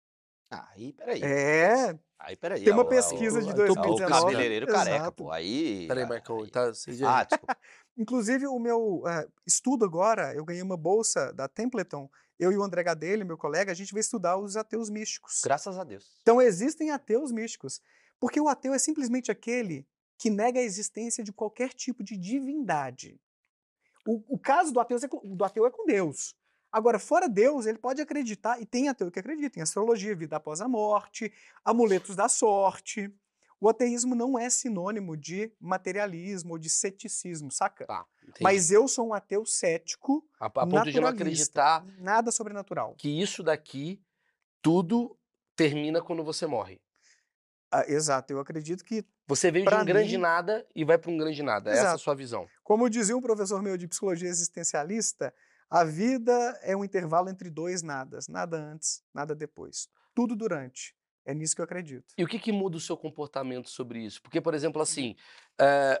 Ah, 0.51 0.69
aí, 0.73 0.93
peraí. 0.93 1.21
É. 1.23 1.97
Aí, 2.19 2.35
peraí. 2.35 2.63
Tem 2.63 2.73
uma 2.73 2.87
pesquisa 2.87 3.41
de 3.41 3.53
2019. 3.53 4.03
O 4.03 4.07
cabeleireiro 4.07 4.67
careca, 4.67 5.11
pô. 5.11 5.31
Aí. 5.31 5.87
Peraí, 5.87 6.05
Marcão. 6.05 6.47
Tá, 6.47 6.65
ah, 6.65 7.23
desculpa. 7.23 7.57
Inclusive, 7.97 8.47
o 8.47 8.59
meu 8.59 8.99
uh, 8.99 9.31
estudo 9.45 9.85
agora, 9.85 10.33
eu 10.33 10.45
ganhei 10.45 10.61
uma 10.61 10.77
bolsa 10.77 11.33
da 11.33 11.47
Templeton. 11.47 12.09
Eu 12.37 12.51
e 12.51 12.57
o 12.57 12.63
André 12.63 12.83
Gadelha, 12.83 13.23
meu 13.23 13.37
colega, 13.37 13.71
a 13.71 13.75
gente 13.75 13.93
vai 13.93 14.01
estudar 14.01 14.37
os 14.37 14.57
ateus 14.57 14.89
místicos. 14.89 15.41
Graças 15.43 15.77
a 15.77 15.83
Deus. 15.83 16.17
Então, 16.21 16.41
existem 16.41 16.91
ateus 16.91 17.31
místicos. 17.31 17.81
Porque 18.19 18.39
o 18.39 18.47
ateu 18.47 18.73
é 18.73 18.79
simplesmente 18.79 19.31
aquele 19.31 19.87
que 20.17 20.29
nega 20.29 20.59
a 20.59 20.63
existência 20.63 21.23
de 21.23 21.33
qualquer 21.33 21.69
tipo 21.73 22.03
de 22.03 22.17
divindade. 22.17 23.19
O, 24.05 24.35
o 24.35 24.39
caso 24.39 24.71
do 24.71 24.79
ateu, 24.79 24.97
é, 24.97 25.35
do 25.35 25.43
ateu 25.43 25.65
é 25.65 25.71
com 25.71 25.85
Deus. 25.85 26.35
Agora, 26.71 26.99
fora 26.99 27.29
Deus, 27.29 27.65
ele 27.65 27.77
pode 27.77 28.01
acreditar, 28.01 28.61
e 28.61 28.65
tem 28.65 28.89
ateu 28.89 29.09
que 29.09 29.19
acredita 29.19 29.59
em 29.59 29.61
astrologia, 29.61 30.15
vida 30.15 30.35
após 30.35 30.59
a 30.59 30.67
morte, 30.67 31.31
amuletos 31.63 32.15
da 32.15 32.27
sorte. 32.27 33.09
O 33.61 33.69
ateísmo 33.69 34.13
não 34.13 34.37
é 34.37 34.49
sinônimo 34.49 35.15
de 35.15 35.51
materialismo 35.59 36.51
ou 36.51 36.59
de 36.59 36.69
ceticismo, 36.69 37.49
saca? 37.49 37.85
Tá, 37.85 38.05
Mas 38.41 38.71
eu 38.71 38.87
sou 38.87 39.07
um 39.07 39.13
ateu 39.13 39.45
cético, 39.45 40.27
a, 40.39 40.47
a 40.47 40.49
ponto 40.49 40.91
de 40.91 40.99
não 40.99 41.07
acreditar 41.07 41.85
nada 41.97 42.31
sobrenatural. 42.31 42.93
Que 42.95 43.21
isso 43.21 43.41
daqui, 43.41 44.01
tudo 44.61 45.17
termina 45.55 46.01
quando 46.01 46.23
você 46.23 46.45
morre. 46.45 46.81
Ah, 47.71 47.83
exato, 47.87 48.31
eu 48.31 48.39
acredito 48.39 48.83
que. 48.83 49.05
Você 49.27 49.51
veio 49.51 49.65
de 49.65 49.73
um 49.73 49.79
mim... 49.79 49.85
grande 49.85 50.17
nada 50.17 50.65
e 50.75 50.85
vai 50.85 50.97
para 50.97 51.11
um 51.11 51.17
grande 51.17 51.41
nada. 51.41 51.71
Exato. 51.71 51.85
Essa 51.85 51.93
é 51.93 51.95
a 51.95 51.97
sua 51.97 52.15
visão. 52.15 52.47
Como 52.63 52.89
dizia 52.89 53.17
um 53.17 53.21
professor 53.21 53.61
meu 53.61 53.75
de 53.75 53.87
psicologia 53.87 54.29
existencialista, 54.29 55.33
a 55.69 55.83
vida 55.83 56.31
é 56.61 56.75
um 56.75 56.85
intervalo 56.85 57.29
entre 57.29 57.49
dois 57.49 57.81
nadas, 57.81 58.27
nada 58.27 58.57
antes, 58.57 59.03
nada 59.13 59.35
depois. 59.35 59.87
Tudo 60.13 60.35
durante. 60.35 60.95
É 61.25 61.33
nisso 61.33 61.55
que 61.55 61.61
eu 61.61 61.65
acredito. 61.65 62.13
E 62.15 62.23
o 62.23 62.27
que, 62.27 62.37
que 62.37 62.51
muda 62.51 62.77
o 62.77 62.79
seu 62.79 62.95
comportamento 62.95 63.67
sobre 63.67 63.99
isso? 63.99 64.21
Porque, 64.21 64.39
por 64.39 64.53
exemplo, 64.53 64.79
assim, 64.79 65.15
é, 65.59 65.99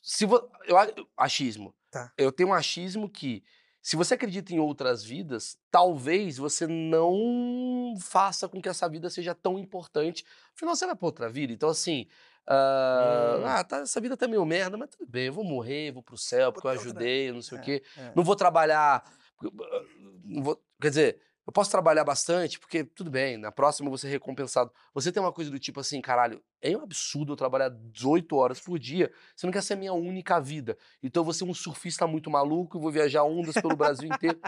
se 0.00 0.24
vo, 0.24 0.48
eu, 0.64 0.76
achismo. 1.16 1.74
Tá. 1.90 2.12
Eu 2.16 2.30
tenho 2.30 2.50
um 2.50 2.54
achismo 2.54 3.10
que, 3.10 3.42
se 3.80 3.96
você 3.96 4.14
acredita 4.14 4.52
em 4.52 4.58
outras 4.58 5.04
vidas, 5.04 5.58
talvez 5.70 6.36
você 6.36 6.66
não 6.66 7.94
faça 8.00 8.48
com 8.48 8.60
que 8.60 8.68
essa 8.68 8.88
vida 8.88 9.08
seja 9.08 9.34
tão 9.34 9.58
importante. 9.58 10.24
Afinal, 10.54 10.74
você 10.76 10.86
vai 10.86 10.96
para 10.96 11.06
outra 11.06 11.28
vida. 11.28 11.52
Então, 11.52 11.68
assim, 11.68 12.06
Uh, 12.48 13.40
hum. 13.40 13.44
Ah, 13.44 13.62
tá, 13.62 13.80
essa 13.80 14.00
vida 14.00 14.16
tá 14.16 14.26
meio 14.26 14.42
merda, 14.46 14.78
mas 14.78 14.88
tudo 14.88 15.06
bem, 15.06 15.26
eu 15.26 15.32
vou 15.34 15.44
morrer, 15.44 15.92
vou 15.92 16.02
pro 16.02 16.16
céu 16.16 16.50
porque 16.50 16.66
eu 16.66 16.70
ajudei, 16.70 17.30
não 17.30 17.42
sei 17.42 17.58
é, 17.58 17.60
o 17.60 17.64
quê. 17.64 17.82
É. 17.94 18.12
Não 18.16 18.24
vou 18.24 18.34
trabalhar. 18.34 19.04
Ah, 19.04 19.84
não 20.24 20.42
vou, 20.42 20.62
quer 20.80 20.88
dizer, 20.88 21.20
eu 21.48 21.52
posso 21.52 21.70
trabalhar 21.70 22.04
bastante, 22.04 22.58
porque 22.58 22.84
tudo 22.84 23.10
bem, 23.10 23.38
na 23.38 23.50
próxima 23.50 23.86
eu 23.86 23.90
vou 23.90 23.96
ser 23.96 24.08
recompensado. 24.08 24.70
Você 24.92 25.10
tem 25.10 25.22
uma 25.22 25.32
coisa 25.32 25.50
do 25.50 25.58
tipo 25.58 25.80
assim, 25.80 25.98
caralho, 25.98 26.42
é 26.60 26.76
um 26.76 26.82
absurdo 26.82 27.32
eu 27.32 27.36
trabalhar 27.36 27.70
18 27.70 28.36
horas 28.36 28.60
por 28.60 28.78
dia, 28.78 29.10
você 29.34 29.46
não 29.46 29.52
quer 29.52 29.62
ser 29.62 29.72
a 29.72 29.76
minha 29.76 29.94
única 29.94 30.38
vida. 30.38 30.76
Então 31.02 31.22
eu 31.22 31.24
vou 31.24 31.32
ser 31.32 31.44
um 31.44 31.54
surfista 31.54 32.06
muito 32.06 32.30
maluco, 32.30 32.78
vou 32.78 32.90
viajar 32.90 33.24
ondas 33.24 33.54
pelo 33.54 33.74
Brasil 33.74 34.10
inteiro. 34.12 34.38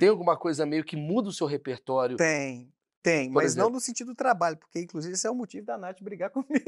Tem 0.00 0.08
alguma 0.08 0.34
coisa 0.34 0.64
meio 0.64 0.82
que 0.82 0.96
muda 0.96 1.28
o 1.28 1.32
seu 1.32 1.46
repertório? 1.46 2.16
Tem, 2.16 2.72
tem, 3.02 3.28
mas 3.28 3.52
exemplo. 3.52 3.68
não 3.68 3.74
no 3.74 3.80
sentido 3.80 4.06
do 4.06 4.14
trabalho, 4.14 4.56
porque 4.56 4.80
inclusive 4.80 5.12
esse 5.12 5.26
é 5.26 5.30
o 5.30 5.34
motivo 5.34 5.66
da 5.66 5.76
Nath 5.76 6.00
brigar 6.00 6.30
comigo, 6.32 6.64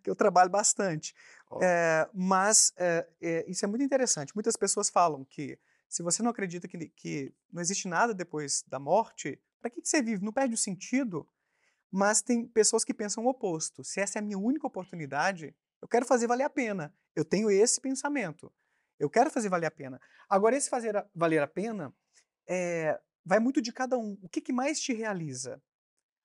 que 0.00 0.08
eu 0.08 0.14
trabalho 0.14 0.48
bastante. 0.48 1.12
Oh. 1.50 1.58
É, 1.60 2.08
mas 2.14 2.72
é, 2.76 3.04
é, 3.20 3.44
isso 3.50 3.64
é 3.64 3.68
muito 3.68 3.82
interessante. 3.82 4.32
Muitas 4.32 4.54
pessoas 4.56 4.88
falam 4.88 5.24
que 5.24 5.58
se 5.92 6.02
você 6.02 6.22
não 6.22 6.30
acredita 6.30 6.66
que, 6.66 6.88
que 6.88 7.34
não 7.52 7.60
existe 7.60 7.86
nada 7.86 8.14
depois 8.14 8.64
da 8.66 8.78
morte, 8.78 9.38
para 9.60 9.70
que, 9.70 9.82
que 9.82 9.88
você 9.88 10.00
vive? 10.00 10.24
Não 10.24 10.32
perde 10.32 10.54
o 10.54 10.58
sentido. 10.58 11.28
Mas 11.90 12.22
tem 12.22 12.48
pessoas 12.48 12.82
que 12.82 12.94
pensam 12.94 13.26
o 13.26 13.28
oposto. 13.28 13.84
Se 13.84 14.00
essa 14.00 14.18
é 14.18 14.20
a 14.20 14.24
minha 14.24 14.38
única 14.38 14.66
oportunidade, 14.66 15.54
eu 15.82 15.86
quero 15.86 16.06
fazer 16.06 16.26
valer 16.26 16.44
a 16.44 16.50
pena. 16.50 16.94
Eu 17.14 17.26
tenho 17.26 17.50
esse 17.50 17.78
pensamento. 17.78 18.50
Eu 18.98 19.10
quero 19.10 19.30
fazer 19.30 19.50
valer 19.50 19.66
a 19.66 19.70
pena. 19.70 20.00
Agora, 20.30 20.56
esse 20.56 20.70
fazer 20.70 20.96
a, 20.96 21.06
valer 21.14 21.42
a 21.42 21.46
pena 21.46 21.94
é, 22.48 22.98
vai 23.22 23.38
muito 23.38 23.60
de 23.60 23.70
cada 23.70 23.98
um. 23.98 24.18
O 24.22 24.30
que, 24.30 24.40
que 24.40 24.52
mais 24.52 24.80
te 24.80 24.94
realiza? 24.94 25.62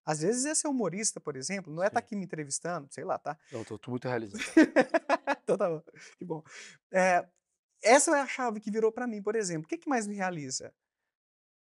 Às 0.06 0.22
vezes 0.22 0.46
esse 0.46 0.66
é 0.66 0.70
humorista, 0.70 1.20
por 1.20 1.36
exemplo, 1.36 1.74
não 1.74 1.84
é 1.84 1.88
estar 1.88 2.00
tá 2.00 2.06
aqui 2.06 2.16
me 2.16 2.24
entrevistando, 2.24 2.88
sei 2.90 3.04
lá, 3.04 3.20
tá? 3.20 3.38
Não, 3.52 3.66
tô, 3.66 3.78
tô 3.78 3.92
muito 3.92 4.08
realizado. 4.08 4.42
então 5.44 5.58
tá 5.58 5.70
bom, 5.70 5.84
que 6.18 6.24
bom. 6.24 6.42
É, 6.94 7.28
essa 7.82 8.16
é 8.18 8.22
a 8.22 8.28
chave 8.28 8.60
que 8.60 8.72
virou 8.72 8.92
para 8.92 9.08
mim, 9.08 9.22
por 9.22 9.36
exemplo. 9.36 9.66
O 9.66 9.68
que, 9.68 9.78
que 9.78 9.90
mais 9.90 10.08
me 10.08 10.16
realiza? 10.16 10.74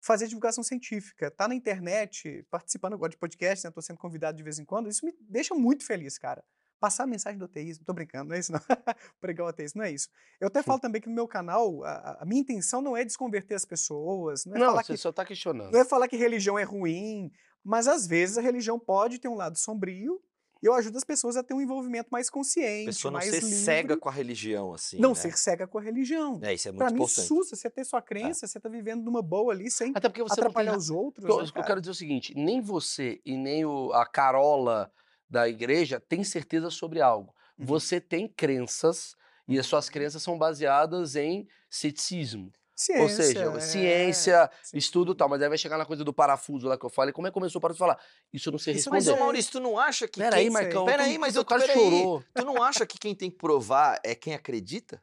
Fazer 0.02 0.28
divulgação 0.28 0.64
científica, 0.64 1.32
tá 1.32 1.48
na 1.48 1.56
internet, 1.56 2.46
participando 2.50 2.94
agora 2.94 3.12
de 3.12 3.18
podcast, 3.18 3.66
né? 3.66 3.72
Tô 3.72 3.82
sendo 3.82 3.98
convidado 3.98 4.36
de 4.36 4.44
vez 4.44 4.60
em 4.60 4.66
quando, 4.66 4.90
isso 4.90 5.06
me 5.06 5.14
deixa 5.22 5.56
muito 5.56 5.86
feliz, 5.86 6.18
cara 6.18 6.44
passar 6.84 7.06
a 7.06 7.08
mensagem 7.08 7.40
do 7.40 7.46
ateísmo. 7.46 7.86
Tô 7.86 7.94
brincando, 7.94 8.28
não 8.28 8.36
é 8.36 8.40
isso 8.40 8.52
não. 8.52 8.60
Pregar 9.22 9.46
o 9.46 9.50
ateísmo, 9.50 9.80
não 9.80 9.86
é 9.88 9.92
isso. 9.92 10.10
Eu 10.38 10.48
até 10.48 10.62
falo 10.62 10.82
também 10.82 11.02
que 11.02 11.08
no 11.08 11.16
meu 11.16 11.26
canal, 11.26 11.82
a, 11.86 12.18
a 12.20 12.26
minha 12.26 12.42
intenção 12.42 12.82
não 12.82 12.98
é 12.98 13.06
desconverter 13.06 13.56
as 13.56 13.64
pessoas. 13.64 14.46
Não, 14.46 14.58
é 14.58 14.60
não 14.60 14.66
falar 14.68 14.84
você 14.84 14.92
que, 14.92 15.00
só 15.00 15.10
está 15.10 15.24
questionando. 15.24 15.72
Não 15.72 15.80
é 15.80 15.86
falar 15.86 16.10
que 16.10 16.18
religião 16.18 16.60
é 16.60 16.64
ruim, 16.64 17.32
mas 17.64 17.88
às 17.88 18.06
vezes 18.06 18.38
a 18.38 18.42
religião 18.42 18.78
pode 18.78 19.18
ter 19.18 19.30
um 19.30 19.36
lado 19.36 19.58
sombrio 19.58 20.22
e 20.64 20.66
eu 20.66 20.74
ajudo 20.74 20.98
as 20.98 21.04
pessoas 21.04 21.36
a 21.36 21.44
ter 21.44 21.54
um 21.54 21.60
envolvimento 21.60 22.08
mais 22.10 22.30
consciente, 22.30 22.84
a 22.84 22.86
pessoa 22.86 23.12
não 23.12 23.20
mais 23.20 23.30
ser 23.30 23.44
livre. 23.44 23.58
cega 23.58 23.98
com 23.98 24.08
a 24.08 24.12
religião, 24.14 24.74
assim. 24.74 24.98
Não 24.98 25.10
né? 25.10 25.16
ser 25.16 25.38
cega 25.38 25.68
com 25.68 25.78
a 25.78 25.82
religião. 25.82 26.40
É, 26.42 26.54
isso 26.54 26.70
é 26.70 26.72
muito 26.72 26.80
pra 26.80 26.90
importante. 26.90 27.20
mim, 27.20 27.28
sussa, 27.28 27.56
você 27.58 27.70
ter 27.70 27.84
sua 27.84 28.00
é. 28.00 28.02
crença, 28.02 28.46
é. 28.46 28.48
você 28.48 28.62
tá 28.62 28.70
vivendo 28.70 29.04
numa 29.04 29.22
boa 29.22 29.52
ali, 29.52 29.70
sem 29.70 29.92
Até 29.94 30.08
porque 30.08 30.24
você 30.24 30.40
atrapalhar 30.40 30.72
tem... 30.72 30.80
os 30.80 30.90
outros. 30.90 31.28
Eu, 31.28 31.44
né, 31.44 31.52
eu 31.54 31.64
quero 31.64 31.82
dizer 31.82 31.92
o 31.92 31.96
seguinte: 31.96 32.34
nem 32.34 32.62
você 32.62 33.20
e 33.26 33.36
nem 33.36 33.66
o, 33.66 33.92
a 33.92 34.06
Carola 34.06 34.90
da 35.30 35.50
igreja 35.50 36.00
tem 36.00 36.24
certeza 36.24 36.70
sobre 36.70 37.02
algo. 37.02 37.36
Uhum. 37.60 37.66
Você 37.66 38.00
tem 38.00 38.26
crenças 38.26 39.18
e 39.46 39.60
as 39.60 39.66
suas 39.66 39.90
crenças 39.90 40.24
são 40.24 40.38
baseadas 40.38 41.18
em 41.18 41.46
ceticismo. 41.70 42.54
Ciência, 42.76 43.04
Ou 43.04 43.10
seja, 43.10 43.44
é... 43.44 43.60
ciência, 43.60 44.52
estudo 44.74 45.12
e 45.12 45.16
tal, 45.16 45.30
mas 45.30 45.42
aí 45.42 45.48
vai 45.48 45.58
chegar 45.58 45.78
na 45.78 45.86
coisa 45.86 46.04
do 46.04 46.12
parafuso 46.12 46.68
lá 46.68 46.76
que 46.76 46.84
eu 46.84 46.90
falei. 46.90 47.14
Como 47.14 47.28
é 47.28 47.30
que 47.30 47.34
começou 47.34 47.62
para 47.62 47.74
falar? 47.76 48.00
Isso 48.32 48.50
eu 48.50 48.52
não 48.52 48.58
sei 48.58 48.74
responder. 48.74 48.98
Mas, 48.98 49.08
ô 49.08 49.18
Maurício, 49.18 49.52
tu 49.52 49.60
não 49.60 49.78
acha 49.78 50.08
que. 50.08 50.20
Peraí, 50.20 50.46
quem... 50.46 50.52
Marcão. 50.52 50.86
Peraí, 50.86 51.18
mas 51.20 51.36
eu 51.36 51.46
quase 51.46 51.68
chorou. 51.68 52.24
Tu 52.34 52.44
não 52.44 52.64
acha 52.64 52.86
que 52.86 52.98
quem 52.98 53.14
tem 53.14 53.30
que 53.30 53.38
provar 53.38 54.00
é 54.04 54.16
quem 54.16 54.34
acredita? 54.34 55.02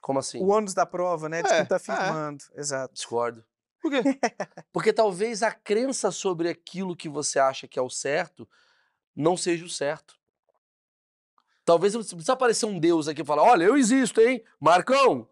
Como 0.00 0.20
assim? 0.20 0.38
O 0.38 0.48
ônus 0.48 0.72
da 0.72 0.86
prova, 0.86 1.28
né? 1.28 1.42
De 1.42 1.50
é, 1.50 1.56
quem 1.56 1.66
tá 1.66 1.74
é. 1.74 1.78
afirmando. 1.78 2.44
É. 2.54 2.60
Exato. 2.60 2.94
Discordo. 2.94 3.44
Por 3.82 3.90
quê? 3.90 4.02
Porque 4.72 4.92
talvez 4.92 5.42
a 5.42 5.50
crença 5.50 6.12
sobre 6.12 6.48
aquilo 6.48 6.94
que 6.94 7.08
você 7.08 7.40
acha 7.40 7.66
que 7.66 7.78
é 7.78 7.82
o 7.82 7.90
certo 7.90 8.48
não 9.16 9.36
seja 9.36 9.64
o 9.64 9.68
certo. 9.68 10.14
Talvez 11.64 11.94
precisa 11.94 12.32
aparecer 12.32 12.66
um 12.66 12.78
Deus 12.78 13.08
aqui 13.08 13.22
e 13.22 13.24
falar: 13.24 13.42
olha, 13.42 13.64
eu 13.64 13.76
existo, 13.76 14.20
hein? 14.20 14.44
Marcão! 14.60 15.28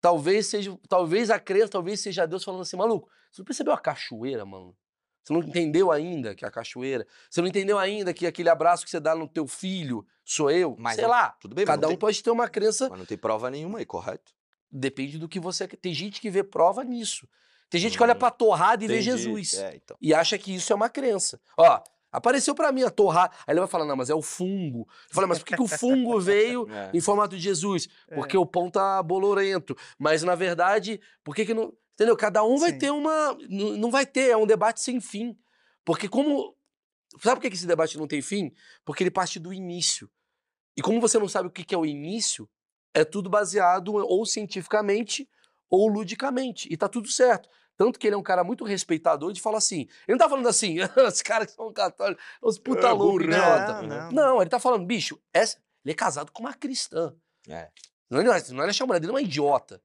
Talvez 0.00 0.46
seja, 0.46 0.76
talvez 0.88 1.30
a 1.30 1.38
crença, 1.38 1.68
talvez 1.68 2.00
seja 2.00 2.26
Deus 2.26 2.42
falando 2.42 2.62
assim, 2.62 2.76
maluco, 2.76 3.08
você 3.30 3.42
não 3.42 3.44
percebeu 3.46 3.72
a 3.72 3.78
cachoeira, 3.78 4.44
mano? 4.46 4.74
Você 5.22 5.32
não 5.32 5.40
entendeu 5.40 5.92
ainda 5.92 6.34
que 6.34 6.44
é 6.44 6.48
a 6.48 6.50
cachoeira? 6.50 7.06
Você 7.28 7.40
não 7.42 7.48
entendeu 7.48 7.78
ainda 7.78 8.12
que 8.14 8.26
aquele 8.26 8.48
abraço 8.48 8.84
que 8.84 8.90
você 8.90 8.98
dá 8.98 9.14
no 9.14 9.28
teu 9.28 9.46
filho 9.46 10.04
sou 10.24 10.50
eu? 10.50 10.74
Mas 10.78 10.94
Sei 10.94 11.04
não, 11.04 11.10
lá. 11.10 11.30
Tudo 11.40 11.54
bem, 11.54 11.66
cada 11.66 11.86
um 11.86 11.90
tem, 11.90 11.98
pode 11.98 12.22
ter 12.22 12.30
uma 12.30 12.48
crença. 12.48 12.88
Mas 12.88 12.98
não 12.98 13.06
tem 13.06 13.18
prova 13.18 13.50
nenhuma 13.50 13.78
aí, 13.80 13.84
correto? 13.84 14.32
Depende 14.72 15.18
do 15.18 15.28
que 15.28 15.38
você. 15.38 15.68
Tem 15.68 15.92
gente 15.92 16.20
que 16.20 16.30
vê 16.30 16.42
prova 16.42 16.82
nisso. 16.82 17.28
Tem 17.68 17.80
gente 17.80 17.96
que 17.96 18.02
olha 18.02 18.14
Hum, 18.14 18.18
pra 18.18 18.30
torrada 18.30 18.82
e 18.82 18.88
vê 18.88 18.94
Entendi. 18.94 19.10
Jesus. 19.10 19.54
É, 19.54 19.76
então. 19.76 19.96
E 20.00 20.14
acha 20.14 20.38
que 20.38 20.54
isso 20.54 20.72
é 20.72 20.76
uma 20.76 20.88
crença. 20.88 21.40
Ó, 21.56 21.80
apareceu 22.10 22.54
pra 22.54 22.72
mim 22.72 22.82
a 22.82 22.90
torrada. 22.90 23.34
Aí 23.46 23.52
ele 23.52 23.60
vai 23.60 23.68
falar, 23.68 23.84
não, 23.84 23.96
mas 23.96 24.10
é 24.10 24.14
o 24.14 24.22
fungo. 24.22 24.86
Eu 25.08 25.14
falo, 25.14 25.28
mas 25.28 25.38
por 25.38 25.44
que, 25.46 25.56
que 25.56 25.62
o 25.62 25.68
fungo 25.68 26.18
veio 26.20 26.68
É. 26.70 26.90
em 26.94 27.00
formato 27.00 27.36
de 27.36 27.42
Jesus? 27.42 27.88
É. 28.08 28.14
Porque 28.14 28.36
o 28.36 28.46
pão 28.46 28.70
tá 28.70 29.02
bolorento. 29.02 29.76
Mas, 29.98 30.22
na 30.22 30.34
verdade, 30.34 31.00
por 31.22 31.34
que 31.34 31.44
que 31.46 31.54
não... 31.54 31.72
Entendeu? 31.94 32.16
Cada 32.16 32.42
um 32.42 32.56
vai 32.56 32.70
Sim. 32.70 32.78
ter 32.78 32.90
uma... 32.90 33.36
Não 33.48 33.90
vai 33.90 34.06
ter, 34.06 34.30
é 34.30 34.36
um 34.36 34.46
debate 34.46 34.80
sem 34.80 35.00
fim. 35.00 35.36
Porque 35.84 36.08
como... 36.08 36.56
Sabe 37.20 37.36
por 37.36 37.42
que 37.42 37.50
que 37.50 37.56
esse 37.56 37.66
debate 37.66 37.98
não 37.98 38.06
tem 38.06 38.22
fim? 38.22 38.52
Porque 38.84 39.02
ele 39.02 39.10
parte 39.10 39.38
do 39.38 39.52
início. 39.52 40.08
E 40.76 40.82
como 40.82 41.00
você 41.00 41.18
não 41.18 41.28
sabe 41.28 41.48
o 41.48 41.50
que 41.50 41.64
que 41.64 41.74
é 41.74 41.78
o 41.78 41.84
início, 41.84 42.48
é 42.94 43.04
tudo 43.04 43.28
baseado 43.28 43.94
ou 43.94 44.24
cientificamente 44.24 45.28
ou 45.68 45.88
ludicamente. 45.88 46.68
E 46.70 46.76
tá 46.76 46.88
tudo 46.88 47.08
certo. 47.08 47.48
Tanto 47.80 47.98
que 47.98 48.06
ele 48.06 48.14
é 48.14 48.18
um 48.18 48.22
cara 48.22 48.44
muito 48.44 48.62
respeitador 48.62 49.32
de 49.32 49.40
falar 49.40 49.56
assim. 49.56 49.88
Ele 50.06 50.10
não 50.10 50.18
tá 50.18 50.28
falando 50.28 50.46
assim, 50.46 50.76
os 51.08 51.22
caras 51.22 51.46
que 51.46 51.54
são 51.54 51.72
católicos, 51.72 52.22
os 52.42 52.58
puta 52.58 52.88
É, 52.88 52.92
louco, 52.92 53.12
burro, 53.20 53.26
né? 53.30 53.38
Não, 53.38 53.82
não. 53.82 54.12
Não, 54.12 54.40
ele 54.42 54.50
tá 54.50 54.60
falando, 54.60 54.84
bicho, 54.84 55.18
essa- 55.32 55.56
ele 55.82 55.92
é 55.92 55.94
casado 55.94 56.30
com 56.30 56.42
uma 56.42 56.52
cristã. 56.52 57.14
É. 57.48 57.70
Não, 58.10 58.22
não, 58.22 58.34
não 58.52 58.64
é 58.64 58.68
achar 58.68 58.84
a 58.84 58.86
mulher 58.86 59.00
dele 59.00 59.12
uma 59.14 59.22
idiota. 59.22 59.80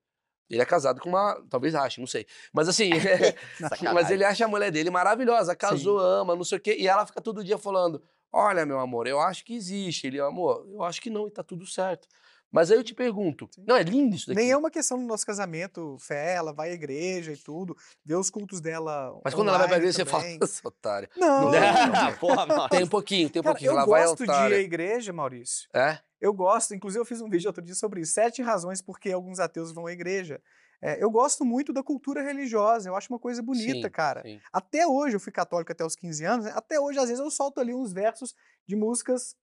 Ele 0.50 0.62
é 0.62 0.66
casado 0.66 1.00
com 1.00 1.08
uma. 1.08 1.42
Talvez 1.50 1.74
ache, 1.74 2.02
não 2.02 2.06
sei. 2.08 2.28
Mas 2.52 2.68
assim. 2.68 2.90
mas 3.62 3.70
Sacanagem. 3.70 4.12
ele 4.14 4.26
acha 4.26 4.44
a 4.44 4.48
mulher 4.50 4.72
dele 4.74 4.90
maravilhosa, 4.90 5.56
casou, 5.56 5.98
ama, 5.98 6.36
não 6.36 6.44
sei 6.44 6.58
o 6.58 6.62
quê. 6.62 6.76
E 6.78 6.90
ela 6.90 7.06
fica 7.06 7.22
todo 7.22 7.46
dia 7.46 7.58
falando: 7.58 8.04
Olha, 8.30 8.66
meu 8.66 8.78
amor, 8.78 9.08
eu 9.08 9.22
acho 9.22 9.46
que 9.46 9.56
existe. 9.56 10.06
Ele, 10.06 10.20
amor, 10.20 10.68
eu 10.70 10.84
acho 10.84 11.02
que 11.02 11.10
não, 11.10 11.28
e 11.30 11.32
tá 11.32 11.42
tudo 11.44 11.66
certo. 11.66 12.10
Mas 12.56 12.72
aí 12.72 12.78
eu 12.78 12.84
te 12.84 12.96
pergunto: 12.96 13.50
Sim. 13.54 13.66
Não, 13.68 13.76
é 13.76 13.84
lindo 13.84 14.16
isso 14.16 14.28
daqui. 14.28 14.40
Nem 14.40 14.50
é 14.50 14.56
uma 14.56 14.72
questão 14.72 14.98
do 14.98 15.04
nosso 15.04 15.26
casamento, 15.26 15.98
fé, 16.00 16.36
ela 16.36 16.54
vai 16.54 16.70
à 16.72 16.74
igreja 16.74 17.34
e 17.34 17.38
tudo, 17.38 17.76
vê 18.06 18.16
os 18.16 18.30
cultos 18.30 18.62
dela. 18.62 19.20
Mas 19.26 19.34
quando 19.34 19.50
ela 19.50 19.58
vai 19.58 19.68
pra 19.68 19.78
igreja, 19.78 19.98
você 19.98 20.06
fala, 20.06 20.24
também. 20.24 20.40
essa 20.42 20.66
otária. 20.66 21.10
Não, 21.18 21.42
Não 21.42 21.52
não, 21.52 22.66
é. 22.66 22.70
Tem 22.72 22.84
um 22.84 22.88
pouquinho, 22.88 23.30
tem 23.30 23.42
um 23.42 23.44
Cara, 23.44 23.54
pouquinho. 23.56 23.72
eu 23.72 23.78
Ela 23.78 23.86
vai 23.86 24.06
gosto 24.06 24.26
de 24.26 24.32
ir 24.32 24.54
à 24.54 24.60
igreja, 24.60 25.12
Maurício. 25.12 25.68
É? 25.74 26.00
Eu 26.22 26.34
gosto, 26.34 26.74
inclusive 26.74 27.02
eu 27.02 27.06
fiz 27.06 27.20
um 27.20 27.30
vídeo 27.30 27.48
outro 27.50 27.62
dia 27.62 27.76
sobre 27.76 28.00
isso, 28.02 28.14
sete 28.14 28.42
razões 28.42 28.82
por 28.82 29.00
que 29.00 29.12
alguns 29.12 29.38
ateus 29.40 29.74
vão 29.74 29.86
à 29.86 29.92
igreja. 29.92 30.42
É, 30.82 31.04
eu 31.04 31.10
gosto 31.12 31.44
muito 31.44 31.74
da 31.74 31.84
cultura 31.84 32.22
religiosa, 32.22 32.88
eu 32.88 32.96
acho 32.96 33.12
uma 33.12 33.20
coisa 33.20 33.42
bonita, 33.42 33.88
Sim, 33.88 33.92
cara. 33.92 34.22
sim. 34.22 34.40
Até 34.54 34.88
hoje, 34.88 35.16
eu 35.16 35.20
fui 35.20 35.32
católico 35.32 35.72
até 35.72 35.84
os 35.86 35.96
15 35.96 36.24
anos, 36.26 36.46
né? 36.46 36.54
até 36.56 36.80
hoje, 36.80 37.00
às 37.00 37.10
vezes, 37.10 37.22
eu 37.24 37.30
solto 37.30 37.60
ali 37.60 37.74
uns 37.74 37.92
versos 37.92 38.34
de 38.68 38.76
músicas 38.76 39.36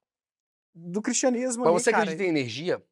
do 0.75 1.03
cristianismo 1.03 1.65
Mas 1.65 1.73
ali, 1.75 1.83
você 1.83 1.91
cara. 1.91 2.03
acredita 2.05 2.25
em 2.25 2.29
energia? 2.29 2.83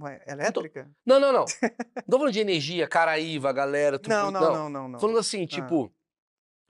Ué, 0.00 0.22
elétrica? 0.26 0.90
Não, 1.06 1.20
não, 1.20 1.32
não. 1.32 1.44
Não 1.44 1.46
tô 2.10 2.18
falando 2.18 2.32
de 2.32 2.40
energia, 2.40 2.88
Caraíva, 2.88 3.52
galera. 3.52 3.98
tu- 3.98 4.08
Não, 4.10 4.30
não, 4.30 4.40
não, 4.52 4.68
não, 4.68 4.88
não. 4.88 4.98
Falando 5.00 5.18
assim, 5.18 5.44
Ah. 5.44 5.46
tipo, 5.46 5.92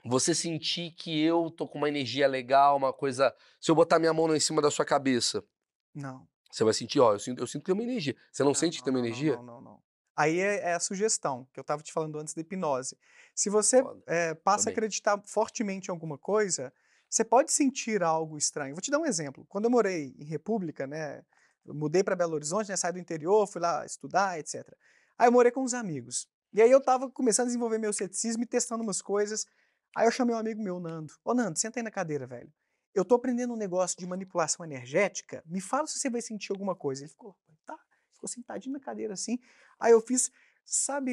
você 0.05 0.35
sentir 0.35 0.91
que 0.93 1.23
eu 1.23 1.51
tô 1.51 1.67
com 1.67 1.79
uma 1.79 1.89
energia 1.89 2.29
legal, 2.29 2.77
uma 2.77 2.93
coisa. 2.93 3.35
Se 3.61 3.71
eu 3.71 3.75
botar 3.75 3.99
minha 3.99 4.13
mão 4.13 4.35
em 4.37 4.41
cima 4.41 4.61
da 4.61 4.71
sua 4.71 4.85
cabeça, 4.85 5.43
Não. 5.95 6.27
você 6.51 6.63
vai 6.65 6.75
sentir, 6.75 7.01
ó, 7.01 7.13
eu 7.15 7.19
sinto, 7.19 7.43
eu 7.43 7.47
sinto 7.47 7.63
que 7.63 7.67
tem 7.67 7.75
uma 7.75 7.83
energia. 7.83 8.15
Você 8.31 8.45
não, 8.45 8.53
sente 8.53 8.79
que 8.79 8.85
tem 8.85 8.93
uma 8.93 9.01
não, 9.01 9.07
energia? 9.07 9.37
Não, 9.37 9.43
não, 9.43 9.61
não. 9.63 9.83
Aí 10.17 10.39
é, 10.39 10.71
é 10.71 10.75
a 10.75 10.79
sugestão, 10.81 11.49
que 11.53 11.59
eu 11.59 11.63
estava 11.63 11.83
te 11.83 11.93
falando 11.93 12.19
antes 12.21 12.35
da 12.35 12.41
hipnose. 12.43 12.97
Se 13.35 13.49
você 13.51 13.83
é, 14.07 14.35
passa 14.35 14.65
a 14.65 14.65
Também. 14.65 14.73
acreditar 14.75 15.21
fortemente 15.25 15.89
em 15.89 15.91
alguma 15.91 16.17
coisa, 16.19 16.73
você 17.09 17.25
pode 17.25 17.51
sentir 17.53 18.01
algo 18.03 18.37
estranho. 18.39 18.75
Vou 18.75 18.83
te 18.83 18.91
dar 18.93 18.99
um 19.01 19.07
exemplo. 19.07 19.45
Quando 19.49 19.65
eu 19.65 19.71
morei 19.71 20.15
em 20.19 20.25
República, 20.25 20.87
né, 20.87 21.25
eu 21.65 21.75
mudei 21.75 22.03
para 22.03 22.17
Belo 22.17 22.35
Horizonte, 22.35 22.69
né, 22.69 22.77
saí 22.77 22.93
do 22.93 22.99
interior, 22.99 23.47
fui 23.47 23.61
lá 23.61 23.85
estudar, 23.85 24.39
etc. 24.39 24.67
Aí 25.19 25.29
eu 25.29 25.33
morei 25.33 25.51
com 25.51 25.63
uns 25.63 25.75
amigos. 25.75 26.27
E 26.53 26.63
aí 26.63 26.71
eu 26.71 26.79
estava 26.79 27.11
começando 27.11 27.47
a 27.47 27.49
desenvolver 27.49 27.79
meu 27.79 27.93
ceticismo 27.93 28.43
e 28.43 28.47
testando 28.47 28.83
umas 28.83 29.03
coisas. 29.03 29.45
Aí 29.97 30.07
eu 30.07 30.11
chamei 30.11 30.35
um 30.35 30.39
amigo 30.39 30.63
meu, 30.63 30.79
Nando. 30.79 31.13
Ô, 31.25 31.35
Nando, 31.35 31.59
senta 31.59 31.81
aí 31.81 31.83
na 31.83 31.91
cadeira, 31.91 32.27
velho. 32.27 32.53
Eu 32.95 33.05
tô 33.05 33.17
aprendendo 33.17 33.53
um 33.53 33.57
negócio 33.57 33.99
de 33.99 34.07
manipulação 34.07 34.65
energética. 34.65 35.43
Me 35.47 35.61
fala 35.61 35.87
se 35.87 35.99
você 35.99 36.09
vai 36.09 36.23
sentir 36.23 36.53
alguma 36.53 36.77
coisa. 36.77 37.03
Ele 37.03 37.11
ficou, 37.11 37.37
tá. 37.67 37.77
Ficou 38.13 38.29
sentadinho 38.29 38.73
na 38.73 38.81
cadeira 38.81 39.15
assim. 39.15 39.39
Aí 39.81 39.93
eu 39.93 40.01
fiz, 40.01 40.31
sabe, 40.65 41.13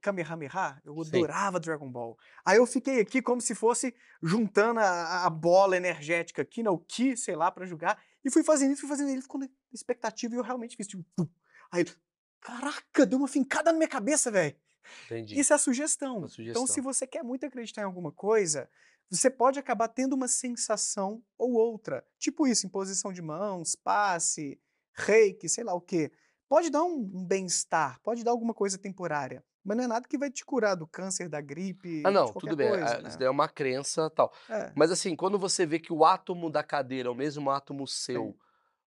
Kamehameha? 0.00 0.80
Eu 0.84 0.94
Sim. 1.04 1.16
adorava 1.16 1.60
Dragon 1.60 1.90
Ball. 1.90 2.16
Aí 2.44 2.58
eu 2.58 2.66
fiquei 2.66 3.00
aqui 3.00 3.22
como 3.22 3.40
se 3.40 3.54
fosse 3.54 3.94
juntando 4.20 4.80
a, 4.80 5.26
a 5.26 5.30
bola 5.30 5.76
energética 5.76 6.42
aqui, 6.42 6.62
né, 6.62 6.70
o 6.70 6.78
Ki, 6.78 7.16
sei 7.16 7.36
lá, 7.36 7.52
pra 7.52 7.66
jogar. 7.66 8.00
E 8.26 8.30
fui 8.30 8.42
fazendo 8.42 8.72
isso, 8.72 8.80
fui 8.80 8.88
fazendo. 8.88 9.08
Ele 9.10 9.22
ficou 9.22 9.40
na 9.40 9.48
expectativa 9.72 10.34
e 10.34 10.38
eu 10.38 10.42
realmente 10.42 10.76
fiz, 10.76 10.88
tipo, 10.88 11.04
pum. 11.14 11.28
Aí 11.70 11.82
ele, 11.82 11.92
caraca, 12.40 13.06
deu 13.06 13.20
uma 13.20 13.28
fincada 13.28 13.70
na 13.70 13.78
minha 13.78 13.88
cabeça, 13.88 14.32
velho. 14.32 14.56
Entendi. 15.04 15.38
Isso 15.38 15.52
é 15.52 15.56
a 15.56 15.58
sugestão. 15.58 16.18
Uma 16.18 16.26
Então, 16.26 16.28
sugestão. 16.28 16.66
se 16.66 16.80
você 16.80 17.06
quer 17.06 17.22
muito 17.22 17.46
acreditar 17.46 17.82
em 17.82 17.84
alguma 17.84 18.10
coisa, 18.10 18.68
você 19.08 19.30
pode 19.30 19.60
acabar 19.60 19.86
tendo 19.86 20.14
uma 20.14 20.26
sensação 20.26 21.22
ou 21.38 21.52
outra. 21.52 22.04
Tipo 22.18 22.48
isso, 22.48 22.66
imposição 22.66 23.12
de 23.12 23.22
mãos, 23.22 23.76
passe, 23.76 24.60
reiki, 24.92 25.48
sei 25.48 25.62
lá 25.62 25.72
o 25.74 25.80
quê. 25.80 26.10
Pode 26.48 26.68
dar 26.68 26.82
um, 26.82 26.98
um 27.14 27.24
bem-estar, 27.24 28.00
pode 28.02 28.24
dar 28.24 28.32
alguma 28.32 28.52
coisa 28.54 28.76
temporária. 28.76 29.44
Mas 29.66 29.76
não 29.76 29.84
é 29.84 29.86
nada 29.88 30.06
que 30.08 30.16
vai 30.16 30.30
te 30.30 30.44
curar 30.44 30.76
do 30.76 30.86
câncer, 30.86 31.28
da 31.28 31.40
gripe. 31.40 32.00
Ah, 32.06 32.10
não, 32.10 32.32
tudo 32.32 32.54
bem. 32.54 32.68
Coisa, 32.68 32.98
ah, 32.98 33.02
né? 33.02 33.08
Isso 33.08 33.18
daí 33.18 33.26
é 33.26 33.30
uma 33.30 33.48
crença 33.48 34.08
tal. 34.10 34.32
É. 34.48 34.72
Mas 34.76 34.92
assim, 34.92 35.16
quando 35.16 35.40
você 35.40 35.66
vê 35.66 35.80
que 35.80 35.92
o 35.92 36.04
átomo 36.04 36.48
da 36.48 36.62
cadeira 36.62 37.08
é 37.08 37.10
o 37.10 37.16
mesmo 37.16 37.50
átomo 37.50 37.84
seu, 37.84 38.38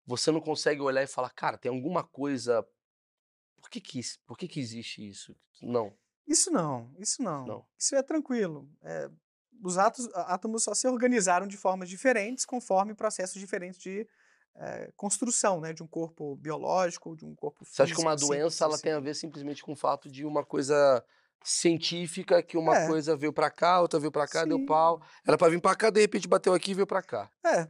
você 0.06 0.32
não 0.32 0.40
consegue 0.40 0.80
olhar 0.80 1.04
e 1.04 1.08
falar, 1.08 1.32
cara, 1.32 1.58
tem 1.58 1.70
alguma 1.70 2.02
coisa. 2.02 2.66
Por 3.62 3.70
que 3.70 3.82
que, 3.82 4.00
por 4.26 4.38
que, 4.38 4.48
que 4.48 4.62
existe 4.62 5.06
isso? 5.06 5.36
Não. 5.62 5.94
Isso 6.26 6.50
não, 6.50 6.90
isso 6.98 7.22
não. 7.22 7.46
Não. 7.46 7.66
Isso 7.78 7.94
é 7.96 8.02
tranquilo. 8.02 8.70
É, 8.82 9.10
os 9.62 9.78
átomos, 9.78 10.10
átomos 10.16 10.64
só 10.64 10.74
se 10.74 10.88
organizaram 10.88 11.46
de 11.46 11.58
formas 11.58 11.90
diferentes 11.90 12.46
conforme 12.46 12.96
processos 12.96 13.38
diferentes 13.38 13.82
de 13.82 14.08
é, 14.56 14.92
construção, 14.96 15.60
né? 15.62 15.74
De 15.74 15.84
um 15.84 15.88
corpo 15.88 16.36
biológico, 16.38 17.16
de 17.16 17.26
um 17.26 17.36
corpo 17.36 17.66
Você 17.72 17.82
acha 17.84 17.94
que 17.94 18.02
uma 18.02 18.18
físico, 18.18 18.28
doença 18.28 18.66
ela 18.66 18.78
simples, 18.78 18.82
tem 18.82 18.92
a 18.94 18.98
assim. 18.98 19.04
ver 19.04 19.14
simplesmente 19.16 19.64
com 19.64 19.74
o 19.74 19.76
fato 19.76 20.10
de 20.10 20.26
uma 20.26 20.44
coisa 20.46 21.04
científica, 21.44 22.42
que 22.44 22.58
uma 22.58 22.76
É. 22.76 22.88
coisa 22.88 23.16
veio 23.16 23.32
pra 23.34 23.50
cá, 23.52 23.80
outra 23.82 24.00
veio 24.00 24.12
pra 24.12 24.28
cá, 24.28 24.46
deu 24.46 24.60
Sim. 24.60 24.66
pau. 24.66 25.02
Era 25.26 25.38
pra 25.38 25.50
vir 25.50 25.62
pra 25.62 25.76
cá, 25.76 25.90
de 25.90 26.02
repente 26.02 26.28
bateu 26.28 26.54
aqui 26.54 26.72
e 26.72 26.74
veio 26.74 26.88
pra 26.88 27.02
cá. 27.02 27.30
É, 27.46 27.62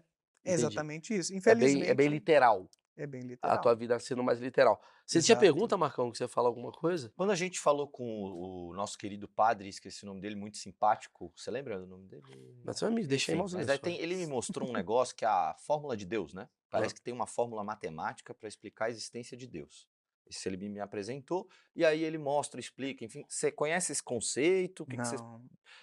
é 0.46 0.54
Entendi. 0.54 0.54
exatamente 0.54 1.14
isso. 1.18 1.34
É 1.34 1.38
Infelizmente. 1.38 1.84
bem, 1.84 1.84
é 1.90 1.94
bem 1.94 2.08
literal. 2.10 2.70
é 2.98 3.08
bem 3.08 3.22
A 3.42 3.58
literal. 3.58 3.58
tua 3.58 3.76
vida 3.76 4.00
sendo 4.00 4.24
mais 4.24 4.40
literal. 4.40 4.82
Você 5.10 5.24
tinha 5.24 5.34
Exato. 5.34 5.40
pergunta, 5.40 5.76
Marcão, 5.76 6.12
que 6.12 6.20
você 6.20 6.26
ia 6.26 6.28
falar 6.28 6.50
alguma 6.50 6.72
coisa? 6.72 7.12
Quando 7.16 7.32
a 7.32 7.36
gente 7.36 7.60
falou 7.60 7.88
com 7.88 8.04
o, 8.06 8.68
o 8.68 8.74
nosso 8.76 8.96
querido 8.96 9.28
padre, 9.28 9.68
esqueci 9.68 10.04
o 10.04 10.06
nome 10.06 10.22
dele, 10.22 10.36
muito 10.36 10.58
simpático. 10.58 11.34
Você 11.36 11.50
lembra 11.50 11.80
do 11.80 11.88
nome 11.88 12.08
dele? 12.08 12.22
Mas 12.64 12.78
você 12.78 12.86
vai 12.86 12.94
me 12.94 13.08
deixar 13.08 13.34
Enfim, 13.34 13.56
mas 13.56 13.70
aí 13.70 13.80
tem, 13.80 14.00
ele 14.00 14.16
me 14.16 14.28
mostrou 14.28 14.70
um 14.70 14.72
negócio 14.72 15.16
que 15.16 15.26
é 15.26 15.28
a 15.28 15.56
fórmula 15.58 15.98
de 15.98 16.06
Deus, 16.06 16.32
né? 16.32 16.48
Parece 16.70 16.94
que 16.94 17.02
tem 17.02 17.12
uma 17.12 17.26
fórmula 17.26 17.64
matemática 17.64 18.36
para 18.36 18.48
explicar 18.48 18.86
a 18.86 18.90
existência 18.92 19.36
de 19.36 19.48
Deus. 19.48 19.88
Isso 20.30 20.48
ele 20.48 20.70
me 20.70 20.80
apresentou, 20.80 21.50
e 21.76 21.84
aí 21.84 22.04
ele 22.04 22.20
mostra, 22.20 22.60
explica, 22.60 23.04
enfim. 23.04 23.26
Você 23.28 23.52
conhece 23.52 23.92
esse 23.92 24.04
conceito? 24.04 24.84
O 24.84 24.86
que 24.86 24.96
que 24.96 25.02
Não, 25.02 25.42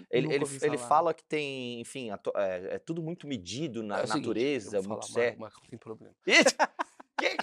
ele, 0.08 0.28
nunca 0.28 0.34
ele, 0.36 0.44
ele 0.44 0.78
falar. 0.78 0.88
fala 0.88 1.14
que 1.14 1.24
tem, 1.24 1.80
enfim, 1.80 2.10
é, 2.12 2.74
é 2.76 2.78
tudo 2.78 3.02
muito 3.02 3.26
medido 3.26 3.82
na 3.82 3.98
É 3.98 4.04
o 4.04 4.06
seguinte, 4.06 4.22
natureza, 4.22 4.82
muito 4.82 5.06
certo. 5.06 5.40
Marcão, 5.40 5.64
tem 5.68 5.76
problema. 5.76 6.14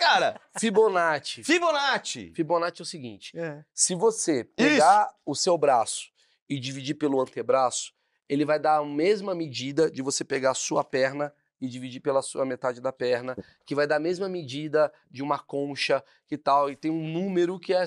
cara? 0.04 0.42
Fibonacci. 0.60 1.44
Fibonacci! 1.44 2.32
Fibonacci 2.36 2.82
é 2.82 2.84
o 2.84 2.86
seguinte: 2.86 3.38
É, 3.38 3.64
se 3.74 3.96
você 3.96 4.44
pegar 4.44 5.14
o 5.26 5.36
seu 5.36 5.58
braço 5.58 6.12
e 6.50 6.60
dividir 6.60 6.96
pelo 6.96 7.22
antebraço, 7.22 7.94
ele 8.28 8.46
vai 8.46 8.60
dar 8.60 8.78
a 8.78 8.86
mesma 8.86 9.34
medida 9.34 9.90
de 9.90 10.02
você 10.02 10.24
pegar 10.24 10.52
a 10.52 10.56
sua 10.56 10.84
perna 10.84 11.34
e 11.64 11.68
dividir 11.68 12.02
pela 12.02 12.22
sua 12.22 12.46
metade 12.46 12.82
da 12.82 12.92
perna, 12.92 13.38
que 13.66 13.74
vai 13.74 13.88
dar 13.88 13.96
a 13.96 14.00
mesma 14.00 14.28
medida 14.28 14.92
de 15.10 15.24
uma 15.24 15.40
concha 15.40 16.04
que 16.28 16.38
tal, 16.38 16.70
e 16.70 16.76
tem 16.76 16.92
um 16.92 17.08
número 17.08 17.58
que 17.58 17.74
é, 17.74 17.86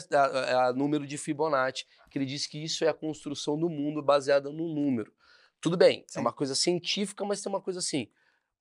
o 0.70 0.72
número 0.72 1.06
de 1.06 1.18
Fibonacci, 1.18 1.84
que 2.10 2.16
ele 2.16 2.24
diz 2.24 2.46
que 2.46 2.62
isso 2.62 2.86
é 2.86 2.88
a 2.88 2.94
construção 2.94 3.58
do 3.58 3.68
mundo 3.68 4.02
baseada 4.02 4.50
no 4.50 4.74
número. 4.74 5.12
Tudo 5.60 5.76
bem, 5.76 6.06
é 6.08 6.12
Sim. 6.12 6.20
uma 6.20 6.32
coisa 6.32 6.54
científica, 6.54 7.22
mas 7.24 7.42
tem 7.42 7.52
uma 7.52 7.60
coisa 7.60 7.80
assim, 7.80 8.08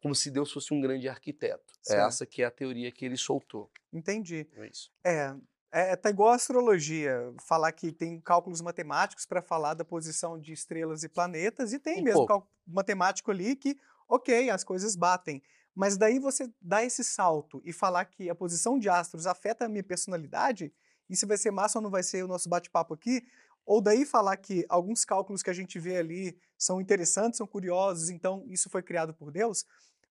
como 0.06 0.14
se 0.14 0.30
Deus 0.30 0.52
fosse 0.52 0.72
um 0.72 0.80
grande 0.80 1.10
arquiteto. 1.10 1.74
É 1.90 1.94
Certo. 1.94 2.08
essa 2.10 2.26
que 2.28 2.44
é 2.44 2.46
a 2.46 2.52
teoria 2.52 2.92
que 2.92 3.04
ele 3.04 3.18
soltou. 3.18 3.72
entendi. 3.92 4.48
É 4.54 4.68
isso. 4.68 4.92
É, 5.04 5.34
é, 5.72 5.96
tá 5.96 6.12
igual 6.12 6.30
a 6.30 6.36
astrologia, 6.36 7.34
falar 7.42 7.72
que 7.72 7.92
tem 7.92 8.22
cálculos 8.22 8.62
matemáticos 8.62 9.26
para 9.26 9.42
falar 9.42 9.74
da 9.74 9.84
posição 9.84 10.40
de 10.40 10.54
estrelas 10.54 11.02
e 11.02 11.10
planetas, 11.10 11.74
e 11.74 11.80
tem 11.80 12.02
Um 12.02 12.04
mesmo 12.04 12.20
pouco. 12.20 12.28
cálculo 12.28 12.54
matemático 12.68 13.32
ali 13.32 13.56
que, 13.56 13.80
ok, 14.08 14.52
as 14.52 14.64
coisas 14.64 14.96
batem. 14.96 15.42
Mas 15.74 15.98
daí 15.98 16.20
você 16.20 16.54
dá 16.62 16.84
esse 16.84 17.04
salto 17.04 17.60
e 17.66 17.74
falar 17.74 18.06
que 18.06 18.30
a 18.30 18.36
posição 18.36 18.78
de 18.78 18.88
astros 18.88 19.26
afeta 19.26 19.66
a 19.66 19.68
minha 19.68 19.84
personalidade, 19.84 20.72
e 21.10 21.16
se 21.16 21.26
vai 21.26 21.36
ser 21.36 21.50
massa 21.50 21.80
ou 21.80 21.82
não 21.82 21.90
vai 21.90 22.04
ser 22.04 22.24
o 22.24 22.28
nosso 22.28 22.48
bate-papo 22.48 22.94
aqui, 22.94 23.26
ou 23.66 23.82
daí 23.82 24.06
falar 24.06 24.38
que 24.38 24.64
alguns 24.70 25.04
cálculos 25.04 25.42
que 25.42 25.50
a 25.50 25.54
gente 25.54 25.80
vê 25.80 25.98
ali 25.98 26.38
são 26.56 26.80
interessantes, 26.80 27.38
são 27.38 27.48
curiosos, 27.48 28.12
então 28.12 28.46
isso 28.48 28.70
foi 28.70 28.84
criado 28.84 29.16
por 29.16 29.32
Deus, 29.32 29.66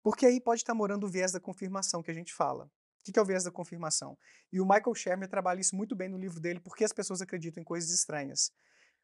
porque 0.03 0.25
aí 0.25 0.39
pode 0.41 0.61
estar 0.61 0.73
morando 0.73 1.05
o 1.05 1.09
viés 1.09 1.31
da 1.31 1.39
confirmação 1.39 2.03
que 2.03 2.11
a 2.11 2.13
gente 2.13 2.33
fala. 2.33 2.65
O 2.65 3.11
que 3.11 3.19
é 3.19 3.21
o 3.21 3.25
viés 3.25 3.43
da 3.43 3.51
confirmação? 3.51 4.17
E 4.51 4.61
o 4.61 4.65
Michael 4.65 4.95
Shermer 4.95 5.29
trabalha 5.29 5.59
isso 5.61 5.75
muito 5.75 5.95
bem 5.95 6.09
no 6.09 6.17
livro 6.17 6.39
dele, 6.39 6.59
Por 6.59 6.75
que 6.75 6.83
as 6.85 6.93
pessoas 6.93 7.21
acreditam 7.21 7.61
em 7.61 7.65
coisas 7.65 7.91
estranhas. 7.91 8.51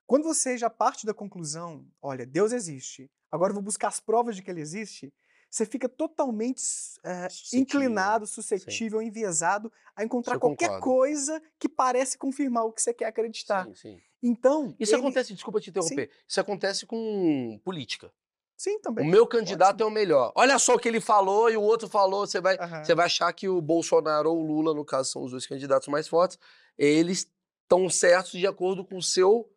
Quando 0.08 0.24
você 0.24 0.58
já 0.58 0.70
parte 0.70 1.06
da 1.06 1.14
conclusão, 1.14 1.88
olha, 2.02 2.26
Deus 2.26 2.52
existe, 2.52 3.10
agora 3.32 3.52
eu 3.52 3.56
vou 3.56 3.64
buscar 3.64 3.90
as 3.90 4.00
provas 4.00 4.36
de 4.36 4.42
que 4.44 4.50
ele 4.52 4.62
existe, 4.62 5.14
você 5.52 5.66
fica 5.66 5.90
totalmente 5.90 6.62
eh, 7.04 7.30
Suscetível. 7.30 7.62
inclinado, 7.62 8.26
suscetível, 8.28 9.02
enviesado 9.02 9.72
a 9.96 10.04
encontrar 10.04 10.38
qualquer 10.38 10.70
concordo. 10.70 10.84
coisa 10.86 11.42
que 11.60 11.70
parece 11.70 12.18
confirmar 12.18 12.66
o 12.66 12.72
que 12.74 12.82
você 12.82 12.94
quer 12.94 13.06
acreditar. 13.06 13.66
Sim, 13.66 13.76
sim. 13.76 14.02
Então, 14.22 14.76
Isso 14.80 14.94
ele- 14.94 15.02
acontece, 15.02 15.34
desculpa 15.34 15.60
te 15.62 15.70
interromper, 15.70 16.12
isso 16.28 16.40
acontece 16.42 16.86
com 16.86 17.60
política. 17.64 18.12
Sim, 18.60 18.78
O 18.78 18.82
também. 18.82 19.10
meu 19.10 19.26
candidato 19.26 19.82
é 19.82 19.86
o 19.86 19.90
melhor. 19.90 20.34
Olha 20.36 20.60
só 20.60 20.76
o 20.76 20.80
que 20.80 20.90
ele 20.90 21.00
falou 21.00 21.50
e 21.50 21.56
o 21.56 21.62
outro 21.62 21.88
falou, 21.88 22.28
você 22.28 22.42
vai, 22.42 22.58
Aham. 22.58 22.84
você 22.84 22.94
vai 22.94 23.06
achar 23.06 23.32
que 23.32 23.48
o 23.48 23.62
Bolsonaro 23.62 24.30
ou 24.30 24.38
o 24.38 24.46
Lula, 24.46 24.74
no 24.74 24.84
caso, 24.84 25.10
são 25.10 25.24
os 25.24 25.32
dois 25.32 25.48
candidatos 25.48 25.88
mais 25.88 26.10
fortes, 26.10 26.38
eles 26.78 27.32
estão 27.64 27.90
certos 27.90 28.32
de 28.32 28.46
acordo 28.46 28.84
com 28.84 28.98
o 28.98 29.02
seu 29.02 29.50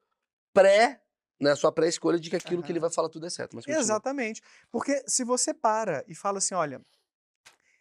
pré, 0.54 1.02
né, 1.40 1.56
sua 1.56 1.72
pré-escolha 1.72 2.20
de 2.20 2.30
que 2.30 2.36
aquilo 2.36 2.62
que 2.62 2.66
Aham. 2.68 2.72
ele 2.74 2.78
vai 2.80 2.90
falar 2.90 3.08
tudo 3.08 3.26
é 3.26 3.30
certo. 3.30 3.58
Exatamente. 3.66 4.40
Porque 4.70 5.02
se 5.08 5.24
você 5.24 5.52
para 5.52 6.04
e 6.06 6.14
fala 6.14 6.38
assim, 6.38 6.54
olha, 6.54 6.80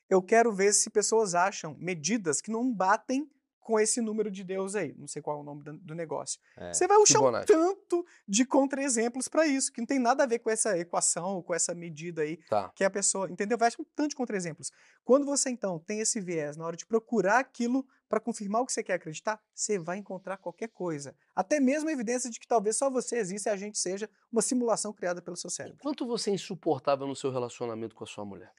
eu 0.09 0.24
quero 0.24 0.51
ver 0.51 0.74
se 0.74 0.89
pessoas 0.89 1.36
acham 1.36 1.76
medidas 1.78 2.41
que 2.41 2.49
não 2.49 2.74
batem 2.74 3.30
com 3.62 3.80
esse 3.80 4.01
número 4.01 4.30
de 4.32 4.43
Deus 4.43 4.76
aí, 4.76 4.93
não 4.97 5.07
sei 5.07 5.22
qual 5.22 5.38
é 5.38 5.39
o 5.41 5.43
nome 5.43 5.64
do 5.64 5.93
negócio. 5.95 6.39
É. 6.57 6.74
Você 6.74 6.88
vai 6.88 7.01
achar 7.01 7.20
um 7.22 7.45
tanto 7.45 8.05
de 8.28 8.43
contra-exemplos 8.43 9.28
para 9.28 9.45
isso, 9.45 9.72
que 9.72 9.80
não 9.80 9.86
tem 9.86 9.99
nada 9.99 10.24
a 10.24 10.28
ver 10.28 10.39
com 10.39 10.49
essa 10.49 10.78
equação, 10.78 11.36
ou 11.36 11.43
com 11.43 11.53
essa 11.53 11.74
medida 11.74 12.24
aí 12.24 12.38
Tá. 12.49 12.70
que 12.76 12.84
a 12.84 12.89
pessoa, 12.89 13.30
entendeu? 13.30 13.57
Vai 13.57 13.68
achar 13.68 13.82
um 13.82 13.86
tanto 13.95 14.09
de 14.09 14.16
contra-exemplos. 14.16 14.72
Quando 15.03 15.26
você 15.26 15.49
então 15.49 15.80
tem 15.80 15.99
esse 15.99 16.20
viés 16.20 16.57
na 16.57 16.66
hora 16.66 16.76
de 16.76 16.86
procurar 16.86 17.39
aquilo 17.39 17.86
para 18.12 18.20
confirmar 18.20 18.62
o 18.62 18.66
que 18.66 18.74
você 18.74 18.84
quer 18.84 18.95
acreditar, 18.95 19.39
você 19.55 19.80
vai 19.80 19.97
encontrar 19.97 20.36
qualquer 20.36 20.68
coisa. 20.68 21.16
Até 21.34 21.62
mesmo 21.62 21.88
a 21.88 21.93
evidência 21.93 22.30
de 22.30 22.38
que 22.41 22.45
talvez 22.45 22.76
só 22.78 22.89
você 22.89 23.16
exista 23.16 23.49
e 23.49 23.53
a 23.53 23.55
gente 23.55 23.80
seja 23.80 24.09
uma 24.30 24.41
simulação 24.41 24.91
criada 24.91 25.22
pelo 25.22 25.38
seu 25.38 25.49
cérebro. 25.49 25.80
Quanto 25.82 26.05
você 26.05 26.30
é 26.30 26.34
insuportável 26.34 27.07
no 27.07 27.16
seu 27.16 27.32
relacionamento 27.32 27.95
com 27.95 28.03
a 28.03 28.07
sua 28.07 28.26
mulher? 28.26 28.51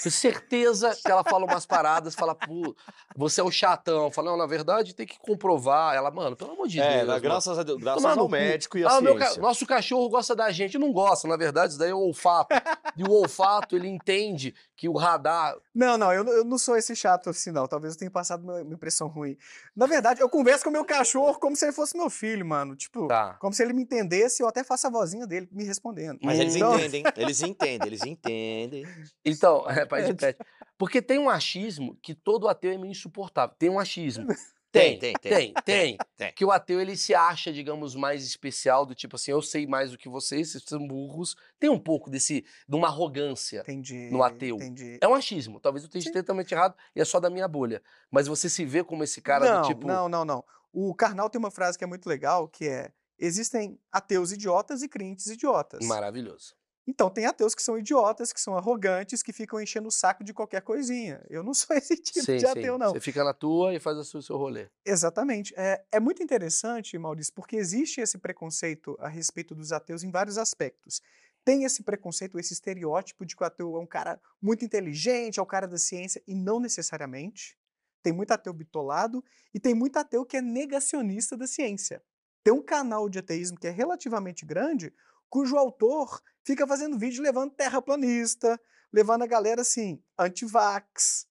Tenho 0.00 0.12
certeza 0.14 0.94
que 0.94 1.10
ela 1.10 1.24
fala 1.24 1.44
umas 1.44 1.66
paradas, 1.66 2.14
fala, 2.14 2.34
pô, 2.36 2.74
você 3.16 3.40
é 3.40 3.44
o 3.44 3.50
chatão. 3.50 4.10
Fala, 4.12 4.30
não, 4.30 4.36
na 4.38 4.46
verdade 4.46 4.94
tem 4.94 5.06
que 5.06 5.18
comprovar. 5.18 5.94
Ela, 5.96 6.10
mano, 6.10 6.36
pelo 6.36 6.52
amor 6.52 6.68
de 6.68 6.80
É, 6.80 6.98
Deus. 6.98 7.08
mano. 7.08 7.20
graças 7.20 7.58
a 7.58 7.62
Deus, 7.64 7.78
graças 7.80 8.02
Tomar 8.02 8.14
no 8.14 8.22
ao 8.22 8.28
médico 8.28 8.78
e 8.78 8.84
à 8.84 8.96
Ah, 8.96 9.00
meu 9.00 9.16
ca- 9.16 9.36
nosso 9.38 9.66
cachorro 9.66 10.08
gosta 10.08 10.36
da 10.36 10.50
gente, 10.52 10.78
não 10.78 10.92
gosta, 10.92 11.26
na 11.26 11.36
verdade, 11.36 11.70
isso 11.72 11.78
daí 11.78 11.90
é 11.90 11.94
o 11.94 11.98
olfato. 11.98 12.54
e 12.96 13.02
o 13.04 13.10
olfato, 13.10 13.74
ele 13.76 13.88
entende 13.88 14.54
que 14.76 14.88
o 14.88 14.96
radar. 14.96 15.56
Não, 15.74 15.96
não, 15.98 16.12
eu, 16.12 16.22
não- 16.24 16.32
eu 16.32 16.44
não 16.44 16.58
sou 16.58 16.76
esse 16.76 16.94
chato 16.96 17.30
assim, 17.30 17.50
não. 17.50 17.66
Talvez 17.66 17.94
eu 17.94 17.98
tenha 17.98 18.10
passado 18.10 18.42
uma, 18.42 18.60
uma 18.62 18.78
ruim. 19.08 19.36
Na 19.74 19.86
verdade, 19.86 20.20
eu 20.20 20.28
converso 20.28 20.64
com 20.64 20.70
o 20.70 20.72
meu 20.72 20.84
cachorro 20.84 21.38
como 21.38 21.54
se 21.56 21.64
ele 21.64 21.72
fosse 21.72 21.96
meu 21.96 22.08
filho, 22.10 22.44
mano. 22.44 22.74
Tipo, 22.76 23.06
Tá. 23.08 23.34
como 23.40 23.52
se 23.52 23.62
ele 23.62 23.72
me 23.72 23.82
entendesse, 23.82 24.42
eu 24.42 24.48
até 24.48 24.62
faço 24.64 24.86
a 24.86 24.90
vozinha 24.90 25.26
dele 25.26 25.48
me 25.52 25.64
respondendo. 25.64 26.18
Mas 26.22 26.38
eles 26.38 26.56
Então- 26.56 26.74
entendem, 26.78 27.04
eles 27.16 27.42
entendem, 27.42 27.86
eles 27.86 28.02
entendem. 28.04 28.84
Então, 29.24 29.68
é, 29.70 29.84
pai 29.86 30.04
de 30.04 30.14
pet. 30.14 30.38
Porque 30.78 31.02
tem 31.02 31.18
um 31.18 31.28
achismo 31.28 31.96
que 32.02 32.14
todo 32.14 32.48
ateu 32.48 32.72
é 32.72 32.78
meio 32.78 32.90
insuportável. 32.90 33.54
Tem 33.58 33.68
um 33.68 33.78
achismo. 33.78 34.26
Tem, 34.72 34.98
tem, 34.98 35.14
tem. 35.14 35.52
Tem, 35.64 35.98
tem. 36.16 36.32
Que 36.32 36.44
o 36.44 36.50
ateu 36.50 36.80
ele 36.80 36.96
se 36.96 37.12
acha, 37.14 37.52
digamos, 37.52 37.94
mais 37.96 38.24
especial, 38.24 38.86
do 38.86 38.94
tipo 38.94 39.16
assim, 39.16 39.32
eu 39.32 39.42
sei 39.42 39.66
mais 39.66 39.90
do 39.90 39.98
que 39.98 40.08
vocês, 40.08 40.50
vocês 40.50 40.64
são 40.64 40.86
burros. 40.86 41.34
Tem 41.58 41.68
um 41.68 41.78
pouco 41.78 42.08
desse, 42.08 42.44
de 42.68 42.76
uma 42.76 42.86
arrogância. 42.86 43.60
Entendi. 43.60 44.08
No 44.10 44.22
ateu. 44.22 44.56
Entendi. 44.56 44.98
É 45.00 45.08
um 45.08 45.14
achismo. 45.14 45.58
Talvez 45.58 45.82
eu 45.82 45.88
esteja 45.88 46.06
Sim. 46.06 46.12
totalmente 46.12 46.52
errado 46.52 46.76
e 46.94 47.00
é 47.00 47.04
só 47.04 47.18
da 47.18 47.28
minha 47.28 47.48
bolha. 47.48 47.82
Mas 48.10 48.28
você 48.28 48.48
se 48.48 48.64
vê 48.64 48.84
como 48.84 49.02
esse 49.02 49.20
cara 49.20 49.54
não, 49.54 49.62
do 49.62 49.66
tipo. 49.66 49.86
não, 49.86 50.08
não, 50.08 50.24
não. 50.24 50.44
O 50.72 50.94
Karnal 50.94 51.28
tem 51.28 51.38
uma 51.38 51.50
frase 51.50 51.76
que 51.76 51.82
é 51.82 51.86
muito 51.86 52.08
legal, 52.08 52.46
que 52.48 52.68
é 52.68 52.92
existem 53.18 53.78
ateus 53.92 54.32
idiotas 54.32 54.82
e 54.82 54.88
crentes 54.88 55.26
idiotas. 55.26 55.84
Maravilhoso. 55.86 56.54
Então, 56.86 57.10
tem 57.10 57.26
ateus 57.26 57.54
que 57.54 57.62
são 57.62 57.78
idiotas, 57.78 58.32
que 58.32 58.40
são 58.40 58.56
arrogantes, 58.56 59.22
que 59.22 59.32
ficam 59.32 59.60
enchendo 59.60 59.88
o 59.88 59.92
saco 59.92 60.24
de 60.24 60.32
qualquer 60.32 60.62
coisinha. 60.62 61.24
Eu 61.28 61.42
não 61.42 61.52
sou 61.54 61.76
esse 61.76 61.96
tipo 61.96 62.24
sim, 62.24 62.38
de 62.38 62.46
ateu, 62.46 62.74
sim. 62.74 62.78
não. 62.78 62.92
Você 62.92 63.00
fica 63.00 63.22
na 63.22 63.34
tua 63.34 63.74
e 63.74 63.80
faz 63.80 63.96
o 63.98 64.04
seu, 64.04 64.20
seu 64.22 64.36
rolê. 64.36 64.68
Exatamente. 64.84 65.54
É, 65.56 65.84
é 65.92 66.00
muito 66.00 66.22
interessante, 66.22 66.98
Maurício, 66.98 67.32
porque 67.34 67.56
existe 67.56 68.00
esse 68.00 68.18
preconceito 68.18 68.96
a 68.98 69.08
respeito 69.08 69.54
dos 69.54 69.72
ateus 69.72 70.02
em 70.02 70.10
vários 70.10 70.38
aspectos. 70.38 71.00
Tem 71.44 71.64
esse 71.64 71.82
preconceito, 71.82 72.38
esse 72.38 72.52
estereótipo 72.52 73.24
de 73.24 73.34
que 73.34 73.42
o 73.42 73.46
ateu 73.46 73.76
é 73.76 73.78
um 73.78 73.86
cara 73.86 74.20
muito 74.40 74.64
inteligente, 74.64 75.38
é 75.38 75.42
o 75.42 75.46
cara 75.46 75.66
da 75.66 75.78
ciência, 75.78 76.22
e 76.26 76.34
não 76.34 76.60
necessariamente. 76.60 77.58
Tem 78.02 78.12
muito 78.12 78.32
ateu 78.32 78.52
bitolado 78.52 79.22
e 79.52 79.60
tem 79.60 79.74
muito 79.74 79.96
ateu 79.96 80.24
que 80.24 80.36
é 80.36 80.42
negacionista 80.42 81.36
da 81.36 81.46
ciência. 81.46 82.02
Tem 82.42 82.52
um 82.52 82.62
canal 82.62 83.08
de 83.08 83.18
ateísmo 83.18 83.58
que 83.58 83.66
é 83.66 83.70
relativamente 83.70 84.46
grande, 84.46 84.92
cujo 85.30 85.56
autor 85.56 86.20
fica 86.44 86.66
fazendo 86.66 86.98
vídeo 86.98 87.22
levando 87.22 87.52
terraplanista, 87.52 88.60
levando 88.92 89.22
a 89.22 89.26
galera 89.26 89.62
assim, 89.62 90.02
anti-vax. 90.18 91.26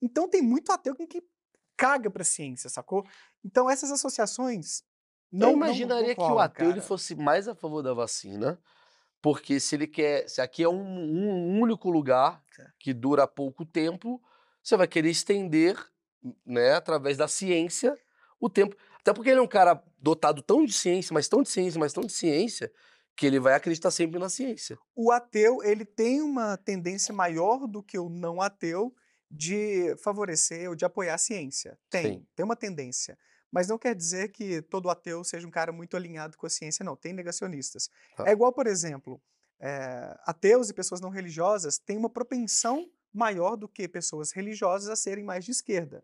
Então 0.00 0.28
tem 0.28 0.42
muito 0.42 0.70
ateu 0.70 0.94
que- 0.94 1.24
caga 1.76 2.10
pra 2.10 2.22
ciência, 2.22 2.68
sacou? 2.70 3.04
Então 3.44 3.68
essas 3.68 3.90
associações 3.90 4.84
não 5.32 5.50
eu 5.50 5.56
imaginaria 5.56 6.08
não 6.08 6.14
que 6.14 6.20
o 6.32 6.38
ateu 6.38 6.70
ele 6.70 6.80
fosse 6.80 7.14
mais 7.16 7.48
a 7.48 7.54
favor 7.54 7.82
da 7.82 7.94
vacina, 7.94 8.60
porque 9.20 9.58
se 9.58 9.74
ele 9.74 9.86
quer, 9.86 10.28
se 10.28 10.40
aqui 10.40 10.62
é 10.62 10.68
um, 10.68 10.76
um 10.76 11.60
único 11.60 11.90
lugar 11.90 12.44
que 12.78 12.92
dura 12.92 13.26
pouco 13.26 13.64
tempo, 13.64 14.22
você 14.62 14.76
vai 14.76 14.86
querer 14.86 15.10
estender, 15.10 15.76
né, 16.44 16.74
através 16.74 17.16
da 17.16 17.26
ciência, 17.26 17.98
o 18.38 18.50
tempo. 18.50 18.76
Até 19.00 19.12
porque 19.12 19.30
ele 19.30 19.40
é 19.40 19.42
um 19.42 19.48
cara 19.48 19.82
dotado 19.98 20.42
tão 20.42 20.64
de 20.64 20.72
ciência, 20.72 21.14
mas 21.14 21.26
tão 21.28 21.42
de 21.42 21.48
ciência, 21.48 21.80
mas 21.80 21.92
tão 21.92 22.04
de 22.04 22.12
ciência, 22.12 22.70
que 23.16 23.26
ele 23.26 23.38
vai 23.38 23.54
acreditar 23.54 23.90
sempre 23.90 24.18
na 24.18 24.28
ciência. 24.28 24.78
O 24.94 25.10
ateu 25.10 25.62
ele 25.62 25.84
tem 25.84 26.22
uma 26.22 26.56
tendência 26.56 27.14
maior 27.14 27.66
do 27.66 27.82
que 27.82 27.98
o 27.98 28.08
não 28.08 28.40
ateu 28.40 28.94
de 29.30 29.94
favorecer 29.96 30.68
ou 30.68 30.74
de 30.74 30.84
apoiar 30.84 31.14
a 31.14 31.18
ciência. 31.18 31.78
Tem, 31.88 32.18
Sim. 32.18 32.26
tem 32.34 32.44
uma 32.44 32.56
tendência. 32.56 33.18
Mas 33.50 33.68
não 33.68 33.78
quer 33.78 33.94
dizer 33.94 34.28
que 34.28 34.62
todo 34.62 34.88
ateu 34.88 35.22
seja 35.24 35.46
um 35.46 35.50
cara 35.50 35.72
muito 35.72 35.96
alinhado 35.96 36.36
com 36.38 36.46
a 36.46 36.50
ciência, 36.50 36.84
não. 36.84 36.96
Tem 36.96 37.12
negacionistas. 37.12 37.90
Tá. 38.16 38.26
É 38.26 38.32
igual, 38.32 38.52
por 38.52 38.66
exemplo, 38.66 39.20
eh, 39.60 40.18
ateus 40.24 40.70
e 40.70 40.74
pessoas 40.74 41.00
não 41.00 41.10
religiosas 41.10 41.78
têm 41.78 41.98
uma 41.98 42.10
propensão 42.10 42.90
maior 43.12 43.56
do 43.56 43.68
que 43.68 43.86
pessoas 43.86 44.32
religiosas 44.32 44.88
a 44.88 44.96
serem 44.96 45.22
mais 45.22 45.44
de 45.44 45.50
esquerda. 45.50 46.02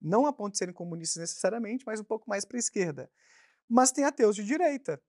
Não 0.00 0.26
a 0.26 0.32
ponto 0.32 0.52
de 0.52 0.58
serem 0.58 0.74
comunistas 0.74 1.20
necessariamente, 1.20 1.84
mas 1.86 2.00
um 2.00 2.04
pouco 2.04 2.28
mais 2.28 2.44
para 2.44 2.58
a 2.58 2.60
esquerda. 2.60 3.10
Mas 3.68 3.90
tem 3.90 4.04
ateus 4.04 4.36
de 4.36 4.44
direita. 4.44 5.00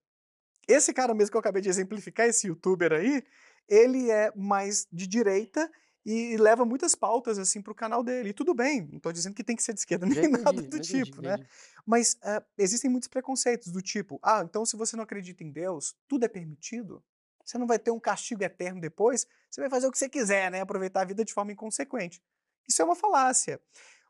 Esse 0.70 0.94
cara 0.94 1.16
mesmo 1.16 1.32
que 1.32 1.38
eu 1.38 1.40
acabei 1.40 1.64
de 1.64 1.70
exemplificar, 1.70 2.28
esse 2.28 2.48
youtuber 2.48 2.94
aí, 2.94 3.24
ele 3.68 4.12
é 4.12 4.32
mais 4.36 4.88
de 4.92 5.08
direita 5.08 5.70
e 6.06 6.38
leva 6.38 6.64
muitas 6.64 6.94
pautas 6.94 7.40
assim 7.40 7.60
para 7.60 7.72
o 7.72 7.76
canal 7.76 8.04
dele. 8.04 8.30
E 8.30 8.34
tudo 8.34 8.54
bem, 8.54 8.88
não 8.88 8.98
estou 8.98 9.12
dizendo 9.12 9.34
que 9.34 9.44
tem 9.44 9.56
que 9.56 9.64
ser 9.64 9.74
de 9.74 9.80
esquerda 9.80 10.06
nem 10.06 10.16
nada 10.30 10.62
entendi, 10.62 10.68
do 10.68 10.78
já 10.78 10.94
entendi, 10.94 11.04
tipo, 11.06 11.22
né? 11.24 11.34
entendi. 11.34 11.50
Mas 11.88 12.18
ah, 12.22 12.44
existem 12.56 12.90
muitos 12.90 13.10
preconceitos 13.10 13.72
do 13.72 13.82
tipo, 13.82 14.20
ah, 14.22 14.44
então 14.48 14.64
se 14.64 14.78
você 14.78 14.96
não 14.96 15.04
acredita 15.04 15.44
em 15.44 15.50
Deus, 15.50 15.96
tudo 16.08 16.24
é 16.26 16.28
permitido? 16.28 17.04
Você 17.44 17.58
não 17.58 17.66
vai 17.66 17.80
ter 17.80 17.90
um 17.90 18.00
castigo 18.00 18.44
eterno 18.44 18.80
depois? 18.80 19.26
Você 19.50 19.60
vai 19.60 19.72
fazer 19.72 19.88
o 19.88 19.92
que 19.92 19.98
você 19.98 20.08
quiser, 20.08 20.52
né? 20.52 20.62
Aproveitar 20.62 21.02
a 21.02 21.06
vida 21.06 21.26
de 21.26 21.34
forma 21.34 21.52
inconsequente. 21.52 22.22
Isso 22.68 22.80
é 22.80 22.86
uma 22.86 22.96
falácia. 22.96 23.60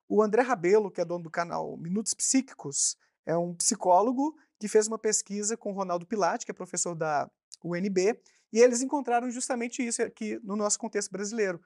O 0.10 0.22
André 0.22 0.42
Rabelo, 0.42 0.92
que 0.92 1.00
é 1.00 1.06
dono 1.06 1.24
do 1.24 1.30
canal 1.30 1.78
Minutos 1.78 2.14
Psíquicos, 2.14 2.98
é 3.26 3.38
um 3.38 3.54
psicólogo 3.54 4.36
que 4.60 4.68
fez 4.68 4.88
uma 4.88 4.98
pesquisa 4.98 5.56
com 5.56 5.72
o 5.72 5.76
Ronaldo 5.76 6.06
Pilate, 6.06 6.46
que 6.46 6.52
é 6.52 6.54
professor 6.54 6.96
da 6.96 7.30
UNB, 7.64 8.20
e 8.52 8.60
eles 8.60 8.82
encontraram 8.82 9.30
justamente 9.30 9.86
isso 9.86 10.02
aqui 10.02 10.40
no 10.44 10.56
nosso 10.56 10.78
contexto 10.80 11.12
brasileiro. 11.12 11.62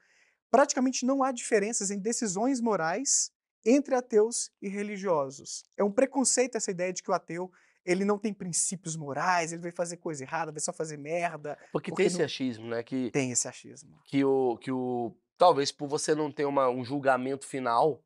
Praticamente 0.51 1.06
não 1.06 1.24
há 1.24 1.32
diferenças 1.32 1.89
em 1.89 1.99
decisões 1.99 2.62
morais 2.62 3.32
entre 3.66 3.95
ateus 3.95 4.51
e 4.62 4.68
religiosos. 4.68 5.64
É 5.78 5.84
um 5.84 5.91
preconceito 5.91 6.56
essa 6.56 6.70
ideia 6.70 6.91
de 6.93 7.01
que 7.01 7.10
o 7.10 7.14
ateu 7.14 7.51
ele 7.86 8.06
não 8.06 8.18
tem 8.18 8.34
princípios 8.34 8.95
morais, 8.95 9.51
ele 9.51 9.62
vai 9.62 9.72
fazer 9.72 9.97
coisa 9.97 10.24
errada, 10.24 10.51
vai 10.51 10.62
só 10.62 10.72
fazer 10.72 10.97
merda. 10.97 11.58
Porque, 11.72 11.91
Porque 11.91 12.04
tem 12.04 12.06
esse 12.08 12.18
não- 12.18 12.26
achismo, 12.26 12.68
né? 12.68 12.82
Que, 12.84 13.12
Tem 13.12 13.32
esse 13.32 13.47
achismo. 13.47 13.99
que, 14.06 14.24
o, 14.24 14.58
que 14.58 14.72
o. 14.72 15.14
Talvez 15.38 15.72
por 15.72 15.88
você 15.89 16.16
não 16.16 16.32
ter 16.32 16.45
uma, 16.45 16.70
um 16.70 16.86
julgamento 16.86 17.45
final, 17.45 18.01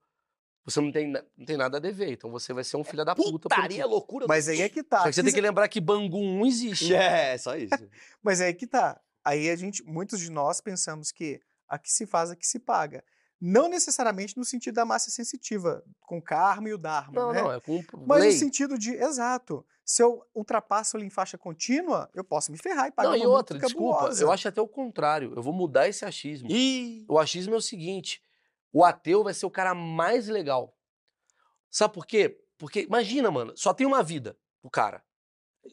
você 0.68 0.82
não 0.82 0.92
tem, 0.92 1.08
não 1.08 1.46
tem 1.46 1.56
nada 1.56 1.78
a 1.78 1.80
dever. 1.80 2.12
Então 2.12 2.30
você 2.30 2.52
vai 2.52 2.64
ser 2.64 2.76
um 2.76 2.84
filho 2.84 3.06
da 3.06 3.16
puta. 3.16 3.48
Putaria, 3.48 3.86
loucura. 3.86 4.26
Mas 4.28 4.50
aí 4.50 4.62
é 4.62 4.68
que 4.68 4.84
tá. 4.84 5.00
Só 5.00 5.04
que 5.06 5.14
você 5.14 5.24
tem 5.24 5.34
que 5.34 5.40
lembrar 5.40 5.68
que 5.70 5.80
Bangu 5.80 6.18
1 6.20 6.46
existe. 6.46 6.94
É, 6.94 7.38
só 7.38 7.56
isso. 7.56 7.72
Mas 8.22 8.42
aí 8.42 8.54
que 8.54 8.68
tá. 8.68 9.00
Aí 9.24 9.50
a 9.50 9.56
gente, 9.56 9.82
muitos 9.84 10.20
de 10.20 10.30
nós 10.30 10.60
pensamos 10.60 11.10
que 11.12 11.40
aqui 11.70 11.90
se 11.92 12.06
faz, 12.06 12.32
aqui 12.32 12.46
se 12.46 12.60
paga. 12.60 13.02
Não 13.40 13.70
necessariamente 13.70 14.36
no 14.38 14.44
sentido 14.44 14.76
da 14.76 14.84
massa 14.84 15.10
sensitiva, 15.12 15.84
com 16.02 16.22
karma 16.22 16.68
e 16.70 16.74
o 16.74 16.78
dharma, 16.78 17.14
Não, 17.14 17.32
né? 17.32 17.42
não, 17.42 17.54
é 17.54 17.60
com 17.62 17.82
Mas 18.06 18.22
lei. 18.22 18.32
no 18.34 18.38
sentido 18.40 18.78
de, 18.80 18.92
exato, 18.96 19.64
se 19.86 20.02
eu 20.02 20.24
ultrapasso 20.34 20.98
ali 20.98 21.06
em 21.06 21.10
faixa 21.10 21.38
contínua, 21.38 22.10
eu 22.16 22.24
posso 22.24 22.52
me 22.52 22.58
ferrar 22.58 22.88
e 22.88 22.92
pagar 22.92 23.10
Não, 23.12 23.16
uma 23.18 23.24
e 23.24 23.28
outra, 23.28 23.60
desculpa, 23.60 23.96
cabulosa. 24.00 24.24
eu 24.24 24.32
acho 24.32 24.48
até 24.48 24.60
o 24.60 24.68
contrário. 24.68 25.34
Eu 25.36 25.44
vou 25.44 25.54
mudar 25.54 25.88
esse 25.88 26.04
achismo. 26.04 26.50
Ih, 26.52 27.06
O 27.08 27.20
achismo 27.20 27.54
é 27.54 27.58
o 27.58 27.62
seguinte: 27.62 28.22
o 28.74 28.84
ateu 28.84 29.24
vai 29.24 29.34
ser 29.34 29.46
o 29.46 29.52
cara 29.52 29.74
mais 29.74 30.28
legal. 30.28 30.76
Sabe 31.70 31.94
por 31.94 32.06
quê? 32.06 32.40
Porque, 32.58 32.82
imagina, 32.82 33.30
mano, 33.30 33.54
só 33.56 33.74
tem 33.74 33.86
uma 33.86 34.02
vida 34.04 34.38
o 34.64 34.70
cara. 34.70 35.04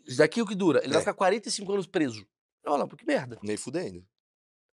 Isso 0.06 0.18
daqui 0.18 0.40
é 0.40 0.42
o 0.42 0.46
que 0.46 0.54
dura. 0.54 0.78
Ele 0.80 0.88
vai 0.88 0.98
É. 0.98 1.00
ficar 1.00 1.14
45 1.14 1.72
anos 1.72 1.86
preso. 1.86 2.26
Olha 2.66 2.78
lá, 2.78 2.86
pô, 2.86 2.96
que 2.96 3.06
merda. 3.06 3.38
Nem 3.42 3.56
fudendo. 3.56 4.04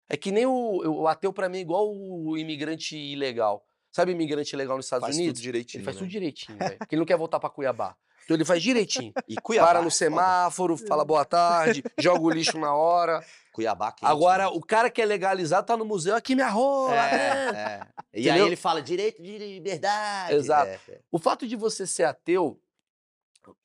É 0.09 0.15
que 0.15 0.32
nem 0.32 0.45
o, 0.45 1.01
o 1.01 1.07
ateu 1.07 1.34
pra 1.34 1.49
mim 1.49 1.57
é 1.57 1.61
igual 1.61 1.89
o 1.93 2.38
imigrante 2.38 2.95
ilegal. 2.95 3.65
Sabe 3.91 4.11
imigrante 4.11 4.53
ilegal 4.53 4.78
nos 4.78 4.86
Estados 4.86 5.05
Faz 5.05 5.18
Unidos? 5.18 5.39
tudo 5.39 5.43
direitinho. 5.43 5.80
Ele 5.80 5.86
faz 5.86 5.95
né? 5.95 5.99
tudo 6.01 6.09
direitinho, 6.11 6.57
velho. 6.57 6.78
Porque 6.80 6.95
ele 6.95 6.99
não 6.99 7.05
quer 7.05 7.18
voltar 7.18 7.39
pra 7.39 7.49
Cuiabá. 7.49 7.97
Então 8.28 8.36
ele 8.36 8.44
faz 8.44 8.62
direitinho. 8.62 9.14
E 9.28 9.38
Cuiabá. 9.38 9.68
Para 9.68 9.80
é 9.80 9.82
no 9.82 9.90
foda. 9.90 9.96
semáforo, 9.96 10.76
fala 10.76 11.06
boa 11.06 11.24
tarde, 11.24 11.82
joga 11.98 12.20
o 12.22 12.30
lixo 12.30 12.60
na 12.60 12.76
hora. 12.76 13.26
Cuiabá 13.54 13.92
quente, 13.94 14.10
Agora, 14.10 14.44
né? 14.44 14.50
o 14.54 14.60
cara 14.62 14.90
que 14.90 15.02
é 15.02 15.06
legalizado 15.06 15.66
tá 15.66 15.78
no 15.78 15.86
museu, 15.86 16.14
aqui 16.14 16.36
minha 16.36 16.50
rola. 16.50 16.92
né? 16.92 17.08
É, 17.08 17.60
é. 17.60 17.88
E 18.14 18.20
aí 18.20 18.26
Entendeu? 18.28 18.48
ele 18.48 18.56
fala 18.58 18.82
direito 18.82 19.24
de 19.24 19.38
liberdade. 19.38 20.36
Exato. 20.36 20.70
É, 20.70 20.80
é. 20.90 21.00
O 21.10 21.18
fato 21.18 21.48
de 21.48 21.56
você 21.56 21.88
ser 21.88 22.04
ateu 22.04 22.62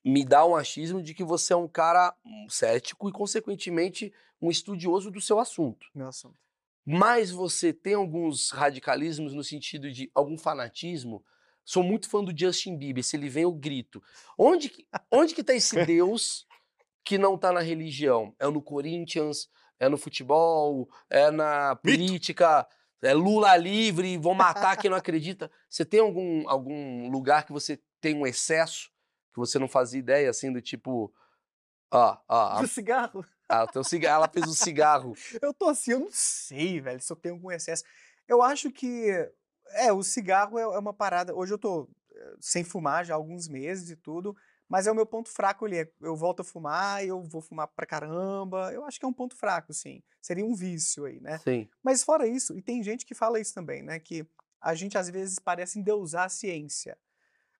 me 0.05 0.25
dá 0.25 0.47
um 0.47 0.55
achismo 0.55 1.03
de 1.03 1.13
que 1.13 1.25
você 1.25 1.53
é 1.53 1.57
um 1.57 1.69
cara 1.69 2.15
hum, 2.25 2.47
cético 2.49 3.09
e, 3.09 3.13
consequentemente, 3.13 4.13
um 4.41 4.49
estudioso 4.49 5.11
do 5.11 5.21
seu 5.21 5.41
assunto. 5.41 5.89
Meu 5.95 6.07
assunto. 6.07 6.37
Mas 6.85 7.31
você 7.31 7.73
tem 7.73 7.95
alguns 7.95 8.51
radicalismos 8.51 9.35
no 9.35 9.43
sentido 9.43 9.91
de 9.91 10.11
algum 10.15 10.39
fanatismo. 10.39 11.25
Sou 11.65 11.83
muito 11.83 12.09
fã 12.09 12.23
do 12.23 12.37
Justin 12.37 12.77
Bieber. 12.77 13.05
Se 13.05 13.17
ele 13.17 13.29
vem, 13.29 13.45
eu 13.45 13.53
grito. 13.53 14.03
Onde 14.37 14.69
que, 14.69 14.87
onde 15.11 15.35
que 15.35 15.45
tá 15.45 15.55
esse 15.55 15.85
Deus 15.85 16.47
que 17.05 17.19
não 17.19 17.37
tá 17.39 17.53
na 17.53 17.61
religião? 17.61 18.35
É 18.39 18.47
no 18.49 18.63
Corinthians? 18.63 19.49
É 19.79 19.89
no 19.89 19.97
futebol? 19.97 20.89
É 21.11 21.31
na 21.31 21.77
política? 21.77 22.67
É 23.03 23.13
Lula 23.13 23.57
livre? 23.57 24.17
Vão 24.19 24.35
matar 24.35 24.77
quem 24.77 24.91
não 24.91 24.97
acredita? 24.97 25.51
Você 25.69 25.85
tem 25.85 26.01
algum, 26.01 26.49
algum 26.49 27.11
lugar 27.11 27.45
que 27.45 27.53
você 27.53 27.81
tem 28.01 28.15
um 28.15 28.27
excesso 28.27 28.91
que 29.33 29.39
você 29.39 29.59
não 29.59 29.69
fazia 29.69 29.99
ideia, 29.99 30.29
assim, 30.29 30.53
do 30.53 30.61
tipo... 30.61 31.13
Ó, 31.91 32.17
ó, 32.29 32.61
Do 32.61 32.69
cigarro? 32.69 33.25
a, 33.53 33.63
a, 33.63 33.67
teu 33.67 33.85
cigarro, 33.85 34.17
ela 34.17 34.29
fez 34.29 34.47
um 34.47 34.53
cigarro. 34.53 35.15
Eu 35.43 35.53
tô 35.53 35.69
assim, 35.69 35.93
eu 35.93 36.01
não 36.01 36.11
sei, 36.11 36.81
velho, 36.81 37.01
se 37.01 37.13
eu 37.13 37.17
tenho 37.17 37.35
algum 37.35 37.51
excesso. 37.51 37.85
Eu 38.27 38.43
acho 38.43 38.71
que. 38.71 39.31
É, 39.73 39.93
o 39.93 40.03
cigarro 40.03 40.59
é 40.59 40.62
é 40.62 40.79
uma 40.79 40.93
parada. 40.95 41.35
Hoje 41.35 41.53
eu 41.55 41.59
tô 41.59 41.89
eh, 42.14 42.37
sem 42.41 42.64
fumar 42.64 43.05
já 43.05 43.14
há 43.14 43.16
alguns 43.16 43.49
meses 43.49 43.91
e 43.91 43.97
tudo, 43.97 44.37
mas 44.68 44.87
é 44.87 44.93
o 44.93 44.95
meu 44.95 45.07
ponto 45.07 45.29
fraco 45.31 45.64
ali. 45.64 45.79
é- 45.79 45.93
Eu 46.01 46.16
volto 46.16 46.41
a 46.41 46.45
fumar, 46.45 47.05
eu 47.05 47.23
vou 47.23 47.41
fumar 47.41 47.68
pra 47.68 47.87
caramba. 47.87 48.73
Eu 48.73 48.85
acho 48.85 48.99
que 48.99 49.05
é 49.05 49.09
um 49.09 49.12
ponto 49.12 49.37
fraco, 49.37 49.73
sim. 49.73 50.03
Seria 50.20 50.45
um 50.45 50.55
vício 50.55 51.05
aí, 51.05 51.20
né? 51.20 51.39
Sim. 51.39 51.68
Mas 51.83 52.03
fora 52.03 52.27
isso, 52.27 52.57
e 52.57 52.62
tem 52.62 52.83
gente 52.83 53.05
que 53.07 53.14
fala 53.14 53.41
isso 53.41 53.55
também, 53.55 53.83
né? 53.83 53.99
Que 53.99 54.27
a 54.61 54.75
gente 54.75 54.97
às 54.99 55.09
vezes 55.11 55.39
parece 55.39 55.79
endeusar 55.79 56.27
a 56.27 56.29
ciência. 56.29 56.97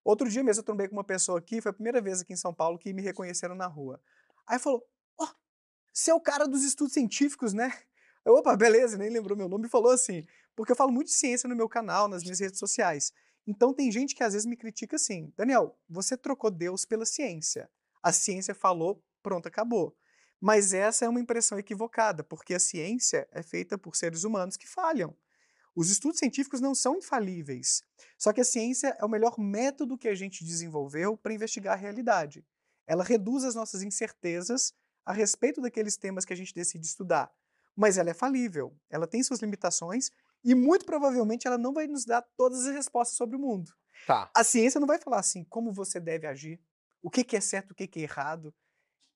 Outro 0.03 0.29
dia 0.29 0.43
mesmo 0.43 0.61
eu 0.61 0.65
trombei 0.65 0.87
com 0.87 0.95
uma 0.95 1.03
pessoa 1.03 1.39
aqui, 1.39 1.61
foi 1.61 1.71
a 1.71 1.73
primeira 1.73 2.01
vez 2.01 2.21
aqui 2.21 2.33
em 2.33 2.37
São 2.37 2.53
Paulo 2.53 2.77
que 2.77 2.93
me 2.93 3.01
reconheceram 3.01 3.55
na 3.55 3.67
rua. 3.67 4.01
Aí 4.47 4.59
falou: 4.59 4.83
Ó, 5.19 5.27
você 5.93 6.11
é 6.11 6.13
o 6.13 6.19
cara 6.21 6.47
dos 6.47 6.63
estudos 6.63 6.93
científicos, 6.93 7.53
né? 7.53 7.73
Eu, 8.25 8.35
opa, 8.35 8.55
beleza, 8.55 8.97
nem 8.97 9.09
lembrou 9.09 9.37
meu 9.37 9.49
nome 9.49 9.67
e 9.67 9.69
falou 9.69 9.91
assim. 9.91 10.25
Porque 10.55 10.71
eu 10.71 10.75
falo 10.75 10.91
muito 10.91 11.07
de 11.07 11.13
ciência 11.13 11.49
no 11.49 11.55
meu 11.55 11.67
canal, 11.67 12.07
nas 12.07 12.23
minhas 12.23 12.39
redes 12.39 12.59
sociais. 12.59 13.11
Então 13.45 13.73
tem 13.73 13.91
gente 13.91 14.15
que 14.15 14.23
às 14.23 14.33
vezes 14.33 14.45
me 14.45 14.55
critica 14.55 14.95
assim: 14.95 15.33
Daniel, 15.35 15.77
você 15.89 16.15
trocou 16.15 16.49
Deus 16.51 16.85
pela 16.85 17.05
ciência. 17.05 17.69
A 18.01 18.11
ciência 18.11 18.53
falou, 18.53 19.03
pronto, 19.21 19.47
acabou. 19.47 19.95
Mas 20.39 20.73
essa 20.73 21.05
é 21.05 21.09
uma 21.09 21.21
impressão 21.21 21.57
equivocada, 21.57 22.23
porque 22.23 22.53
a 22.53 22.59
ciência 22.59 23.27
é 23.31 23.41
feita 23.41 23.77
por 23.77 23.95
seres 23.95 24.25
humanos 24.25 24.57
que 24.57 24.67
falham. 24.67 25.15
Os 25.75 25.89
estudos 25.89 26.19
científicos 26.19 26.61
não 26.61 26.75
são 26.75 26.97
infalíveis. 26.97 27.81
Só 28.17 28.31
que 28.31 28.41
a 28.41 28.43
ciência 28.43 28.95
é 28.99 29.05
o 29.05 29.09
melhor 29.09 29.39
método 29.39 29.97
que 29.97 30.07
a 30.07 30.13
gente 30.13 30.43
desenvolveu 30.43 31.17
para 31.17 31.33
investigar 31.33 31.73
a 31.73 31.77
realidade. 31.77 32.45
Ela 32.85 33.03
reduz 33.03 33.43
as 33.43 33.55
nossas 33.55 33.81
incertezas 33.81 34.73
a 35.05 35.13
respeito 35.13 35.61
daqueles 35.61 35.97
temas 35.97 36.25
que 36.25 36.33
a 36.33 36.35
gente 36.35 36.53
decide 36.53 36.85
estudar. 36.85 37.31
Mas 37.75 37.97
ela 37.97 38.11
é 38.11 38.13
falível, 38.13 38.77
ela 38.89 39.07
tem 39.07 39.23
suas 39.23 39.39
limitações 39.39 40.11
e 40.43 40.53
muito 40.55 40.85
provavelmente 40.85 41.47
ela 41.47 41.57
não 41.57 41.73
vai 41.73 41.87
nos 41.87 42.05
dar 42.05 42.21
todas 42.37 42.65
as 42.67 42.73
respostas 42.73 43.17
sobre 43.17 43.37
o 43.37 43.39
mundo. 43.39 43.71
Tá. 44.05 44.29
A 44.35 44.43
ciência 44.43 44.79
não 44.79 44.87
vai 44.87 44.99
falar 44.99 45.19
assim 45.19 45.43
como 45.45 45.71
você 45.71 45.99
deve 45.99 46.27
agir, 46.27 46.59
o 47.01 47.09
que, 47.09 47.23
que 47.23 47.35
é 47.35 47.41
certo, 47.41 47.71
o 47.71 47.75
que, 47.75 47.87
que 47.87 47.99
é 47.99 48.03
errado. 48.03 48.53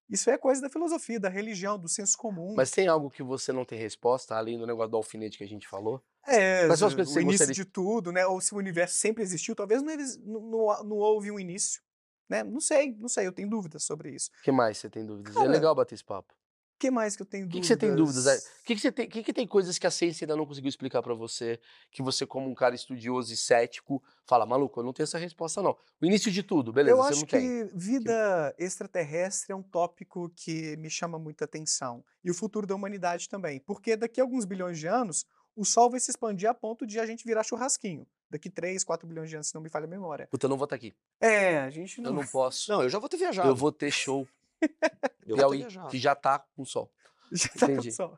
Isso 0.10 0.30
é 0.30 0.38
coisa 0.38 0.62
da 0.62 0.70
filosofia, 0.70 1.20
da 1.20 1.28
religião, 1.28 1.78
do 1.78 1.90
senso 1.90 2.18
comum. 2.18 2.54
Mas 2.56 2.72
tem 2.72 2.88
algo 2.88 3.10
que 3.10 3.22
você 3.22 3.52
não 3.52 3.66
tem 3.66 3.78
resposta, 3.78 4.36
além 4.36 4.58
do 4.58 4.66
negócio 4.66 4.92
do 4.92 4.98
alfinete 4.98 5.38
que 5.38 5.44
a 5.44 5.48
gente 5.48 5.68
falou? 5.68 6.02
É, 6.26 6.66
Quais 6.68 6.80
são 6.80 6.88
as 6.88 6.94
o 6.94 7.00
início 7.00 7.24
gostaria- 7.24 7.54
de 7.54 7.66
tudo, 7.66 8.12
né? 8.12 8.26
Ou 8.26 8.40
se 8.40 8.54
o 8.54 8.58
universo 8.58 8.98
sempre 8.98 9.22
existiu, 9.22 9.54
talvez 9.54 9.82
não, 9.82 9.96
não, 10.26 10.84
não, 10.84 10.96
houve 10.96 11.30
um 11.30 11.40
início. 11.40 11.82
Né? 12.30 12.44
Não 12.44 12.60
sei, 12.60 12.96
não 12.96 13.08
sei, 13.10 13.28
eu 13.28 13.34
tenho 13.34 13.50
dúvidas 13.50 13.84
sobre 13.84 14.14
isso. 14.14 14.30
O 14.40 14.44
que 14.44 14.52
mais 14.52 14.78
você 14.78 14.90
tem 14.90 15.06
dúvidas? 15.06 15.36
é 15.36 15.40
Cara, 15.40 15.50
legal 15.50 15.76
bater 15.76 15.96
esse 15.96 16.04
papo. 16.04 16.34
O 16.78 16.80
que 16.80 16.92
mais 16.92 17.16
que 17.16 17.24
eu 17.24 17.26
tenho 17.26 17.48
O 17.48 17.50
que, 17.50 17.54
dúvidas? 17.60 17.68
que 17.68 17.74
você 17.74 17.78
tem 17.88 17.96
dúvidas? 17.96 18.44
O 18.62 18.64
que, 18.64 18.76
que 18.76 18.82
você 18.82 18.92
tem, 18.92 19.10
que, 19.10 19.24
que 19.24 19.34
tem 19.34 19.48
coisas 19.48 19.80
que 19.80 19.88
a 19.88 19.90
ciência 19.90 20.26
ainda 20.26 20.36
não 20.36 20.46
conseguiu 20.46 20.70
explicar 20.70 21.02
pra 21.02 21.16
você, 21.16 21.60
que 21.90 22.04
você, 22.04 22.24
como 22.24 22.48
um 22.48 22.54
cara 22.54 22.76
estudioso 22.76 23.34
e 23.34 23.36
cético, 23.36 24.04
fala, 24.28 24.46
maluco, 24.46 24.80
eu 24.80 24.84
não 24.84 24.94
tenho 24.94 25.06
essa 25.06 25.18
resposta, 25.18 25.60
não. 25.60 25.76
O 26.00 26.06
início 26.06 26.32
de 26.32 26.44
tudo, 26.44 26.72
beleza, 26.72 26.96
eu 26.96 27.02
acho 27.02 27.26
que 27.26 27.32
tem. 27.36 27.66
vida 27.74 28.54
extraterrestre 28.60 29.52
é 29.52 29.56
um 29.56 29.64
tópico 29.64 30.30
que 30.36 30.78
me 30.78 30.88
chama 30.90 31.18
muita 31.18 31.46
atenção. 31.46 32.06
E 32.24 32.30
o 32.30 32.34
futuro 32.36 32.68
da 32.68 32.76
humanidade 32.76 33.28
também. 33.28 33.60
Porque 33.60 33.96
daqui 33.98 34.22
a 34.22 34.24
alguns 34.24 34.46
bilhões 34.46 34.78
de 34.78 34.86
anos, 34.88 35.26
o 35.56 35.66
Sol 35.66 35.90
vai 35.90 36.00
se 36.00 36.12
expandir 36.12 36.48
a 36.48 36.54
ponto 36.54 36.86
de 36.86 37.00
a 37.00 37.08
gente 37.08 37.26
virar 37.26 37.42
churrasquinho. 37.42 38.06
Daqui 38.30 38.52
3, 38.52 38.84
4 38.84 39.08
bilhões 39.08 39.32
de 39.32 39.36
anos, 39.38 39.48
se 39.48 39.56
não 39.56 39.62
me 39.62 39.70
falha 39.70 39.86
a 39.86 39.90
memória. 39.90 40.28
Puta, 40.30 40.46
eu 40.46 40.50
não 40.50 40.58
vou 40.58 40.66
estar 40.66 40.76
aqui. 40.76 40.94
É, 41.20 41.58
a 41.58 41.70
gente 41.72 41.98
Eu 41.98 42.04
não. 42.04 42.14
não 42.22 42.28
posso. 42.28 42.70
Não, 42.72 42.84
eu 42.84 42.90
já 42.90 43.00
vou 43.00 43.10
ter 43.10 43.18
viajado. 43.18 43.48
eu 43.50 43.56
vou 43.56 43.72
ter 43.72 43.90
show 43.90 44.28
Piauí, 45.36 45.66
que 45.90 45.98
já 45.98 46.16
tá 46.16 46.40
com 46.56 46.66
sol. 46.66 46.92
Já 47.32 47.50
tá 47.50 47.68
com. 47.68 47.92
Sol. 47.92 48.18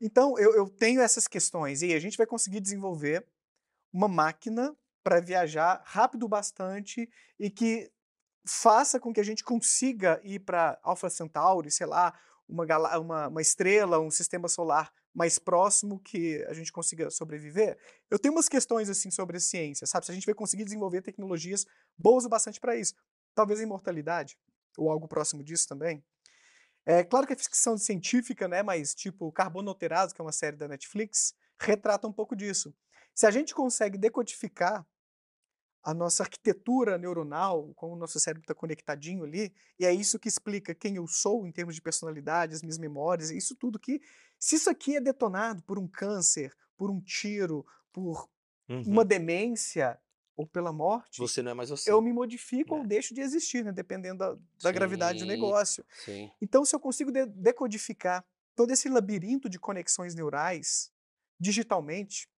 Então, 0.00 0.38
eu, 0.38 0.54
eu 0.54 0.70
tenho 0.70 1.02
essas 1.02 1.28
questões. 1.28 1.82
E 1.82 1.92
a 1.92 1.98
gente 1.98 2.16
vai 2.16 2.26
conseguir 2.26 2.60
desenvolver 2.60 3.26
uma 3.92 4.08
máquina 4.08 4.74
para 5.02 5.20
viajar 5.20 5.82
rápido 5.84 6.26
bastante 6.28 7.10
e 7.38 7.50
que 7.50 7.90
faça 8.46 8.98
com 8.98 9.12
que 9.12 9.20
a 9.20 9.24
gente 9.24 9.44
consiga 9.44 10.20
ir 10.24 10.40
para 10.40 10.78
Alpha 10.82 11.10
Centauri, 11.10 11.70
sei 11.70 11.86
lá, 11.86 12.18
uma, 12.48 12.64
uma, 12.98 13.28
uma 13.28 13.42
estrela, 13.42 13.98
um 13.98 14.10
sistema 14.10 14.48
solar 14.48 14.92
mais 15.14 15.38
próximo 15.38 15.98
que 16.00 16.44
a 16.48 16.52
gente 16.52 16.72
consiga 16.72 17.10
sobreviver. 17.10 17.76
Eu 18.10 18.18
tenho 18.18 18.34
umas 18.34 18.48
questões 18.48 18.88
assim 18.88 19.10
sobre 19.10 19.36
a 19.36 19.40
ciência, 19.40 19.86
sabe? 19.86 20.06
Se 20.06 20.12
a 20.12 20.14
gente 20.14 20.26
vai 20.26 20.34
conseguir 20.34 20.64
desenvolver 20.64 21.02
tecnologias 21.02 21.66
boas 21.96 22.24
o 22.24 22.28
bastante 22.28 22.60
para 22.60 22.76
isso. 22.76 22.94
Talvez 23.34 23.60
a 23.60 23.62
imortalidade, 23.62 24.38
ou 24.76 24.90
algo 24.90 25.08
próximo 25.08 25.42
disso 25.42 25.66
também. 25.66 26.04
É 26.88 27.04
claro 27.04 27.26
que 27.26 27.34
é 27.34 27.36
ficção 27.36 27.76
científica, 27.76 28.48
né? 28.48 28.62
Mas 28.62 28.94
tipo 28.94 29.30
Carbono 29.30 29.68
Alterado, 29.68 30.14
que 30.14 30.20
é 30.22 30.24
uma 30.24 30.32
série 30.32 30.56
da 30.56 30.66
Netflix, 30.66 31.34
retrata 31.60 32.08
um 32.08 32.12
pouco 32.12 32.34
disso. 32.34 32.74
Se 33.14 33.26
a 33.26 33.30
gente 33.30 33.54
consegue 33.54 33.98
decodificar 33.98 34.86
a 35.84 35.92
nossa 35.92 36.22
arquitetura 36.22 36.96
neuronal, 36.96 37.72
como 37.74 37.94
o 37.94 37.98
nosso 37.98 38.18
cérebro 38.18 38.42
está 38.42 38.54
conectadinho 38.54 39.22
ali, 39.24 39.54
e 39.78 39.84
é 39.84 39.92
isso 39.92 40.18
que 40.18 40.28
explica 40.28 40.74
quem 40.74 40.96
eu 40.96 41.06
sou 41.06 41.46
em 41.46 41.52
termos 41.52 41.74
de 41.74 41.82
personalidade, 41.82 42.54
as 42.54 42.62
minhas 42.62 42.78
memórias, 42.78 43.30
isso 43.30 43.54
tudo 43.54 43.78
que, 43.78 44.00
se 44.38 44.56
isso 44.56 44.70
aqui 44.70 44.96
é 44.96 45.00
detonado 45.00 45.62
por 45.62 45.78
um 45.78 45.86
câncer, 45.86 46.54
por 46.76 46.90
um 46.90 47.00
tiro, 47.00 47.66
por 47.92 48.28
Uhum. 48.68 48.84
uma 48.84 49.04
demência 49.04 49.98
ou 50.38 50.46
pela 50.46 50.72
morte, 50.72 51.18
Você 51.18 51.42
não 51.42 51.50
é 51.50 51.54
mais 51.54 51.68
você. 51.68 51.90
eu 51.90 52.00
me 52.00 52.12
modifico 52.12 52.76
ou 52.76 52.82
É. 52.82 52.86
deixo 52.86 53.12
de 53.12 53.20
existir, 53.20 53.64
né? 53.64 53.72
Dependendo 53.72 54.18
da, 54.18 54.38
da 54.62 54.72
gravidade 54.72 55.18
do 55.18 55.22
Sim. 55.22 55.26
negócio. 55.26 55.84
Sim. 56.04 56.30
Então, 56.40 56.64
se 56.64 56.74
eu 56.76 56.80
consigo 56.80 57.10
de- 57.10 57.26
decodificar 57.26 58.24
todo 58.54 58.70
esse 58.70 58.88
labirinto 58.88 59.48
de 59.48 59.58
conexões 59.58 60.14
neurais 60.14 60.92
digitalmente, 61.40 62.28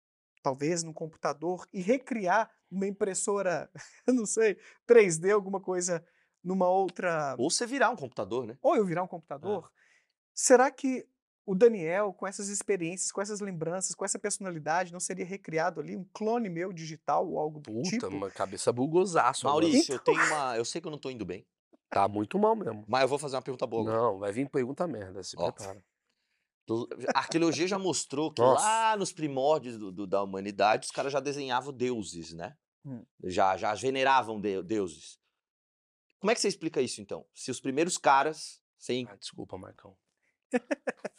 talvez 0.41 0.81
num 0.83 0.93
computador, 0.93 1.67
e 1.71 1.79
recriar 1.79 2.51
uma 2.71 2.87
impressora, 2.87 3.69
eu 4.07 4.13
não 4.15 4.25
sei, 4.25 4.57
3D, 4.87 5.31
alguma 5.31 5.61
coisa 5.61 6.03
numa 6.43 6.67
outra. 6.67 7.35
Ou 7.37 7.51
você 7.51 7.67
virar 7.67 7.91
um 7.91 7.95
computador, 7.95 8.47
né? 8.47 8.57
Ou 8.63 8.75
eu 8.75 8.83
virar 8.85 9.03
um 9.03 9.07
computador, 9.07 9.71
será 10.33 10.71
que 10.71 11.07
o 11.45 11.55
Daniel, 11.55 12.13
com 12.13 12.27
essas 12.27 12.47
experiências, 12.49 13.11
com 13.11 13.21
essas 13.21 13.39
lembranças, 13.41 13.95
com 13.95 14.05
essa 14.05 14.19
personalidade, 14.19 14.93
não 14.93 14.99
seria 14.99 15.25
recriado 15.25 15.79
ali 15.81 15.95
um 15.97 16.03
clone 16.13 16.49
meu 16.49 16.71
digital 16.71 17.27
ou 17.27 17.39
algo 17.39 17.59
do 17.59 17.71
Puta, 17.71 17.89
tipo? 17.89 18.07
uma 18.07 18.29
cabeça 18.29 18.71
bugosaço. 18.71 19.45
Maurício, 19.45 19.95
eu 19.95 19.99
tenho 19.99 20.23
uma. 20.27 20.55
Eu 20.57 20.63
sei 20.65 20.79
que 20.79 20.87
eu 20.87 20.91
não 20.91 20.99
tô 20.99 21.09
indo 21.09 21.25
bem, 21.25 21.45
Tá 21.89 22.07
muito 22.07 22.37
mal 22.39 22.55
mesmo. 22.55 22.85
mas 22.87 23.01
eu 23.01 23.07
vou 23.07 23.17
fazer 23.19 23.35
uma 23.35 23.41
pergunta 23.41 23.65
boa. 23.67 23.81
agora. 23.89 23.97
Não, 24.11 24.19
vai 24.19 24.31
vir 24.31 24.47
pergunta 24.49 24.87
merda, 24.87 25.23
se 25.23 25.35
Ó. 25.37 25.51
prepara. 25.51 25.83
A 27.13 27.19
arqueologia 27.19 27.67
já 27.67 27.77
mostrou 27.77 28.31
que 28.31 28.41
Nossa. 28.41 28.63
lá 28.63 28.95
nos 28.95 29.11
primórdios 29.11 29.77
do- 29.77 29.91
do- 29.91 30.07
da 30.07 30.21
humanidade 30.23 30.85
os 30.85 30.91
caras 30.91 31.11
já 31.11 31.19
desenhavam 31.19 31.73
deuses, 31.73 32.31
né? 32.33 32.55
Hum. 32.85 33.03
Já, 33.25 33.57
já 33.57 33.73
veneravam 33.73 34.39
de- 34.39 34.63
deuses. 34.63 35.19
Como 36.19 36.31
é 36.31 36.35
que 36.35 36.39
você 36.39 36.47
explica 36.47 36.79
isso, 36.81 37.01
então? 37.01 37.25
Se 37.33 37.51
os 37.51 37.59
primeiros 37.59 37.97
caras. 37.97 38.61
Sem... 38.77 39.05
Ah, 39.09 39.15
desculpa, 39.15 39.57
Marcão. 39.57 39.97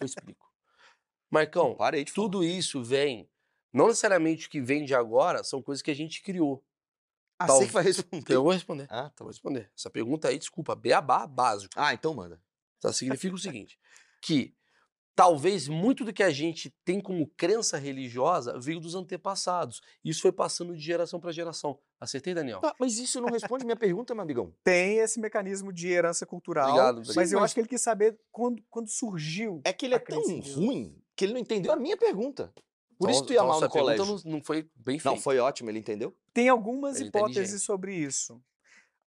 Eu 0.01 0.07
explico. 0.07 0.51
Marcão, 1.31 1.75
Parei 1.75 2.05
de 2.05 2.13
falar. 2.13 2.27
tudo 2.27 2.45
isso 2.45 2.83
vem. 2.83 3.29
Não 3.73 3.87
necessariamente 3.89 4.47
o 4.47 4.51
que 4.51 4.61
vem 4.61 4.85
de 4.85 4.95
agora 4.95 5.43
são 5.43 5.63
coisas 5.63 5.81
que 5.83 5.91
a 5.91 5.95
gente 5.95 6.23
criou. 6.23 6.63
Ah, 7.39 7.47
Tal- 7.47 7.59
você 7.59 7.67
que 7.67 7.73
vai 7.73 7.83
responder. 7.85 8.35
Eu 8.35 8.43
vou 8.43 8.53
responder. 8.53 8.87
Ah, 8.91 9.09
tá. 9.11 9.25
vou 9.25 9.29
responder. 9.29 9.71
Essa 9.77 9.89
pergunta 9.91 10.29
aí, 10.29 10.39
desculpa, 10.39 10.75
beabá 10.75 11.27
básico. 11.27 11.73
ah, 11.77 11.95
então 11.95 12.15
manda. 12.15 12.41
Tá? 12.81 12.93
Significa 12.93 13.35
o 13.35 13.39
seguinte: 13.39 13.79
que 14.21 14.55
talvez 15.15 15.69
muito 15.69 16.05
do 16.05 16.13
que 16.13 16.23
a 16.23 16.31
gente 16.31 16.75
tem 16.85 17.01
como 17.01 17.27
crença 17.37 17.77
religiosa 17.77 18.59
veio 18.59 18.81
dos 18.81 18.95
antepassados. 18.95 19.81
Isso 20.05 20.23
foi 20.23 20.33
passando 20.33 20.75
de 20.75 20.81
geração 20.83 21.21
para 21.21 21.33
geração. 21.33 21.79
Acertei, 22.01 22.35
Daniel? 22.35 22.61
Tá, 22.61 22.75
mas 22.79 22.99
isso 22.99 23.21
não 23.21 23.29
responde 23.29 23.65
minha 23.65 23.77
pergunta, 23.77 24.15
meu 24.15 24.23
amigão. 24.23 24.55
Tem 24.65 24.99
esse 24.99 25.21
mecanismo 25.21 25.73
de 25.73 25.89
herança 25.89 26.25
cultural, 26.27 26.69
Obrigado, 26.71 27.03
mas 27.15 27.33
eu 27.33 27.39
mas- 27.39 27.45
acho 27.47 27.55
que 27.55 27.61
ele 27.61 27.69
quis 27.69 27.83
saber 27.83 28.19
quando, 28.31 28.63
quando 28.71 28.89
surgiu. 28.89 29.61
É 29.65 29.73
que 29.73 29.87
ele 29.87 29.95
é 29.95 29.99
tão 29.99 30.23
crença 30.23 30.55
ruim 30.59 30.99
que 31.15 31.25
ele 31.25 31.35
não 31.35 31.41
entendeu 31.41 31.73
a 31.73 31.77
minha 31.77 31.97
pergunta. 31.97 32.53
Por 32.99 33.11
isso 33.11 33.19
Então- 33.19 33.27
tu 33.27 33.33
ia 33.33 33.37
então 33.37 33.49
mal 33.49 33.61
no 33.61 33.69
colégio. 33.69 34.05
Não, 34.07 34.21
não 34.33 34.43
foi 34.45 34.63
bem 34.77 34.97
Não, 34.97 35.01
feita. 35.03 35.21
foi 35.21 35.39
ótimo, 35.39 35.69
ele 35.71 35.79
entendeu? 35.79 36.17
Tem 36.33 36.49
algumas 36.49 36.97
Ele 36.97 37.05
é 37.05 37.09
hipóteses 37.09 37.63
sobre 37.63 37.95
isso. 37.95 38.41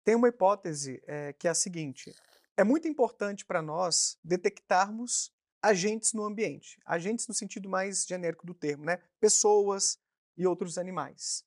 Tem 0.03 0.15
uma 0.15 0.29
hipótese 0.29 1.01
eh, 1.05 1.33
que 1.33 1.47
é 1.47 1.51
a 1.51 1.53
seguinte: 1.53 2.11
é 2.57 2.63
muito 2.63 2.87
importante 2.87 3.45
para 3.45 3.61
nós 3.61 4.17
detectarmos 4.23 5.31
agentes 5.61 6.13
no 6.13 6.23
ambiente. 6.23 6.79
Agentes 6.85 7.27
no 7.27 7.33
sentido 7.33 7.69
mais 7.69 8.05
genérico 8.05 8.45
do 8.45 8.53
termo, 8.53 8.85
né? 8.85 8.97
Pessoas 9.19 9.99
e 10.37 10.47
outros 10.47 10.77
animais. 10.77 11.45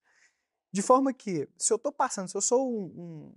De 0.73 0.83
forma 0.83 1.13
que, 1.13 1.49
se 1.59 1.73
eu 1.73 1.77
estou 1.77 1.93
passando, 1.93 2.29
se 2.29 2.37
eu 2.37 2.41
sou 2.41 2.69
um, 2.69 3.35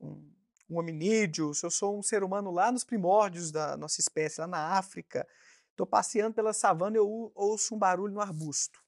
um, 0.00 0.32
um, 0.70 0.78
hominídeo, 0.78 1.54
se 1.54 1.64
eu 1.64 1.70
sou 1.70 1.98
um 1.98 2.02
ser 2.02 2.22
humano 2.22 2.50
lá 2.50 2.72
nos 2.72 2.84
primórdios 2.84 3.50
da 3.50 3.76
nossa 3.76 4.00
espécie, 4.00 4.40
lá 4.40 4.46
na 4.46 4.78
África, 4.78 5.26
estou 5.70 5.86
passeando 5.86 6.34
pela 6.34 6.52
savana 6.52 6.96
e 6.96 6.98
eu 6.98 7.08
ou- 7.08 7.32
ouço 7.34 7.74
um 7.74 7.78
barulho 7.78 8.14
no 8.14 8.20
arbusto. 8.20 8.82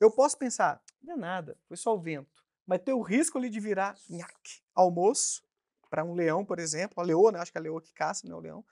Eu 0.00 0.10
posso 0.10 0.38
pensar, 0.38 0.82
não 1.02 1.14
é 1.14 1.16
nada, 1.16 1.58
foi 1.66 1.76
só 1.76 1.94
o 1.94 2.00
vento. 2.00 2.44
Mas 2.66 2.82
tem 2.82 2.94
o 2.94 3.02
risco 3.02 3.38
ali 3.38 3.48
de 3.48 3.60
virar 3.60 3.96
nhaque, 4.08 4.62
almoço 4.74 5.42
para 5.90 6.04
um 6.04 6.14
leão, 6.14 6.44
por 6.44 6.58
exemplo, 6.58 7.00
a 7.00 7.04
leoa, 7.04 7.32
né? 7.32 7.38
acho 7.38 7.50
que 7.50 7.58
é 7.58 7.60
a 7.60 7.62
leoa 7.62 7.80
que 7.80 7.92
caça, 7.92 8.26
não 8.26 8.36
é 8.36 8.38
o 8.38 8.42
leão. 8.42 8.64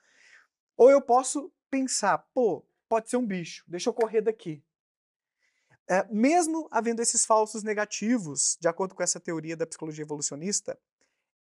Ou 0.77 0.91
eu 0.91 1.01
posso 1.01 1.51
pensar, 1.69 2.19
pô, 2.33 2.65
pode 2.87 3.09
ser 3.09 3.17
um 3.17 3.25
bicho, 3.25 3.65
deixa 3.67 3.89
eu 3.89 3.93
correr 3.93 4.21
daqui. 4.21 4.63
É, 5.89 6.05
mesmo 6.09 6.67
havendo 6.69 7.01
esses 7.01 7.25
falsos 7.25 7.63
negativos, 7.63 8.57
de 8.59 8.67
acordo 8.67 8.93
com 8.93 9.01
essa 9.01 9.19
teoria 9.19 9.57
da 9.57 9.65
psicologia 9.65 10.03
evolucionista, 10.03 10.77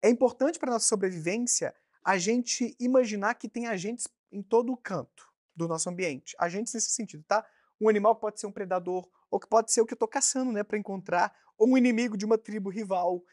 é 0.01 0.09
importante 0.09 0.59
para 0.59 0.71
nossa 0.71 0.87
sobrevivência 0.87 1.73
a 2.03 2.17
gente 2.17 2.75
imaginar 2.79 3.35
que 3.35 3.47
tem 3.47 3.67
agentes 3.67 4.07
em 4.31 4.43
todo 4.43 4.73
o 4.73 4.77
canto 4.77 5.31
do 5.55 5.67
nosso 5.67 5.89
ambiente. 5.89 6.35
Agentes 6.37 6.73
nesse 6.73 6.91
sentido, 6.91 7.23
tá? 7.23 7.45
Um 7.79 7.87
animal 7.87 8.15
que 8.15 8.21
pode 8.21 8.39
ser 8.39 8.47
um 8.47 8.51
predador, 8.51 9.09
ou 9.31 9.39
que 9.39 9.47
pode 9.47 9.71
ser 9.71 9.81
o 9.81 9.85
que 9.85 9.93
eu 9.93 9.95
estou 9.95 10.07
caçando, 10.07 10.51
né, 10.51 10.63
para 10.63 10.77
encontrar, 10.77 11.33
ou 11.57 11.69
um 11.69 11.77
inimigo 11.77 12.17
de 12.17 12.25
uma 12.25 12.37
tribo 12.37 12.69
rival. 12.69 13.23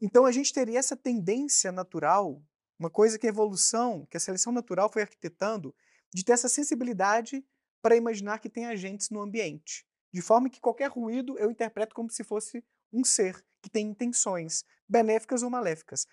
Então 0.00 0.26
a 0.26 0.32
gente 0.32 0.52
teria 0.52 0.78
essa 0.78 0.96
tendência 0.96 1.72
natural, 1.72 2.42
uma 2.82 2.90
coisa 2.90 3.16
que 3.16 3.26
a 3.26 3.30
evolução, 3.30 4.04
que 4.10 4.16
a 4.16 4.20
seleção 4.20 4.52
natural 4.52 4.90
foi 4.90 5.02
arquitetando, 5.02 5.72
de 6.12 6.24
ter 6.24 6.32
essa 6.32 6.48
sensibilidade 6.48 7.44
para 7.80 7.94
imaginar 7.94 8.40
que 8.40 8.50
tem 8.50 8.66
agentes 8.66 9.08
no 9.08 9.20
ambiente. 9.20 9.86
De 10.12 10.20
forma 10.20 10.50
que 10.50 10.60
qualquer 10.60 10.90
ruído 10.90 11.38
eu 11.38 11.48
interpreto 11.48 11.94
como 11.94 12.10
se 12.10 12.24
fosse 12.24 12.64
um 12.92 13.04
ser 13.04 13.40
que 13.62 13.70
tem 13.70 13.86
intenções, 13.86 14.64
benéficas 14.88 15.44
ou 15.44 15.48
maléficas. 15.48 16.06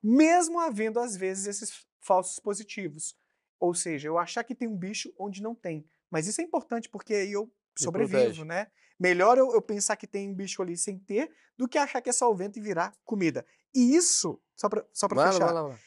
Mesmo 0.00 0.60
havendo, 0.60 1.00
às 1.00 1.16
vezes, 1.16 1.46
esses 1.46 1.84
falsos 2.00 2.38
positivos. 2.38 3.16
Ou 3.58 3.74
seja, 3.74 4.06
eu 4.06 4.16
achar 4.16 4.44
que 4.44 4.54
tem 4.54 4.68
um 4.68 4.76
bicho 4.76 5.12
onde 5.18 5.42
não 5.42 5.54
tem. 5.54 5.84
Mas 6.08 6.28
isso 6.28 6.40
é 6.40 6.44
importante 6.44 6.88
porque 6.88 7.12
aí 7.12 7.32
eu 7.32 7.52
sobrevivo, 7.76 8.44
né? 8.44 8.68
Melhor 9.00 9.36
eu, 9.36 9.52
eu 9.52 9.60
pensar 9.60 9.96
que 9.96 10.06
tem 10.06 10.30
um 10.30 10.34
bicho 10.34 10.62
ali 10.62 10.76
sem 10.76 10.96
ter 10.96 11.28
do 11.58 11.66
que 11.66 11.76
achar 11.76 12.00
que 12.00 12.08
é 12.08 12.12
só 12.12 12.30
o 12.30 12.36
vento 12.36 12.56
e 12.56 12.62
virar 12.62 12.94
comida. 13.04 13.44
E 13.74 13.96
isso, 13.96 14.40
só 14.54 14.68
para 14.68 14.84
lá, 15.12 15.32
fechar, 15.32 15.46
lá, 15.46 15.62
vai 15.62 15.72
lá. 15.72 15.78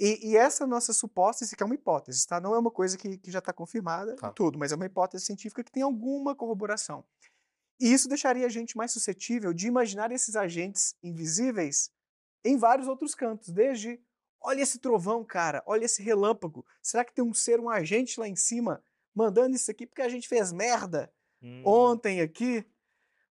E, 0.00 0.30
e 0.30 0.36
essa 0.36 0.66
nossa 0.66 0.92
suposta, 0.92 1.44
isso 1.44 1.54
aqui 1.54 1.62
é 1.62 1.66
uma 1.66 1.74
hipótese, 1.74 2.26
tá? 2.26 2.40
Não 2.40 2.54
é 2.54 2.58
uma 2.58 2.70
coisa 2.70 2.96
que, 2.96 3.18
que 3.18 3.30
já 3.30 3.38
está 3.40 3.52
confirmada 3.52 4.16
Tá. 4.16 4.32
tudo, 4.32 4.58
mas 4.58 4.72
é 4.72 4.76
uma 4.76 4.86
hipótese 4.86 5.26
científica 5.26 5.62
que 5.62 5.70
tem 5.70 5.82
alguma 5.82 6.34
corroboração. 6.34 7.04
E 7.78 7.92
isso 7.92 8.08
deixaria 8.08 8.46
a 8.46 8.48
gente 8.50 8.76
mais 8.76 8.92
suscetível 8.92 9.52
de 9.52 9.66
imaginar 9.66 10.10
esses 10.12 10.36
agentes 10.36 10.94
invisíveis 11.02 11.90
em 12.44 12.56
vários 12.56 12.88
outros 12.88 13.14
cantos, 13.14 13.50
desde 13.50 14.00
olha 14.40 14.62
esse 14.62 14.78
trovão, 14.78 15.22
cara, 15.24 15.62
olha 15.66 15.84
esse 15.84 16.02
relâmpago. 16.02 16.64
Será 16.82 17.04
que 17.04 17.12
tem 17.14 17.22
um 17.24 17.34
ser, 17.34 17.60
um 17.60 17.68
agente 17.68 18.18
lá 18.18 18.26
em 18.26 18.36
cima 18.36 18.82
mandando 19.14 19.54
isso 19.54 19.70
aqui 19.70 19.86
porque 19.86 20.02
a 20.02 20.08
gente 20.08 20.26
fez 20.28 20.50
merda 20.52 21.12
Hum. 21.42 21.62
ontem 21.64 22.20
aqui? 22.20 22.64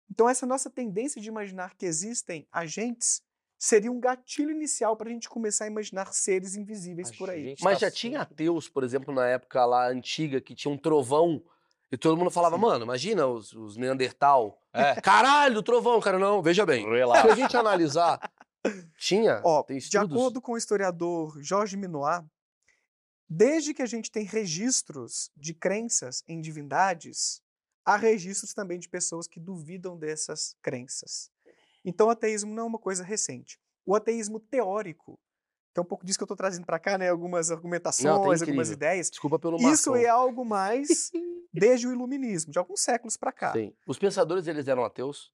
Então 0.10 0.28
essa 0.28 0.46
nossa 0.46 0.70
tendência 0.70 1.22
de 1.22 1.28
imaginar 1.30 1.76
que 1.76 1.86
existem 1.86 2.48
agentes 2.52 3.22
seria 3.60 3.92
um 3.92 4.00
gatilho 4.00 4.52
inicial 4.52 4.96
para 4.96 5.10
a 5.10 5.12
gente 5.12 5.28
começar 5.30 5.66
a 5.66 5.68
imaginar 5.68 6.14
seres 6.14 6.56
invisíveis 6.56 7.12
A 7.12 7.14
por 7.16 7.30
aí. 7.30 7.56
Mas 7.62 7.78
tá 7.80 7.88
já 7.88 7.92
tinha 7.92 8.20
sempre- 8.20 8.34
ateus, 8.34 8.70
por 8.70 8.84
exemplo, 8.86 9.14
na 9.14 9.28
época 9.28 9.66
lá 9.66 9.90
antiga, 9.90 10.40
que 10.40 10.56
tinha 10.56 10.74
um 10.74 10.78
trovão. 10.78 11.44
E 11.92 11.98
todo 11.98 12.16
mundo 12.16 12.32
falava, 12.32 12.58
mano, 12.58 12.86
imagina 12.86 13.28
os, 13.28 13.52
os 13.52 13.76
Neandertal. 13.76 14.62
É. 14.72 14.96
Caralho, 15.02 15.62
trovão, 15.62 16.00
cara, 16.00 16.18
não. 16.18 16.42
Veja 16.42 16.66
bem. 16.66 16.86
Se 16.86 16.90
Relaxa. 16.90 17.34
a 17.34 17.36
gente 17.36 17.58
analisar, 17.58 18.32
tinha. 18.98 19.42
Ó, 19.44 19.62
tem 19.64 19.78
de 19.78 19.98
acordo 19.98 20.40
com 20.40 20.54
o 20.54 20.58
historiador 20.58 21.38
Jorge 21.42 21.76
Minoir, 21.76 22.24
desde 23.28 23.74
que 23.74 23.82
a 23.82 23.86
gente 23.86 24.10
tem 24.12 24.24
registros 24.24 25.32
de 25.36 25.54
crenças 25.54 26.24
em 26.28 26.40
divindades, 26.40 27.42
há 27.84 27.96
registros 27.98 28.54
também 28.54 28.80
de 28.80 28.88
pessoas 28.88 29.28
que 29.28 29.40
duvidam 29.40 29.98
dessas 29.98 30.56
crenças. 30.62 31.32
Então 31.90 32.08
o 32.08 32.10
ateísmo 32.12 32.54
não 32.54 32.64
é 32.64 32.66
uma 32.68 32.80
coisa 32.80 33.04
recente. 33.04 33.60
O 33.86 33.96
ateísmo 33.96 34.40
teórico, 34.40 35.20
que 35.74 35.80
é 35.80 35.82
um 35.82 35.86
pouco 35.86 36.06
disso 36.06 36.18
que 36.20 36.24
eu 36.24 36.26
estou 36.26 36.38
trazendo 36.38 36.66
para 36.66 36.78
cá, 36.80 36.98
né? 36.98 37.10
Algumas 37.10 37.50
argumentações, 37.50 38.06
algumas 38.06 38.42
incrível. 38.42 38.74
ideias. 38.74 39.10
Desculpa 39.10 39.40
pelo 39.40 39.58
Isso 39.58 39.92
Marcão. 39.92 39.96
é 39.96 40.08
algo 40.08 40.46
mais 40.46 41.10
desde 41.52 41.88
o 41.88 41.92
iluminismo, 41.92 42.52
de 42.52 42.60
alguns 42.60 42.82
séculos 42.82 43.18
para 43.18 43.32
cá. 43.32 43.54
Sim. 43.54 43.74
Os 43.88 43.98
pensadores, 43.98 44.46
eles 44.48 44.68
eram 44.68 44.84
ateus? 44.86 45.32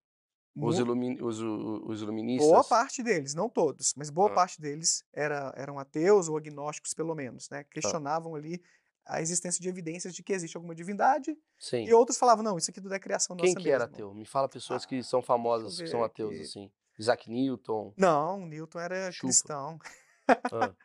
Os, 0.57 0.79
ilumi 0.79 1.21
os, 1.21 1.37
os 1.41 2.01
iluministas? 2.01 2.47
Boa 2.47 2.63
parte 2.63 3.03
deles, 3.03 3.33
não 3.33 3.49
todos, 3.49 3.93
mas 3.97 4.09
boa 4.09 4.31
Ah. 4.31 4.33
parte 4.35 4.61
deles 4.61 5.03
era, 5.13 5.53
eram 5.57 5.77
ateus 5.77 6.29
ou 6.29 6.37
agnósticos, 6.37 6.93
pelo 6.93 7.13
menos, 7.13 7.49
né? 7.49 7.65
Questionavam 7.65 8.35
ali 8.35 8.61
a 9.05 9.21
existência 9.21 9.61
de 9.61 9.69
evidências 9.69 10.13
de 10.15 10.23
que 10.23 10.33
existe 10.33 10.57
alguma 10.57 10.73
divindade, 10.75 11.37
Sim. 11.59 11.83
e 11.85 11.93
outros 11.93 12.17
falavam, 12.17 12.43
não, 12.43 12.57
isso 12.57 12.71
aqui 12.71 12.81
tudo 12.81 12.93
é 12.93 12.99
criação 12.99 13.35
nossa 13.35 13.45
Quem 13.53 13.55
que 13.55 13.69
era 13.69 13.83
ateu? 13.85 14.13
Me 14.13 14.25
fala 14.25 14.49
pessoas 14.49 14.83
Ah, 14.83 14.87
que 14.87 15.03
são 15.03 15.21
famosas, 15.21 15.77
que 15.79 15.87
são 15.87 16.03
ateus, 16.03 16.31
aqui. 16.33 16.41
assim. 16.41 16.71
Isaac 16.97 17.29
Newton. 17.29 17.93
Não, 17.97 18.45
Newton 18.45 18.79
era 18.79 19.11
Chupa. 19.11 19.27
cristão. 19.27 19.79
Ah, 20.27 20.29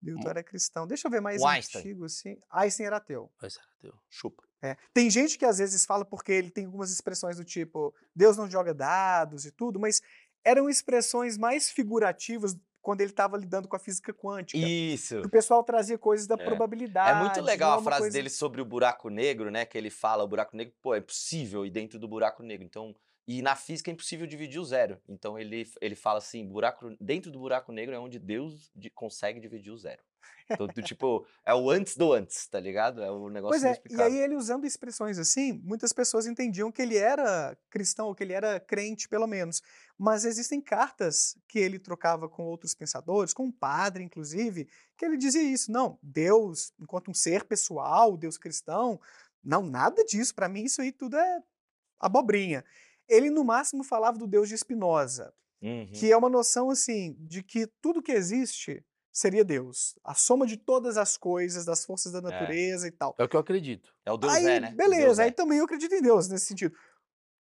Newton 0.00 0.30
era 0.30 0.42
cristão. 0.42 0.86
Deixa 0.86 1.08
eu 1.08 1.10
ver 1.10 1.20
mais 1.20 1.42
Einstein. 1.42 1.80
antigo, 1.82 2.04
assim. 2.04 2.38
Einstein 2.50 2.86
era 2.86 2.96
ateu. 2.98 3.30
mas 3.42 3.56
era 3.56 3.66
ateu. 3.76 3.94
Chupa. 4.08 4.42
É. 4.62 4.76
Tem 4.94 5.08
gente 5.10 5.36
que 5.38 5.44
às 5.44 5.58
vezes 5.58 5.84
fala 5.84 6.04
porque 6.04 6.32
ele 6.32 6.50
tem 6.50 6.64
algumas 6.64 6.90
expressões 6.90 7.36
do 7.36 7.44
tipo 7.44 7.94
Deus 8.14 8.36
não 8.36 8.48
joga 8.50 8.72
dados 8.74 9.44
e 9.44 9.52
tudo, 9.52 9.78
mas 9.78 10.00
eram 10.44 10.68
expressões 10.68 11.36
mais 11.36 11.70
figurativas 11.70 12.56
quando 12.88 13.02
ele 13.02 13.10
estava 13.10 13.36
lidando 13.36 13.68
com 13.68 13.76
a 13.76 13.78
física 13.78 14.14
quântica. 14.14 14.56
Isso. 14.66 15.20
o 15.20 15.28
pessoal 15.28 15.62
trazia 15.62 15.98
coisas 15.98 16.26
da 16.26 16.36
É. 16.36 16.42
probabilidade. 16.42 17.18
É 17.18 17.22
muito 17.22 17.42
legal 17.42 17.72
a 17.72 17.76
uma 17.76 17.82
frase 17.82 18.00
coisa- 18.04 18.16
dele 18.16 18.30
sobre 18.30 18.62
o 18.62 18.64
buraco 18.64 19.10
negro, 19.10 19.50
né? 19.50 19.66
Que 19.66 19.76
ele 19.76 19.90
fala, 19.90 20.24
o 20.24 20.26
buraco 20.26 20.56
negro, 20.56 20.72
pô, 20.80 20.94
é 20.94 21.00
possível 21.02 21.66
ir 21.66 21.70
dentro 21.70 21.98
do 21.98 22.08
buraco 22.08 22.42
negro. 22.42 22.64
Então, 22.64 22.96
e 23.26 23.42
na 23.42 23.54
física 23.54 23.90
é 23.90 23.92
impossível 23.92 24.26
dividir 24.26 24.58
o 24.58 24.64
zero. 24.64 24.98
Então 25.06 25.38
ele, 25.38 25.70
ele 25.82 25.94
fala 25.94 26.16
assim, 26.16 26.46
buraco, 26.46 26.96
dentro 26.98 27.30
do 27.30 27.38
buraco 27.38 27.70
negro 27.72 27.94
é 27.94 27.98
onde 27.98 28.18
Deus 28.18 28.72
consegue 28.94 29.38
dividir 29.38 29.70
o 29.70 29.76
zero. 29.76 30.00
Então, 30.50 30.66
tipo, 30.82 31.26
é 31.44 31.54
o 31.54 31.70
antes 31.70 31.96
do 31.96 32.12
antes, 32.12 32.46
tá 32.46 32.58
ligado? 32.58 33.02
É 33.02 33.10
o 33.10 33.28
negócio 33.28 33.60
Pois 33.60 33.64
é, 33.64 33.80
e 33.90 34.00
aí 34.00 34.18
ele 34.18 34.34
usando 34.34 34.64
expressões 34.64 35.18
assim, 35.18 35.52
muitas 35.52 35.92
pessoas 35.92 36.26
entendiam 36.26 36.72
que 36.72 36.80
ele 36.80 36.96
era 36.96 37.56
cristão, 37.70 38.06
ou 38.08 38.14
que 38.14 38.22
ele 38.24 38.32
era 38.32 38.58
crente, 38.58 39.08
pelo 39.08 39.26
menos. 39.26 39.62
Mas 39.98 40.24
existem 40.24 40.60
cartas 40.60 41.36
que 41.48 41.58
ele 41.58 41.78
trocava 41.78 42.28
com 42.28 42.44
outros 42.44 42.74
pensadores, 42.74 43.34
com 43.34 43.44
um 43.44 43.52
padre, 43.52 44.02
inclusive, 44.02 44.68
que 44.96 45.04
ele 45.04 45.16
dizia 45.16 45.42
isso. 45.42 45.70
Não, 45.70 45.98
Deus, 46.02 46.72
enquanto 46.80 47.10
um 47.10 47.14
ser 47.14 47.44
pessoal, 47.44 48.16
Deus 48.16 48.38
cristão, 48.38 49.00
não, 49.42 49.62
nada 49.62 50.04
disso. 50.04 50.34
Para 50.34 50.48
mim, 50.48 50.64
isso 50.64 50.80
aí 50.80 50.92
tudo 50.92 51.16
é 51.16 51.42
abobrinha. 52.00 52.64
Ele, 53.08 53.30
no 53.30 53.44
máximo, 53.44 53.82
falava 53.82 54.18
do 54.18 54.26
Deus 54.26 54.48
de 54.48 54.56
Spinoza, 54.56 55.32
Uhum. 55.60 55.90
que 55.92 56.12
é 56.12 56.16
uma 56.16 56.28
noção 56.28 56.70
assim 56.70 57.16
de 57.18 57.42
que 57.42 57.66
tudo 57.82 58.00
que 58.00 58.12
existe 58.12 58.84
seria 59.18 59.44
Deus, 59.44 59.98
a 60.04 60.14
soma 60.14 60.46
de 60.46 60.56
todas 60.56 60.96
as 60.96 61.16
coisas, 61.16 61.64
das 61.64 61.84
forças 61.84 62.12
da 62.12 62.20
natureza 62.20 62.86
e 62.86 62.92
tal. 62.92 63.16
É 63.18 63.24
o 63.24 63.28
que 63.28 63.34
eu 63.34 63.40
acredito. 63.40 63.92
É 64.06 64.12
o 64.12 64.16
Deus 64.16 64.32
aí, 64.32 64.46
é, 64.46 64.60
né? 64.60 64.72
Beleza, 64.76 65.22
é. 65.22 65.24
aí 65.26 65.32
também 65.32 65.58
eu 65.58 65.64
acredito 65.64 65.92
em 65.92 66.00
Deus 66.00 66.28
nesse 66.28 66.46
sentido. 66.46 66.72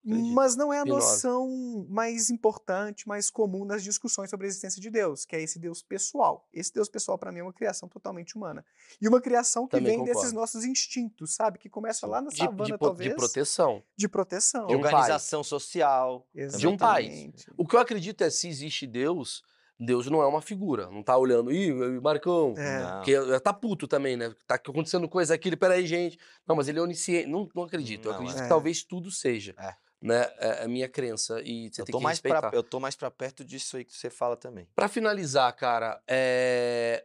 Acredito. 0.07 0.35
Mas 0.35 0.55
não 0.55 0.72
é 0.72 0.79
a 0.79 0.85
noção 0.85 1.85
mais 1.89 2.31
importante, 2.31 3.09
mais 3.09 3.29
comum 3.29 3.64
nas 3.64 3.83
discussões 3.83 4.31
sobre 4.31 4.47
a 4.47 4.49
existência 4.49 4.81
de 4.81 4.89
Deus, 4.89 5.25
que 5.25 5.35
é 5.35 5.43
esse 5.43 5.59
Deus 5.59 5.83
pessoal. 5.83 6.47
Esse 6.53 6.72
Deus 6.72 6.89
pessoal, 6.89 7.18
para 7.18 7.33
mim, 7.33 7.41
é 7.41 7.43
uma 7.43 7.55
criação 7.55 7.89
totalmente 7.89 8.37
humana. 8.37 8.64
E 9.01 9.09
uma 9.09 9.20
criação 9.20 9.66
que 9.66 9.77
Também 9.77 9.97
vem 9.97 10.05
desses 10.05 10.16
concordo. 10.16 10.41
nossos 10.41 10.64
instintos, 10.64 11.35
sabe? 11.35 11.59
Que 11.59 11.70
começa 11.70 12.07
lá 12.07 12.20
na 12.20 12.29
De, 12.29 12.37
savana, 12.37 12.64
de, 12.64 12.79
talvez, 12.79 13.11
de 13.11 13.16
proteção. 13.16 13.83
de 13.97 14.09
proteção. 14.09 14.66
De 14.66 14.75
um 14.75 14.79
organização 14.79 15.43
social. 15.43 16.29
De 16.57 16.68
um 16.68 16.77
pai. 16.77 17.07
Exatamente. 17.07 17.51
O 17.57 17.66
que 17.66 17.75
eu 17.75 17.81
acredito 17.81 18.22
é 18.22 18.29
se 18.29 18.47
existe 18.47 18.87
Deus, 18.87 19.43
Deus 19.79 20.07
não 20.09 20.22
é 20.22 20.27
uma 20.27 20.41
figura. 20.41 20.89
Não 20.89 21.03
tá 21.03 21.16
olhando, 21.16 21.53
ih, 21.53 21.72
Marcão. 22.01 22.55
É. 22.57 22.81
Não. 22.83 22.97
Porque 22.97 23.41
tá 23.41 23.53
puto 23.53 23.89
também, 23.89 24.16
né? 24.16 24.33
Tá 24.47 24.55
acontecendo 24.55 25.09
coisa 25.09 25.35
aqui, 25.35 25.49
ele, 25.49 25.57
peraí, 25.57 25.87
gente. 25.87 26.18
Não, 26.47 26.55
mas 26.55 26.68
ele 26.68 26.79
é 26.79 26.83
onisciente. 26.83 27.29
Não, 27.29 27.49
não 27.55 27.64
acredito. 27.64 28.07
Eu 28.07 28.12
Não, 28.12 28.18
acredito 28.20 28.41
é. 28.41 28.43
que 28.45 28.49
talvez 28.49 28.83
tudo 28.85 29.11
seja. 29.11 29.55
É. 29.59 29.75
Né? 30.01 30.20
É 30.39 30.64
a 30.64 30.68
minha 30.68 30.89
crença. 30.89 31.41
E 31.43 31.70
você 31.72 31.81
Eu 31.81 31.87
tem 31.87 31.93
tô, 31.93 31.99
que 31.99 32.05
mais 32.05 32.18
respeitar. 32.18 32.51
pra, 32.51 32.57
eu 32.57 32.62
tô 32.62 32.79
mais 32.79 32.95
pra 32.95 33.11
perto 33.11 33.45
disso 33.45 33.77
aí 33.77 33.85
que 33.85 33.97
você 33.97 34.11
fala 34.11 34.37
também. 34.37 34.68
Pra 34.75 34.87
finalizar, 34.87 35.55
cara, 35.57 36.01
é... 36.07 37.05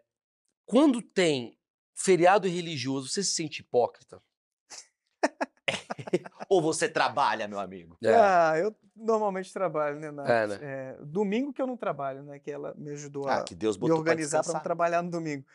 quando 0.66 1.02
tem 1.02 1.58
feriado 1.96 2.48
religioso, 2.48 3.08
você 3.10 3.24
se 3.24 3.32
sente 3.34 3.62
hipócrita? 3.62 4.22
Ou 6.50 6.62
você 6.62 6.88
trabalha, 6.88 7.48
meu 7.48 7.60
amigo? 7.60 7.98
É. 8.04 8.14
Ah, 8.14 8.54
eu 8.58 8.76
normalmente 8.96 9.52
trabalho, 9.54 10.00
né, 10.00 10.12
Nath? 10.12 10.30
É, 10.30 10.48
né? 10.48 10.60
É, 10.62 10.98
domingo 11.02 11.54
que 11.54 11.62
eu 11.62 11.68
não 11.68 11.78
trabalho, 11.78 12.24
né? 12.24 12.40
Que 12.40 12.52
ela 12.52 12.74
me 12.78 12.92
ajudou 12.92 13.28
a 13.28 13.38
Ah, 13.38 13.44
que 13.44 13.56
Deus 13.56 13.78
me 13.78 13.82
botou 13.82 14.04
pra 14.04 14.12
organizar 14.12 14.44
para 14.44 14.54
não 14.54 14.62
trabalhar 14.62 15.02
no 15.02 15.10
domingo. 15.10 15.46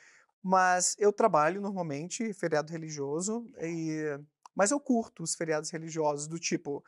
Mas 0.43 0.95
eu 0.99 1.13
trabalho 1.13 1.61
normalmente, 1.61 2.33
feriado 2.35 2.71
religioso, 2.71 3.47
e... 3.61 4.19
mas 4.55 4.71
eu 4.71 4.79
curto 4.79 5.23
os 5.23 5.35
feriados 5.35 5.71
religiosos, 5.71 6.29
do 6.29 6.39
tipo 6.39 6.85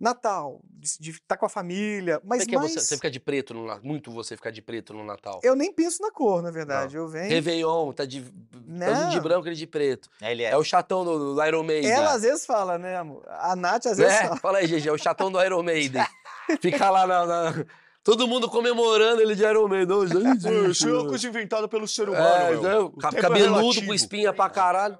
Natal, 0.00 0.60
de 1.00 1.10
estar 1.10 1.36
com 1.36 1.44
a 1.46 1.48
família, 1.48 2.20
mas 2.24 2.40
Como 2.40 2.42
é 2.42 2.46
que 2.46 2.54
é 2.54 2.58
mais... 2.58 2.72
você, 2.72 2.80
você 2.80 2.94
fica 2.94 3.10
de 3.10 3.18
preto 3.18 3.52
no 3.52 3.66
Natal? 3.66 3.80
Muito 3.82 4.10
você 4.12 4.36
ficar 4.36 4.50
de 4.50 4.62
preto 4.62 4.94
no 4.94 5.04
Natal. 5.04 5.40
Eu 5.42 5.56
nem 5.56 5.72
penso 5.72 6.00
na 6.00 6.10
cor, 6.12 6.40
na 6.42 6.50
verdade. 6.52 6.96
Eu 6.96 7.08
venho. 7.08 7.28
Réveillon, 7.28 7.92
tá 7.92 8.04
de, 8.04 8.22
tá 8.22 8.28
de 9.08 9.16
Não. 9.16 9.22
branco, 9.22 9.48
ele 9.48 9.56
de 9.56 9.66
preto. 9.66 10.08
É, 10.20 10.30
ele 10.30 10.44
é. 10.44 10.50
É 10.50 10.56
o 10.56 10.62
chatão 10.62 11.04
do, 11.04 11.34
do 11.34 11.44
Iron 11.44 11.64
Maiden. 11.64 11.90
Ela 11.90 12.12
às 12.12 12.22
vezes 12.22 12.46
fala, 12.46 12.78
né, 12.78 12.96
amor? 12.96 13.22
A 13.28 13.56
Nath 13.56 13.86
às 13.86 13.98
vezes 13.98 14.12
né? 14.14 14.22
fala. 14.28 14.36
Fala 14.36 14.58
aí, 14.58 14.66
GG, 14.68 14.88
é 14.88 14.92
o 14.92 14.98
chatão 14.98 15.32
do 15.32 15.42
Iron 15.42 15.62
Maiden. 15.64 16.04
Fica 16.60 16.90
lá 16.90 17.06
na, 17.06 17.26
na- 17.26 17.64
Todo 18.04 18.26
mundo 18.26 18.48
comemorando 18.48 19.20
ele 19.20 19.34
de 19.34 19.42
Iron 19.42 19.68
Maiden. 19.68 19.94
Ô, 19.94 20.06
gente, 20.06 20.70
Isso 20.70 20.88
é 20.88 20.92
uma 20.92 21.06
coisa 21.08 21.26
inventada 21.28 21.68
pelo 21.68 21.86
ser 21.86 22.08
É, 22.08 22.12
ca- 22.12 23.10
tempo 23.10 23.16
é 23.18 23.20
cabeludo 23.20 23.58
relativo. 23.60 23.86
com 23.88 23.92
espinha 23.94 24.32
pra 24.32 24.48
caralho. 24.48 24.96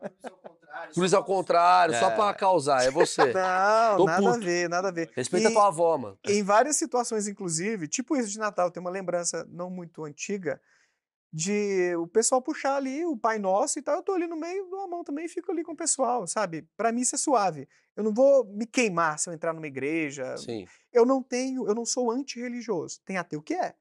Cruz 0.94 1.14
ao 1.14 1.24
contrário, 1.24 1.94
só 1.98 2.10
É. 2.10 2.14
pra 2.14 2.34
causar, 2.34 2.84
é 2.84 2.90
você. 2.90 3.22
Não, 3.32 3.96
Tô 3.98 4.04
nada 4.06 4.28
a 4.28 4.32
puto. 4.32 4.44
ver, 4.44 4.68
nada 4.68 4.88
a 4.88 4.90
ver. 4.92 5.10
Respeita 5.14 5.48
E- 5.48 5.52
tua 5.52 5.68
avó, 5.68 5.96
mano. 5.98 6.18
Em 6.26 6.42
várias 6.42 6.76
situações, 6.76 7.26
inclusive, 7.28 7.86
tipo 7.88 8.16
isso 8.16 8.28
de 8.30 8.38
Natal, 8.38 8.70
tem 8.70 8.80
uma 8.80 8.90
lembrança 8.90 9.46
não 9.50 9.68
muito 9.70 10.04
antiga 10.04 10.60
de 11.32 11.94
o 11.96 12.06
pessoal 12.06 12.40
puxar 12.40 12.76
ali 12.76 13.04
o 13.04 13.16
Pai 13.16 13.38
Nosso 13.38 13.78
e 13.78 13.82
tal. 13.82 13.96
Eu 13.96 14.02
tô 14.02 14.12
ali 14.12 14.26
no 14.26 14.36
meio 14.36 14.64
do 14.66 14.88
mão 14.88 15.04
também 15.04 15.26
e 15.26 15.28
fico 15.28 15.52
ali 15.52 15.62
com 15.62 15.72
o 15.72 15.76
pessoal, 15.76 16.26
sabe? 16.26 16.66
Pra 16.76 16.90
mim 16.90 17.02
isso 17.02 17.14
é 17.14 17.18
suave. 17.18 17.68
Eu 17.94 18.02
não 18.04 18.14
vou 18.14 18.44
me 18.46 18.64
queimar 18.66 19.18
se 19.18 19.28
eu 19.28 19.34
entrar 19.34 19.52
numa 19.52 19.66
igreja. 19.66 20.36
Sim. 20.38 20.66
Eu 20.92 21.04
não 21.04 21.22
tenho, 21.22 21.68
eu 21.68 21.74
não 21.74 21.84
sou 21.84 22.10
antirreligioso. 22.10 23.00
Tem 23.04 23.18
ateu 23.18 23.42
que 23.42 23.52
é. 23.54 23.74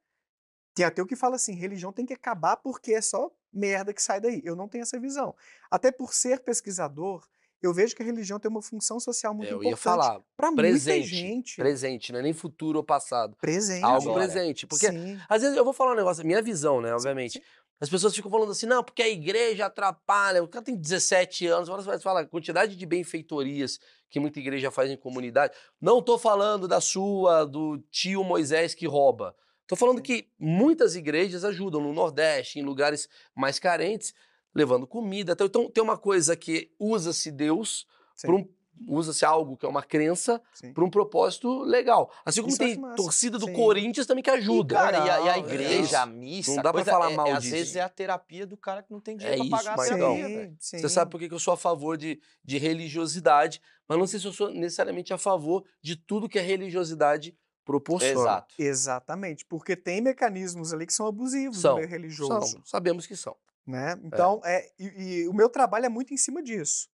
Tem 0.76 0.86
ateu 0.86 1.06
que 1.08 1.16
fala 1.16 1.36
assim, 1.38 1.56
religião 1.56 1.94
tem 1.94 2.06
que 2.06 2.14
acabar 2.14 2.58
porque 2.58 2.94
é 2.94 3.02
só 3.02 3.32
merda 3.54 3.94
que 3.94 4.02
sai 4.02 4.20
daí. 4.20 4.42
Eu 4.44 4.56
não 4.56 4.68
tenho 4.68 4.82
essa 4.84 5.00
visão. 5.00 5.34
Até 5.72 5.92
por 5.92 6.14
ser 6.14 6.40
pesquisador, 6.42 7.26
eu 7.62 7.74
vejo 7.74 7.96
que 7.96 8.04
a 8.04 8.06
religião 8.06 8.40
tem 8.40 8.50
uma 8.52 8.62
função 8.62 9.00
social 9.00 9.34
muito 9.34 9.50
É, 9.50 9.54
eu 9.54 9.58
importante. 9.64 9.72
ia 9.72 9.78
falar, 9.78 10.22
Pra 10.36 10.48
muita 10.52 10.62
presente. 10.62 11.08
gente. 11.08 11.56
presente, 11.58 12.12
não 12.12 12.20
é 12.20 12.24
nem 12.24 12.34
futuro 12.34 12.78
ou 12.78 12.84
passado. 12.84 13.36
Presente. 13.42 13.84
Algo 13.84 14.10
Agora. 14.12 14.26
presente. 14.28 14.68
Porque 14.68 14.90
Sim. 14.92 15.20
Às 15.28 15.42
vezes 15.42 15.58
eu 15.58 15.64
vou 15.64 15.74
falar 15.74 15.94
um 15.94 15.96
negócio, 15.96 16.26
minha 16.26 16.42
visão, 16.42 16.80
né, 16.82 16.94
obviamente. 16.94 17.42
As 17.80 17.90
pessoas 17.90 18.16
ficam 18.16 18.32
falando 18.32 18.52
assim, 18.52 18.66
não, 18.66 18.84
porque 18.84 19.04
a 19.04 19.08
igreja 19.10 19.68
atrapalha. 19.68 20.44
O 20.44 20.48
cara 20.48 20.66
tem 20.66 20.76
17 20.76 21.46
anos, 21.46 21.70
você 21.70 22.00
fala, 22.00 22.22
a 22.22 22.26
quantidade 22.26 22.76
de 22.76 22.86
benfeitorias 22.88 23.80
que 24.10 24.20
muita 24.20 24.40
igreja 24.40 24.72
faz 24.72 24.90
em 24.90 24.98
comunidade. 24.98 25.54
Não 25.80 26.02
tô 26.02 26.18
falando 26.18 26.68
da 26.68 26.82
sua, 26.82 27.46
do 27.46 27.78
tio 27.92 28.24
Moisés 28.24 28.74
que 28.74 28.88
rouba. 28.88 29.36
Tô 29.68 29.76
falando 29.76 30.02
que 30.02 30.28
muitas 30.40 30.96
igrejas 30.96 31.44
ajudam 31.44 31.82
no 31.82 31.94
Nordeste, 31.94 32.60
em 32.60 32.64
lugares 32.64 33.08
mais 33.36 33.60
carentes, 33.60 34.14
levando 34.56 34.88
comida. 34.88 35.34
Então, 35.34 35.70
tem 35.70 35.84
uma 35.84 35.98
coisa 35.98 36.36
que 36.36 36.72
usa-se 36.80 37.32
Deus, 37.32 37.86
um- 38.26 38.48
usa-se 38.88 39.26
algo 39.26 39.58
que 39.58 39.66
é 39.66 39.70
uma 39.70 39.82
crença, 39.84 40.40
para 40.74 40.84
um 40.86 40.90
propósito 40.90 41.64
legal. 41.64 42.12
Assim 42.24 42.42
como 42.42 42.50
Isso 42.52 42.60
tem 42.60 42.80
torcida 42.96 43.38
do 43.40 43.48
Sim. 43.48 43.54
Corinthians 43.54 44.06
também 44.08 44.24
que 44.24 44.30
ajuda. 44.30 44.76
Cara, 44.76 44.98
e 45.00 45.10
a, 45.10 45.20
e 45.22 45.30
a 45.30 45.36
é 45.36 45.40
igreja, 45.40 45.80
isso. 45.82 45.96
a 45.98 46.06
missa, 46.06 46.52
Não 46.52 46.60
a 46.60 46.62
dá 46.64 46.72
coisa 46.72 46.92
falar 46.92 47.12
é- 47.12 47.16
mal 47.16 47.28
é, 47.28 47.32
Às 47.32 47.44
disso. 47.44 47.56
vezes 47.56 47.76
é 47.76 47.82
a 47.82 47.90
terapia 47.90 48.46
do 48.48 48.56
cara 48.56 48.82
que 48.84 48.92
não 48.92 49.02
tem 49.02 49.16
É 49.16 49.18
dinheiro 49.18 49.42
isso, 49.42 49.50
pra 49.50 49.58
pagar 49.60 49.74
a 49.74 49.78
Marcão. 49.78 50.16
terapia. 50.16 50.54
Sim, 50.60 50.78
Você 50.80 50.90
sabe 50.90 51.12
por 51.12 51.20
que 51.20 51.26
eu 51.34 51.40
sou 51.40 51.54
a 51.56 51.58
favor 51.58 51.98
de, 51.98 52.22
de 52.44 52.58
religiosidade, 52.58 53.60
mas 53.88 53.98
não 53.98 54.06
sei 54.08 54.20
se 54.20 54.28
eu 54.28 54.34
sou 54.34 54.50
necessariamente 54.52 55.12
a 55.14 55.18
favor 55.18 55.66
de 55.82 55.96
tudo 55.96 56.30
que 56.30 56.38
a 56.40 56.44
religiosidade 56.44 57.36
proporciona. 57.68 58.22
Exato. 58.22 58.56
Exatamente, 58.58 59.46
porque 59.46 59.76
tem 59.76 60.00
mecanismos 60.00 60.74
ali 60.74 60.88
que 60.88 60.94
são 60.94 61.06
abusivos 61.06 61.60
São, 61.60 61.72
no 61.72 61.78
meio 61.80 61.90
religioso. 61.90 62.54
São, 62.54 62.66
sabemos 62.66 63.06
que 63.06 63.16
são. 63.16 63.36
né? 63.68 64.00
Então, 64.02 64.42
é, 64.46 64.72
e, 64.80 64.86
e 64.86 65.28
o 65.28 65.34
meu 65.34 65.50
trabalho 65.50 65.86
é 65.86 65.90
muito 65.90 66.14
em 66.14 66.18
cima 66.18 66.42
disso, 66.42 66.88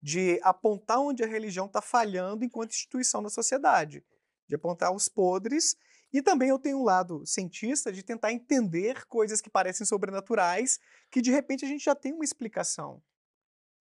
de 0.00 0.38
apontar 0.44 1.00
onde 1.00 1.24
a 1.24 1.26
religião 1.26 1.66
está 1.66 1.82
falhando 1.82 2.44
enquanto 2.44 2.70
instituição 2.70 3.20
na 3.20 3.28
sociedade, 3.28 4.04
de 4.48 4.54
apontar 4.54 4.94
os 4.94 5.08
podres. 5.08 5.76
E 6.12 6.22
também 6.22 6.50
eu 6.50 6.58
tenho 6.58 6.78
um 6.78 6.84
lado 6.84 7.26
cientista 7.26 7.90
de 7.90 8.02
tentar 8.02 8.32
entender 8.32 9.06
coisas 9.06 9.40
que 9.40 9.50
parecem 9.50 9.84
sobrenaturais, 9.84 10.78
que 11.10 11.20
de 11.22 11.30
repente 11.30 11.64
a 11.64 11.68
gente 11.68 11.82
já 11.82 11.94
tem 11.94 12.12
uma 12.12 12.24
explicação. 12.24 13.02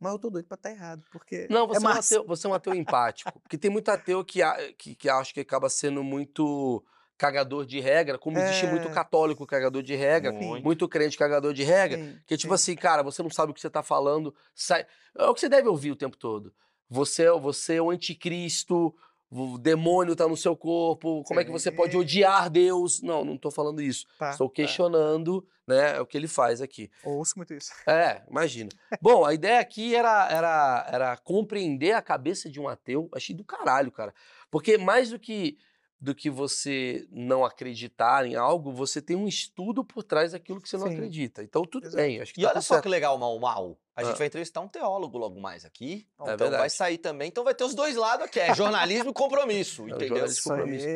Mas 0.01 0.11
eu 0.13 0.19
tô 0.19 0.29
doido 0.31 0.47
pra 0.47 0.55
estar 0.55 0.71
errado, 0.71 1.03
porque 1.11 1.45
Não, 1.47 1.67
você 1.67 1.85
é, 1.85 1.89
é 1.89 1.93
um 1.93 1.97
ateu, 1.97 2.25
você 2.27 2.47
é 2.47 2.49
um 2.49 2.53
ateu 2.55 2.73
empático. 2.73 3.39
Porque 3.39 3.55
tem 3.57 3.69
muito 3.69 3.89
ateu 3.89 4.25
que, 4.25 4.41
a- 4.41 4.57
que, 4.75 4.95
que 4.95 5.07
acho 5.07 5.31
que 5.31 5.39
acaba 5.41 5.69
sendo 5.69 6.03
muito 6.03 6.83
cagador 7.17 7.67
de 7.67 7.79
regra, 7.79 8.17
como 8.17 8.39
existe 8.39 8.65
muito 8.65 8.87
É. 8.87 8.91
católico 8.91 9.45
cagador 9.45 9.83
de 9.83 9.93
regra, 9.93 10.31
Muito. 10.31 10.63
muito 10.63 10.89
crente 10.89 11.15
cagador 11.15 11.53
de 11.53 11.61
regra. 11.63 11.99
Sim, 11.99 12.19
Que 12.25 12.35
tipo 12.35 12.57
sim. 12.57 12.71
assim, 12.71 12.75
cara, 12.75 13.03
você 13.03 13.21
não 13.21 13.29
sabe 13.29 13.51
o 13.51 13.53
que 13.53 13.61
você 13.61 13.69
tá 13.69 13.83
falando, 13.83 14.33
sai. 14.55 14.87
É 15.15 15.25
o 15.25 15.33
que 15.35 15.39
você 15.39 15.47
deve 15.47 15.67
ouvir 15.67 15.91
o 15.91 15.95
tempo 15.95 16.17
todo. 16.17 16.51
Você, 16.89 17.25
é- 17.25 17.31
você 17.39 17.75
é 17.75 17.81
o 17.81 17.91
anticristo, 17.91 18.95
o 19.31 19.57
demônio 19.57 20.15
tá 20.15 20.27
no 20.27 20.35
seu 20.35 20.57
corpo, 20.57 21.23
como 21.23 21.39
é 21.39 21.45
que 21.45 21.51
você 21.51 21.71
pode 21.71 21.93
Sim. 21.93 21.99
odiar 21.99 22.49
Deus? 22.49 23.01
Não, 23.01 23.23
não 23.23 23.37
tô 23.37 23.49
falando 23.49 23.81
isso. 23.81 24.05
Tá, 24.19 24.31
Estou 24.31 24.49
tá. 24.49 24.55
questionando, 24.55 25.47
né, 25.65 25.95
é 25.95 26.01
o 26.01 26.05
que 26.05 26.17
ele 26.17 26.27
faz 26.27 26.61
aqui. 26.61 26.91
Ouço 27.01 27.35
muito 27.37 27.53
isso. 27.53 27.71
É, 27.87 28.21
imagina. 28.29 28.69
Bom, 29.01 29.23
a 29.23 29.33
ideia 29.33 29.61
aqui 29.61 29.95
era, 29.95 30.29
era, 30.29 30.87
era 30.91 31.17
compreender 31.17 31.93
a 31.93 32.01
cabeça 32.01 32.49
de 32.49 32.59
um 32.59 32.67
ateu. 32.67 33.09
Achei 33.13 33.33
do 33.33 33.45
caralho, 33.45 33.89
cara. 33.89 34.13
Porque 34.51 34.77
mais 34.77 35.09
do 35.09 35.17
que 35.17 35.57
do 36.03 36.15
que 36.15 36.31
você 36.31 37.07
não 37.11 37.45
acreditar 37.45 38.25
em 38.25 38.35
algo, 38.35 38.71
você 38.73 38.99
tem 38.99 39.15
um 39.15 39.27
estudo 39.27 39.83
por 39.85 40.01
trás 40.03 40.31
daquilo 40.31 40.59
que 40.59 40.67
você 40.67 40.75
não 40.75 40.87
Sim. 40.87 40.93
acredita. 40.95 41.43
Então 41.43 41.63
tudo 41.63 41.83
Exato. 41.85 41.97
bem, 41.97 42.19
acho 42.19 42.33
que 42.33 42.41
E 42.41 42.43
tá 42.43 42.49
olha 42.49 42.61
só 42.61 42.73
certo. 42.73 42.83
que 42.83 42.89
legal, 42.89 43.15
mal, 43.19 43.39
mal. 43.39 43.79
A 43.95 44.03
gente 44.03 44.13
Ah. 44.15 44.17
vai 44.17 44.25
entrevistar 44.27 44.61
um 44.61 44.67
teólogo 44.67 45.15
logo 45.19 45.39
mais 45.39 45.63
aqui. 45.63 46.07
É 46.25 46.33
então 46.33 46.49
vai 46.49 46.69
sair 46.71 46.97
também. 46.97 47.27
Então 47.27 47.43
vai 47.43 47.53
ter 47.53 47.63
os 47.65 47.75
dois 47.75 47.95
lados 47.95 48.25
aqui. 48.25 48.39
É 48.39 48.55
jornalismo 48.55 49.11
e 49.11 49.13
compromisso. 49.13 49.83
É 49.83 49.91
entendeu? 49.91 50.07
jornalismo. 50.27 50.31
Isso 50.39 50.49
compromisso. 50.49 50.87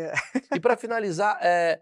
E 0.55 0.59
pra 0.59 0.75
finalizar, 0.75 1.37
é, 1.39 1.79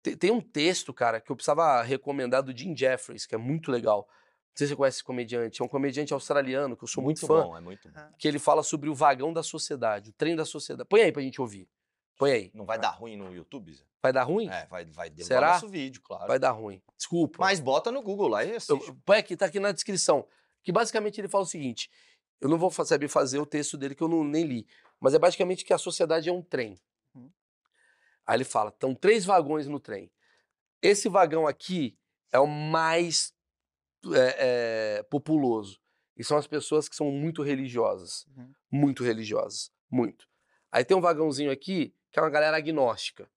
te- 0.00 0.14
tem, 0.14 0.30
um 0.30 0.40
texto, 0.40 0.94
cara, 0.94 1.20
que 1.20 1.32
eu 1.32 1.34
precisava 1.34 1.82
recomendar 1.82 2.44
do 2.44 2.56
Jim 2.56 2.76
Jeffries, 2.76 3.26
que 3.26 3.34
é 3.34 3.38
muito 3.38 3.72
legal. 3.72 4.06
Não 4.08 4.56
sei 4.58 4.66
se 4.68 4.72
você 4.72 4.76
conhece 4.76 4.96
esse 4.98 5.04
comediante. 5.04 5.60
É 5.60 5.64
um 5.64 5.68
comediante 5.68 6.12
australiano, 6.14 6.76
que 6.76 6.84
eu 6.84 6.88
sou 6.88 7.02
muito, 7.02 7.26
fã, 7.26 7.42
bom, 7.42 7.56
é 7.56 7.60
muito 7.60 7.88
bom. 7.90 8.00
que 8.18 8.28
ele 8.28 8.38
fala 8.38 8.62
sobre 8.62 8.88
o 8.88 8.94
vagão 8.94 9.32
da 9.32 9.42
sociedade, 9.42 10.10
o 10.10 10.12
trem 10.12 10.36
da 10.36 10.44
sociedade. 10.44 10.86
Põe 10.88 11.00
aí 11.00 11.10
pra 11.10 11.22
gente 11.22 11.40
ouvir. 11.40 11.66
Põe 12.18 12.32
aí. 12.32 12.50
Não 12.54 12.64
vai 12.64 12.78
dar 12.78 12.90
ruim 12.90 13.16
no 13.16 13.34
YouTube, 13.34 13.72
Zé? 13.72 13.84
Vai 14.02 14.12
dar 14.12 14.24
ruim? 14.24 14.48
É, 14.48 14.66
vai, 14.66 14.84
vai 14.84 15.08
derrubar 15.10 15.34
Será? 15.34 15.52
nosso 15.54 15.68
vídeo, 15.68 16.00
claro. 16.02 16.26
Vai 16.26 16.38
dar 16.38 16.50
ruim. 16.50 16.82
Desculpa. 16.96 17.38
Mas 17.40 17.60
bota 17.60 17.92
no 17.92 18.02
Google 18.02 18.28
lá 18.28 18.44
e 18.44 18.56
assiste. 18.56 18.70
Eu- 18.70 18.96
põe 19.04 19.18
aqui, 19.18 19.36
tá 19.36 19.46
aqui 19.46 19.60
na 19.60 19.70
descrição. 19.70 20.26
Que 20.62 20.72
basicamente 20.72 21.20
ele 21.20 21.28
fala 21.28 21.44
o 21.44 21.46
seguinte: 21.46 21.90
eu 22.40 22.48
não 22.48 22.58
vou 22.58 22.70
saber 22.70 23.08
fazer 23.08 23.38
o 23.38 23.46
texto 23.46 23.76
dele 23.76 23.94
que 23.94 24.02
eu 24.02 24.08
não, 24.08 24.24
nem 24.24 24.44
li, 24.44 24.66
mas 25.00 25.14
é 25.14 25.18
basicamente 25.18 25.64
que 25.64 25.72
a 25.72 25.78
sociedade 25.78 26.28
é 26.28 26.32
um 26.32 26.42
trem. 26.42 26.80
Uhum. 27.14 27.30
Aí 28.26 28.36
ele 28.36 28.44
fala: 28.44 28.70
estão 28.70 28.94
três 28.94 29.24
vagões 29.24 29.66
no 29.68 29.78
trem. 29.78 30.10
Esse 30.80 31.08
vagão 31.08 31.46
aqui 31.46 31.96
é 32.32 32.40
o 32.40 32.46
mais 32.46 33.32
é, 34.12 34.98
é, 34.98 35.02
populoso. 35.04 35.80
E 36.16 36.24
são 36.24 36.36
as 36.36 36.46
pessoas 36.46 36.88
que 36.88 36.96
são 36.96 37.10
muito 37.10 37.42
religiosas. 37.42 38.26
Uhum. 38.36 38.52
Muito 38.70 39.04
religiosas. 39.04 39.70
Muito. 39.88 40.28
Aí 40.70 40.84
tem 40.84 40.96
um 40.96 41.00
vagãozinho 41.00 41.50
aqui 41.50 41.94
que 42.12 42.18
é 42.18 42.22
uma 42.22 42.30
galera 42.30 42.56
agnóstica. 42.56 43.28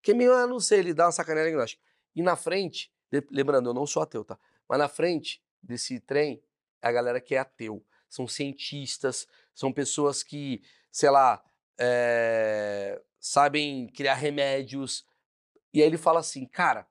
Que 0.00 0.12
é 0.12 0.14
meio, 0.14 0.32
eu 0.32 0.48
não 0.48 0.58
sei, 0.58 0.80
ele 0.80 0.94
dá 0.94 1.06
uma 1.06 1.12
sacaneira 1.12 1.48
agnóstica. 1.48 1.82
E 2.16 2.22
na 2.22 2.34
frente, 2.34 2.90
le- 3.12 3.26
lembrando, 3.30 3.70
eu 3.70 3.74
não 3.74 3.86
sou 3.86 4.02
ateu, 4.02 4.24
tá? 4.24 4.38
Mas 4.68 4.78
na 4.78 4.88
frente 4.88 5.42
desse 5.62 6.00
trem 6.00 6.42
é 6.80 6.88
a 6.88 6.92
galera 6.92 7.20
que 7.20 7.34
é 7.34 7.38
ateu. 7.38 7.84
São 8.08 8.26
cientistas, 8.26 9.28
são 9.54 9.72
pessoas 9.72 10.22
que, 10.22 10.62
sei 10.90 11.10
lá, 11.10 11.44
eh, 11.78 13.00
sabem 13.20 13.86
criar 13.88 14.14
remédios. 14.14 15.06
E 15.72 15.80
aí 15.80 15.86
ele 15.86 15.98
fala 15.98 16.20
assim, 16.20 16.46
cara, 16.46 16.86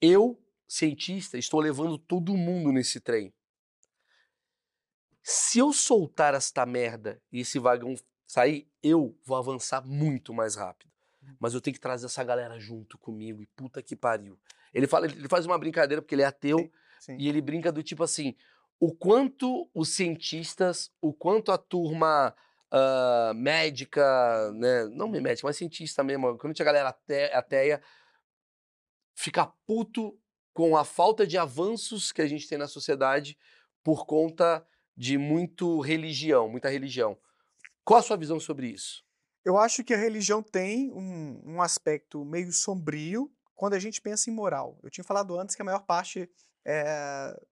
eu, 0.00 0.40
cientista, 0.66 1.36
estou 1.36 1.60
levando 1.60 1.98
todo 1.98 2.36
mundo 2.36 2.72
nesse 2.72 3.00
trem. 3.00 3.34
Se 5.22 5.58
eu 5.58 5.72
soltar 5.72 6.34
esta 6.34 6.64
merda 6.64 7.20
e 7.30 7.40
esse 7.40 7.58
vagão 7.58 7.94
sair, 8.28 8.70
eu 8.82 9.18
vou 9.24 9.36
avançar 9.38 9.84
muito 9.84 10.34
mais 10.34 10.54
rápido. 10.54 10.92
Mas 11.40 11.54
eu 11.54 11.60
tenho 11.60 11.74
que 11.74 11.80
trazer 11.80 12.06
essa 12.06 12.22
galera 12.22 12.58
junto 12.60 12.98
comigo 12.98 13.42
e 13.42 13.46
puta 13.46 13.82
que 13.82 13.96
pariu. 13.96 14.38
Ele, 14.72 14.86
fala, 14.86 15.06
ele 15.06 15.28
faz 15.28 15.46
uma 15.46 15.58
brincadeira 15.58 16.00
porque 16.02 16.14
ele 16.14 16.22
é 16.22 16.26
ateu 16.26 16.58
Sim, 16.58 16.70
sim. 17.00 17.16
e 17.18 17.28
ele 17.28 17.40
brinca 17.40 17.72
do 17.72 17.82
tipo 17.82 18.02
assim: 18.02 18.36
o 18.78 18.94
quanto 18.94 19.68
os 19.74 19.88
cientistas, 19.90 20.92
o 21.00 21.12
quanto 21.12 21.50
a 21.50 21.58
turma 21.58 22.34
ah, 22.70 23.32
médica, 23.34 24.52
né? 24.52 24.86
Não 24.86 25.08
médica, 25.08 25.46
mas 25.46 25.56
cientista 25.56 26.04
mesmo, 26.04 26.36
quando 26.38 26.54
tinha 26.54 26.66
galera 26.66 26.90
ate- 26.90 27.32
ateia, 27.32 27.82
fica 29.14 29.46
puto 29.66 30.18
com 30.52 30.76
a 30.76 30.84
falta 30.84 31.26
de 31.26 31.38
avanços 31.38 32.12
que 32.12 32.22
a 32.22 32.26
gente 32.26 32.48
tem 32.48 32.58
na 32.58 32.68
sociedade 32.68 33.38
por 33.82 34.06
conta 34.06 34.66
de 34.96 35.16
muito 35.16 35.80
religião, 35.80 36.48
muita 36.48 36.68
religião. 36.68 37.16
Qual 37.88 38.00
a 38.00 38.02
sua 38.02 38.18
visão 38.18 38.38
sobre 38.38 38.66
isso? 38.66 39.02
Eu 39.42 39.56
acho 39.56 39.82
que 39.82 39.94
a 39.94 39.96
religião 39.96 40.42
tem 40.42 40.92
um, 40.92 41.54
um 41.54 41.62
aspecto 41.62 42.22
meio 42.22 42.52
sombrio 42.52 43.32
quando 43.54 43.72
a 43.72 43.78
gente 43.78 43.98
pensa 44.02 44.28
em 44.28 44.34
moral. 44.34 44.78
Eu 44.82 44.90
tinha 44.90 45.02
falado 45.02 45.40
antes 45.40 45.56
que 45.56 45.62
a 45.62 45.64
maior 45.64 45.86
parte 45.86 46.30
eh, 46.66 47.42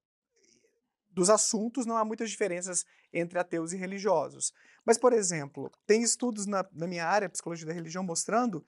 dos 1.09 1.31
assuntos 1.31 1.87
não 1.87 1.97
há 1.97 2.05
muitas 2.05 2.29
diferenças 2.29 2.85
entre 3.15 3.39
ateus 3.39 3.73
e 3.73 3.79
religiosos. 3.79 4.53
Mas, 4.85 4.99
por 4.99 5.15
exemplo, 5.15 5.73
tem 5.87 6.03
estudos 6.03 6.45
na, 6.45 6.69
na 6.71 6.87
minha 6.87 7.07
área, 7.07 7.31
psicologia 7.31 7.67
da 7.67 7.73
religião, 7.73 8.05
mostrando 8.05 8.63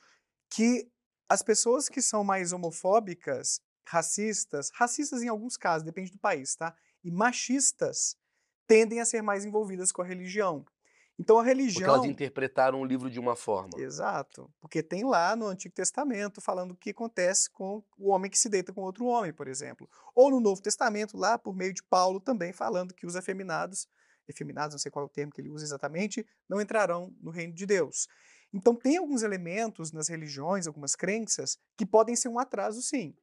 que 0.49 0.91
as 1.29 1.43
pessoas 1.43 1.87
que 1.87 2.01
são 2.01 2.25
mais 2.25 2.51
homofóbicas, 2.51 3.61
racistas, 3.87 4.71
racistas 4.73 5.23
em 5.23 5.29
alguns 5.29 5.59
casos, 5.59 5.85
depende 5.85 6.13
do 6.13 6.19
país, 6.19 6.57
tá? 6.57 6.75
E 7.05 7.11
machistas 7.11 8.17
tendem 8.67 9.01
a 9.01 9.05
ser 9.05 9.21
mais 9.21 9.45
envolvidas 9.45 9.93
com 9.93 10.01
a 10.01 10.07
religião. 10.07 10.65
Então 11.19 11.37
a 11.37 11.43
Porque 11.43 11.51
religião 11.51 11.95
elas 11.95 12.07
interpretaram 12.07 12.81
o 12.81 12.85
livro 12.85 13.11
de 13.11 13.19
uma 13.19 13.35
forma. 13.35 13.71
Exato. 13.77 14.53
Porque 14.61 14.83
tem 14.83 15.05
lá 15.05 15.35
no 15.35 15.47
Antigo 15.47 15.75
Testamento 15.75 16.41
falando 16.41 16.73
o 16.73 16.77
que 16.77 16.91
acontece 16.91 17.51
com 17.51 17.83
o 17.99 18.11
homem 18.11 18.31
que 18.31 18.39
se 18.39 18.49
deita 18.49 18.73
com 18.73 18.83
outro 18.83 19.05
homem, 19.07 19.33
por 19.33 19.49
exemplo. 19.49 19.89
Ou 20.15 20.31
no 20.31 20.39
Novo 20.39 20.63
Testamento, 20.63 21.17
lá 21.17 21.37
por 21.37 21.57
meio 21.57 21.75
de 21.75 21.83
Paulo, 21.83 22.21
também 22.21 22.53
falando 22.53 22.95
que 22.95 23.05
os 23.05 23.17
afeminados, 23.17 23.89
efeminados, 24.29 24.75
não 24.75 24.79
sei 24.79 24.93
qual 24.93 25.05
é 25.05 25.07
o 25.07 25.11
termo 25.11 25.33
que 25.33 25.41
ele 25.41 25.51
usa 25.51 25.65
exatamente, 25.65 26.25
não 26.49 26.61
entrarão 26.61 27.13
no 27.21 27.33
reino 27.33 27.53
de 27.53 27.67
Deus. 27.67 28.07
Então 28.53 28.75
tem 28.75 28.97
alguns 28.97 29.23
elementos 29.23 29.93
nas 29.93 30.09
religiões, 30.09 30.69
algumas 30.69 30.95
crenças, 30.95 31.59
que 31.77 31.85
podem 31.85 32.15
ser 32.15 32.29
um 32.29 32.39
atraso, 32.39 32.81
sim. 32.81 33.15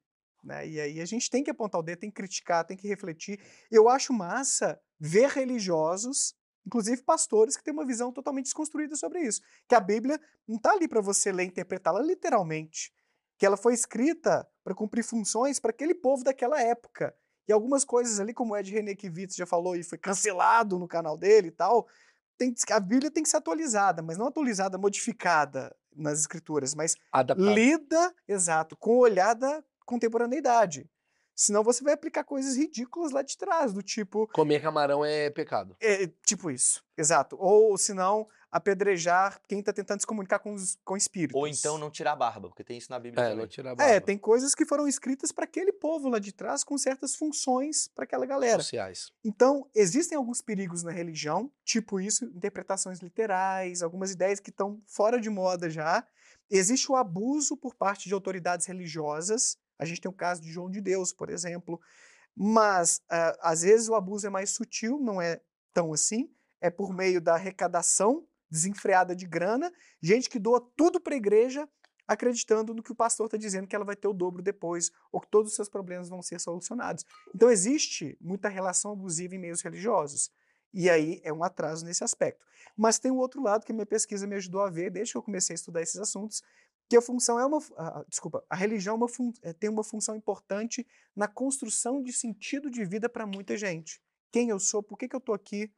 Né? 0.44 0.68
E 0.68 0.80
aí 0.80 1.02
a 1.02 1.06
gente 1.06 1.30
tem 1.30 1.44
que 1.44 1.50
apontar 1.50 1.80
o 1.80 1.84
dedo, 1.84 2.00
tem 2.00 2.12
que 2.12 2.16
criticar, 2.16 2.66
tem 2.66 2.78
que 2.78 2.88
refletir. 2.88 3.40
Eu 3.72 3.90
acho 3.90 4.14
massa 4.14 4.80
ver 5.00 5.30
religiosos 5.30 6.36
inclusive 6.66 7.04
pastores 7.04 7.56
que 7.56 7.64
têm 7.64 7.74
uma 7.74 7.86
visão 7.86 8.12
totalmente 8.12 8.46
desconstruída 8.46 8.96
sobre 8.96 9.22
isso. 9.22 9.42
Que 9.68 9.76
a 9.76 9.80
Bíblia 9.80 10.20
não 10.48 10.58
está 10.58 10.72
ali 10.72 10.88
para 10.88 11.02
você 11.02 11.32
ler 11.32 11.44
e 11.44 11.48
interpretá-la 11.48 12.02
literalmente. 12.02 12.94
Que 13.38 13.46
ela 13.46 13.58
foi 13.58 13.74
escrita 13.74 14.48
para 14.64 14.74
cumprir 14.74 15.04
funções 15.04 15.60
para 15.60 15.72
aquele 15.72 15.94
povo 15.94 16.24
daquela 16.24 16.62
época. 16.62 17.16
E 17.48 17.54
algumas 17.54 17.86
coisas 17.86 18.20
ali, 18.20 18.34
como 18.34 18.54
o 18.54 18.58
Ed 18.58 18.72
Renekiewicz 18.72 19.36
já 19.36 19.46
falou 19.46 19.76
e 19.76 19.84
foi 19.84 19.98
cancelado 19.98 20.80
no 20.80 20.88
canal 20.88 21.18
dele 21.18 21.50
e 21.50 21.52
tal, 21.52 21.88
tem, 22.38 22.54
a 22.72 22.80
Bíblia 22.80 23.12
tem 23.12 23.24
que 23.24 23.30
ser 23.30 23.38
atualizada, 23.38 24.02
mas 24.02 24.18
não 24.18 24.28
atualizada, 24.28 24.78
modificada 24.78 25.76
nas 25.96 26.20
escrituras, 26.20 26.74
mas 26.74 26.96
Adaptado. 27.12 27.54
lida, 27.54 28.14
exato, 28.28 28.76
com 28.76 28.98
o 28.98 29.00
olhar 29.00 29.34
da 29.34 29.64
contemporaneidade. 29.86 30.90
Senão 31.36 31.64
você 31.64 31.84
vai 31.84 31.94
aplicar 31.94 32.24
coisas 32.24 32.56
ridículas 32.56 33.12
lá 33.12 33.22
de 33.22 33.38
trás, 33.38 33.74
do 33.74 33.84
tipo, 33.84 34.28
Comer 34.34 34.62
camarão 34.62 35.04
é 35.04 35.30
pecado. 35.30 35.76
é, 35.82 36.08
tipo 36.26 36.50
isso, 36.50 36.82
exato. 36.98 37.36
Ou, 37.40 37.78
se 37.78 37.94
não, 37.94 38.28
apedrejar 38.50 39.40
quem 39.48 39.60
está 39.60 39.74
tentando 39.74 40.00
se 40.00 40.08
comunicar 40.08 40.40
com, 40.40 40.54
os, 40.54 40.78
com 40.86 40.96
espíritos. 40.96 41.36
Ou 41.36 41.46
então 41.48 41.78
não 41.78 41.92
tirar 41.92 42.14
a 42.14 42.16
barba, 42.16 42.48
porque 42.48 42.64
tem 42.64 42.78
isso 42.78 42.90
na 42.90 42.98
Bíblia 43.00 43.22
É, 43.22 43.26
também. 43.30 43.40
não 43.42 43.48
tirar 43.48 43.72
a 43.72 43.76
barba. 43.76 43.92
É, 43.94 44.00
tem 44.00 44.18
coisas 44.18 44.56
que 44.56 44.66
foram 44.66 44.88
escritas 44.88 45.32
para 45.32 45.44
aquele 45.44 45.74
povo 45.74 46.08
lá 46.08 46.20
de 46.20 46.32
trás 46.32 46.64
com 46.64 46.78
certas 46.78 47.16
funções 47.16 47.90
para 47.90 48.06
aquela 48.06 48.26
galera. 48.26 48.62
sociais. 48.62 49.12
Então, 49.24 49.70
existem 49.76 50.18
alguns 50.18 50.42
perigos 50.42 50.84
na 50.84 50.92
religião, 50.92 51.52
tipo 51.66 52.00
isso, 52.00 52.24
interpretações 52.26 53.00
literais, 53.00 53.82
algumas 53.84 54.12
ideias 54.12 54.40
que 54.40 54.50
estão 54.52 54.82
fora 54.86 55.20
de 55.20 55.30
moda 55.30 55.70
já. 55.70 56.06
Existe 56.50 56.92
o 56.92 56.96
abuso 56.96 57.58
por 57.58 57.76
parte 57.76 58.08
de 58.08 58.14
autoridades 58.14 58.66
religiosas. 58.68 59.58
A 59.78 59.86
gente 59.86 60.02
tem 60.02 60.10
o 60.10 60.14
caso 60.14 60.42
de 60.42 60.52
João 60.52 60.70
de 60.70 60.82
Deus, 60.82 61.12
por 61.14 61.30
exemplo. 61.30 61.80
Mas, 62.36 63.02
ah, 63.10 63.38
às 63.42 63.62
vezes, 63.62 63.88
o 63.88 63.96
abuso 63.96 64.28
é 64.28 64.30
mais 64.30 64.52
sutil, 64.52 65.00
não 65.00 65.22
é 65.22 65.42
tão 65.74 65.94
assim. 65.94 66.30
É 66.62 66.70
por 66.70 66.94
meio 66.94 67.22
da 67.22 67.36
arrecadação 67.36 68.26
desenfreada 68.50 69.16
de 69.16 69.28
grana, 69.28 69.72
gente 70.02 70.30
que 70.30 70.40
doa 70.40 70.62
tudo 70.76 71.00
para 71.00 71.14
a 71.14 71.18
igreja, 71.18 71.68
acreditando 72.08 72.74
no 72.74 72.84
que 72.84 72.92
o 72.92 72.96
pastor 72.96 73.26
está 73.26 73.38
dizendo 73.38 73.68
que 73.68 73.76
ela 73.76 73.84
vai 73.84 73.96
ter 73.96 74.08
o 74.08 74.14
dobro 74.14 74.42
depois, 74.42 74.92
ou 75.12 75.20
que 75.20 75.28
todos 75.28 75.52
os 75.52 75.56
seus 75.56 75.68
problemas 75.68 76.08
vão 76.08 76.22
ser 76.22 76.40
solucionados. 76.40 77.04
Então 77.34 77.50
existe 77.50 78.18
muita 78.22 78.48
relação 78.48 78.92
abusiva 78.92 79.36
em 79.36 79.40
meios 79.40 79.62
religiosos. 79.62 80.30
E 80.74 80.90
aí 80.90 81.22
é 81.24 81.32
um 81.32 81.44
atraso 81.44 81.86
nesse 81.86 82.04
aspecto. 82.04 82.46
Mas 82.78 83.00
tem 83.00 83.10
o 83.10 83.18
outro 83.18 83.42
lado 83.42 83.66
que 83.66 83.72
a 83.72 83.76
minha 83.76 83.86
pesquisa 83.86 84.28
me 84.28 84.36
ajudou 84.36 84.62
a 84.62 84.70
ver 84.70 84.92
desde 84.92 85.14
que 85.14 85.18
eu 85.18 85.24
comecei 85.24 85.54
a 85.54 85.56
estudar 85.56 85.82
esses 85.82 85.98
assuntos, 85.98 86.44
que 86.90 86.96
a 86.96 87.02
função 87.02 87.40
é 87.40 87.46
uma, 87.46 87.60
ah, 87.78 88.06
desculpa, 88.08 88.46
a 88.50 88.56
religião 88.56 88.94
é 88.94 88.98
uma 88.98 89.08
fun- 89.08 89.34
eh, 89.42 89.54
tem 89.54 89.70
uma 89.70 89.84
função 89.84 90.16
importante 90.16 90.86
na 91.16 91.28
construção 91.28 92.02
de 92.02 92.14
sentido 92.14 92.70
de 92.70 92.86
vida 92.86 93.10
para 93.10 93.26
muita 93.26 93.58
gente. 93.58 94.02
Quem 94.32 94.50
eu 94.50 94.60
sou, 94.60 94.84
por 94.84 94.98
que, 94.98 95.08
que 95.08 95.16
eu 95.16 95.22
tô 95.22 95.34
aqui? 95.34 95.72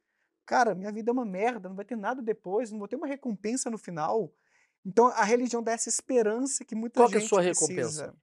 Cara, 0.44 0.74
minha 0.74 0.92
vida 0.92 1.10
é 1.10 1.12
uma 1.12 1.24
merda, 1.24 1.68
não 1.68 1.76
vai 1.76 1.84
ter 1.84 1.96
nada 1.96 2.20
depois, 2.22 2.70
não 2.70 2.78
vou 2.78 2.88
ter 2.88 2.96
uma 2.96 3.06
recompensa 3.06 3.70
no 3.70 3.78
final. 3.78 4.32
Então 4.84 5.06
a 5.08 5.24
religião 5.24 5.62
dá 5.62 5.72
essa 5.72 5.88
esperança 5.88 6.64
que 6.64 6.74
muita 6.74 7.00
Qual 7.00 7.08
que 7.08 7.16
é 7.16 7.18
a 7.18 7.20
gente 7.20 7.28
sua 7.28 7.42
precisa. 7.42 7.72
recompensa? 7.76 8.16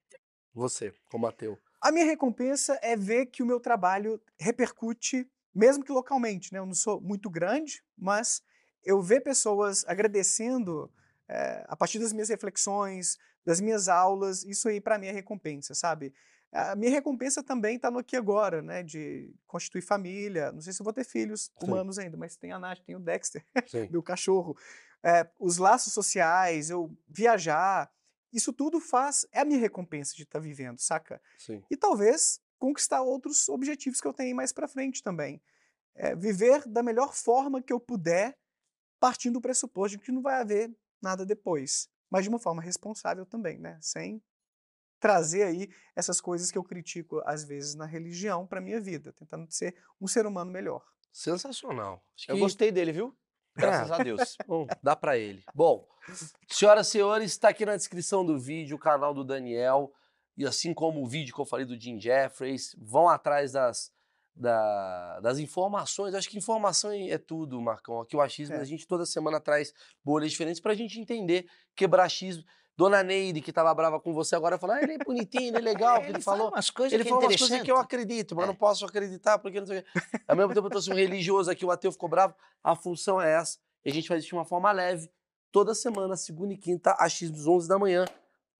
Você, 0.54 0.94
como 1.12 1.28
ateu. 1.28 1.58
A 1.82 1.92
minha 1.92 2.06
recompensa 2.06 2.80
é 2.82 2.96
ver 2.96 3.28
que 3.28 3.44
o 3.44 3.46
meu 3.46 3.60
trabalho 3.60 4.22
repercute, 4.40 5.30
mesmo 5.54 5.84
que 5.84 5.92
localmente, 5.92 6.52
né? 6.52 6.60
Eu 6.60 6.66
não 6.66 6.74
sou 6.74 7.00
muito 7.02 7.30
grande, 7.30 7.84
mas 7.98 8.42
eu 8.84 9.02
ver 9.02 9.22
pessoas 9.22 9.86
agradecendo 9.88 10.92
eh, 11.28 11.66
a 11.68 11.76
partir 11.76 12.00
das 12.00 12.14
minhas 12.14 12.30
reflexões, 12.30 13.18
das 13.46 13.62
minhas 13.62 13.88
aulas, 13.88 14.44
isso 14.44 14.68
aí 14.68 14.82
para 14.82 14.98
mim 14.98 15.08
é 15.08 15.12
recompensa, 15.12 15.74
sabe? 15.74 16.14
A 16.52 16.76
minha 16.76 16.90
recompensa 16.92 17.44
também 17.44 17.76
está 17.76 17.92
no 17.92 18.00
aqui 18.00 18.16
agora, 18.16 18.62
né? 18.62 18.82
De 18.82 19.34
constituir 19.46 19.82
família. 19.82 20.52
Não 20.54 20.62
sei 20.62 20.72
se 20.72 20.82
eu 20.82 20.86
vou 20.86 20.94
ter 20.94 21.04
filhos 21.04 21.52
Sim. 21.60 21.68
humanos 21.68 22.00
ainda, 22.00 22.16
mas 22.16 22.38
tem 22.38 22.52
a 22.54 22.60
Nath, 22.60 22.80
tem 22.86 22.96
o 22.96 23.00
Dexter, 23.00 23.46
Sim. 23.68 23.90
meu 23.92 24.02
cachorro. 24.02 24.58
Eh, 25.04 25.28
os 25.40 25.58
laços 25.58 25.94
sociais, 25.94 26.70
eu 26.70 26.96
viajar. 27.08 27.92
Isso 28.32 28.54
tudo 28.54 28.80
faz. 28.80 29.28
É 29.32 29.42
a 29.42 29.46
minha 29.46 29.60
recompensa 29.60 30.16
de 30.16 30.24
estar 30.24 30.40
vivendo, 30.40 30.80
saca? 30.80 31.22
Sim. 31.38 31.62
e 31.70 31.76
talvez 31.76 32.40
conquistar 32.58 33.02
outros 33.02 33.50
objetivos 33.50 34.00
que 34.00 34.08
eu 34.08 34.14
tenho 34.14 34.36
mais 34.36 34.54
para 34.54 34.68
frente 34.68 35.04
também. 35.04 35.42
É, 35.94 36.16
viver 36.16 36.68
da 36.68 36.82
melhor 36.82 37.14
forma 37.14 37.62
que 37.62 37.72
eu 37.72 37.80
puder, 37.80 38.38
partindo 39.00 39.34
do 39.34 39.42
pressuposto 39.42 39.98
de 39.98 40.04
que 40.04 40.12
não 40.12 40.22
vai 40.22 40.42
haver 40.42 40.74
nada 41.02 41.26
depois, 41.26 41.88
mas 42.10 42.24
de 42.24 42.30
uma 42.30 42.40
forma 42.40 42.62
responsável 42.62 43.26
também, 43.26 43.58
né? 43.60 43.78
Sem 43.82 44.22
trazer 45.00 45.44
aí 45.44 45.70
essas 45.96 46.20
coisas 46.22 46.50
que 46.52 46.58
eu 46.58 46.64
critico 46.64 47.22
às 47.26 47.44
vezes 47.44 47.76
na 47.76 47.86
religião 47.86 48.48
para 48.48 48.62
minha 48.62 48.80
vida, 48.80 49.14
tentando 49.14 49.52
ser 49.52 49.76
um 50.02 50.08
ser 50.08 50.26
humano 50.26 50.52
melhor. 50.52 50.84
Sensacional. 51.12 52.04
Acho 52.18 52.32
Eu 52.32 52.36
que- 52.36 52.42
gostei 52.42 52.72
dele, 52.72 52.92
viu? 52.92 53.16
Graças 53.56 53.92
a 53.92 53.98
Deus. 54.04 54.36
Bom, 54.48 54.68
dá 54.84 54.96
pra 54.96 55.18
ele. 55.18 55.44
Bom, 55.54 55.88
senhoras 56.50 56.88
e 56.88 56.92
senhores, 56.92 57.32
está 57.32 57.50
aqui 57.50 57.66
na 57.66 57.76
descrição 57.78 58.26
do 58.26 58.38
vídeo 58.38 58.76
o 58.76 58.80
canal 58.80 59.14
do 59.14 59.24
Daniel. 59.24 59.94
E 60.38 60.46
assim 60.46 60.74
como 60.74 61.02
o 61.02 61.08
vídeo 61.08 61.34
que 61.34 61.40
eu 61.40 61.46
falei 61.46 61.66
do 61.66 61.80
Jim 61.80 61.98
Jeffries, 62.00 62.76
vão 62.78 63.08
atrás 63.08 63.54
das, 63.54 63.94
da- 64.36 65.20
das 65.22 65.38
informações. 65.40 66.14
Acho 66.14 66.30
que 66.30 66.38
informação 66.38 66.92
é 66.92 67.10
é 67.12 67.18
tudo, 67.18 67.62
Marcão. 67.62 68.02
Aqui 68.02 68.16
o 68.16 68.22
achismo, 68.22 68.56
É. 68.56 68.60
a 68.60 68.64
gente 68.66 68.86
toda 68.88 69.06
semana 69.06 69.40
traz 69.40 69.74
bolhas 70.04 70.32
diferentes 70.32 70.60
pra 70.62 70.74
gente 70.74 71.00
entender, 71.00 71.48
quebrar 71.76 72.04
achismo. 72.04 72.44
Dona 72.78 73.02
Neide, 73.02 73.40
que 73.40 73.54
tava 73.54 73.74
brava 73.74 74.02
com 74.02 74.14
você 74.14 74.36
agora, 74.36 74.58
falou: 74.58 74.76
ah, 74.76 74.82
ele 74.84 74.94
é 74.96 74.98
bonitinho, 74.98 75.48
ele 75.48 75.58
é 75.58 75.62
legal, 75.62 76.02
que 76.02 76.10
ele, 76.10 76.22
falou. 76.22 76.50
umas 76.50 76.70
coisas 76.70 76.92
Ele 76.92 77.04
que 77.04 77.08
é 77.08 77.14
falou 77.14 77.24
umas 77.30 77.38
coisas 77.40 77.62
que 77.62 77.72
eu 77.72 77.78
acredito, 77.78 78.36
mas 78.36 78.44
É. 78.44 78.48
não 78.48 78.56
posso 78.56 78.86
acreditar, 78.86 79.40
porque 79.40 79.62
não 79.62 79.68
sei 79.68 79.80
o 79.80 79.84
quê. 79.84 79.90
Ao 80.28 80.36
mesmo 80.36 80.54
tempo, 80.54 80.68
eu 80.68 80.72
trouxe 80.72 80.92
um 80.92 80.96
religioso 80.96 81.50
aqui, 81.50 81.64
o 81.66 81.72
ateu 81.72 81.90
ficou 81.92 82.10
bravo. 82.10 82.36
A 82.62 82.76
função 82.76 83.22
é 83.22 83.32
essa. 83.34 83.58
E 83.86 83.90
a 83.90 83.94
gente 83.94 84.08
faz 84.10 84.20
isso 84.20 84.30
de 84.30 84.36
uma 84.36 84.44
forma 84.44 84.70
leve, 84.74 85.10
toda 85.54 85.74
semana, 85.74 86.18
segunda 86.18 86.54
e 86.54 86.58
quinta, 86.58 86.94
dos 87.32 87.48
11 87.48 87.66
da 87.70 87.80
manhã. 87.80 88.04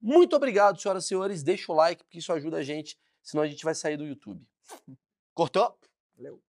Muito 0.02 0.34
obrigado, 0.34 0.80
senhoras 0.80 1.04
e 1.04 1.08
senhores. 1.10 1.44
Deixa 1.44 1.70
o 1.70 1.76
like, 1.76 2.02
porque 2.06 2.20
isso 2.20 2.32
ajuda 2.32 2.58
a 2.58 2.64
gente, 2.64 2.98
senão 3.22 3.44
a 3.44 3.48
gente 3.48 3.66
vai 3.66 3.76
sair 3.76 3.98
do 3.98 4.06
YouTube. 4.06 4.42
Cortou? 5.36 5.78
Valeu. 6.16 6.42